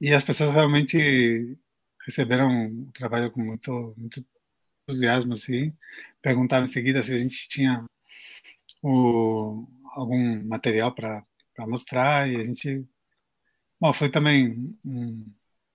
E 0.00 0.12
as 0.14 0.24
pessoas 0.24 0.52
realmente 0.52 1.58
receberam 2.06 2.68
o 2.68 2.92
trabalho 2.92 3.30
com 3.30 3.42
muito, 3.42 3.94
muito 3.96 4.24
entusiasmo, 4.88 5.34
assim. 5.34 5.74
Perguntaram 6.22 6.64
em 6.64 6.68
seguida 6.68 7.02
se 7.02 7.14
a 7.14 7.18
gente 7.18 7.48
tinha 7.48 7.84
o, 8.82 9.66
algum 9.92 10.44
material 10.46 10.94
para 10.94 11.24
mostrar 11.60 12.28
e 12.28 12.36
a 12.36 12.44
gente... 12.44 12.86
Bom, 13.80 13.92
foi 13.92 14.10
também 14.10 14.76
um, 14.84 15.26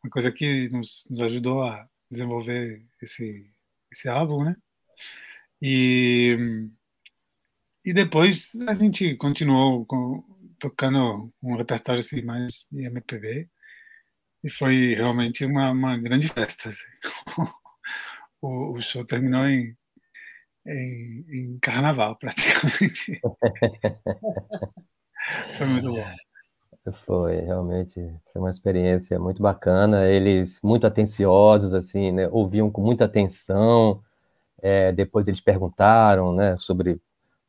uma 0.04 0.10
coisa 0.12 0.32
que 0.32 0.70
nos, 0.70 1.08
nos 1.10 1.22
ajudou 1.22 1.64
a 1.64 1.88
desenvolver 2.10 2.86
esse, 3.02 3.50
esse 3.92 4.08
álbum, 4.08 4.44
né? 4.44 4.56
E, 5.62 6.38
e 7.84 7.94
depois 7.94 8.52
a 8.68 8.76
gente 8.76 9.16
continuou 9.16 9.86
com, 9.86 10.24
tocando 10.60 11.32
um 11.42 11.56
repertório 11.56 12.02
assim, 12.02 12.22
mais 12.22 12.68
de 12.72 12.84
MPB 12.86 13.50
e 14.44 14.50
foi 14.52 14.94
realmente 14.94 15.44
uma, 15.46 15.72
uma 15.72 15.98
grande 15.98 16.28
festa. 16.28 16.70
Assim. 16.70 16.84
o, 18.42 18.74
o, 18.74 18.82
show 18.82 19.04
terminou 19.04 19.46
em, 19.48 19.76
em, 20.66 21.26
em 21.30 21.60
carnaval, 21.60 22.16
praticamente. 22.16 23.22
foi 25.58 25.68
muito 25.68 25.92
bom. 25.92 26.04
Foi, 27.06 27.42
realmente, 27.42 27.96
foi 28.32 28.42
uma 28.42 28.52
experiência 28.52 29.20
muito 29.20 29.42
bacana. 29.42 30.08
Eles 30.08 30.60
muito 30.64 30.86
atenciosos, 30.86 31.74
assim, 31.74 32.12
né? 32.12 32.28
Ouviam 32.32 32.70
com 32.70 32.82
muita 32.82 33.06
atenção. 33.06 34.02
É, 34.62 34.92
depois 34.92 35.28
eles 35.28 35.42
perguntaram, 35.42 36.34
né, 36.34 36.58
sobre, 36.58 37.00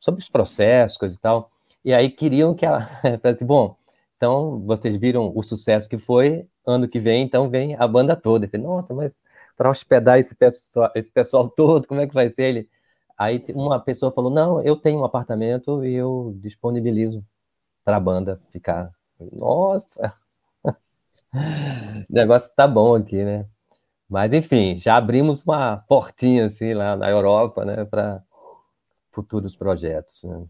sobre 0.01 0.21
os 0.21 0.29
processos, 0.29 0.99
coisa 0.99 1.17
e 1.17 1.21
tal. 1.21 1.51
E 1.85 1.95
aí 1.95 2.11
queriam 2.11 2.55
que 2.55 2.67
ela, 2.67 2.89
assim, 3.25 3.47
bom, 3.47 3.77
então 4.17 4.61
vocês 4.61 4.97
viram 4.97 5.33
o 5.35 5.43
sucesso 5.43 5.89
que 5.89 5.99
foi, 5.99 6.47
ano 6.67 6.89
que 6.89 7.01
vem, 7.01 7.23
então 7.23 7.49
vem 7.49 7.75
a 7.77 7.87
banda 7.87 8.17
toda. 8.17 8.47
Eu 8.47 8.51
falei, 8.51 8.67
nossa, 8.67 8.95
mas 8.95 9.21
para 9.57 9.71
hospedar 9.71 10.19
esse 10.19 10.35
pessoal, 10.35 10.91
esse 10.95 11.11
pessoal 11.11 11.49
todo, 11.49 11.87
como 11.87 12.01
é 12.01 12.07
que 12.07 12.15
vai 12.15 12.29
ser 12.29 12.43
ele? 12.43 12.69
Aí 13.19 13.45
uma 13.55 13.81
pessoa 13.81 14.13
falou, 14.13 14.31
não, 14.31 14.61
eu 14.63 14.77
tenho 14.77 15.01
um 15.01 15.05
apartamento 15.05 15.85
e 15.85 15.95
eu 15.95 16.35
disponibilizo 16.37 17.25
para 17.85 17.97
a 17.97 18.01
banda 18.01 18.41
ficar 18.51 18.93
nossa! 19.33 20.13
O 22.09 22.15
negócio 22.15 22.51
tá 22.57 22.67
bom 22.67 22.95
aqui, 22.95 23.23
né? 23.23 23.47
Mas, 24.09 24.33
enfim, 24.33 24.79
já 24.79 24.97
abrimos 24.97 25.43
uma 25.43 25.77
portinha 25.77 26.47
assim 26.47 26.73
lá 26.73 26.97
na 26.97 27.11
Europa, 27.11 27.65
né, 27.65 27.85
para 27.85 28.23
futuros 29.11 29.57
projetos. 29.57 30.23
Né? 30.23 30.47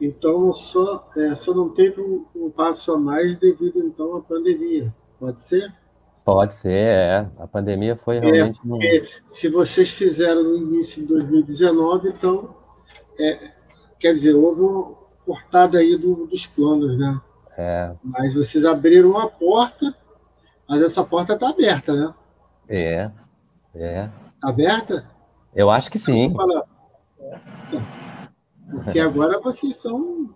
Então, 0.00 0.52
só, 0.52 1.08
é, 1.16 1.34
só 1.34 1.52
não 1.52 1.70
teve 1.70 2.00
um, 2.00 2.24
um, 2.34 2.50
passo 2.50 2.92
a 2.92 2.98
mais 2.98 3.36
devido, 3.36 3.80
então, 3.80 4.16
à 4.16 4.22
pandemia. 4.22 4.94
Pode 5.18 5.42
ser? 5.42 5.74
Pode 6.24 6.54
ser, 6.54 6.70
é. 6.70 7.28
A 7.38 7.46
pandemia 7.46 7.96
foi 7.96 8.16
é, 8.16 8.20
realmente... 8.20 8.58
É, 8.58 8.68
porque 8.68 9.08
se 9.28 9.48
vocês 9.48 9.90
fizeram 9.90 10.42
no 10.42 10.56
início 10.56 11.02
de 11.02 11.08
2019, 11.08 12.08
então, 12.08 12.54
é, 13.18 13.50
quer 13.98 14.14
dizer, 14.14 14.34
houve 14.34 14.62
uma, 14.62 14.94
cortada 15.24 15.78
aí 15.78 15.96
do, 15.96 16.26
dos 16.26 16.46
planos, 16.46 16.96
né? 16.98 17.20
É. 17.56 17.92
Mas 18.02 18.34
vocês 18.34 18.64
abriram 18.64 19.10
uma 19.10 19.28
porta, 19.28 19.94
mas 20.68 20.82
essa 20.82 21.04
porta 21.04 21.34
está 21.34 21.48
aberta, 21.48 21.94
né? 21.94 22.14
É, 22.68 23.10
é. 23.74 24.10
Tá 24.40 24.48
aberta? 24.48 25.08
Eu 25.54 25.70
acho 25.70 25.90
que 25.90 25.98
sim. 25.98 26.34
Porque 28.70 28.98
agora 28.98 29.40
vocês 29.40 29.76
são 29.76 30.30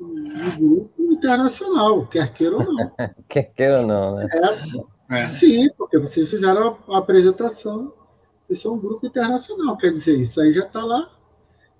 um 0.00 0.56
grupo 0.58 1.02
internacional, 1.12 2.06
quer 2.06 2.32
queira 2.32 2.56
ou 2.56 2.64
não. 2.64 2.92
quer 3.28 3.44
queira 3.54 3.80
ou 3.80 3.86
não, 3.86 4.16
né? 4.16 4.28
É, 4.32 4.93
é. 5.14 5.28
Sim, 5.28 5.68
porque 5.76 5.98
vocês 5.98 6.28
fizeram 6.28 6.78
a 6.88 6.98
apresentação, 6.98 7.92
vocês 8.46 8.60
são 8.60 8.74
um 8.74 8.78
grupo 8.78 9.06
internacional, 9.06 9.76
quer 9.76 9.92
dizer, 9.92 10.14
isso 10.20 10.40
aí 10.40 10.52
já 10.52 10.64
está 10.64 10.84
lá 10.84 11.10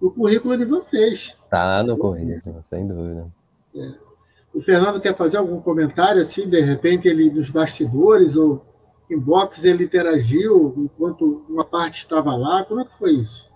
no 0.01 0.11
currículo 0.11 0.57
de 0.57 0.65
vocês. 0.65 1.37
Tá 1.51 1.83
no 1.83 1.97
currículo, 1.97 2.63
sem 2.63 2.87
dúvida. 2.87 3.27
É. 3.75 3.95
O 4.55 4.61
Fernando 4.61 5.01
quer 5.01 5.17
fazer 5.17 5.37
algum 5.37 5.61
comentário 5.61 6.23
assim, 6.23 6.49
de 6.49 6.61
repente 6.61 7.09
ele 7.09 7.29
nos 7.29 7.51
bastidores 7.51 8.37
ou 8.37 8.65
em 9.11 9.19
box 9.19 9.65
ele 9.65 9.85
interagiu 9.85 10.75
enquanto 10.79 11.45
uma 11.49 11.65
parte 11.65 11.99
estava 11.99 12.37
lá. 12.37 12.65
Como 12.65 12.81
é 12.81 12.85
que 12.85 12.97
foi 12.97 13.13
isso? 13.13 13.53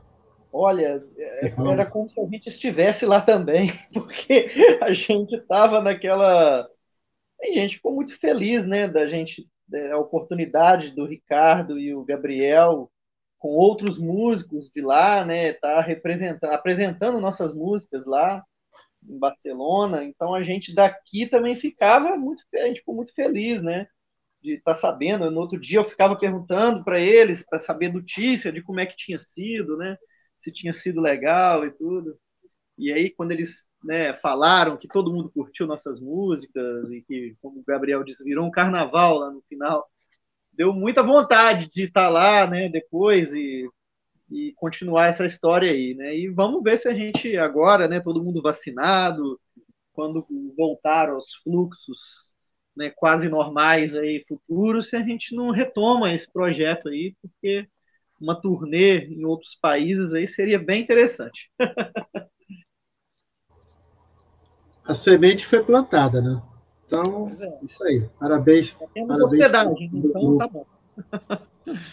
Olha, 0.53 1.05
é, 1.17 1.55
era 1.71 1.87
como 1.87 2.09
se 2.09 2.21
a 2.21 2.25
gente 2.25 2.49
estivesse 2.49 3.07
lá 3.07 3.21
também, 3.21 3.73
porque 3.93 4.47
a 4.81 4.93
gente 4.93 5.37
estava 5.37 5.81
naquela. 5.81 6.69
A 7.41 7.47
gente 7.53 7.77
ficou 7.77 7.95
muito 7.95 8.19
feliz, 8.19 8.67
né, 8.67 8.89
da 8.89 9.07
gente, 9.07 9.49
a 9.93 9.99
oportunidade 9.99 10.91
do 10.93 11.05
Ricardo 11.05 11.79
e 11.79 11.95
o 11.95 12.05
Gabriel 12.05 12.91
com 13.39 13.51
outros 13.51 13.99
músicos 13.99 14.69
de 14.71 14.81
lá, 14.81 15.25
né? 15.25 15.53
Tá 15.53 15.81
representando, 15.81 16.53
apresentando 16.53 17.21
nossas 17.21 17.55
músicas 17.55 18.05
lá 18.05 18.45
em 19.03 19.19
Barcelona. 19.19 20.05
Então 20.05 20.35
a 20.35 20.43
gente 20.43 20.75
daqui 20.75 21.27
também 21.27 21.57
ficava 21.57 22.17
muito, 22.17 22.43
a 22.55 22.67
gente 22.67 22.81
ficou 22.81 22.95
muito 22.95 23.15
feliz, 23.15 23.63
né? 23.63 23.87
De 24.43 24.55
estar 24.55 24.75
tá 24.75 24.81
sabendo. 24.81 25.31
No 25.31 25.41
outro 25.41 25.61
dia 25.61 25.79
eu 25.79 25.85
ficava 25.85 26.17
perguntando 26.17 26.85
para 26.85 27.01
eles 27.01 27.45
para 27.45 27.59
saber 27.61 27.93
notícia 27.93 28.53
de 28.53 28.63
como 28.63 28.81
é 28.81 28.87
que 28.87 28.97
tinha 28.97 29.19
sido, 29.19 29.77
né? 29.77 29.97
Se 30.39 30.53
tinha 30.53 30.73
sido 30.73 31.01
legal 31.01 31.65
e 31.65 31.71
tudo. 31.71 32.19
E 32.77 32.93
aí 32.93 33.11
quando 33.11 33.33
eles 33.33 33.68
né, 33.83 34.15
falaram 34.15 34.77
que 34.77 34.89
todo 34.89 35.13
mundo 35.13 35.31
curtiu 35.31 35.67
nossas 35.67 36.01
músicas 36.01 36.91
e 36.91 37.03
que, 37.03 37.37
como 37.41 37.61
o 37.61 37.65
Gabriel 37.65 38.05
disse, 38.05 38.25
virou 38.25 38.47
um 38.47 38.51
carnaval 38.51 39.19
lá 39.19 39.31
no 39.31 39.43
final 39.49 39.89
deu 40.59 40.73
muita 40.75 41.05
vontade 41.05 41.71
de 41.71 41.85
estar 41.85 42.07
tá 42.07 42.09
lá, 42.09 42.47
né, 42.51 42.69
depois 42.69 43.33
e, 43.33 43.71
e 44.29 44.53
continuar 44.57 45.07
essa 45.07 45.25
história 45.25 45.71
aí, 45.71 45.95
né? 45.95 46.17
E 46.17 46.29
vamos 46.29 46.63
ver 46.65 46.77
se 46.77 46.89
a 46.89 46.95
gente 46.95 47.37
agora, 47.37 47.87
né, 47.87 48.01
todo 48.01 48.23
mundo 48.23 48.43
vacinado, 48.43 49.41
quando 49.93 50.27
voltar 50.57 51.11
aos 51.11 51.33
fluxos, 51.45 52.35
né, 52.77 52.91
quase 52.91 53.29
normais 53.29 53.97
aí 53.97 54.25
futuros, 54.29 54.89
se 54.89 54.97
a 54.97 55.03
gente 55.03 55.35
não 55.35 55.51
retoma 55.51 56.13
esse 56.13 56.31
projeto 56.33 56.89
aí, 56.89 57.15
porque 57.23 57.69
uma 58.21 58.41
turnê 58.41 59.07
em 59.07 59.25
outros 59.25 59.55
países 59.55 60.13
aí 60.13 60.27
seria 60.27 60.59
bem 60.59 60.83
interessante. 60.83 61.51
a 64.89 64.95
semente 64.95 65.47
foi 65.47 65.63
plantada, 65.63 66.23
né? 66.23 66.41
Então, 66.87 67.31
é. 67.39 67.59
isso 67.63 67.85
aí. 67.85 68.09
Parabéns. 68.19 68.69
Já 68.69 68.87
temos 68.95 69.09
parabéns 69.09 69.33
hospedagem, 69.33 69.91
então 69.93 70.39
tá 70.39 70.49
bom. 70.49 70.67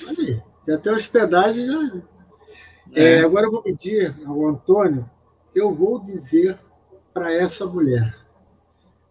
Aí, 0.07 0.41
já 0.65 0.77
tem 0.77 0.93
hospedagem. 0.93 1.67
Já... 1.67 2.01
É. 2.93 3.15
É, 3.17 3.19
agora 3.19 3.47
eu 3.47 3.51
vou 3.51 3.61
pedir 3.61 4.15
ao 4.25 4.47
Antônio, 4.47 5.09
eu 5.53 5.75
vou 5.75 5.99
dizer 5.99 6.57
para 7.13 7.33
essa 7.33 7.65
mulher. 7.65 8.15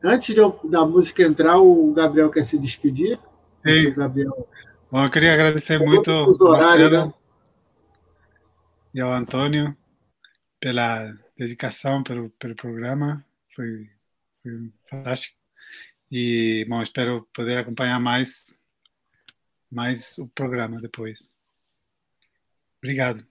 Antes 0.03 0.35
eu, 0.35 0.59
da 0.65 0.87
música 0.87 1.23
entrar, 1.23 1.59
o 1.59 1.93
Gabriel 1.93 2.31
quer 2.31 2.45
se 2.45 2.59
despedir. 2.59 3.19
Sim. 3.67 3.89
O 3.89 3.95
Gabriel... 3.95 4.49
Bom, 4.91 5.05
eu 5.05 5.11
queria 5.11 5.35
agradecer 5.35 5.79
eu 5.79 5.85
muito 5.85 6.11
ao 6.11 6.27
Marcelo 6.27 7.07
né? 7.07 7.15
e 8.95 9.01
ao 9.01 9.13
Antônio 9.13 9.77
pela 10.59 11.13
dedicação, 11.37 12.03
pelo, 12.03 12.31
pelo 12.39 12.55
programa. 12.55 13.23
Foi, 13.55 13.91
foi 14.43 14.73
fantástico. 14.89 15.37
E, 16.11 16.65
bom, 16.69 16.83
espero 16.83 17.29
poder 17.35 17.59
acompanhar 17.59 18.01
mais, 18.01 18.57
mais 19.71 20.17
o 20.19 20.29
programa 20.29 20.81
depois. 20.81 21.33
Obrigado. 22.79 23.27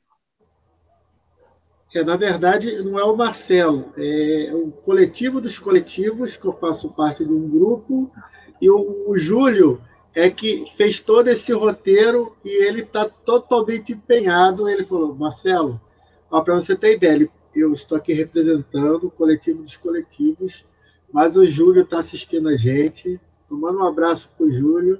É, 1.93 2.03
na 2.03 2.17
verdade, 2.17 2.83
não 2.83 2.97
é 2.97 3.03
o 3.03 3.15
Marcelo, 3.15 3.93
é 3.95 4.51
o 4.53 4.71
coletivo 4.71 5.39
dos 5.39 5.59
coletivos, 5.59 6.35
que 6.35 6.47
eu 6.47 6.53
faço 6.53 6.91
parte 6.93 7.23
de 7.23 7.31
um 7.31 7.47
grupo, 7.47 8.11
e 8.59 8.67
o, 8.67 9.09
o 9.09 9.17
Júlio 9.17 9.79
é 10.15 10.29
que 10.29 10.65
fez 10.75 10.99
todo 10.99 11.27
esse 11.27 11.53
roteiro 11.53 12.35
e 12.43 12.65
ele 12.65 12.81
está 12.81 13.07
totalmente 13.07 13.93
empenhado. 13.93 14.69
Ele 14.69 14.85
falou, 14.85 15.15
Marcelo, 15.15 15.81
para 16.29 16.55
você 16.55 16.75
ter 16.75 16.95
ideia, 16.95 17.13
ele, 17.13 17.31
eu 17.55 17.73
estou 17.73 17.97
aqui 17.97 18.13
representando 18.13 19.07
o 19.07 19.11
coletivo 19.11 19.61
dos 19.61 19.77
coletivos 19.77 20.65
mas 21.13 21.37
o 21.37 21.45
Júlio 21.45 21.83
está 21.83 21.99
assistindo 21.99 22.49
a 22.49 22.57
gente. 22.57 23.21
Manda 23.47 23.77
um 23.77 23.87
abraço 23.87 24.31
para 24.35 24.47
o 24.47 24.51
Júlio. 24.51 24.99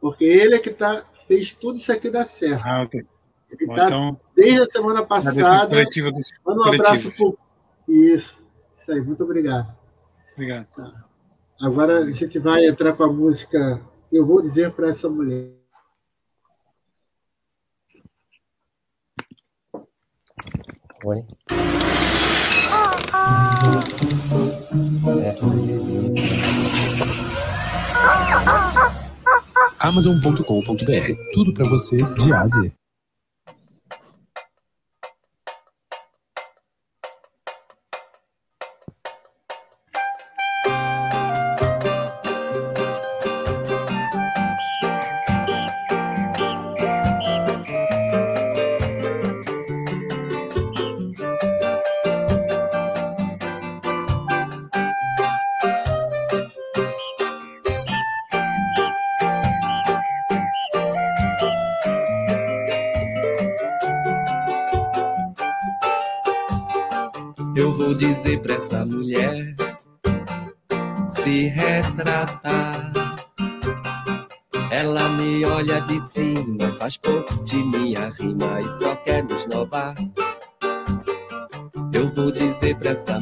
Porque 0.00 0.24
ele 0.24 0.54
é 0.54 0.58
que 0.60 0.70
tá, 0.70 1.04
fez 1.26 1.52
tudo 1.52 1.76
isso 1.76 1.90
aqui 1.90 2.08
dar 2.08 2.24
certo. 2.24 2.62
Ah, 2.64 2.82
ok. 2.82 3.04
Ele 3.50 3.66
Bom, 3.66 3.74
tá, 3.74 3.86
então, 3.86 4.20
desde 4.34 4.60
a 4.60 4.66
semana 4.66 5.00
na 5.00 5.02
passada. 5.04 5.66
dos 6.12 6.30
Manda 6.46 6.60
um 6.60 6.72
abraço 6.72 7.10
pro. 7.16 7.36
Isso, 7.88 8.40
isso 8.72 8.92
aí, 8.92 9.00
muito 9.00 9.24
obrigado. 9.24 9.76
Obrigado. 10.34 10.68
Agora 11.60 11.98
a 11.98 12.12
gente 12.12 12.38
vai 12.38 12.64
entrar 12.64 12.92
com 12.92 13.02
a 13.02 13.12
música 13.12 13.82
Eu 14.12 14.24
Vou 14.24 14.40
Dizer 14.40 14.70
para 14.70 14.88
Essa 14.88 15.08
Mulher. 15.08 15.59
Amazon.com.br. 29.78 31.32
Tudo 31.32 31.54
para 31.54 31.68
você 31.68 31.96
de 31.96 32.32
A 32.32 32.44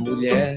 mulher 0.09 0.48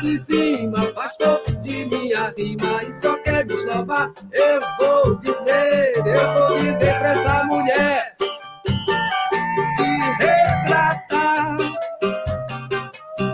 de 0.00 0.18
cima, 0.18 0.92
pouco 1.18 1.52
de 1.60 1.84
minha 1.86 2.32
rima 2.36 2.82
e 2.84 2.92
só 2.92 3.16
quer 3.18 3.44
me 3.46 3.54
esnobar. 3.54 4.12
Eu 4.32 4.60
vou 4.78 5.16
dizer, 5.16 5.92
eu 5.96 6.34
vou 6.34 6.58
dizer 6.58 6.98
pra 6.98 7.12
essa 7.12 7.44
mulher 7.44 8.16
se 9.76 9.82
retratar. 10.18 11.56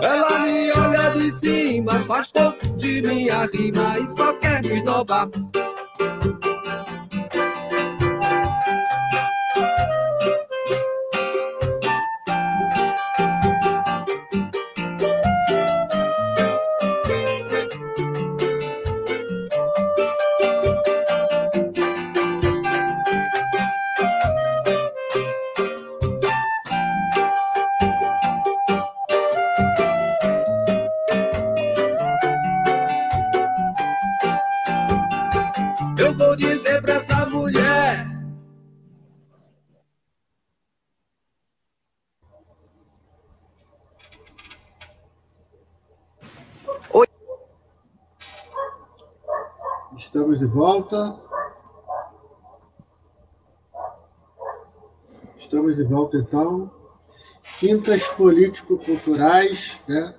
Ela 0.03 0.39
me 0.41 0.73
olha 0.73 1.11
de 1.11 1.31
cima, 1.31 2.05
pouco 2.33 2.77
de 2.77 3.03
minha 3.03 3.47
rima 3.47 3.99
e 3.99 4.09
só 4.09 4.33
quer 4.35 4.63
me 4.63 4.77
esnobar. 4.77 5.29
De 55.75 55.83
volta, 55.83 56.17
então. 56.17 56.71
Quintas 57.59 58.07
político-culturais, 58.09 59.81
né? 59.89 60.15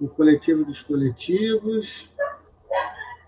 o 0.00 0.08
coletivo 0.08 0.64
dos 0.64 0.82
coletivos. 0.82 2.10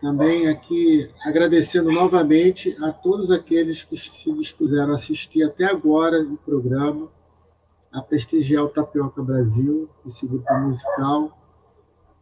Também 0.01 0.49
aqui 0.49 1.11
agradecendo 1.25 1.91
novamente 1.91 2.77
a 2.83 2.93
todos 2.93 3.31
aqueles 3.31 3.83
que 3.83 3.97
se 3.97 4.33
dispuseram 4.33 4.93
a 4.93 4.97
assistir 4.97 5.43
até 5.43 5.65
agora 5.65 6.23
o 6.23 6.37
programa, 6.37 7.09
a 7.93 8.03
prestigiar 8.03 8.65
o 8.65 8.69
Tapioca 8.69 9.23
Brasil, 9.23 9.89
esse 10.07 10.27
grupo 10.27 10.53
musical, 10.55 11.37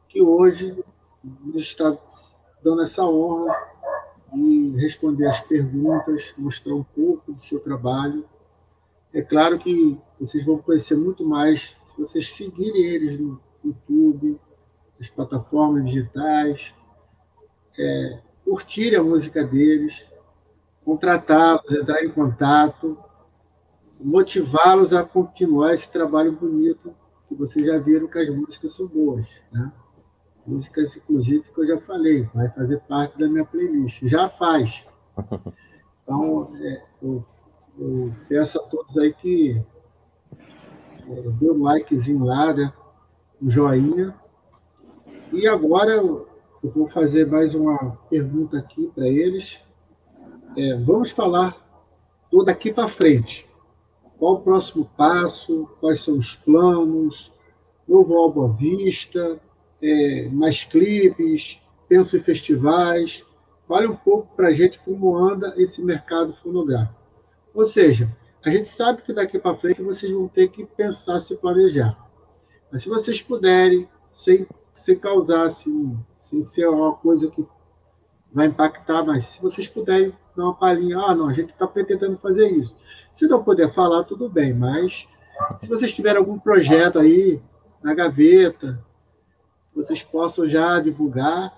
que 0.08 0.22
hoje 0.22 0.84
nos 1.22 1.62
está 1.62 1.96
dando 2.62 2.82
essa 2.82 3.04
honra 3.04 3.72
de 4.32 4.74
responder 4.76 5.26
as 5.26 5.40
perguntas, 5.40 6.34
mostrar 6.38 6.74
um 6.74 6.84
pouco 6.84 7.32
do 7.32 7.40
seu 7.40 7.58
trabalho. 7.60 8.24
É 9.12 9.20
claro 9.20 9.58
que 9.58 10.00
vocês 10.18 10.44
vão 10.44 10.58
conhecer 10.58 10.96
muito 10.96 11.24
mais 11.26 11.76
se 11.84 12.00
vocês 12.00 12.32
seguirem 12.32 12.82
eles 12.82 13.18
no 13.18 13.40
YouTube, 13.62 14.40
nas 14.98 15.08
plataformas 15.08 15.84
digitais. 15.84 16.74
É, 17.78 18.20
curtirem 18.44 18.98
a 18.98 19.02
música 19.02 19.44
deles, 19.44 20.08
contratá-los, 20.84 21.70
entrar 21.70 22.04
em 22.04 22.10
contato, 22.10 22.98
motivá-los 24.00 24.92
a 24.92 25.04
continuar 25.04 25.74
esse 25.74 25.90
trabalho 25.90 26.32
bonito 26.32 26.94
que 27.28 27.34
vocês 27.34 27.66
já 27.66 27.78
viram 27.78 28.08
que 28.08 28.18
as 28.18 28.28
músicas 28.28 28.72
são 28.74 28.86
boas, 28.86 29.40
né? 29.52 29.72
Músicas, 30.46 30.96
inclusive, 30.96 31.44
que 31.52 31.60
eu 31.60 31.66
já 31.66 31.80
falei, 31.80 32.28
vai 32.34 32.48
fazer 32.50 32.80
parte 32.80 33.16
da 33.16 33.28
minha 33.28 33.44
playlist. 33.44 34.02
Já 34.06 34.28
faz. 34.28 34.86
Então, 36.04 36.52
é, 36.56 36.82
eu, 37.00 37.24
eu, 37.82 38.14
peço 38.28 38.58
a 38.58 38.62
todos 38.62 38.96
aí 38.96 39.12
que 39.12 39.60
é, 41.08 41.14
dê 41.14 41.50
um 41.50 41.62
likezinho 41.62 42.24
lá, 42.24 42.52
né? 42.52 42.72
um 43.40 43.50
joinha. 43.50 44.14
E 45.32 45.46
agora 45.48 45.92
eu 45.92 46.28
vou 46.62 46.88
fazer 46.88 47.26
mais 47.26 47.54
uma 47.54 47.98
pergunta 48.08 48.58
aqui 48.58 48.90
para 48.94 49.08
eles. 49.08 49.58
É, 50.56 50.76
vamos 50.76 51.10
falar 51.10 51.56
do 52.30 52.44
daqui 52.44 52.72
para 52.72 52.88
frente. 52.88 53.46
Qual 54.18 54.34
o 54.34 54.40
próximo 54.40 54.88
passo? 54.96 55.68
Quais 55.80 56.00
são 56.02 56.16
os 56.16 56.36
planos? 56.36 57.32
Novo 57.88 58.16
álbum 58.16 58.44
à 58.44 58.48
vista? 58.48 59.40
É, 59.82 60.28
mais 60.28 60.62
clipes? 60.62 61.60
Penso 61.88 62.16
em 62.16 62.20
festivais? 62.20 63.24
Fale 63.66 63.88
um 63.88 63.96
pouco 63.96 64.34
para 64.36 64.48
a 64.48 64.52
gente 64.52 64.78
como 64.80 65.16
anda 65.16 65.52
esse 65.56 65.82
mercado 65.82 66.32
fonográfico. 66.34 67.01
Ou 67.54 67.64
seja, 67.64 68.08
a 68.44 68.50
gente 68.50 68.68
sabe 68.68 69.02
que 69.02 69.12
daqui 69.12 69.38
para 69.38 69.56
frente 69.56 69.82
vocês 69.82 70.10
vão 70.10 70.28
ter 70.28 70.48
que 70.48 70.64
pensar, 70.64 71.20
se 71.20 71.36
planejar. 71.36 71.96
Mas 72.70 72.82
se 72.82 72.88
vocês 72.88 73.22
puderem, 73.22 73.88
sem, 74.10 74.46
sem 74.74 74.98
causar, 74.98 75.46
assim, 75.46 75.98
sem 76.16 76.42
ser 76.42 76.66
uma 76.68 76.94
coisa 76.94 77.30
que 77.30 77.46
vai 78.32 78.46
impactar, 78.46 79.04
mas 79.04 79.26
se 79.26 79.42
vocês 79.42 79.68
puderem 79.68 80.12
dar 80.36 80.44
uma 80.44 80.54
palhinha, 80.54 80.98
ah, 80.98 81.14
não, 81.14 81.28
a 81.28 81.32
gente 81.32 81.52
está 81.52 81.66
pretendendo 81.66 82.18
fazer 82.18 82.48
isso. 82.48 82.74
Se 83.12 83.26
não 83.26 83.44
puder 83.44 83.72
falar, 83.72 84.04
tudo 84.04 84.28
bem, 84.28 84.54
mas 84.54 85.06
se 85.60 85.68
vocês 85.68 85.94
tiverem 85.94 86.18
algum 86.18 86.38
projeto 86.38 86.98
aí 86.98 87.42
na 87.82 87.94
gaveta, 87.94 88.82
vocês 89.74 90.02
possam 90.02 90.46
já 90.46 90.80
divulgar, 90.80 91.54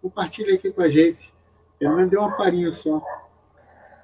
compartilhe 0.00 0.52
aqui 0.52 0.70
com 0.70 0.82
a 0.82 0.88
gente. 0.88 1.32
Pelo 1.78 1.96
menos 1.96 2.10
dê 2.10 2.16
uma 2.16 2.36
palhinha 2.36 2.70
só. 2.70 3.02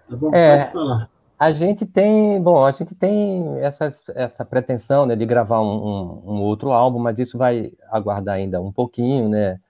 Tá? 0.08 0.36
É, 0.36 0.64
falar. 0.66 1.10
A 1.38 1.52
gente 1.52 1.86
tem, 1.86 2.42
bom, 2.42 2.64
a 2.64 2.72
gente 2.72 2.94
tem 2.96 3.60
essa, 3.60 3.88
essa 4.14 4.44
pretensão, 4.44 5.06
né, 5.06 5.14
de 5.14 5.24
gravar 5.24 5.60
um, 5.60 5.66
um, 5.66 6.32
um 6.32 6.42
outro 6.42 6.72
álbum, 6.72 6.98
mas 6.98 7.16
isso 7.18 7.38
vai 7.38 7.72
aguardar 7.90 8.34
ainda 8.36 8.60
um 8.60 8.72
pouquinho, 8.72 9.28
né? 9.28 9.60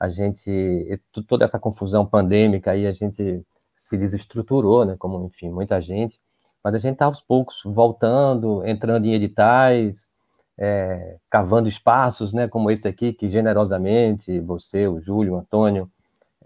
A 0.00 0.08
gente, 0.08 1.00
toda 1.26 1.44
essa 1.44 1.58
confusão 1.58 2.06
pandêmica 2.06 2.70
aí, 2.70 2.86
a 2.86 2.92
gente 2.92 3.44
se 3.74 3.98
desestruturou, 3.98 4.86
né? 4.86 4.96
Como, 4.98 5.26
enfim, 5.26 5.50
muita 5.50 5.82
gente. 5.82 6.18
Mas 6.64 6.74
a 6.74 6.78
gente 6.78 6.94
está 6.94 7.06
aos 7.06 7.20
poucos 7.20 7.60
voltando, 7.64 8.64
entrando 8.66 9.06
em 9.06 9.12
editais, 9.12 10.08
é, 10.56 11.16
cavando 11.28 11.68
espaços, 11.68 12.32
né? 12.32 12.48
Como 12.48 12.70
esse 12.70 12.88
aqui, 12.88 13.12
que 13.12 13.28
generosamente 13.28 14.40
você, 14.40 14.86
o 14.86 15.00
Júlio, 15.00 15.34
o 15.34 15.38
Antônio, 15.38 15.90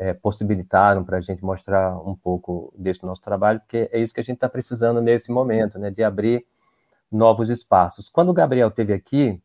é, 0.02 0.12
possibilitaram 0.12 1.04
para 1.04 1.18
a 1.18 1.20
gente 1.20 1.44
mostrar 1.44 1.96
um 1.96 2.16
pouco 2.16 2.74
desse 2.76 3.04
nosso 3.06 3.22
trabalho, 3.22 3.60
porque 3.60 3.88
é 3.92 4.00
isso 4.00 4.12
que 4.12 4.20
a 4.20 4.24
gente 4.24 4.34
está 4.34 4.48
precisando 4.48 5.00
nesse 5.00 5.30
momento, 5.30 5.78
né? 5.78 5.92
De 5.92 6.02
abrir 6.02 6.44
novos 7.10 7.48
espaços. 7.48 8.08
Quando 8.08 8.30
o 8.30 8.34
Gabriel 8.34 8.68
teve 8.68 8.92
aqui, 8.92 9.40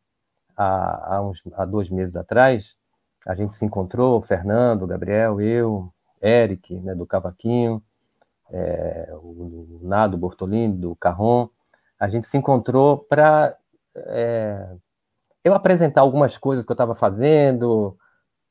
há, 0.56 1.14
há, 1.14 1.22
uns, 1.22 1.40
há 1.54 1.64
dois 1.64 1.88
meses 1.88 2.16
atrás, 2.16 2.74
a 3.24 3.36
gente 3.36 3.54
se 3.54 3.64
encontrou, 3.64 4.20
Fernando, 4.20 4.86
Gabriel, 4.86 5.40
eu, 5.40 5.92
Eric, 6.20 6.74
né, 6.80 6.92
do 6.92 7.06
Cavaquinho, 7.06 7.80
é, 8.50 9.10
o, 9.12 9.78
Nado 9.82 10.18
Bortolini, 10.18 10.76
do 10.76 10.96
Carron, 10.96 11.48
a 12.00 12.08
gente 12.08 12.26
se 12.26 12.36
encontrou 12.36 12.98
para 12.98 13.56
é, 13.94 14.66
eu 15.44 15.54
apresentar 15.54 16.00
algumas 16.00 16.36
coisas 16.36 16.64
que 16.64 16.72
eu 16.72 16.74
estava 16.74 16.96
fazendo, 16.96 17.96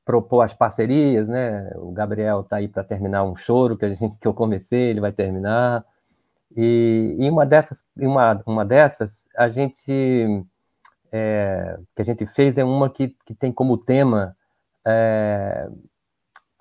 propor 0.08 0.42
as 0.42 0.54
parcerias, 0.54 1.28
né? 1.28 1.70
O 1.76 1.92
Gabriel 1.92 2.40
está 2.40 2.56
aí 2.56 2.68
para 2.70 2.82
terminar 2.82 3.26
um 3.26 3.36
choro 3.36 3.78
que 3.78 3.84
a 3.86 3.90
gente 3.94 4.18
que 4.18 4.28
eu 4.28 4.34
comecei, 4.34 4.90
ele 4.90 5.02
vai 5.02 5.12
terminar. 5.12 5.84
E, 6.56 7.18
e 7.20 7.30
uma 7.30 7.46
dessas, 7.46 7.84
uma, 7.96 8.42
uma 8.46 8.66
dessas, 8.66 9.28
a 9.36 9.50
gente 9.50 10.46
é, 11.12 11.78
que 11.94 12.02
a 12.02 12.06
gente 12.06 12.26
fez 12.26 12.58
é 12.58 12.64
uma 12.64 12.90
que, 12.90 13.16
que 13.26 13.36
tem 13.36 13.52
como 13.52 13.78
tema 13.78 14.34
é, 14.86 15.70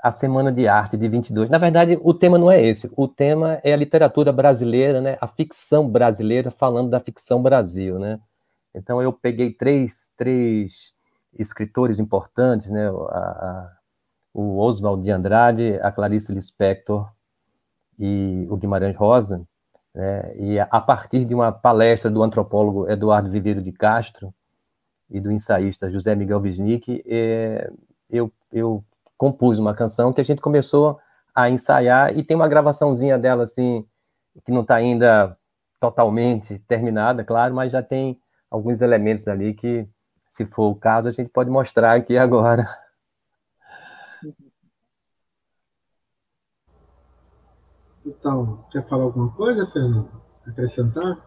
a 0.03 0.11
Semana 0.11 0.51
de 0.51 0.67
Arte 0.67 0.97
de 0.97 1.09
22. 1.09 1.49
Na 1.49 1.59
verdade, 1.59 1.99
o 2.03 2.13
tema 2.13 2.39
não 2.39 2.51
é 2.51 2.61
esse. 2.61 2.91
O 2.97 3.07
tema 3.07 3.61
é 3.63 3.73
a 3.73 3.77
literatura 3.77 4.33
brasileira, 4.33 5.01
né? 5.01 5.17
A 5.21 5.29
ficção 5.29 5.89
brasileira, 5.89 6.51
falando 6.51 6.91
da 6.91 7.01
ficção 7.01 7.41
Brasil, 7.43 7.99
né? 7.99 8.19
Então, 8.75 9.01
eu 9.01 9.13
peguei 9.13 9.53
três, 9.53 10.13
três 10.17 10.96
escritores 11.39 11.99
importantes, 11.99 12.71
né? 12.71 12.89
A, 12.89 12.93
a, 12.93 13.77
o 14.35 14.59
Oswald 14.59 15.03
de 15.03 15.11
Andrade, 15.11 15.79
a 15.83 15.91
Clarice 15.91 16.33
Lispector 16.33 17.11
e 17.99 18.47
o 18.51 18.57
Guimarães 18.57 18.97
Rosa, 18.97 19.47
né? 19.95 20.37
E 20.37 20.59
a, 20.59 20.69
a 20.71 20.81
partir 20.81 21.25
de 21.25 21.35
uma 21.35 21.51
palestra 21.51 22.11
do 22.11 22.23
antropólogo 22.23 22.89
Eduardo 22.89 23.31
Viveiro 23.31 23.63
de 23.63 23.73
Castro 23.73 24.33
e 25.11 25.21
do 25.21 25.33
ensaísta 25.33 25.91
José 25.91 26.15
Miguel 26.15 26.41
Wisnik, 26.41 27.03
é, 27.07 27.71
eu, 28.11 28.31
eu 28.53 28.85
compus 29.17 29.59
uma 29.59 29.75
canção 29.75 30.13
que 30.13 30.21
a 30.21 30.25
gente 30.25 30.41
começou 30.41 30.99
a 31.35 31.49
ensaiar 31.49 32.17
e 32.17 32.23
tem 32.23 32.37
uma 32.37 32.49
gravaçãozinha 32.49 33.19
dela 33.19 33.45
assim 33.45 33.87
que 34.45 34.53
não 34.53 34.63
está 34.63 34.75
ainda 34.75 35.37
totalmente 35.81 36.59
terminada, 36.61 37.25
claro, 37.25 37.55
mas 37.55 37.73
já 37.73 37.83
tem 37.83 38.21
alguns 38.51 38.81
elementos 38.81 39.29
ali 39.29 39.55
que, 39.55 39.89
se 40.37 40.45
for 40.45 40.71
o 40.71 40.77
caso, 40.77 41.09
a 41.09 41.13
gente 41.13 41.31
pode 41.31 41.49
mostrar 41.49 41.95
aqui 41.95 42.19
agora. 42.19 42.69
Então, 48.05 48.69
quer 48.71 48.87
falar 48.87 49.05
alguma 49.05 49.35
coisa, 49.35 49.67
Fernando? 49.67 50.23
Acrescentar? 50.47 51.25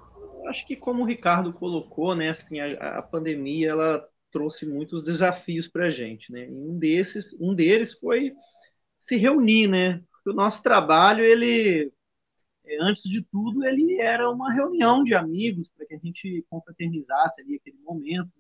Acho 0.48 0.66
que 0.66 0.76
como 0.76 1.02
o 1.04 1.06
Ricardo 1.06 1.52
colocou, 1.52 2.16
né, 2.16 2.30
assim, 2.30 2.60
a, 2.60 3.00
a 3.00 3.02
pandemia 3.02 3.72
ela 3.72 4.08
trouxe 4.32 4.66
muitos 4.66 5.04
desafios 5.04 5.68
para 5.68 5.88
a 5.88 5.90
gente, 5.90 6.32
né? 6.32 6.48
E 6.48 6.54
um 6.54 6.78
desses, 6.78 7.36
um 7.40 7.56
deles 7.56 7.94
foi 7.94 8.34
se 9.00 9.18
reunir, 9.18 9.68
né? 9.68 10.04
O 10.26 10.34
nosso 10.34 10.62
trabalho, 10.62 11.24
ele, 11.24 11.92
é, 12.64 12.78
antes 12.80 13.04
de 13.04 13.24
tudo, 13.24 13.66
ele 13.66 14.00
era 14.00 14.30
uma 14.30 14.54
reunião 14.54 15.04
de 15.04 15.16
amigos 15.16 15.70
para 15.76 15.88
que 15.88 15.96
a 15.96 15.98
gente 15.98 16.46
confraternizasse 16.48 17.42
ali 17.42 17.56
aquele 17.56 17.80
momento, 17.80 18.32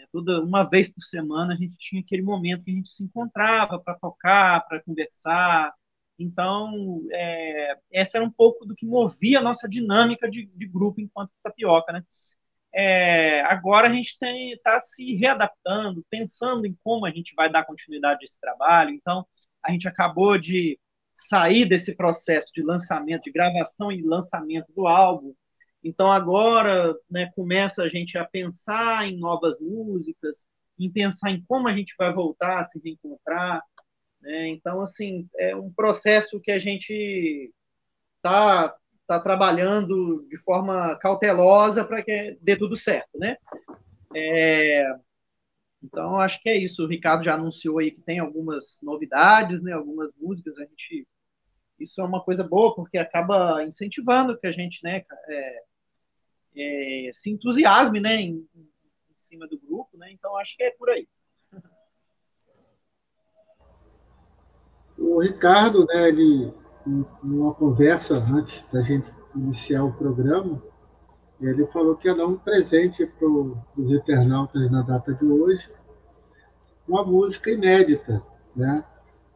né? 0.00 0.06
Toda 0.12 0.42
uma 0.42 0.64
vez 0.64 0.88
por 0.88 1.02
semana 1.02 1.54
a 1.54 1.56
gente 1.56 1.76
tinha 1.78 2.00
aquele 2.00 2.22
momento 2.22 2.64
que 2.64 2.70
a 2.70 2.74
gente 2.74 2.88
se 2.88 3.04
encontrava 3.04 3.78
para 3.78 3.94
tocar, 3.94 4.66
para 4.66 4.82
conversar. 4.82 5.72
Então, 6.18 7.02
é, 7.12 7.78
essa 7.92 8.18
era 8.18 8.24
um 8.24 8.30
pouco 8.30 8.66
do 8.66 8.74
que 8.74 8.86
movia 8.86 9.38
a 9.38 9.42
nossa 9.42 9.68
dinâmica 9.68 10.28
de, 10.28 10.46
de 10.46 10.66
grupo 10.66 11.00
enquanto 11.00 11.32
tapioca, 11.42 11.92
né? 11.92 12.04
É, 12.72 13.40
agora 13.42 13.88
a 13.88 13.92
gente 13.92 14.16
está 14.22 14.80
se 14.80 15.14
readaptando, 15.16 16.04
pensando 16.08 16.66
em 16.66 16.76
como 16.84 17.04
a 17.04 17.10
gente 17.10 17.34
vai 17.34 17.50
dar 17.50 17.64
continuidade 17.64 18.20
a 18.22 18.24
esse 18.24 18.38
trabalho. 18.40 18.90
Então, 18.90 19.26
a 19.62 19.72
gente 19.72 19.88
acabou 19.88 20.38
de 20.38 20.78
sair 21.14 21.66
desse 21.66 21.94
processo 21.96 22.48
de 22.54 22.62
lançamento, 22.62 23.24
de 23.24 23.32
gravação 23.32 23.90
e 23.90 24.02
lançamento 24.02 24.72
do 24.72 24.86
álbum. 24.86 25.34
Então, 25.82 26.12
agora 26.12 26.94
né, 27.10 27.30
começa 27.34 27.82
a 27.82 27.88
gente 27.88 28.18
a 28.18 28.24
pensar 28.24 29.06
em 29.06 29.18
novas 29.18 29.58
músicas, 29.60 30.44
em 30.78 30.90
pensar 30.90 31.30
em 31.30 31.42
como 31.46 31.68
a 31.68 31.74
gente 31.74 31.94
vai 31.98 32.12
voltar 32.12 32.60
a 32.60 32.64
se 32.64 32.80
reencontrar. 32.82 33.62
Né? 34.20 34.48
Então, 34.48 34.82
assim, 34.82 35.28
é 35.38 35.56
um 35.56 35.72
processo 35.72 36.40
que 36.40 36.50
a 36.50 36.58
gente 36.58 37.52
está 38.16 38.74
está 39.10 39.18
trabalhando 39.18 40.24
de 40.28 40.38
forma 40.38 40.94
cautelosa 40.98 41.84
para 41.84 42.00
que 42.00 42.38
dê 42.40 42.56
tudo 42.56 42.76
certo, 42.76 43.18
né? 43.18 43.36
É, 44.14 44.84
então, 45.82 46.20
acho 46.20 46.40
que 46.40 46.48
é 46.48 46.56
isso. 46.56 46.84
O 46.84 46.86
Ricardo 46.86 47.24
já 47.24 47.34
anunciou 47.34 47.78
aí 47.78 47.90
que 47.90 48.00
tem 48.00 48.20
algumas 48.20 48.78
novidades, 48.80 49.60
né? 49.62 49.72
Algumas 49.72 50.12
músicas. 50.16 50.56
A 50.58 50.62
gente, 50.62 51.08
isso 51.78 52.00
é 52.00 52.04
uma 52.04 52.22
coisa 52.22 52.44
boa 52.44 52.74
porque 52.74 52.98
acaba 52.98 53.64
incentivando 53.64 54.38
que 54.38 54.46
a 54.46 54.52
gente, 54.52 54.80
né? 54.84 55.02
É, 55.28 55.62
é, 56.56 57.10
se 57.12 57.30
entusiasme, 57.30 58.00
né? 58.00 58.16
Em, 58.16 58.48
em 58.54 59.16
cima 59.16 59.46
do 59.46 59.58
grupo, 59.58 59.96
né? 59.96 60.10
Então, 60.12 60.36
acho 60.36 60.56
que 60.56 60.62
é 60.62 60.70
por 60.70 60.90
aí. 60.90 61.08
O 64.98 65.20
Ricardo, 65.20 65.86
né? 65.86 66.08
Ele 66.08 66.52
numa 67.22 67.54
conversa 67.54 68.14
antes 68.14 68.64
da 68.72 68.80
gente 68.80 69.12
iniciar 69.34 69.84
o 69.84 69.92
programa, 69.92 70.62
ele 71.40 71.66
falou 71.68 71.96
que 71.96 72.08
ia 72.08 72.14
dar 72.14 72.26
um 72.26 72.36
presente 72.36 73.06
para 73.06 73.28
os 73.28 73.90
internautas 73.90 74.70
na 74.70 74.82
data 74.82 75.14
de 75.14 75.24
hoje, 75.24 75.70
uma 76.86 77.04
música 77.04 77.50
inédita, 77.50 78.22
né? 78.54 78.84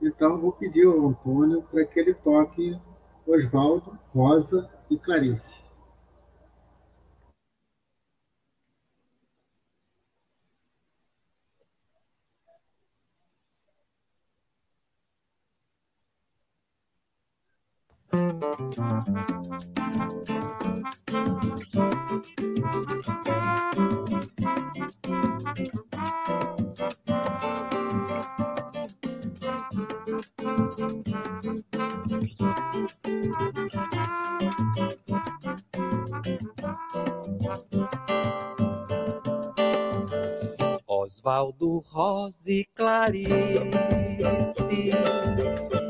Então, 0.02 0.38
vou 0.38 0.52
pedir 0.52 0.86
ao 0.86 1.08
Antônio 1.08 1.62
para 1.62 1.84
que 1.84 1.98
ele 1.98 2.12
toque 2.14 2.78
Oswaldo, 3.26 3.98
Rosa 4.12 4.68
e 4.90 4.98
Clarice. 4.98 5.63
Osvaldo 40.86 41.82
Rose 41.92 42.64
Clarice, 42.74 43.28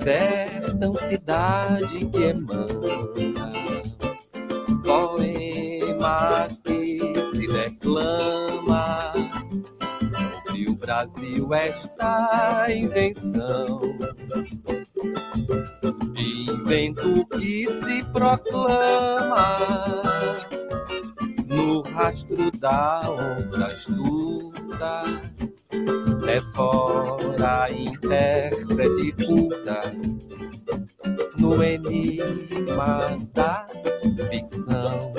sertão 0.05 0.95
cidade 0.97 2.05
que 2.05 2.23
emana, 2.25 3.51
poema 4.85 6.47
que 6.63 7.01
se 7.35 7.49
declama 7.49 9.13
sobre 10.47 10.69
o 10.69 10.77
Brasil 10.77 11.55
esta 11.55 12.67
invenção. 12.69 13.81
Invento 16.19 17.27
que 17.29 17.67
se 17.67 18.05
proclama 18.13 19.59
no 21.47 21.81
rastro 21.81 22.51
da 22.59 23.03
onça 23.11 23.67
astuta, 23.69 25.23
devora 26.25 27.69
intérprete 27.71 29.13
culta, 29.25 29.83
no 31.39 31.63
enigma 31.63 33.17
da 33.33 33.67
ficção. 34.31 35.13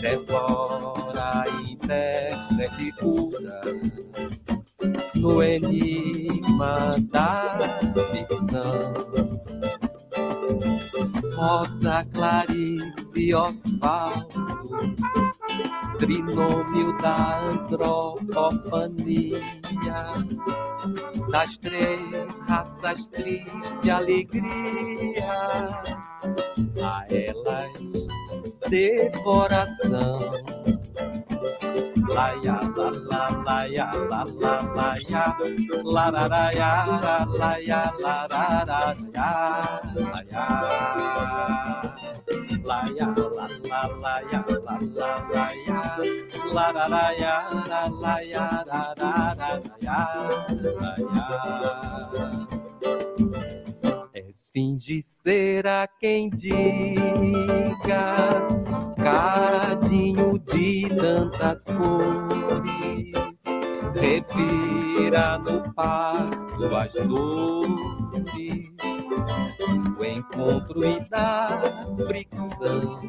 Devora 0.00 1.46
intérprete 1.68 2.92
culta, 3.00 3.60
no 5.16 5.42
enigma 5.42 6.96
da 7.10 7.58
ficção. 8.12 8.94
Rosa 11.36 12.06
Clarice 12.14 13.34
Osvaldo, 13.34 14.26
trinômio 15.98 16.96
da 16.98 17.38
antropofania, 17.50 19.26
das 21.30 21.58
três 21.58 22.38
raças 22.48 23.06
triste 23.06 23.90
alegria, 23.90 25.32
a 26.82 27.06
elas 27.10 27.72
devoração. 28.68 30.18
Laia, 32.08 32.60
la, 32.76 32.90
la, 32.90 33.28
laia, 33.44 33.92
la, 34.08 34.24
la, 34.24 34.62
laia, 34.74 35.36
la, 35.84 36.10
la, 36.10 36.26
laia, 36.28 36.86
la, 36.86 37.24
laia, 37.24 37.92
la, 37.98 38.26
la, 38.30 38.64
la, 38.64 38.94
laia, 39.08 39.30
laia, 39.96 40.46
la, 42.66 42.82
la, 42.82 43.06
la, 43.06 43.46
la, 43.70 43.80
laia, 44.02 44.40
la, 44.66 44.78
la, 46.54 46.86
laia, 46.88 47.34
la, 47.68 47.82
laia, 48.02 48.46
la, 48.66 48.82
la, 48.98 49.34
la, 49.38 49.62
laia. 49.82 50.00
És 54.14 54.50
fim 54.52 54.76
de 54.76 55.00
ser 55.02 55.66
a 55.66 55.86
quem 56.00 56.30
diga, 56.30 58.04
cadinho 58.96 60.38
de 60.38 60.88
tantas 61.00 61.64
cores, 61.78 63.35
revira 63.98 65.38
no 65.38 65.72
pasto 65.74 66.76
as 66.76 66.92
dores 66.92 68.70
do 69.96 70.04
encontro 70.04 70.84
e 70.84 71.00
da 71.08 71.82
fricção. 72.06 73.00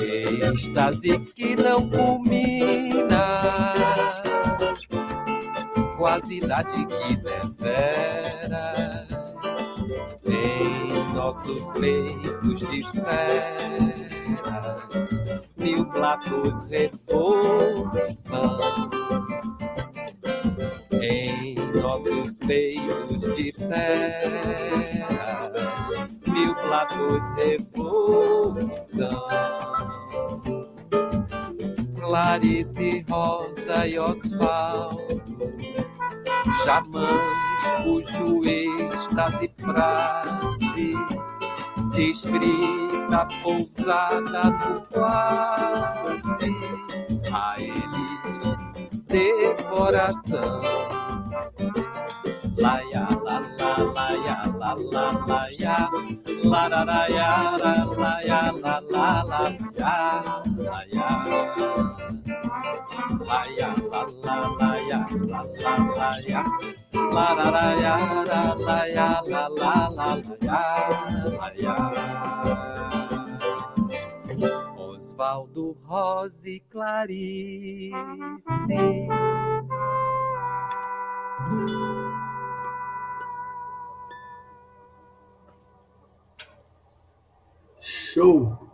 Êxtase 0.00 1.18
que 1.34 1.56
não 1.56 1.88
culmina, 1.88 3.74
quasidade 5.96 6.86
que 6.86 7.16
devera 7.16 9.06
em 10.26 11.14
nossos 11.14 11.64
peitos 11.72 12.60
de 12.60 12.82
fera, 12.92 14.15
mil 15.56 15.86
platos 15.90 16.68
revolução. 16.68 18.58
Em 21.02 21.54
nossos 21.80 22.36
peitos 22.38 23.36
de 23.36 23.52
fera, 23.52 25.10
mil 26.26 26.54
platos 26.54 27.22
revolução. 27.36 28.76
Clarice, 31.98 33.04
Rosa 33.10 33.86
e 33.86 33.98
Osvaldo, 33.98 35.22
chamamos 36.64 37.20
cujo 37.82 38.44
êxtase 38.44 39.50
frase, 39.58 40.94
escrita 41.98 43.26
pousada 43.42 44.50
no 44.50 44.80
quase, 44.92 46.54
a 47.32 47.56
eles 47.58 48.16
devoração. 49.06 50.60
Laia, 52.58 53.06
la, 53.24 53.38
la, 53.58 53.76
laia, 53.96 54.38
la, 54.58 54.74
la, 54.74 55.10
laia, 55.26 55.90
la, 56.44 56.68
la, 56.68 56.84
laia, 56.84 57.56
la, 57.58 57.84
laia, 57.84 58.52
la, 58.52 58.80
la, 58.90 59.22
la, 59.78 60.42
laia, 60.56 61.08
laia, 63.26 63.74
la, 63.90 64.02
la, 64.24 64.36
laia, 64.60 65.00
la, 65.30 65.40
la, 65.62 65.74
laia, 65.98 66.42
la, 66.94 67.26
la, 67.34 67.50
laia, 67.50 67.94
la, 68.30 68.40
laia, 68.66 69.06
la, 69.26 69.48
la, 69.48 69.74
la, 69.96 70.10
laia, 71.38 71.74
laia. 71.98 72.86
Osvaldo 74.76 75.76
Rose 75.88 76.60
Clarice. 76.70 77.92
Show! 87.80 88.65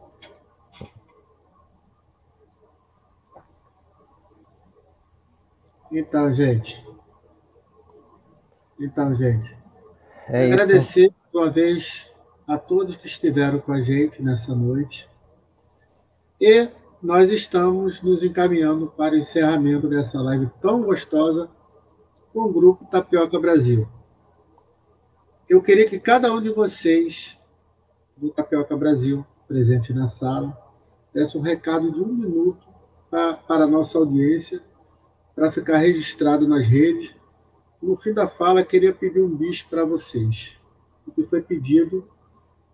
Então, 5.93 6.32
gente. 6.32 6.82
Então, 8.81 9.14
gente. 9.14 9.55
É 10.27 10.47
isso. 10.47 10.55
Agradecer 10.55 11.14
uma 11.32 11.51
vez 11.51 12.10
a 12.47 12.56
todos 12.56 12.97
que 12.97 13.06
estiveram 13.06 13.59
com 13.59 13.73
a 13.73 13.82
gente 13.82 14.23
nessa 14.23 14.55
noite. 14.55 15.06
E 16.40 16.69
nós 17.02 17.31
estamos 17.31 18.01
nos 18.01 18.24
encaminhando 18.24 18.86
para 18.86 19.14
o 19.14 19.19
encerramento 19.19 19.86
dessa 19.86 20.20
live 20.23 20.51
tão 20.62 20.82
gostosa 20.82 21.51
com 22.32 22.40
o 22.40 22.52
grupo 22.52 22.86
Tapioca 22.86 23.39
Brasil. 23.39 23.86
Eu 25.48 25.60
queria 25.60 25.86
que 25.86 26.01
cada 26.01 26.32
um 26.32 26.40
de 26.40 26.51
vocês 26.51 27.39
do 28.16 28.31
Tapioca 28.31 28.74
Brasil, 28.77 29.27
presente 29.47 29.93
na 29.93 30.06
sala, 30.06 30.56
desse 31.12 31.36
um 31.36 31.43
recado 31.43 31.93
de 31.93 32.01
um 32.01 32.09
minuto 32.09 32.66
para, 33.10 33.35
para 33.35 33.64
a 33.64 33.69
nossa 33.69 33.98
audiência, 33.98 34.62
para 35.35 35.51
ficar 35.51 35.79
registrado 35.79 36.47
nas 36.47 36.67
redes. 36.67 37.15
No 37.83 37.97
fim 37.97 38.13
da 38.13 38.29
fala, 38.29 38.65
queria 38.65 38.95
pedir 38.95 39.23
um 39.23 39.35
bicho 39.35 39.67
para 39.69 39.85
vocês, 39.85 40.59
o 41.07 41.11
que 41.11 41.25
foi 41.25 41.43
pedido 41.43 42.09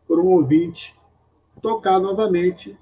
por 0.06 0.18
um 0.18 0.26
ouvinte 0.26 0.94
tocar 1.60 1.98
novamente 1.98 2.78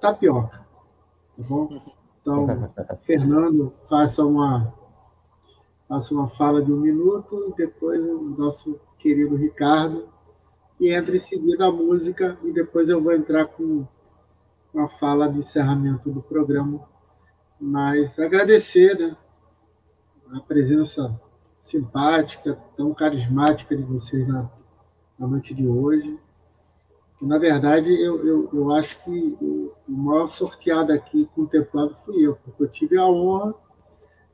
tapioca. 0.00 0.58
Tá 0.58 1.42
bom? 1.42 1.82
Então, 2.20 2.46
Fernando, 3.02 3.72
faça 3.88 4.24
uma, 4.24 4.72
faço 5.88 6.14
uma 6.14 6.28
fala 6.28 6.62
de 6.62 6.72
um 6.72 6.76
minuto, 6.76 7.48
e 7.48 7.56
depois 7.56 8.00
o 8.00 8.20
nosso 8.36 8.78
querido 8.98 9.36
Ricardo, 9.36 10.08
e 10.80 10.90
entra 10.90 11.16
em 11.16 11.20
seguida 11.20 11.66
a 11.66 11.72
música, 11.72 12.38
e 12.44 12.52
depois 12.52 12.88
eu 12.88 13.02
vou 13.02 13.12
entrar 13.12 13.46
com 13.46 13.86
uma 14.72 14.88
fala 14.88 15.28
de 15.28 15.38
encerramento 15.38 16.10
do 16.10 16.22
programa. 16.22 16.86
Mas 17.60 18.18
agradecer 18.18 18.96
né, 18.98 19.16
a 20.32 20.40
presença 20.40 21.20
simpática, 21.60 22.54
tão 22.76 22.94
carismática 22.94 23.76
de 23.76 23.82
vocês 23.82 24.26
na, 24.26 24.50
na 25.18 25.26
noite 25.26 25.54
de 25.54 25.66
hoje. 25.66 26.18
Na 27.20 27.36
verdade, 27.36 27.90
eu, 27.90 28.24
eu, 28.24 28.50
eu 28.52 28.70
acho 28.72 29.02
que 29.02 29.36
o, 29.40 29.74
o 29.88 29.92
maior 29.92 30.28
sorteado 30.28 30.92
aqui 30.92 31.26
contemplado 31.34 31.96
fui 32.04 32.24
eu, 32.24 32.36
porque 32.36 32.62
eu 32.62 32.68
tive 32.68 32.96
a 32.96 33.06
honra 33.06 33.54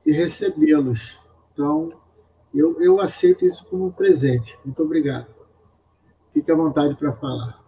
de 0.05 0.13
recebê-los. 0.13 1.19
Então, 1.53 1.93
eu, 2.53 2.79
eu 2.81 3.01
aceito 3.01 3.45
isso 3.45 3.67
como 3.71 3.87
um 3.87 3.93
presente. 3.93 4.59
Muito 4.65 4.83
obrigado. 4.83 5.27
Fique 6.33 6.53
à 6.53 6.55
vontade 6.55 6.95
para 6.97 7.13
falar. 7.15 7.65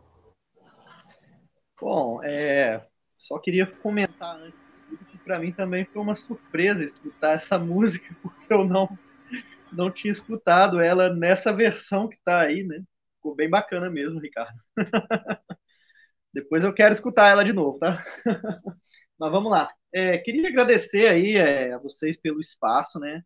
Bom, 1.81 2.23
é, 2.23 2.87
só 3.17 3.39
queria 3.39 3.67
comentar 3.67 4.37
antes 4.37 4.66
para 5.27 5.41
mim 5.41 5.51
também 5.51 5.85
foi 5.85 6.01
uma 6.01 6.15
surpresa 6.15 6.85
escutar 6.85 7.33
essa 7.33 7.59
música, 7.59 8.15
porque 8.23 8.53
eu 8.53 8.65
não 8.65 8.89
não 9.73 9.91
tinha 9.91 10.13
escutado 10.13 10.81
ela 10.81 11.13
nessa 11.13 11.53
versão 11.53 12.09
que 12.09 12.15
está 12.15 12.41
aí, 12.41 12.63
né? 12.63 12.83
Ficou 13.17 13.35
bem 13.35 13.51
bacana 13.51 13.91
mesmo, 13.91 14.21
Ricardo. 14.21 14.57
Depois 16.33 16.63
eu 16.63 16.73
quero 16.73 16.95
escutar 16.95 17.29
ela 17.29 17.45
de 17.45 17.53
novo, 17.53 17.79
tá? 17.79 18.03
Mas 19.19 19.33
vamos 19.33 19.51
lá. 19.51 19.69
É, 19.93 20.17
queria 20.19 20.49
agradecer 20.49 21.09
aí 21.09 21.37
é, 21.37 21.73
a 21.73 21.79
vocês 21.79 22.17
pelo 22.17 22.41
espaço, 22.41 23.01
né? 23.01 23.23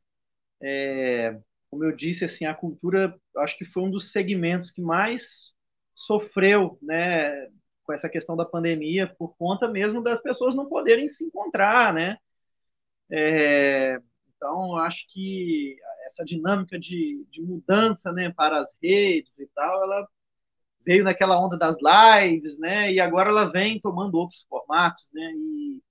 É, 0.62 1.38
como 1.70 1.84
eu 1.84 1.94
disse, 1.94 2.24
assim, 2.24 2.46
a 2.46 2.54
cultura, 2.54 3.14
acho 3.36 3.56
que 3.58 3.64
foi 3.64 3.82
um 3.82 3.90
dos 3.90 4.10
segmentos 4.10 4.70
que 4.70 4.80
mais 4.80 5.52
sofreu, 5.94 6.78
né, 6.82 7.46
com 7.84 7.92
essa 7.92 8.08
questão 8.08 8.36
da 8.36 8.44
pandemia, 8.44 9.06
por 9.18 9.36
conta 9.36 9.68
mesmo 9.68 10.02
das 10.02 10.20
pessoas 10.20 10.54
não 10.54 10.68
poderem 10.68 11.08
se 11.08 11.24
encontrar, 11.24 11.92
né? 11.92 12.16
É, 13.10 14.00
então, 14.36 14.76
acho 14.76 15.06
que 15.08 15.76
essa 16.06 16.24
dinâmica 16.24 16.78
de, 16.78 17.26
de 17.30 17.42
mudança 17.42 18.12
né, 18.12 18.30
para 18.30 18.58
as 18.60 18.72
redes 18.82 19.38
e 19.38 19.46
tal, 19.48 19.82
ela 19.82 20.08
veio 20.84 21.04
naquela 21.04 21.38
onda 21.38 21.58
das 21.58 21.76
lives, 21.76 22.58
né? 22.58 22.92
E 22.92 23.00
agora 23.00 23.30
ela 23.30 23.44
vem 23.46 23.80
tomando 23.80 24.16
outros 24.16 24.46
formatos, 24.48 25.10
né? 25.12 25.32
E, 25.34 25.82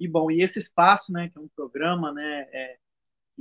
e 0.00 0.08
bom, 0.08 0.30
e 0.30 0.42
esse 0.42 0.58
espaço, 0.58 1.12
né? 1.12 1.28
Que 1.30 1.38
é 1.38 1.40
um 1.40 1.48
programa, 1.48 2.12
né? 2.12 2.46
É, 2.52 2.76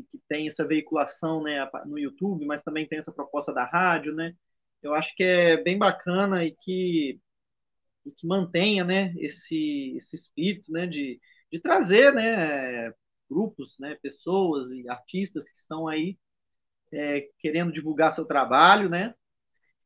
que, 0.09 0.19
tem 0.27 0.47
essa 0.47 0.65
veiculação, 0.65 1.43
né? 1.43 1.69
No 1.85 1.97
YouTube, 1.97 2.45
mas 2.45 2.61
também 2.61 2.87
tem 2.87 2.99
essa 2.99 3.11
proposta 3.11 3.53
da 3.53 3.65
rádio, 3.65 4.13
né? 4.13 4.33
Eu 4.81 4.93
acho 4.93 5.15
que 5.15 5.23
é 5.23 5.57
bem 5.63 5.77
bacana 5.77 6.45
e 6.45 6.51
que 6.51 7.19
e 8.05 8.11
que 8.11 8.27
mantenha, 8.27 8.83
né? 8.83 9.13
Esse 9.17 9.95
esse 9.97 10.15
espírito, 10.15 10.71
né? 10.71 10.87
De, 10.87 11.19
de 11.51 11.59
trazer, 11.59 12.13
né? 12.13 12.93
grupos, 13.33 13.77
né, 13.79 13.97
pessoas 14.01 14.71
e 14.71 14.87
artistas 14.87 15.49
que 15.49 15.57
estão 15.57 15.87
aí 15.87 16.17
é, 16.91 17.27
querendo 17.39 17.71
divulgar 17.71 18.13
seu 18.13 18.25
trabalho, 18.25 18.87
né? 18.87 19.15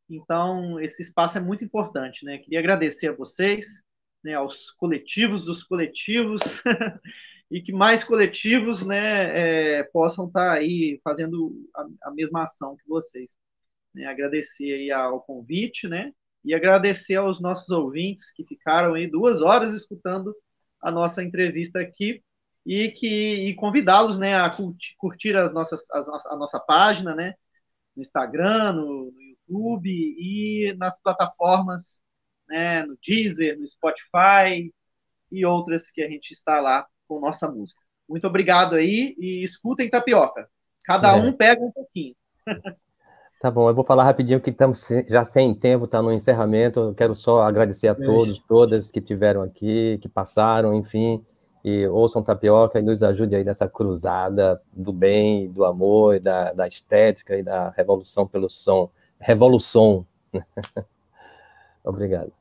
Então, 0.10 0.80
esse 0.80 1.02
espaço 1.02 1.38
é 1.38 1.42
muito 1.42 1.64
importante, 1.64 2.26
né? 2.26 2.38
Queria 2.38 2.60
agradecer 2.60 3.08
a 3.08 3.16
vocês, 3.16 3.82
né, 4.24 4.34
aos 4.34 4.72
coletivos 4.72 5.46
dos 5.46 5.64
coletivos, 5.64 6.42
e 7.50 7.62
que 7.62 7.72
mais 7.72 8.04
coletivos, 8.04 8.86
né, 8.86 9.78
é, 9.80 9.84
possam 9.84 10.28
estar 10.28 10.52
aí 10.52 11.00
fazendo 11.04 11.54
a, 11.76 12.10
a, 12.10 12.12
mesma 12.12 12.44
ação 12.44 12.76
que 12.76 12.88
vocês. 12.88 13.38
Né? 13.94 14.06
Agradecer 14.06 14.74
aí 14.74 14.92
ao 14.92 15.22
convite, 15.22 15.88
né? 15.88 16.14
E 16.48 16.56
agradecer 16.56 17.16
aos 17.16 17.42
nossos 17.42 17.70
ouvintes 17.70 18.32
que 18.32 18.46
ficaram 18.46 18.94
aí 18.94 19.06
duas 19.06 19.42
horas 19.42 19.74
escutando 19.74 20.34
a 20.82 20.90
nossa 20.90 21.22
entrevista 21.22 21.82
aqui 21.82 22.24
e 22.66 22.90
que 22.92 23.54
convidá-los 23.56 24.18
né, 24.18 24.34
a 24.34 24.50
curtir, 24.50 24.96
curtir 24.98 25.36
as 25.36 25.54
nossas, 25.54 25.82
as, 25.92 26.26
a 26.26 26.38
nossa 26.38 26.58
página 26.58 27.14
né, 27.14 27.34
no 27.94 28.02
Instagram, 28.02 28.72
no, 28.72 29.12
no 29.12 29.22
YouTube 29.22 29.90
e 29.90 30.74
nas 30.78 30.98
plataformas, 31.02 32.02
né, 32.48 32.86
no 32.86 32.98
Deezer, 33.06 33.60
no 33.60 33.68
Spotify 33.68 34.74
e 35.30 35.46
outras 35.46 35.92
que 35.92 36.02
a 36.02 36.10
gente 36.10 36.32
está 36.32 36.62
lá 36.62 36.88
com 37.10 37.20
nossa 37.20 37.52
música. 37.52 37.82
Muito 38.08 38.26
obrigado 38.26 38.76
aí 38.76 39.18
e 39.20 39.44
escutem 39.44 39.90
Tapioca. 39.90 40.50
Cada 40.86 41.10
é. 41.10 41.16
um 41.16 41.34
pega 41.34 41.62
um 41.62 41.74
pouquinho. 41.74 42.16
Tá 43.40 43.52
bom, 43.52 43.70
eu 43.70 43.76
vou 43.76 43.84
falar 43.84 44.04
rapidinho 44.04 44.42
que 44.42 44.50
estamos 44.50 44.88
já 45.08 45.24
sem 45.24 45.54
tempo, 45.54 45.86
está 45.86 46.02
no 46.02 46.12
encerramento. 46.12 46.80
Eu 46.80 46.96
quero 46.96 47.14
só 47.14 47.44
agradecer 47.44 47.88
a 47.88 47.96
todos, 47.96 48.40
todas 48.40 48.90
que 48.90 49.00
tiveram 49.00 49.44
aqui, 49.44 50.00
que 50.02 50.10
passaram, 50.10 50.74
enfim 50.74 51.24
e 51.68 51.86
ouçam 51.88 52.24
tapioca 52.24 52.80
e 52.80 52.82
nos 52.82 53.04
ajude 53.04 53.36
aí 53.36 53.44
nessa 53.44 53.68
cruzada 53.68 54.62
do 54.72 54.94
bem, 54.94 55.52
do 55.52 55.66
amor, 55.66 56.18
da, 56.18 56.54
da 56.54 56.66
estética 56.66 57.36
e 57.36 57.44
da 57.44 57.72
revolução 57.72 58.26
pelo 58.26 58.50
som. 58.50 58.90
Revolução. 59.20 60.06
Obrigado. 61.84 62.37